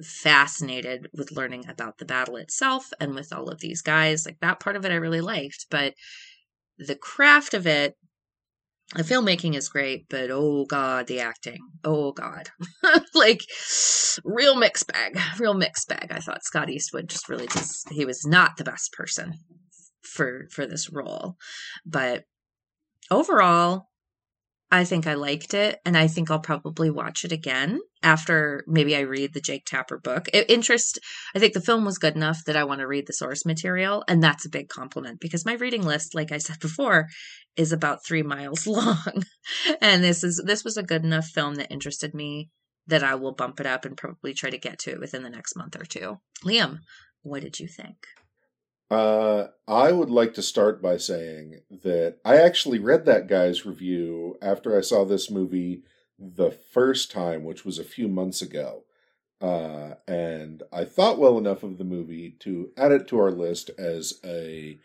fascinated 0.00 1.08
with 1.12 1.32
learning 1.32 1.68
about 1.68 1.98
the 1.98 2.04
battle 2.04 2.36
itself 2.36 2.90
and 3.00 3.16
with 3.16 3.32
all 3.32 3.48
of 3.48 3.58
these 3.58 3.82
guys. 3.82 4.24
Like 4.24 4.38
that 4.40 4.60
part 4.60 4.76
of 4.76 4.84
it 4.84 4.92
I 4.92 4.96
really 4.96 5.20
liked, 5.20 5.66
but 5.70 5.94
the 6.78 6.94
craft 6.96 7.52
of 7.52 7.66
it 7.66 7.96
the 8.94 9.02
filmmaking 9.02 9.56
is 9.56 9.68
great, 9.68 10.06
but 10.08 10.30
oh 10.30 10.64
god, 10.64 11.06
the 11.06 11.20
acting. 11.20 11.58
Oh 11.84 12.12
god. 12.12 12.50
like 13.14 13.42
real 14.24 14.54
mixed 14.54 14.86
bag. 14.86 15.18
Real 15.38 15.54
mixed 15.54 15.88
bag. 15.88 16.08
I 16.10 16.20
thought 16.20 16.44
Scott 16.44 16.70
Eastwood 16.70 17.08
just 17.08 17.28
really 17.28 17.48
just 17.48 17.88
he 17.90 18.04
was 18.04 18.24
not 18.24 18.56
the 18.56 18.64
best 18.64 18.92
person 18.92 19.34
for 20.02 20.46
for 20.52 20.66
this 20.66 20.90
role. 20.92 21.36
But 21.84 22.24
overall, 23.10 23.88
I 24.70 24.84
think 24.84 25.06
I 25.06 25.14
liked 25.14 25.54
it, 25.54 25.78
and 25.84 25.96
I 25.96 26.08
think 26.08 26.30
I'll 26.30 26.40
probably 26.40 26.90
watch 26.90 27.24
it 27.24 27.30
again 27.30 27.78
after 28.02 28.64
maybe 28.66 28.96
I 28.96 29.00
read 29.00 29.32
the 29.32 29.40
Jake 29.40 29.64
Tapper 29.64 29.98
book. 29.98 30.28
It, 30.34 30.50
interest, 30.50 30.98
I 31.34 31.38
think 31.38 31.52
the 31.52 31.60
film 31.60 31.84
was 31.84 31.98
good 31.98 32.16
enough 32.16 32.44
that 32.46 32.56
I 32.56 32.64
want 32.64 32.80
to 32.80 32.86
read 32.86 33.06
the 33.06 33.12
source 33.12 33.46
material, 33.46 34.02
and 34.08 34.22
that's 34.22 34.44
a 34.44 34.50
big 34.50 34.68
compliment 34.68 35.20
because 35.20 35.46
my 35.46 35.52
reading 35.52 35.82
list, 35.82 36.16
like 36.16 36.32
I 36.32 36.38
said 36.38 36.58
before, 36.58 37.06
is 37.56 37.72
about 37.72 38.04
three 38.04 38.24
miles 38.24 38.66
long, 38.66 39.22
and 39.80 40.02
this 40.02 40.24
is 40.24 40.42
this 40.44 40.64
was 40.64 40.76
a 40.76 40.82
good 40.82 41.04
enough 41.04 41.26
film 41.26 41.54
that 41.56 41.70
interested 41.70 42.12
me 42.12 42.50
that 42.88 43.04
I 43.04 43.14
will 43.14 43.32
bump 43.32 43.60
it 43.60 43.66
up 43.66 43.84
and 43.84 43.96
probably 43.96 44.34
try 44.34 44.50
to 44.50 44.58
get 44.58 44.80
to 44.80 44.90
it 44.92 45.00
within 45.00 45.22
the 45.22 45.30
next 45.30 45.56
month 45.56 45.76
or 45.80 45.84
two. 45.84 46.18
Liam, 46.44 46.80
what 47.22 47.42
did 47.42 47.60
you 47.60 47.68
think? 47.68 47.96
Uh, 48.90 49.48
I 49.66 49.90
would 49.90 50.10
like 50.10 50.34
to 50.34 50.42
start 50.42 50.80
by 50.80 50.96
saying 50.96 51.60
that 51.82 52.18
I 52.24 52.36
actually 52.36 52.78
read 52.78 53.04
that 53.04 53.26
guy's 53.26 53.66
review 53.66 54.38
after 54.40 54.76
I 54.76 54.80
saw 54.80 55.04
this 55.04 55.30
movie 55.30 55.82
the 56.18 56.50
first 56.50 57.10
time, 57.10 57.44
which 57.44 57.64
was 57.64 57.78
a 57.78 57.84
few 57.84 58.08
months 58.08 58.42
ago. 58.42 58.84
Uh, 59.40 59.94
and 60.08 60.62
I 60.72 60.84
thought 60.84 61.18
well 61.18 61.36
enough 61.36 61.62
of 61.62 61.78
the 61.78 61.84
movie 61.84 62.36
to 62.40 62.70
add 62.76 62.92
it 62.92 63.06
to 63.08 63.18
our 63.18 63.30
list 63.30 63.70
as 63.76 64.14
a 64.24 64.78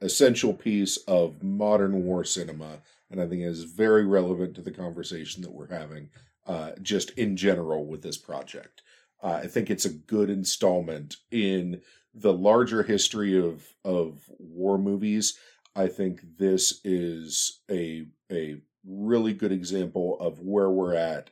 essential 0.00 0.52
piece 0.52 0.98
of 1.08 1.42
modern 1.42 2.04
war 2.04 2.24
cinema, 2.24 2.82
and 3.10 3.20
I 3.20 3.26
think 3.26 3.40
it 3.40 3.46
is 3.46 3.64
very 3.64 4.04
relevant 4.04 4.54
to 4.56 4.62
the 4.62 4.70
conversation 4.70 5.42
that 5.42 5.52
we're 5.52 5.74
having, 5.74 6.10
uh, 6.46 6.72
just 6.82 7.10
in 7.12 7.36
general 7.36 7.86
with 7.86 8.02
this 8.02 8.18
project. 8.18 8.82
Uh, 9.22 9.40
I 9.42 9.46
think 9.46 9.70
it's 9.70 9.86
a 9.86 9.90
good 9.90 10.28
installment 10.28 11.16
in 11.30 11.80
the 12.16 12.32
larger 12.32 12.82
history 12.82 13.38
of 13.38 13.66
of 13.84 14.20
war 14.38 14.78
movies, 14.78 15.38
I 15.74 15.88
think 15.88 16.20
this 16.38 16.80
is 16.84 17.60
a 17.70 18.06
a 18.32 18.56
really 18.84 19.34
good 19.34 19.52
example 19.52 20.16
of 20.20 20.40
where 20.40 20.70
we're 20.70 20.94
at 20.94 21.30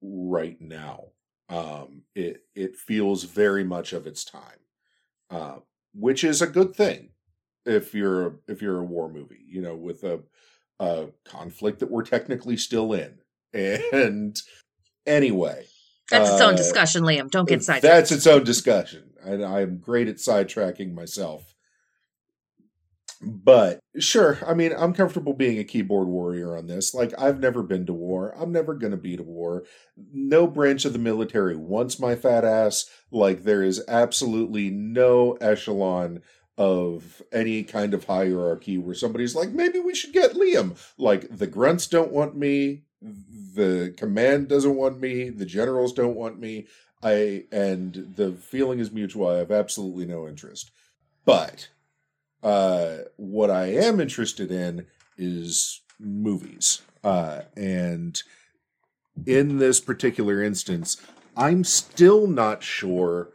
right 0.00 0.60
now. 0.60 1.06
Um, 1.48 2.02
it 2.14 2.44
it 2.54 2.76
feels 2.76 3.24
very 3.24 3.64
much 3.64 3.92
of 3.92 4.06
its 4.06 4.24
time, 4.24 4.60
uh, 5.30 5.56
which 5.92 6.22
is 6.24 6.40
a 6.40 6.46
good 6.46 6.74
thing 6.74 7.10
if 7.66 7.92
you're 7.92 8.40
if 8.46 8.62
you're 8.62 8.80
a 8.80 8.84
war 8.84 9.10
movie, 9.10 9.44
you 9.46 9.60
know, 9.60 9.74
with 9.74 10.04
a 10.04 10.20
a 10.78 11.08
conflict 11.24 11.80
that 11.80 11.90
we're 11.90 12.04
technically 12.04 12.56
still 12.56 12.92
in. 12.92 13.18
And 13.92 14.40
anyway, 15.06 15.66
that's 16.10 16.30
its 16.30 16.40
own 16.40 16.54
uh, 16.54 16.56
discussion, 16.56 17.02
Liam. 17.02 17.30
Don't 17.30 17.46
get 17.46 17.62
sidetracked. 17.62 17.82
That's 17.82 18.12
its 18.12 18.26
own 18.26 18.44
discussion. 18.44 19.11
I, 19.24 19.60
I'm 19.60 19.78
great 19.78 20.08
at 20.08 20.16
sidetracking 20.16 20.94
myself. 20.94 21.54
But 23.24 23.78
sure, 24.00 24.40
I 24.44 24.52
mean, 24.52 24.72
I'm 24.76 24.92
comfortable 24.92 25.32
being 25.32 25.58
a 25.58 25.64
keyboard 25.64 26.08
warrior 26.08 26.56
on 26.56 26.66
this. 26.66 26.92
Like, 26.92 27.14
I've 27.16 27.38
never 27.38 27.62
been 27.62 27.86
to 27.86 27.92
war. 27.92 28.34
I'm 28.36 28.50
never 28.50 28.74
going 28.74 28.90
to 28.90 28.96
be 28.96 29.16
to 29.16 29.22
war. 29.22 29.64
No 30.12 30.48
branch 30.48 30.84
of 30.84 30.92
the 30.92 30.98
military 30.98 31.54
wants 31.54 32.00
my 32.00 32.16
fat 32.16 32.44
ass. 32.44 32.90
Like, 33.12 33.44
there 33.44 33.62
is 33.62 33.84
absolutely 33.86 34.70
no 34.70 35.34
echelon 35.40 36.22
of 36.58 37.22
any 37.32 37.62
kind 37.62 37.94
of 37.94 38.04
hierarchy 38.04 38.76
where 38.76 38.94
somebody's 38.94 39.36
like, 39.36 39.50
maybe 39.50 39.78
we 39.78 39.94
should 39.94 40.12
get 40.12 40.34
Liam. 40.34 40.76
Like, 40.98 41.28
the 41.30 41.46
grunts 41.46 41.86
don't 41.86 42.12
want 42.12 42.36
me. 42.36 42.82
The 43.00 43.94
command 43.96 44.48
doesn't 44.48 44.76
want 44.76 44.98
me. 44.98 45.30
The 45.30 45.46
generals 45.46 45.92
don't 45.92 46.16
want 46.16 46.40
me. 46.40 46.66
I 47.02 47.44
and 47.50 48.14
the 48.16 48.32
feeling 48.32 48.78
is 48.78 48.92
mutual. 48.92 49.28
I 49.28 49.38
have 49.38 49.50
absolutely 49.50 50.06
no 50.06 50.28
interest. 50.28 50.70
But 51.24 51.68
uh, 52.42 52.98
what 53.16 53.50
I 53.50 53.66
am 53.66 54.00
interested 54.00 54.50
in 54.50 54.86
is 55.16 55.80
movies. 55.98 56.82
Uh, 57.02 57.42
and 57.56 58.22
in 59.26 59.58
this 59.58 59.80
particular 59.80 60.42
instance, 60.42 60.96
I'm 61.36 61.64
still 61.64 62.26
not 62.26 62.62
sure 62.62 63.30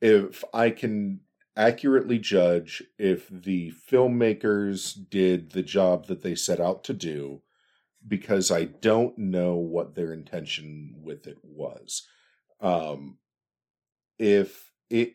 if 0.00 0.44
I 0.52 0.70
can 0.70 1.20
accurately 1.56 2.18
judge 2.18 2.82
if 2.98 3.28
the 3.28 3.72
filmmakers 3.90 4.94
did 5.08 5.52
the 5.52 5.62
job 5.62 6.06
that 6.06 6.22
they 6.22 6.34
set 6.34 6.60
out 6.60 6.84
to 6.84 6.92
do 6.92 7.40
because 8.06 8.50
I 8.50 8.64
don't 8.64 9.16
know 9.16 9.54
what 9.54 9.94
their 9.94 10.12
intention 10.12 10.96
with 11.02 11.26
it 11.26 11.38
was 11.42 12.06
um, 12.60 13.18
if 14.18 14.72
it 14.90 15.14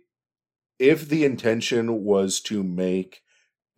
if 0.80 1.08
the 1.08 1.26
intention 1.26 2.04
was 2.04 2.42
to 2.42 2.64
make 2.64 3.22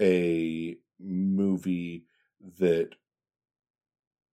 a 0.02 0.78
movie 1.00 2.06
that 2.60 2.92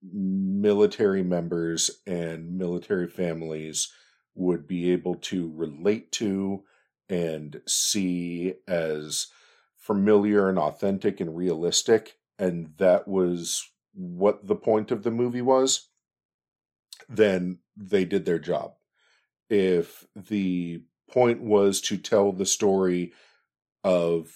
military 0.01 1.23
members 1.23 1.91
and 2.07 2.57
military 2.57 3.07
families 3.07 3.91
would 4.33 4.67
be 4.67 4.91
able 4.91 5.15
to 5.15 5.51
relate 5.53 6.11
to 6.11 6.63
and 7.09 7.61
see 7.67 8.53
as 8.67 9.27
familiar 9.77 10.49
and 10.49 10.57
authentic 10.57 11.19
and 11.19 11.35
realistic 11.35 12.17
and 12.39 12.73
that 12.77 13.07
was 13.07 13.69
what 13.93 14.47
the 14.47 14.55
point 14.55 14.89
of 14.91 15.03
the 15.03 15.11
movie 15.11 15.41
was 15.41 15.89
then 17.09 17.59
they 17.75 18.05
did 18.05 18.25
their 18.25 18.39
job 18.39 18.73
if 19.51 20.07
the 20.15 20.81
point 21.11 21.41
was 21.41 21.81
to 21.81 21.97
tell 21.97 22.31
the 22.31 22.45
story 22.45 23.11
of 23.83 24.33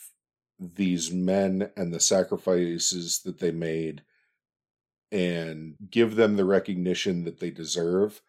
these 0.59 1.11
men 1.11 1.69
and 1.75 1.93
the 1.93 1.99
sacrifices 1.99 3.21
that 3.23 3.39
they 3.39 3.51
made 3.51 4.03
and 5.11 5.75
give 5.89 6.15
them 6.15 6.35
the 6.35 6.45
recognition 6.45 7.23
that 7.23 7.39
they 7.39 7.49
deserve. 7.49 8.21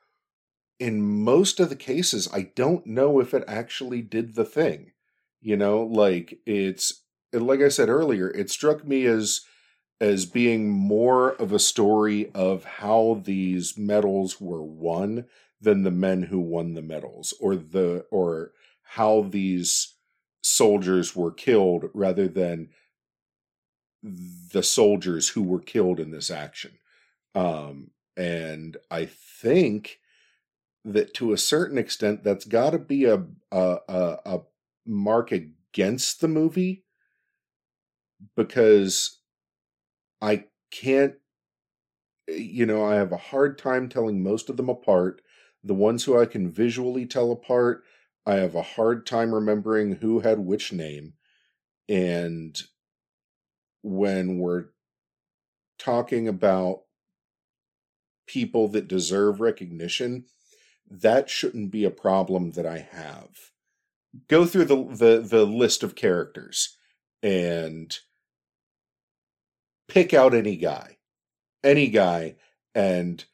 In 0.79 1.03
most 1.03 1.59
of 1.59 1.71
the 1.71 1.77
cases, 1.77 2.29
I 2.33 2.53
don't 2.55 2.87
know 2.87 3.19
if 3.19 3.35
it 3.35 3.45
actually 3.49 4.03
did 4.03 4.35
the 4.35 4.45
thing. 4.45 4.93
You 5.41 5.57
know, 5.57 5.83
like 5.83 6.39
it's 6.47 7.03
like 7.33 7.61
I 7.61 7.69
said 7.69 7.89
earlier, 7.89 8.31
it 8.31 8.51
struck 8.51 8.87
me 8.87 9.07
as 9.07 9.41
as 10.01 10.27
being 10.27 10.69
more 10.69 11.33
of 11.33 11.53
a 11.53 11.59
story 11.59 12.31
of 12.35 12.65
how 12.65 13.23
these 13.25 13.79
medals 13.79 14.41
were 14.41 14.63
won 14.63 15.25
than 15.61 15.83
the 15.83 15.91
men 15.91 16.23
who 16.25 16.41
won 16.41 16.75
the 16.75 16.83
medals 16.83 17.35
or 17.41 17.57
the 17.57 18.07
or 18.11 18.53
how 18.83 19.23
these 19.23 19.95
soldiers 20.43 21.17
were 21.17 21.33
killed 21.33 21.91
rather 21.95 22.29
than 22.29 22.69
the 24.03 24.63
soldiers 24.63 25.29
who 25.31 25.43
were 25.43 25.61
killed 25.61 25.99
in 25.99 26.11
this 26.11 26.31
action. 26.31 26.79
Um, 27.35 27.93
and 28.19 28.77
i 28.91 29.07
think 29.07 30.01
that 30.85 31.15
to 31.15 31.33
a 31.33 31.39
certain 31.39 31.79
extent 31.79 32.25
that's 32.25 32.45
got 32.45 32.71
to 32.71 32.79
be 32.79 33.05
a, 33.07 33.25
a 33.53 33.79
a 33.89 34.19
a 34.27 34.41
mark 34.87 35.33
against 35.33 36.21
the 36.21 36.29
movie 36.29 36.85
because 38.37 39.21
i 40.21 40.45
can't 40.71 41.17
you 42.29 42.67
know 42.67 42.85
i 42.85 42.95
have 42.95 43.13
a 43.13 43.17
hard 43.17 43.59
time 43.59 43.89
telling 43.89 44.23
most 44.23 44.49
of 44.51 44.57
them 44.57 44.69
apart 44.69 45.23
the 45.67 45.75
ones 45.75 46.05
who 46.05 46.19
I 46.19 46.27
can 46.27 46.51
visually 46.51 47.07
tell 47.07 47.33
apart, 47.33 47.83
I 48.25 48.37
have 48.37 48.55
a 48.55 48.63
hard 48.63 49.05
time 49.05 49.35
remembering 49.35 49.97
who 49.97 50.21
had 50.21 50.39
which 50.39 50.73
name. 50.73 51.15
And 51.89 52.57
when 53.83 54.39
we're 54.39 54.67
talking 55.79 56.29
about 56.29 56.83
people 58.27 58.69
that 58.69 58.89
deserve 58.89 59.41
recognition, 59.41 60.25
that 60.89 61.29
shouldn't 61.29 61.71
be 61.73 61.85
a 61.85 61.91
problem 61.91 62.53
that 62.53 62.67
I 62.67 62.79
have. 62.79 63.31
Go 64.29 64.47
through 64.47 64.67
the 64.67 64.85
the, 64.85 65.19
the 65.21 65.45
list 65.45 65.83
of 65.83 65.95
characters 65.95 66.77
and 67.23 67.97
pick 69.89 70.15
out 70.15 70.33
any 70.33 70.57
guy, 70.57 70.99
any 71.63 71.89
guy, 71.89 72.37
and 72.75 73.25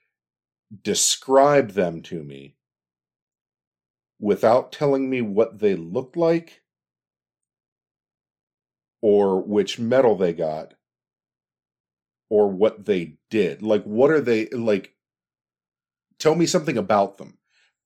describe 0.82 1.72
them 1.72 2.00
to 2.02 2.22
me 2.22 2.56
without 4.18 4.72
telling 4.72 5.10
me 5.10 5.20
what 5.20 5.58
they 5.58 5.74
looked 5.74 6.16
like 6.16 6.62
or 9.02 9.42
which 9.42 9.78
medal 9.78 10.14
they 10.14 10.32
got 10.32 10.74
or 12.30 12.48
what 12.48 12.86
they 12.86 13.18
did. 13.30 13.62
Like, 13.62 13.82
what 13.82 14.10
are 14.10 14.20
they 14.20 14.46
like? 14.46 14.94
Tell 16.18 16.34
me 16.34 16.46
something 16.46 16.78
about 16.78 17.18
them. 17.18 17.36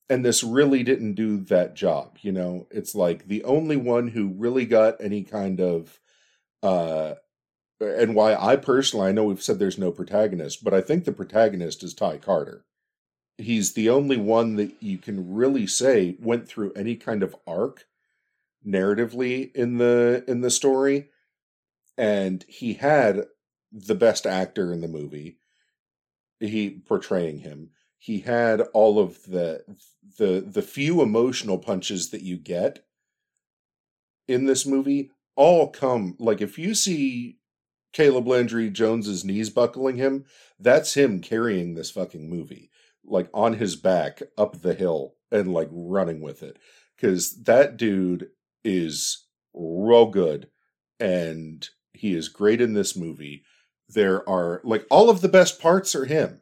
And 0.08 0.24
this 0.24 0.44
really 0.44 0.84
didn't 0.84 1.14
do 1.14 1.38
that 1.38 1.74
job. 1.74 2.18
You 2.20 2.30
know, 2.30 2.68
it's 2.70 2.94
like 2.94 3.26
the 3.26 3.42
only 3.42 3.76
one 3.76 4.08
who 4.08 4.28
really 4.28 4.64
got 4.66 5.00
any 5.00 5.24
kind 5.24 5.60
of, 5.60 5.98
uh, 6.62 7.14
and 7.80 8.14
why 8.14 8.36
I 8.36 8.54
personally, 8.56 9.08
I 9.08 9.12
know 9.12 9.24
we've 9.24 9.42
said 9.42 9.58
there's 9.58 9.78
no 9.78 9.90
protagonist, 9.90 10.62
but 10.62 10.72
I 10.72 10.80
think 10.80 11.04
the 11.04 11.12
protagonist 11.12 11.82
is 11.82 11.92
Ty 11.92 12.18
Carter. 12.18 12.64
He's 13.38 13.74
the 13.74 13.90
only 13.90 14.16
one 14.16 14.56
that 14.56 14.82
you 14.82 14.98
can 14.98 15.34
really 15.34 15.66
say 15.66 16.16
went 16.20 16.48
through 16.48 16.72
any 16.72 16.96
kind 16.96 17.22
of 17.22 17.36
arc 17.46 17.84
narratively 18.66 19.54
in 19.54 19.78
the 19.78 20.24
in 20.26 20.40
the 20.40 20.50
story. 20.50 21.10
And 21.98 22.44
he 22.48 22.74
had 22.74 23.26
the 23.72 23.94
best 23.94 24.26
actor 24.26 24.72
in 24.72 24.80
the 24.80 24.88
movie 24.88 25.38
he 26.40 26.70
portraying 26.70 27.38
him. 27.38 27.70
He 27.98 28.20
had 28.20 28.60
all 28.72 28.98
of 28.98 29.22
the 29.24 29.64
the 30.18 30.44
the 30.46 30.62
few 30.62 31.02
emotional 31.02 31.58
punches 31.58 32.10
that 32.10 32.22
you 32.22 32.36
get 32.36 32.84
in 34.28 34.46
this 34.46 34.66
movie 34.66 35.10
all 35.34 35.68
come 35.68 36.16
like 36.18 36.40
if 36.40 36.58
you 36.58 36.74
see 36.74 37.38
Caleb 37.92 38.26
Landry 38.26 38.70
Jones's 38.70 39.24
knees 39.24 39.50
buckling 39.50 39.96
him 39.96 40.24
that's 40.58 40.94
him 40.94 41.20
carrying 41.20 41.74
this 41.74 41.90
fucking 41.90 42.28
movie 42.28 42.70
like 43.06 43.28
on 43.32 43.54
his 43.54 43.76
back 43.76 44.20
up 44.36 44.60
the 44.62 44.74
hill 44.74 45.14
and 45.30 45.52
like 45.52 45.68
running 45.70 46.20
with 46.20 46.42
it 46.42 46.58
cuz 47.00 47.42
that 47.44 47.76
dude 47.76 48.28
is 48.64 49.26
real 49.54 50.06
good 50.06 50.48
and 51.00 51.68
he 51.92 52.14
is 52.14 52.28
great 52.28 52.60
in 52.60 52.74
this 52.74 52.96
movie 52.96 53.42
there 53.88 54.28
are 54.28 54.60
like 54.64 54.84
all 54.90 55.08
of 55.08 55.20
the 55.20 55.28
best 55.28 55.60
parts 55.60 55.94
are 55.94 56.04
him 56.06 56.40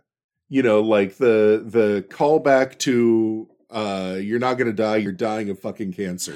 you 0.49 0.63
know 0.63 0.81
like 0.81 1.17
the 1.19 1.63
the 1.67 2.05
callback 2.09 2.79
to 2.79 3.49
uh 3.71 4.17
you're 4.21 4.39
not 4.39 4.57
gonna 4.59 4.73
die 4.73 4.97
you're 4.97 5.13
dying 5.13 5.49
of 5.51 5.59
fucking 5.59 5.93
cancer 5.93 6.35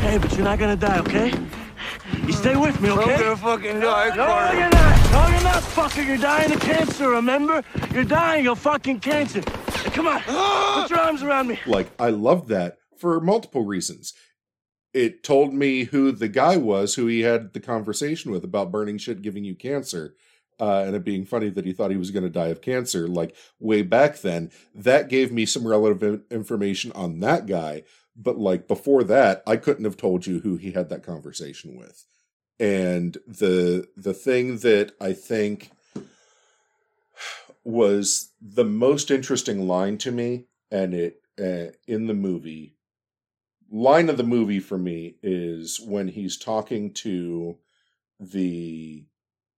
Hey, 0.00 0.16
but 0.16 0.32
you're 0.32 0.44
not 0.44 0.58
gonna 0.58 0.76
die, 0.76 0.98
okay? 1.00 1.30
You 2.26 2.32
stay 2.32 2.56
with 2.56 2.80
me, 2.80 2.88
okay? 2.90 3.14
I'm 3.16 3.20
gonna 3.20 3.36
fucking 3.36 3.80
die, 3.80 4.08
No, 4.16 4.24
Carter. 4.24 4.58
you're 4.58 4.70
not. 4.70 5.12
No, 5.12 5.28
you're 5.34 5.42
not, 5.44 5.59
fucker. 5.70 6.06
You're 6.06 6.16
dying 6.18 6.52
of 6.52 6.60
cancer, 6.60 7.08
remember? 7.10 7.62
You're 7.92 8.04
dying 8.04 8.46
of 8.48 8.58
fucking 8.58 9.00
cancer. 9.00 9.42
Come 9.42 10.06
on. 10.06 10.20
Put 10.82 10.90
your 10.90 10.98
arms 11.00 11.22
around 11.22 11.48
me. 11.48 11.58
like 11.66 11.88
i 11.98 12.10
loved 12.10 12.48
that 12.48 12.78
for 12.98 13.20
multiple 13.20 13.64
reasons 13.64 14.12
it 14.92 15.22
told 15.22 15.52
me 15.54 15.84
who 15.84 16.10
the 16.12 16.28
guy 16.28 16.56
was 16.56 16.94
who 16.94 17.06
he 17.06 17.20
had 17.20 17.52
the 17.52 17.60
conversation 17.60 18.30
with 18.30 18.44
about 18.44 18.70
burning 18.72 18.98
shit 18.98 19.22
giving 19.22 19.44
you 19.44 19.54
cancer 19.54 20.14
uh, 20.60 20.84
and 20.86 20.94
it 20.94 21.04
being 21.04 21.24
funny 21.24 21.48
that 21.48 21.64
he 21.64 21.72
thought 21.72 21.90
he 21.90 21.96
was 21.96 22.10
going 22.10 22.22
to 22.22 22.28
die 22.30 22.48
of 22.48 22.60
cancer 22.60 23.08
like 23.08 23.34
way 23.58 23.82
back 23.82 24.18
then 24.20 24.50
that 24.74 25.08
gave 25.08 25.32
me 25.32 25.46
some 25.46 25.66
relevant 25.66 26.22
information 26.30 26.92
on 26.92 27.20
that 27.20 27.46
guy 27.46 27.82
but 28.16 28.36
like 28.38 28.68
before 28.68 29.02
that 29.04 29.42
i 29.46 29.56
couldn't 29.56 29.84
have 29.84 29.96
told 29.96 30.26
you 30.26 30.40
who 30.40 30.56
he 30.56 30.72
had 30.72 30.88
that 30.88 31.02
conversation 31.02 31.76
with 31.76 32.04
and 32.60 33.16
the 33.26 33.88
the 33.96 34.14
thing 34.14 34.58
that 34.58 34.92
i 35.00 35.12
think 35.12 35.70
was 37.64 38.32
the 38.40 38.64
most 38.64 39.10
interesting 39.10 39.66
line 39.66 39.98
to 39.98 40.12
me 40.12 40.44
and 40.70 40.94
it 40.94 41.22
uh, 41.40 41.72
in 41.88 42.06
the 42.06 42.14
movie 42.14 42.76
line 43.70 44.10
of 44.10 44.16
the 44.18 44.22
movie 44.22 44.60
for 44.60 44.76
me 44.76 45.16
is 45.22 45.80
when 45.80 46.08
he's 46.08 46.36
talking 46.36 46.92
to 46.92 47.56
the 48.18 49.04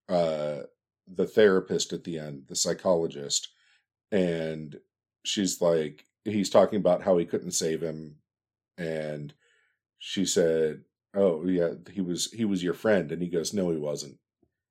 uh 0.08 0.60
the 1.08 1.26
therapist 1.26 1.92
at 1.92 2.04
the 2.04 2.18
end 2.18 2.44
the 2.48 2.54
psychologist 2.54 3.48
and 4.12 4.78
she's 5.24 5.60
like 5.60 6.04
he's 6.24 6.50
talking 6.50 6.78
about 6.78 7.02
how 7.02 7.16
he 7.18 7.24
couldn't 7.24 7.52
save 7.52 7.82
him 7.82 8.16
and 8.78 9.34
she 9.98 10.24
said 10.24 10.82
oh 11.14 11.46
yeah 11.46 11.70
he 11.92 12.00
was 12.00 12.30
he 12.32 12.44
was 12.44 12.62
your 12.62 12.74
friend. 12.74 13.12
And 13.12 13.22
he 13.22 13.28
goes 13.28 13.52
no 13.52 13.70
he 13.70 13.78
wasn't. 13.78 14.18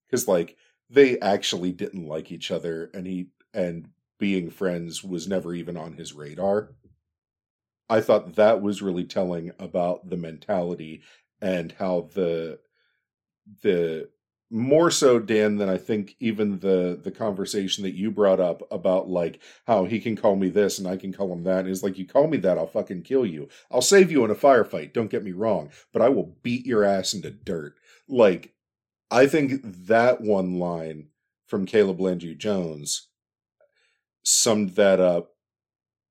Because 0.07 0.27
like 0.27 0.57
they 0.89 1.19
actually 1.19 1.71
didn't 1.71 2.07
like 2.07 2.31
each 2.31 2.51
other 2.51 2.89
and 2.93 3.07
he 3.07 3.27
and 3.53 3.89
being 4.19 4.49
friends 4.49 5.03
was 5.03 5.27
never 5.27 5.53
even 5.53 5.77
on 5.77 5.93
his 5.93 6.13
radar. 6.13 6.75
I 7.89 8.01
thought 8.01 8.35
that 8.35 8.61
was 8.61 8.81
really 8.81 9.03
telling 9.03 9.51
about 9.59 10.09
the 10.09 10.17
mentality 10.17 11.01
and 11.41 11.71
how 11.73 12.09
the 12.13 12.59
the 13.63 14.09
more 14.53 14.91
so 14.91 15.17
dan 15.17 15.55
than 15.55 15.69
i 15.69 15.77
think 15.77 16.15
even 16.19 16.59
the 16.59 16.99
the 17.01 17.11
conversation 17.11 17.83
that 17.83 17.95
you 17.95 18.11
brought 18.11 18.41
up 18.41 18.61
about 18.69 19.07
like 19.07 19.39
how 19.65 19.85
he 19.85 19.97
can 19.97 20.13
call 20.15 20.35
me 20.35 20.49
this 20.49 20.77
and 20.77 20.87
i 20.87 20.97
can 20.97 21.13
call 21.13 21.31
him 21.31 21.43
that 21.43 21.65
is 21.65 21.81
like 21.81 21.97
you 21.97 22.05
call 22.05 22.27
me 22.27 22.37
that 22.37 22.57
i'll 22.57 22.67
fucking 22.67 23.01
kill 23.01 23.25
you. 23.25 23.47
I'll 23.71 23.81
save 23.81 24.11
you 24.11 24.25
in 24.25 24.31
a 24.31 24.35
firefight 24.35 24.91
don't 24.91 25.09
get 25.09 25.23
me 25.23 25.31
wrong 25.31 25.69
but 25.93 26.01
i 26.01 26.09
will 26.09 26.35
beat 26.43 26.65
your 26.65 26.83
ass 26.83 27.13
into 27.13 27.31
dirt. 27.31 27.75
Like 28.09 28.53
i 29.09 29.25
think 29.25 29.61
that 29.63 30.19
one 30.19 30.59
line 30.59 31.07
from 31.47 31.65
caleb 31.65 32.01
landry 32.01 32.35
jones 32.35 33.07
summed 34.23 34.71
that 34.71 34.99
up 34.99 35.31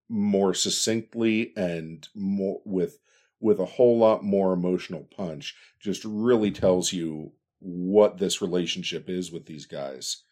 more 0.09 0.55
succinctly 0.55 1.53
and 1.57 2.09
more 2.15 2.61
with 2.65 2.99
with 3.39 3.61
a 3.61 3.65
whole 3.65 3.99
lot 3.99 4.25
more 4.25 4.53
emotional 4.53 5.07
punch 5.15 5.55
just 5.79 6.05
really 6.05 6.51
tells 6.51 6.93
you 6.93 7.33
what 7.61 8.19
this 8.19 8.41
relationship 8.43 9.09
is 9.09 9.31
with 9.31 9.47
these 9.47 9.66
guys 9.66 10.23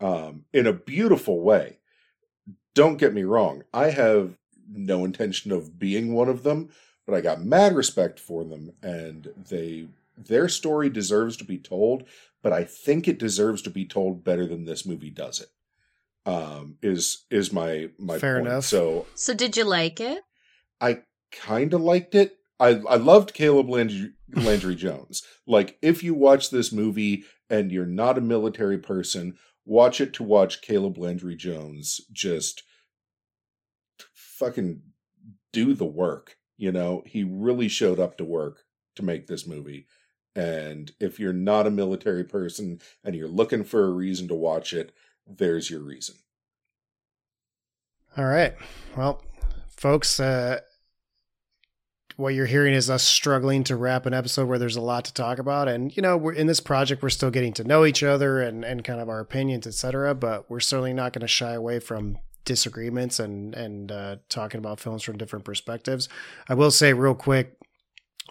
um 0.00 0.44
in 0.52 0.66
a 0.66 0.72
beautiful 0.72 1.40
way 1.40 1.78
don't 2.74 2.98
get 2.98 3.14
me 3.14 3.22
wrong 3.24 3.62
i 3.72 3.90
have 3.90 4.36
no 4.70 5.04
intention 5.04 5.52
of 5.52 5.78
being 5.78 6.12
one 6.12 6.28
of 6.28 6.42
them 6.42 6.68
but 7.06 7.14
i 7.14 7.20
got 7.20 7.42
mad 7.44 7.74
respect 7.74 8.18
for 8.18 8.44
them 8.44 8.72
and 8.82 9.32
they 9.48 9.86
their 10.16 10.48
story 10.48 10.88
deserves 10.88 11.36
to 11.36 11.44
be 11.44 11.58
told 11.58 12.04
but 12.42 12.52
i 12.52 12.62
think 12.64 13.08
it 13.08 13.18
deserves 13.18 13.62
to 13.62 13.70
be 13.70 13.84
told 13.86 14.22
better 14.24 14.46
than 14.46 14.64
this 14.64 14.84
movie 14.86 15.10
does 15.10 15.40
it 15.40 15.48
um 16.26 16.76
is 16.82 17.24
is 17.30 17.52
my 17.52 17.88
my 17.98 18.18
Fair 18.18 18.36
point. 18.36 18.48
enough. 18.48 18.64
so 18.64 19.06
So 19.14 19.34
did 19.34 19.56
you 19.56 19.64
like 19.64 20.00
it? 20.00 20.22
I 20.80 21.02
kind 21.30 21.74
of 21.74 21.80
liked 21.82 22.14
it. 22.14 22.38
I 22.60 22.80
I 22.88 22.96
loved 22.96 23.34
Caleb 23.34 23.68
Landry, 23.68 24.12
Landry 24.34 24.74
Jones. 24.74 25.22
Like 25.46 25.78
if 25.82 26.02
you 26.02 26.14
watch 26.14 26.50
this 26.50 26.72
movie 26.72 27.24
and 27.50 27.70
you're 27.70 27.86
not 27.86 28.18
a 28.18 28.22
military 28.22 28.78
person, 28.78 29.36
watch 29.64 30.00
it 30.00 30.12
to 30.14 30.22
watch 30.22 30.62
Caleb 30.62 30.98
Landry 30.98 31.36
Jones 31.36 32.00
just 32.12 32.62
fucking 34.14 34.82
do 35.52 35.74
the 35.74 35.84
work. 35.84 36.36
You 36.56 36.72
know, 36.72 37.02
he 37.06 37.24
really 37.24 37.68
showed 37.68 37.98
up 37.98 38.18
to 38.18 38.24
work 38.24 38.64
to 38.96 39.04
make 39.04 39.26
this 39.26 39.46
movie. 39.46 39.86
And 40.36 40.90
if 41.00 41.20
you're 41.20 41.32
not 41.32 41.66
a 41.66 41.70
military 41.70 42.24
person 42.24 42.80
and 43.04 43.14
you're 43.14 43.28
looking 43.28 43.64
for 43.64 43.84
a 43.84 43.90
reason 43.90 44.28
to 44.28 44.34
watch 44.34 44.72
it, 44.72 44.92
there's 45.26 45.70
your 45.70 45.80
reason. 45.80 46.16
All 48.16 48.24
right. 48.24 48.54
Well, 48.96 49.22
folks, 49.68 50.20
uh, 50.20 50.60
what 52.16 52.34
you're 52.34 52.46
hearing 52.46 52.74
is 52.74 52.88
us 52.88 53.02
struggling 53.02 53.64
to 53.64 53.76
wrap 53.76 54.06
an 54.06 54.14
episode 54.14 54.46
where 54.48 54.58
there's 54.58 54.76
a 54.76 54.80
lot 54.80 55.04
to 55.06 55.12
talk 55.14 55.38
about. 55.38 55.66
And, 55.68 55.94
you 55.96 56.02
know, 56.02 56.16
we're 56.16 56.32
in 56.32 56.46
this 56.46 56.60
project, 56.60 57.02
we're 57.02 57.08
still 57.10 57.30
getting 57.30 57.52
to 57.54 57.64
know 57.64 57.84
each 57.84 58.02
other 58.02 58.40
and, 58.40 58.64
and 58.64 58.84
kind 58.84 59.00
of 59.00 59.08
our 59.08 59.20
opinions, 59.20 59.66
etc. 59.66 60.14
But 60.14 60.48
we're 60.48 60.60
certainly 60.60 60.92
not 60.92 61.12
going 61.12 61.22
to 61.22 61.28
shy 61.28 61.52
away 61.54 61.80
from 61.80 62.18
disagreements 62.44 63.18
and, 63.18 63.54
and 63.54 63.90
uh, 63.90 64.16
talking 64.28 64.58
about 64.58 64.78
films 64.78 65.02
from 65.02 65.18
different 65.18 65.44
perspectives. 65.44 66.08
I 66.48 66.54
will 66.54 66.70
say 66.70 66.92
real 66.92 67.14
quick 67.14 67.56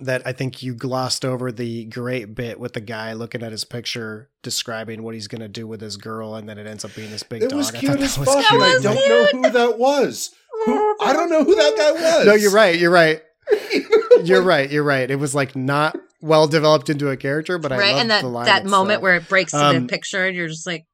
that 0.01 0.25
I 0.25 0.31
think 0.33 0.63
you 0.63 0.73
glossed 0.75 1.23
over 1.25 1.51
the 1.51 1.85
great 1.85 2.33
bit 2.33 2.59
with 2.59 2.73
the 2.73 2.81
guy 2.81 3.13
looking 3.13 3.43
at 3.43 3.51
his 3.51 3.63
picture 3.63 4.29
describing 4.41 5.03
what 5.03 5.13
he's 5.13 5.27
going 5.27 5.41
to 5.41 5.47
do 5.47 5.67
with 5.67 5.81
his 5.81 5.97
girl. 5.97 6.35
And 6.35 6.47
then 6.47 6.57
it 6.57 6.65
ends 6.67 6.85
up 6.85 6.95
being 6.95 7.11
this 7.11 7.21
big 7.23 7.43
It 7.43 7.49
dog. 7.49 7.57
was 7.57 7.75
I 7.75 7.79
cute 7.79 7.91
thought 7.91 8.01
as 8.01 8.15
that 8.15 8.25
fuck. 8.25 8.51
was 8.51 8.85
and 8.85 8.97
cute. 8.97 9.03
I 9.05 9.07
don't 9.09 9.33
know 9.33 9.41
who 9.49 9.53
that 9.53 9.77
was. 9.77 10.31
Who, 10.65 10.95
I 11.01 11.13
don't 11.13 11.29
know 11.29 11.43
who 11.43 11.55
that 11.55 11.75
guy 11.77 11.91
was. 12.17 12.25
No, 12.25 12.33
you're 12.33 12.51
right. 12.51 12.79
You're 12.79 12.89
right. 12.91 13.21
You're 14.23 14.41
right. 14.41 14.69
You're 14.69 14.83
right. 14.83 15.09
It 15.09 15.17
was 15.17 15.33
like 15.35 15.55
not 15.55 15.97
well 16.21 16.47
developed 16.47 16.89
into 16.89 17.09
a 17.09 17.17
character, 17.17 17.57
but 17.57 17.71
I 17.71 17.77
right, 17.77 17.91
love 17.91 18.01
and 18.01 18.09
that 18.11 18.45
that 18.45 18.65
moment 18.65 19.01
where 19.01 19.15
it 19.15 19.27
breaks 19.27 19.53
Um, 19.53 19.81
the 19.83 19.87
picture, 19.87 20.25
and 20.25 20.35
you're 20.35 20.47
just 20.47 20.65
like, 20.65 20.85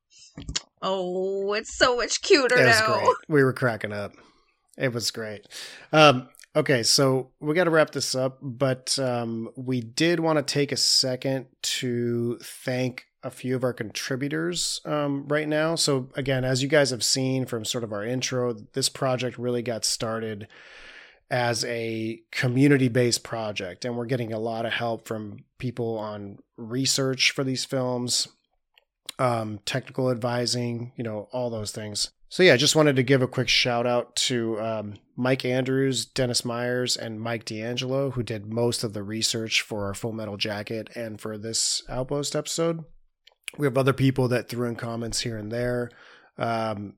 oh, 0.82 1.54
it's 1.54 1.78
so 1.78 1.96
much 1.98 2.22
cuter 2.22 2.56
now. 2.58 3.00
great. 3.00 3.10
We 3.28 3.44
were 3.44 3.54
cracking 3.54 3.94
up. 3.94 4.14
It 4.78 4.94
was 4.94 5.12
great. 5.12 5.46
Um, 5.92 6.30
okay, 6.56 6.84
so 6.84 7.32
we 7.40 7.54
got 7.54 7.66
to 7.66 7.70
wrap 7.70 7.92
this 7.92 8.16
up, 8.16 8.40
but 8.42 8.98
um, 8.98 9.50
we 9.56 9.82
did 9.82 10.20
want 10.20 10.38
to 10.38 10.54
take 10.54 10.72
a 10.72 10.78
second 10.78 11.48
to 11.62 12.40
thank 12.42 13.06
a 13.22 13.30
few 13.30 13.56
of 13.56 13.64
our 13.66 13.74
contributors 13.74 14.80
um, 14.86 15.28
right 15.28 15.48
now. 15.48 15.76
So, 15.76 16.10
again, 16.16 16.46
as 16.46 16.64
you 16.64 16.70
guys 16.70 16.92
have 16.92 17.04
seen 17.04 17.46
from 17.46 17.66
sort 17.66 17.84
of 17.84 17.92
our 17.92 18.06
intro, 18.06 18.54
this 18.74 18.88
project 18.88 19.38
really 19.38 19.62
got 19.62 19.84
started 19.84 20.48
as 21.32 21.64
a 21.66 22.22
community 22.32 22.88
based 22.88 23.24
project, 23.24 23.86
and 23.86 23.96
we're 23.96 24.06
getting 24.06 24.34
a 24.34 24.40
lot 24.40 24.66
of 24.66 24.74
help 24.74 25.08
from 25.08 25.44
people 25.58 25.98
on 25.98 26.40
research 26.58 27.32
for 27.32 27.44
these 27.44 27.66
films, 27.66 28.28
um, 29.20 29.60
technical 29.66 30.10
advising, 30.10 30.92
you 30.96 31.04
know, 31.04 31.28
all 31.32 31.50
those 31.50 31.72
things. 31.72 32.12
So 32.30 32.44
yeah, 32.44 32.54
I 32.54 32.58
just 32.58 32.76
wanted 32.76 32.96
to 32.96 33.04
give 33.04 33.24
a 33.24 33.28
quick 33.28 33.50
shout 33.50 33.88
out 33.88 34.16
to 34.18 34.60
um, 34.62 34.94
Mike 35.16 35.44
Andrews, 35.46 36.06
Dennis 36.06 36.46
Myers, 36.46 36.96
and 36.96 37.20
Mike 37.20 37.46
D'Angelo, 37.46 38.12
who 38.12 38.22
did 38.22 38.54
most 38.54 38.84
of 38.84 38.94
the 38.94 39.02
research 39.02 39.62
for 39.62 39.86
our 39.86 39.96
Full 39.96 40.14
Metal 40.14 40.38
Jacket 40.38 40.90
and 40.96 41.20
for 41.20 41.40
this 41.40 41.82
Outpost 41.90 42.36
episode. 42.36 42.86
We 43.58 43.66
have 43.66 43.80
other 43.80 43.94
people 43.94 44.28
that 44.28 44.48
threw 44.48 44.68
in 44.68 44.76
comments 44.76 45.22
here 45.22 45.38
and 45.38 45.52
there. 45.52 45.90
Um, 46.38 46.94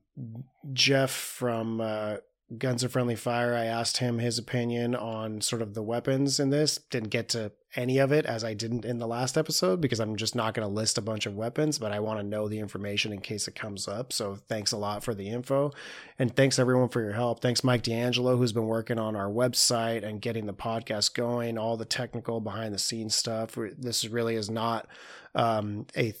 Jeff 0.74 1.10
from 1.10 1.80
uh, 1.80 2.16
Guns 2.58 2.82
of 2.82 2.92
Friendly 2.92 3.16
Fire, 3.16 3.54
I 3.54 3.64
asked 3.64 3.98
him 3.98 4.18
his 4.18 4.38
opinion 4.38 4.94
on 4.94 5.40
sort 5.40 5.62
of 5.62 5.74
the 5.74 5.82
weapons 5.82 6.40
in 6.40 6.50
this. 6.50 6.78
Didn't 6.90 7.10
get 7.10 7.28
to 7.30 7.52
any 7.74 7.98
of 7.98 8.12
it 8.12 8.26
as 8.26 8.44
I 8.44 8.52
didn't 8.52 8.84
in 8.84 8.98
the 8.98 9.06
last 9.06 9.38
episode 9.38 9.80
because 9.80 10.00
I'm 10.00 10.16
just 10.16 10.34
not 10.34 10.52
going 10.52 10.66
to 10.66 10.72
list 10.72 10.98
a 10.98 11.02
bunch 11.02 11.24
of 11.24 11.34
weapons, 11.34 11.78
but 11.78 11.92
I 11.92 12.00
want 12.00 12.18
to 12.20 12.26
know 12.26 12.48
the 12.48 12.58
information 12.58 13.12
in 13.12 13.20
case 13.20 13.48
it 13.48 13.54
comes 13.54 13.88
up. 13.88 14.12
So 14.12 14.36
thanks 14.48 14.72
a 14.72 14.76
lot 14.76 15.02
for 15.02 15.14
the 15.14 15.30
info. 15.30 15.72
And 16.18 16.34
thanks 16.34 16.58
everyone 16.58 16.90
for 16.90 17.00
your 17.00 17.12
help. 17.12 17.40
Thanks 17.40 17.64
Mike 17.64 17.82
D'Angelo, 17.82 18.36
who's 18.36 18.52
been 18.52 18.66
working 18.66 18.98
on 18.98 19.16
our 19.16 19.30
website 19.30 20.04
and 20.04 20.20
getting 20.20 20.46
the 20.46 20.52
podcast 20.52 21.14
going, 21.14 21.56
all 21.56 21.76
the 21.76 21.84
technical 21.84 22.40
behind 22.40 22.74
the 22.74 22.78
scenes 22.78 23.14
stuff. 23.14 23.56
This 23.78 24.04
really 24.06 24.34
is 24.34 24.50
not 24.50 24.86
um, 25.34 25.86
a 25.96 26.12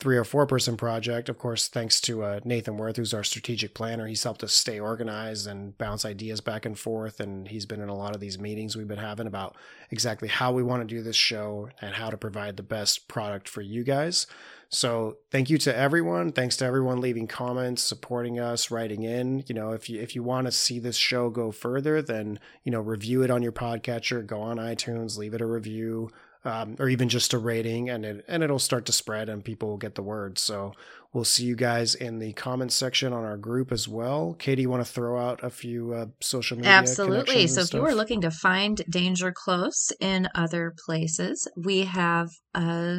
three 0.00 0.16
or 0.16 0.24
four 0.24 0.46
person 0.46 0.76
project. 0.76 1.28
Of 1.28 1.38
course, 1.38 1.68
thanks 1.68 2.00
to 2.02 2.22
uh, 2.24 2.40
Nathan 2.44 2.76
Worth, 2.76 2.96
who's 2.96 3.14
our 3.14 3.22
strategic 3.22 3.74
planner. 3.74 4.06
He's 4.06 4.24
helped 4.24 4.42
us 4.42 4.52
stay 4.52 4.80
organized 4.80 5.46
and 5.46 5.76
bounce 5.78 6.04
ideas 6.04 6.40
back 6.40 6.66
and 6.66 6.78
forth. 6.78 7.20
And 7.20 7.46
he's 7.46 7.66
been 7.66 7.80
in 7.80 7.88
a 7.88 7.96
lot 7.96 8.14
of 8.14 8.20
these 8.20 8.38
meetings 8.38 8.76
we've 8.76 8.88
been 8.88 8.98
having 8.98 9.26
about 9.26 9.56
exactly 9.90 10.28
how 10.28 10.52
we 10.52 10.62
want 10.62 10.86
to 10.86 10.94
do 10.94 11.02
this 11.02 11.16
show 11.16 11.68
and 11.80 11.94
how 11.94 12.10
to 12.10 12.16
provide 12.16 12.56
the 12.56 12.62
best 12.62 13.06
product 13.06 13.48
for 13.48 13.60
you 13.60 13.84
guys. 13.84 14.26
So 14.68 15.18
thank 15.30 15.50
you 15.50 15.58
to 15.58 15.76
everyone. 15.76 16.32
Thanks 16.32 16.56
to 16.56 16.64
everyone 16.64 17.00
leaving 17.00 17.28
comments, 17.28 17.80
supporting 17.80 18.40
us, 18.40 18.72
writing 18.72 19.04
in. 19.04 19.44
You 19.46 19.54
know, 19.54 19.70
if 19.70 19.88
you 19.88 20.00
if 20.00 20.16
you 20.16 20.24
want 20.24 20.46
to 20.46 20.52
see 20.52 20.80
this 20.80 20.96
show 20.96 21.30
go 21.30 21.52
further, 21.52 22.02
then 22.02 22.40
you 22.64 22.72
know 22.72 22.80
review 22.80 23.22
it 23.22 23.30
on 23.30 23.42
your 23.42 23.52
podcatcher. 23.52 24.26
Go 24.26 24.40
on 24.40 24.56
iTunes, 24.56 25.16
leave 25.16 25.34
it 25.34 25.40
a 25.40 25.46
review 25.46 26.10
um, 26.44 26.76
or 26.78 26.88
even 26.88 27.08
just 27.08 27.32
a 27.32 27.38
rating, 27.38 27.88
and 27.88 28.04
it 28.04 28.24
and 28.28 28.42
it'll 28.42 28.58
start 28.58 28.86
to 28.86 28.92
spread, 28.92 29.28
and 29.28 29.44
people 29.44 29.68
will 29.68 29.76
get 29.76 29.94
the 29.94 30.02
word. 30.02 30.38
So 30.38 30.72
we'll 31.12 31.24
see 31.24 31.44
you 31.44 31.56
guys 31.56 31.94
in 31.94 32.18
the 32.18 32.32
comments 32.34 32.74
section 32.74 33.12
on 33.12 33.24
our 33.24 33.36
group 33.36 33.72
as 33.72 33.88
well. 33.88 34.34
Katie, 34.38 34.62
you 34.62 34.70
want 34.70 34.84
to 34.84 34.92
throw 34.92 35.18
out 35.18 35.42
a 35.42 35.50
few 35.50 35.94
uh, 35.94 36.06
social 36.20 36.56
media? 36.56 36.72
Absolutely. 36.72 37.46
So 37.46 37.62
if 37.62 37.66
stuff? 37.68 37.80
you 37.80 37.86
are 37.86 37.94
looking 37.94 38.20
to 38.22 38.30
find 38.30 38.82
Danger 38.90 39.32
Close 39.32 39.92
in 40.00 40.28
other 40.34 40.74
places, 40.86 41.48
we 41.56 41.84
have 41.84 42.28
uh, 42.54 42.98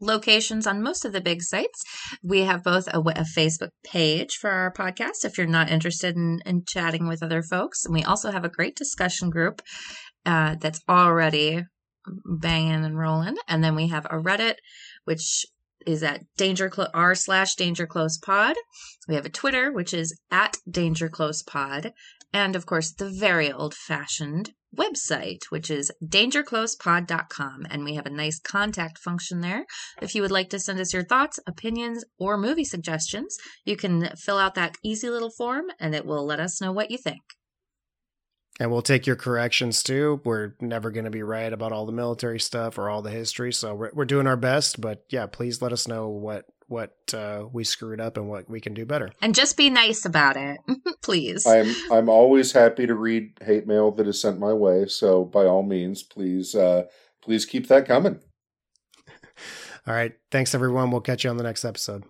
locations 0.00 0.66
on 0.66 0.82
most 0.82 1.04
of 1.04 1.12
the 1.12 1.20
big 1.20 1.42
sites. 1.42 1.82
We 2.22 2.40
have 2.40 2.62
both 2.62 2.88
a, 2.88 2.98
a, 2.98 3.24
Facebook 3.36 3.70
page 3.84 4.36
for 4.36 4.50
our 4.50 4.72
podcast 4.72 5.24
if 5.24 5.38
you're 5.38 5.46
not 5.46 5.70
interested 5.70 6.16
in, 6.16 6.40
in 6.44 6.64
chatting 6.66 7.08
with 7.08 7.22
other 7.22 7.42
folks. 7.42 7.84
And 7.84 7.94
we 7.94 8.04
also 8.04 8.30
have 8.30 8.44
a 8.44 8.48
great 8.48 8.76
discussion 8.76 9.30
group 9.30 9.62
uh, 10.26 10.56
that's 10.60 10.80
already 10.88 11.62
banging 12.24 12.84
and 12.84 12.98
rolling. 12.98 13.36
And 13.46 13.62
then 13.62 13.74
we 13.74 13.88
have 13.88 14.06
a 14.06 14.20
Reddit, 14.20 14.56
which 15.04 15.46
is 15.86 16.02
at 16.02 16.24
danger 16.36 16.68
clo- 16.68 16.88
r 16.92 17.14
slash 17.14 17.54
danger 17.54 17.86
close 17.86 18.18
pod. 18.18 18.56
We 19.08 19.14
have 19.14 19.26
a 19.26 19.30
Twitter, 19.30 19.72
which 19.72 19.94
is 19.94 20.18
at 20.30 20.56
danger 20.70 21.08
close 21.08 21.42
pod. 21.42 21.92
And 22.32 22.54
of 22.54 22.66
course, 22.66 22.92
the 22.92 23.08
very 23.08 23.50
old 23.50 23.74
fashioned 23.74 24.52
website, 24.76 25.44
which 25.48 25.70
is 25.70 25.90
dangerclosepod.com. 26.04 27.66
And 27.70 27.84
we 27.84 27.94
have 27.94 28.06
a 28.06 28.10
nice 28.10 28.38
contact 28.38 28.98
function 28.98 29.40
there. 29.40 29.64
If 30.02 30.14
you 30.14 30.22
would 30.22 30.30
like 30.30 30.50
to 30.50 30.58
send 30.58 30.78
us 30.78 30.92
your 30.92 31.04
thoughts, 31.04 31.40
opinions, 31.46 32.04
or 32.18 32.36
movie 32.36 32.64
suggestions, 32.64 33.38
you 33.64 33.76
can 33.76 34.10
fill 34.16 34.36
out 34.36 34.54
that 34.56 34.76
easy 34.82 35.08
little 35.08 35.30
form 35.30 35.66
and 35.80 35.94
it 35.94 36.04
will 36.04 36.26
let 36.26 36.40
us 36.40 36.60
know 36.60 36.72
what 36.72 36.90
you 36.90 36.98
think. 36.98 37.22
And 38.60 38.72
we'll 38.72 38.82
take 38.82 39.06
your 39.06 39.16
corrections 39.16 39.82
too. 39.82 40.20
We're 40.24 40.54
never 40.60 40.90
going 40.90 41.04
to 41.04 41.10
be 41.10 41.22
right 41.22 41.52
about 41.52 41.72
all 41.72 41.86
the 41.86 41.92
military 41.92 42.40
stuff 42.40 42.76
or 42.76 42.90
all 42.90 43.02
the 43.02 43.10
history, 43.10 43.52
so 43.52 43.74
we're 43.74 43.90
we're 43.94 44.04
doing 44.04 44.26
our 44.26 44.36
best. 44.36 44.80
But 44.80 45.04
yeah, 45.10 45.26
please 45.26 45.62
let 45.62 45.72
us 45.72 45.86
know 45.86 46.08
what 46.08 46.46
what 46.68 46.92
uh, 47.14 47.44
we 47.52 47.64
screwed 47.64 48.00
up 48.00 48.16
and 48.16 48.28
what 48.28 48.48
we 48.48 48.60
can 48.60 48.74
do 48.74 48.84
better. 48.84 49.10
And 49.22 49.34
just 49.34 49.56
be 49.56 49.70
nice 49.70 50.04
about 50.04 50.36
it, 50.36 50.58
please. 51.02 51.46
I'm 51.46 51.74
I'm 51.90 52.08
always 52.08 52.52
happy 52.52 52.86
to 52.86 52.94
read 52.94 53.38
hate 53.42 53.66
mail 53.66 53.90
that 53.92 54.06
is 54.06 54.20
sent 54.20 54.38
my 54.38 54.52
way. 54.52 54.86
So 54.86 55.24
by 55.24 55.44
all 55.44 55.62
means, 55.62 56.02
please 56.02 56.54
uh, 56.54 56.84
please 57.22 57.46
keep 57.46 57.68
that 57.68 57.86
coming. 57.86 58.20
all 59.86 59.94
right, 59.94 60.14
thanks 60.30 60.54
everyone. 60.54 60.90
We'll 60.90 61.00
catch 61.00 61.24
you 61.24 61.30
on 61.30 61.36
the 61.36 61.44
next 61.44 61.64
episode. 61.64 62.04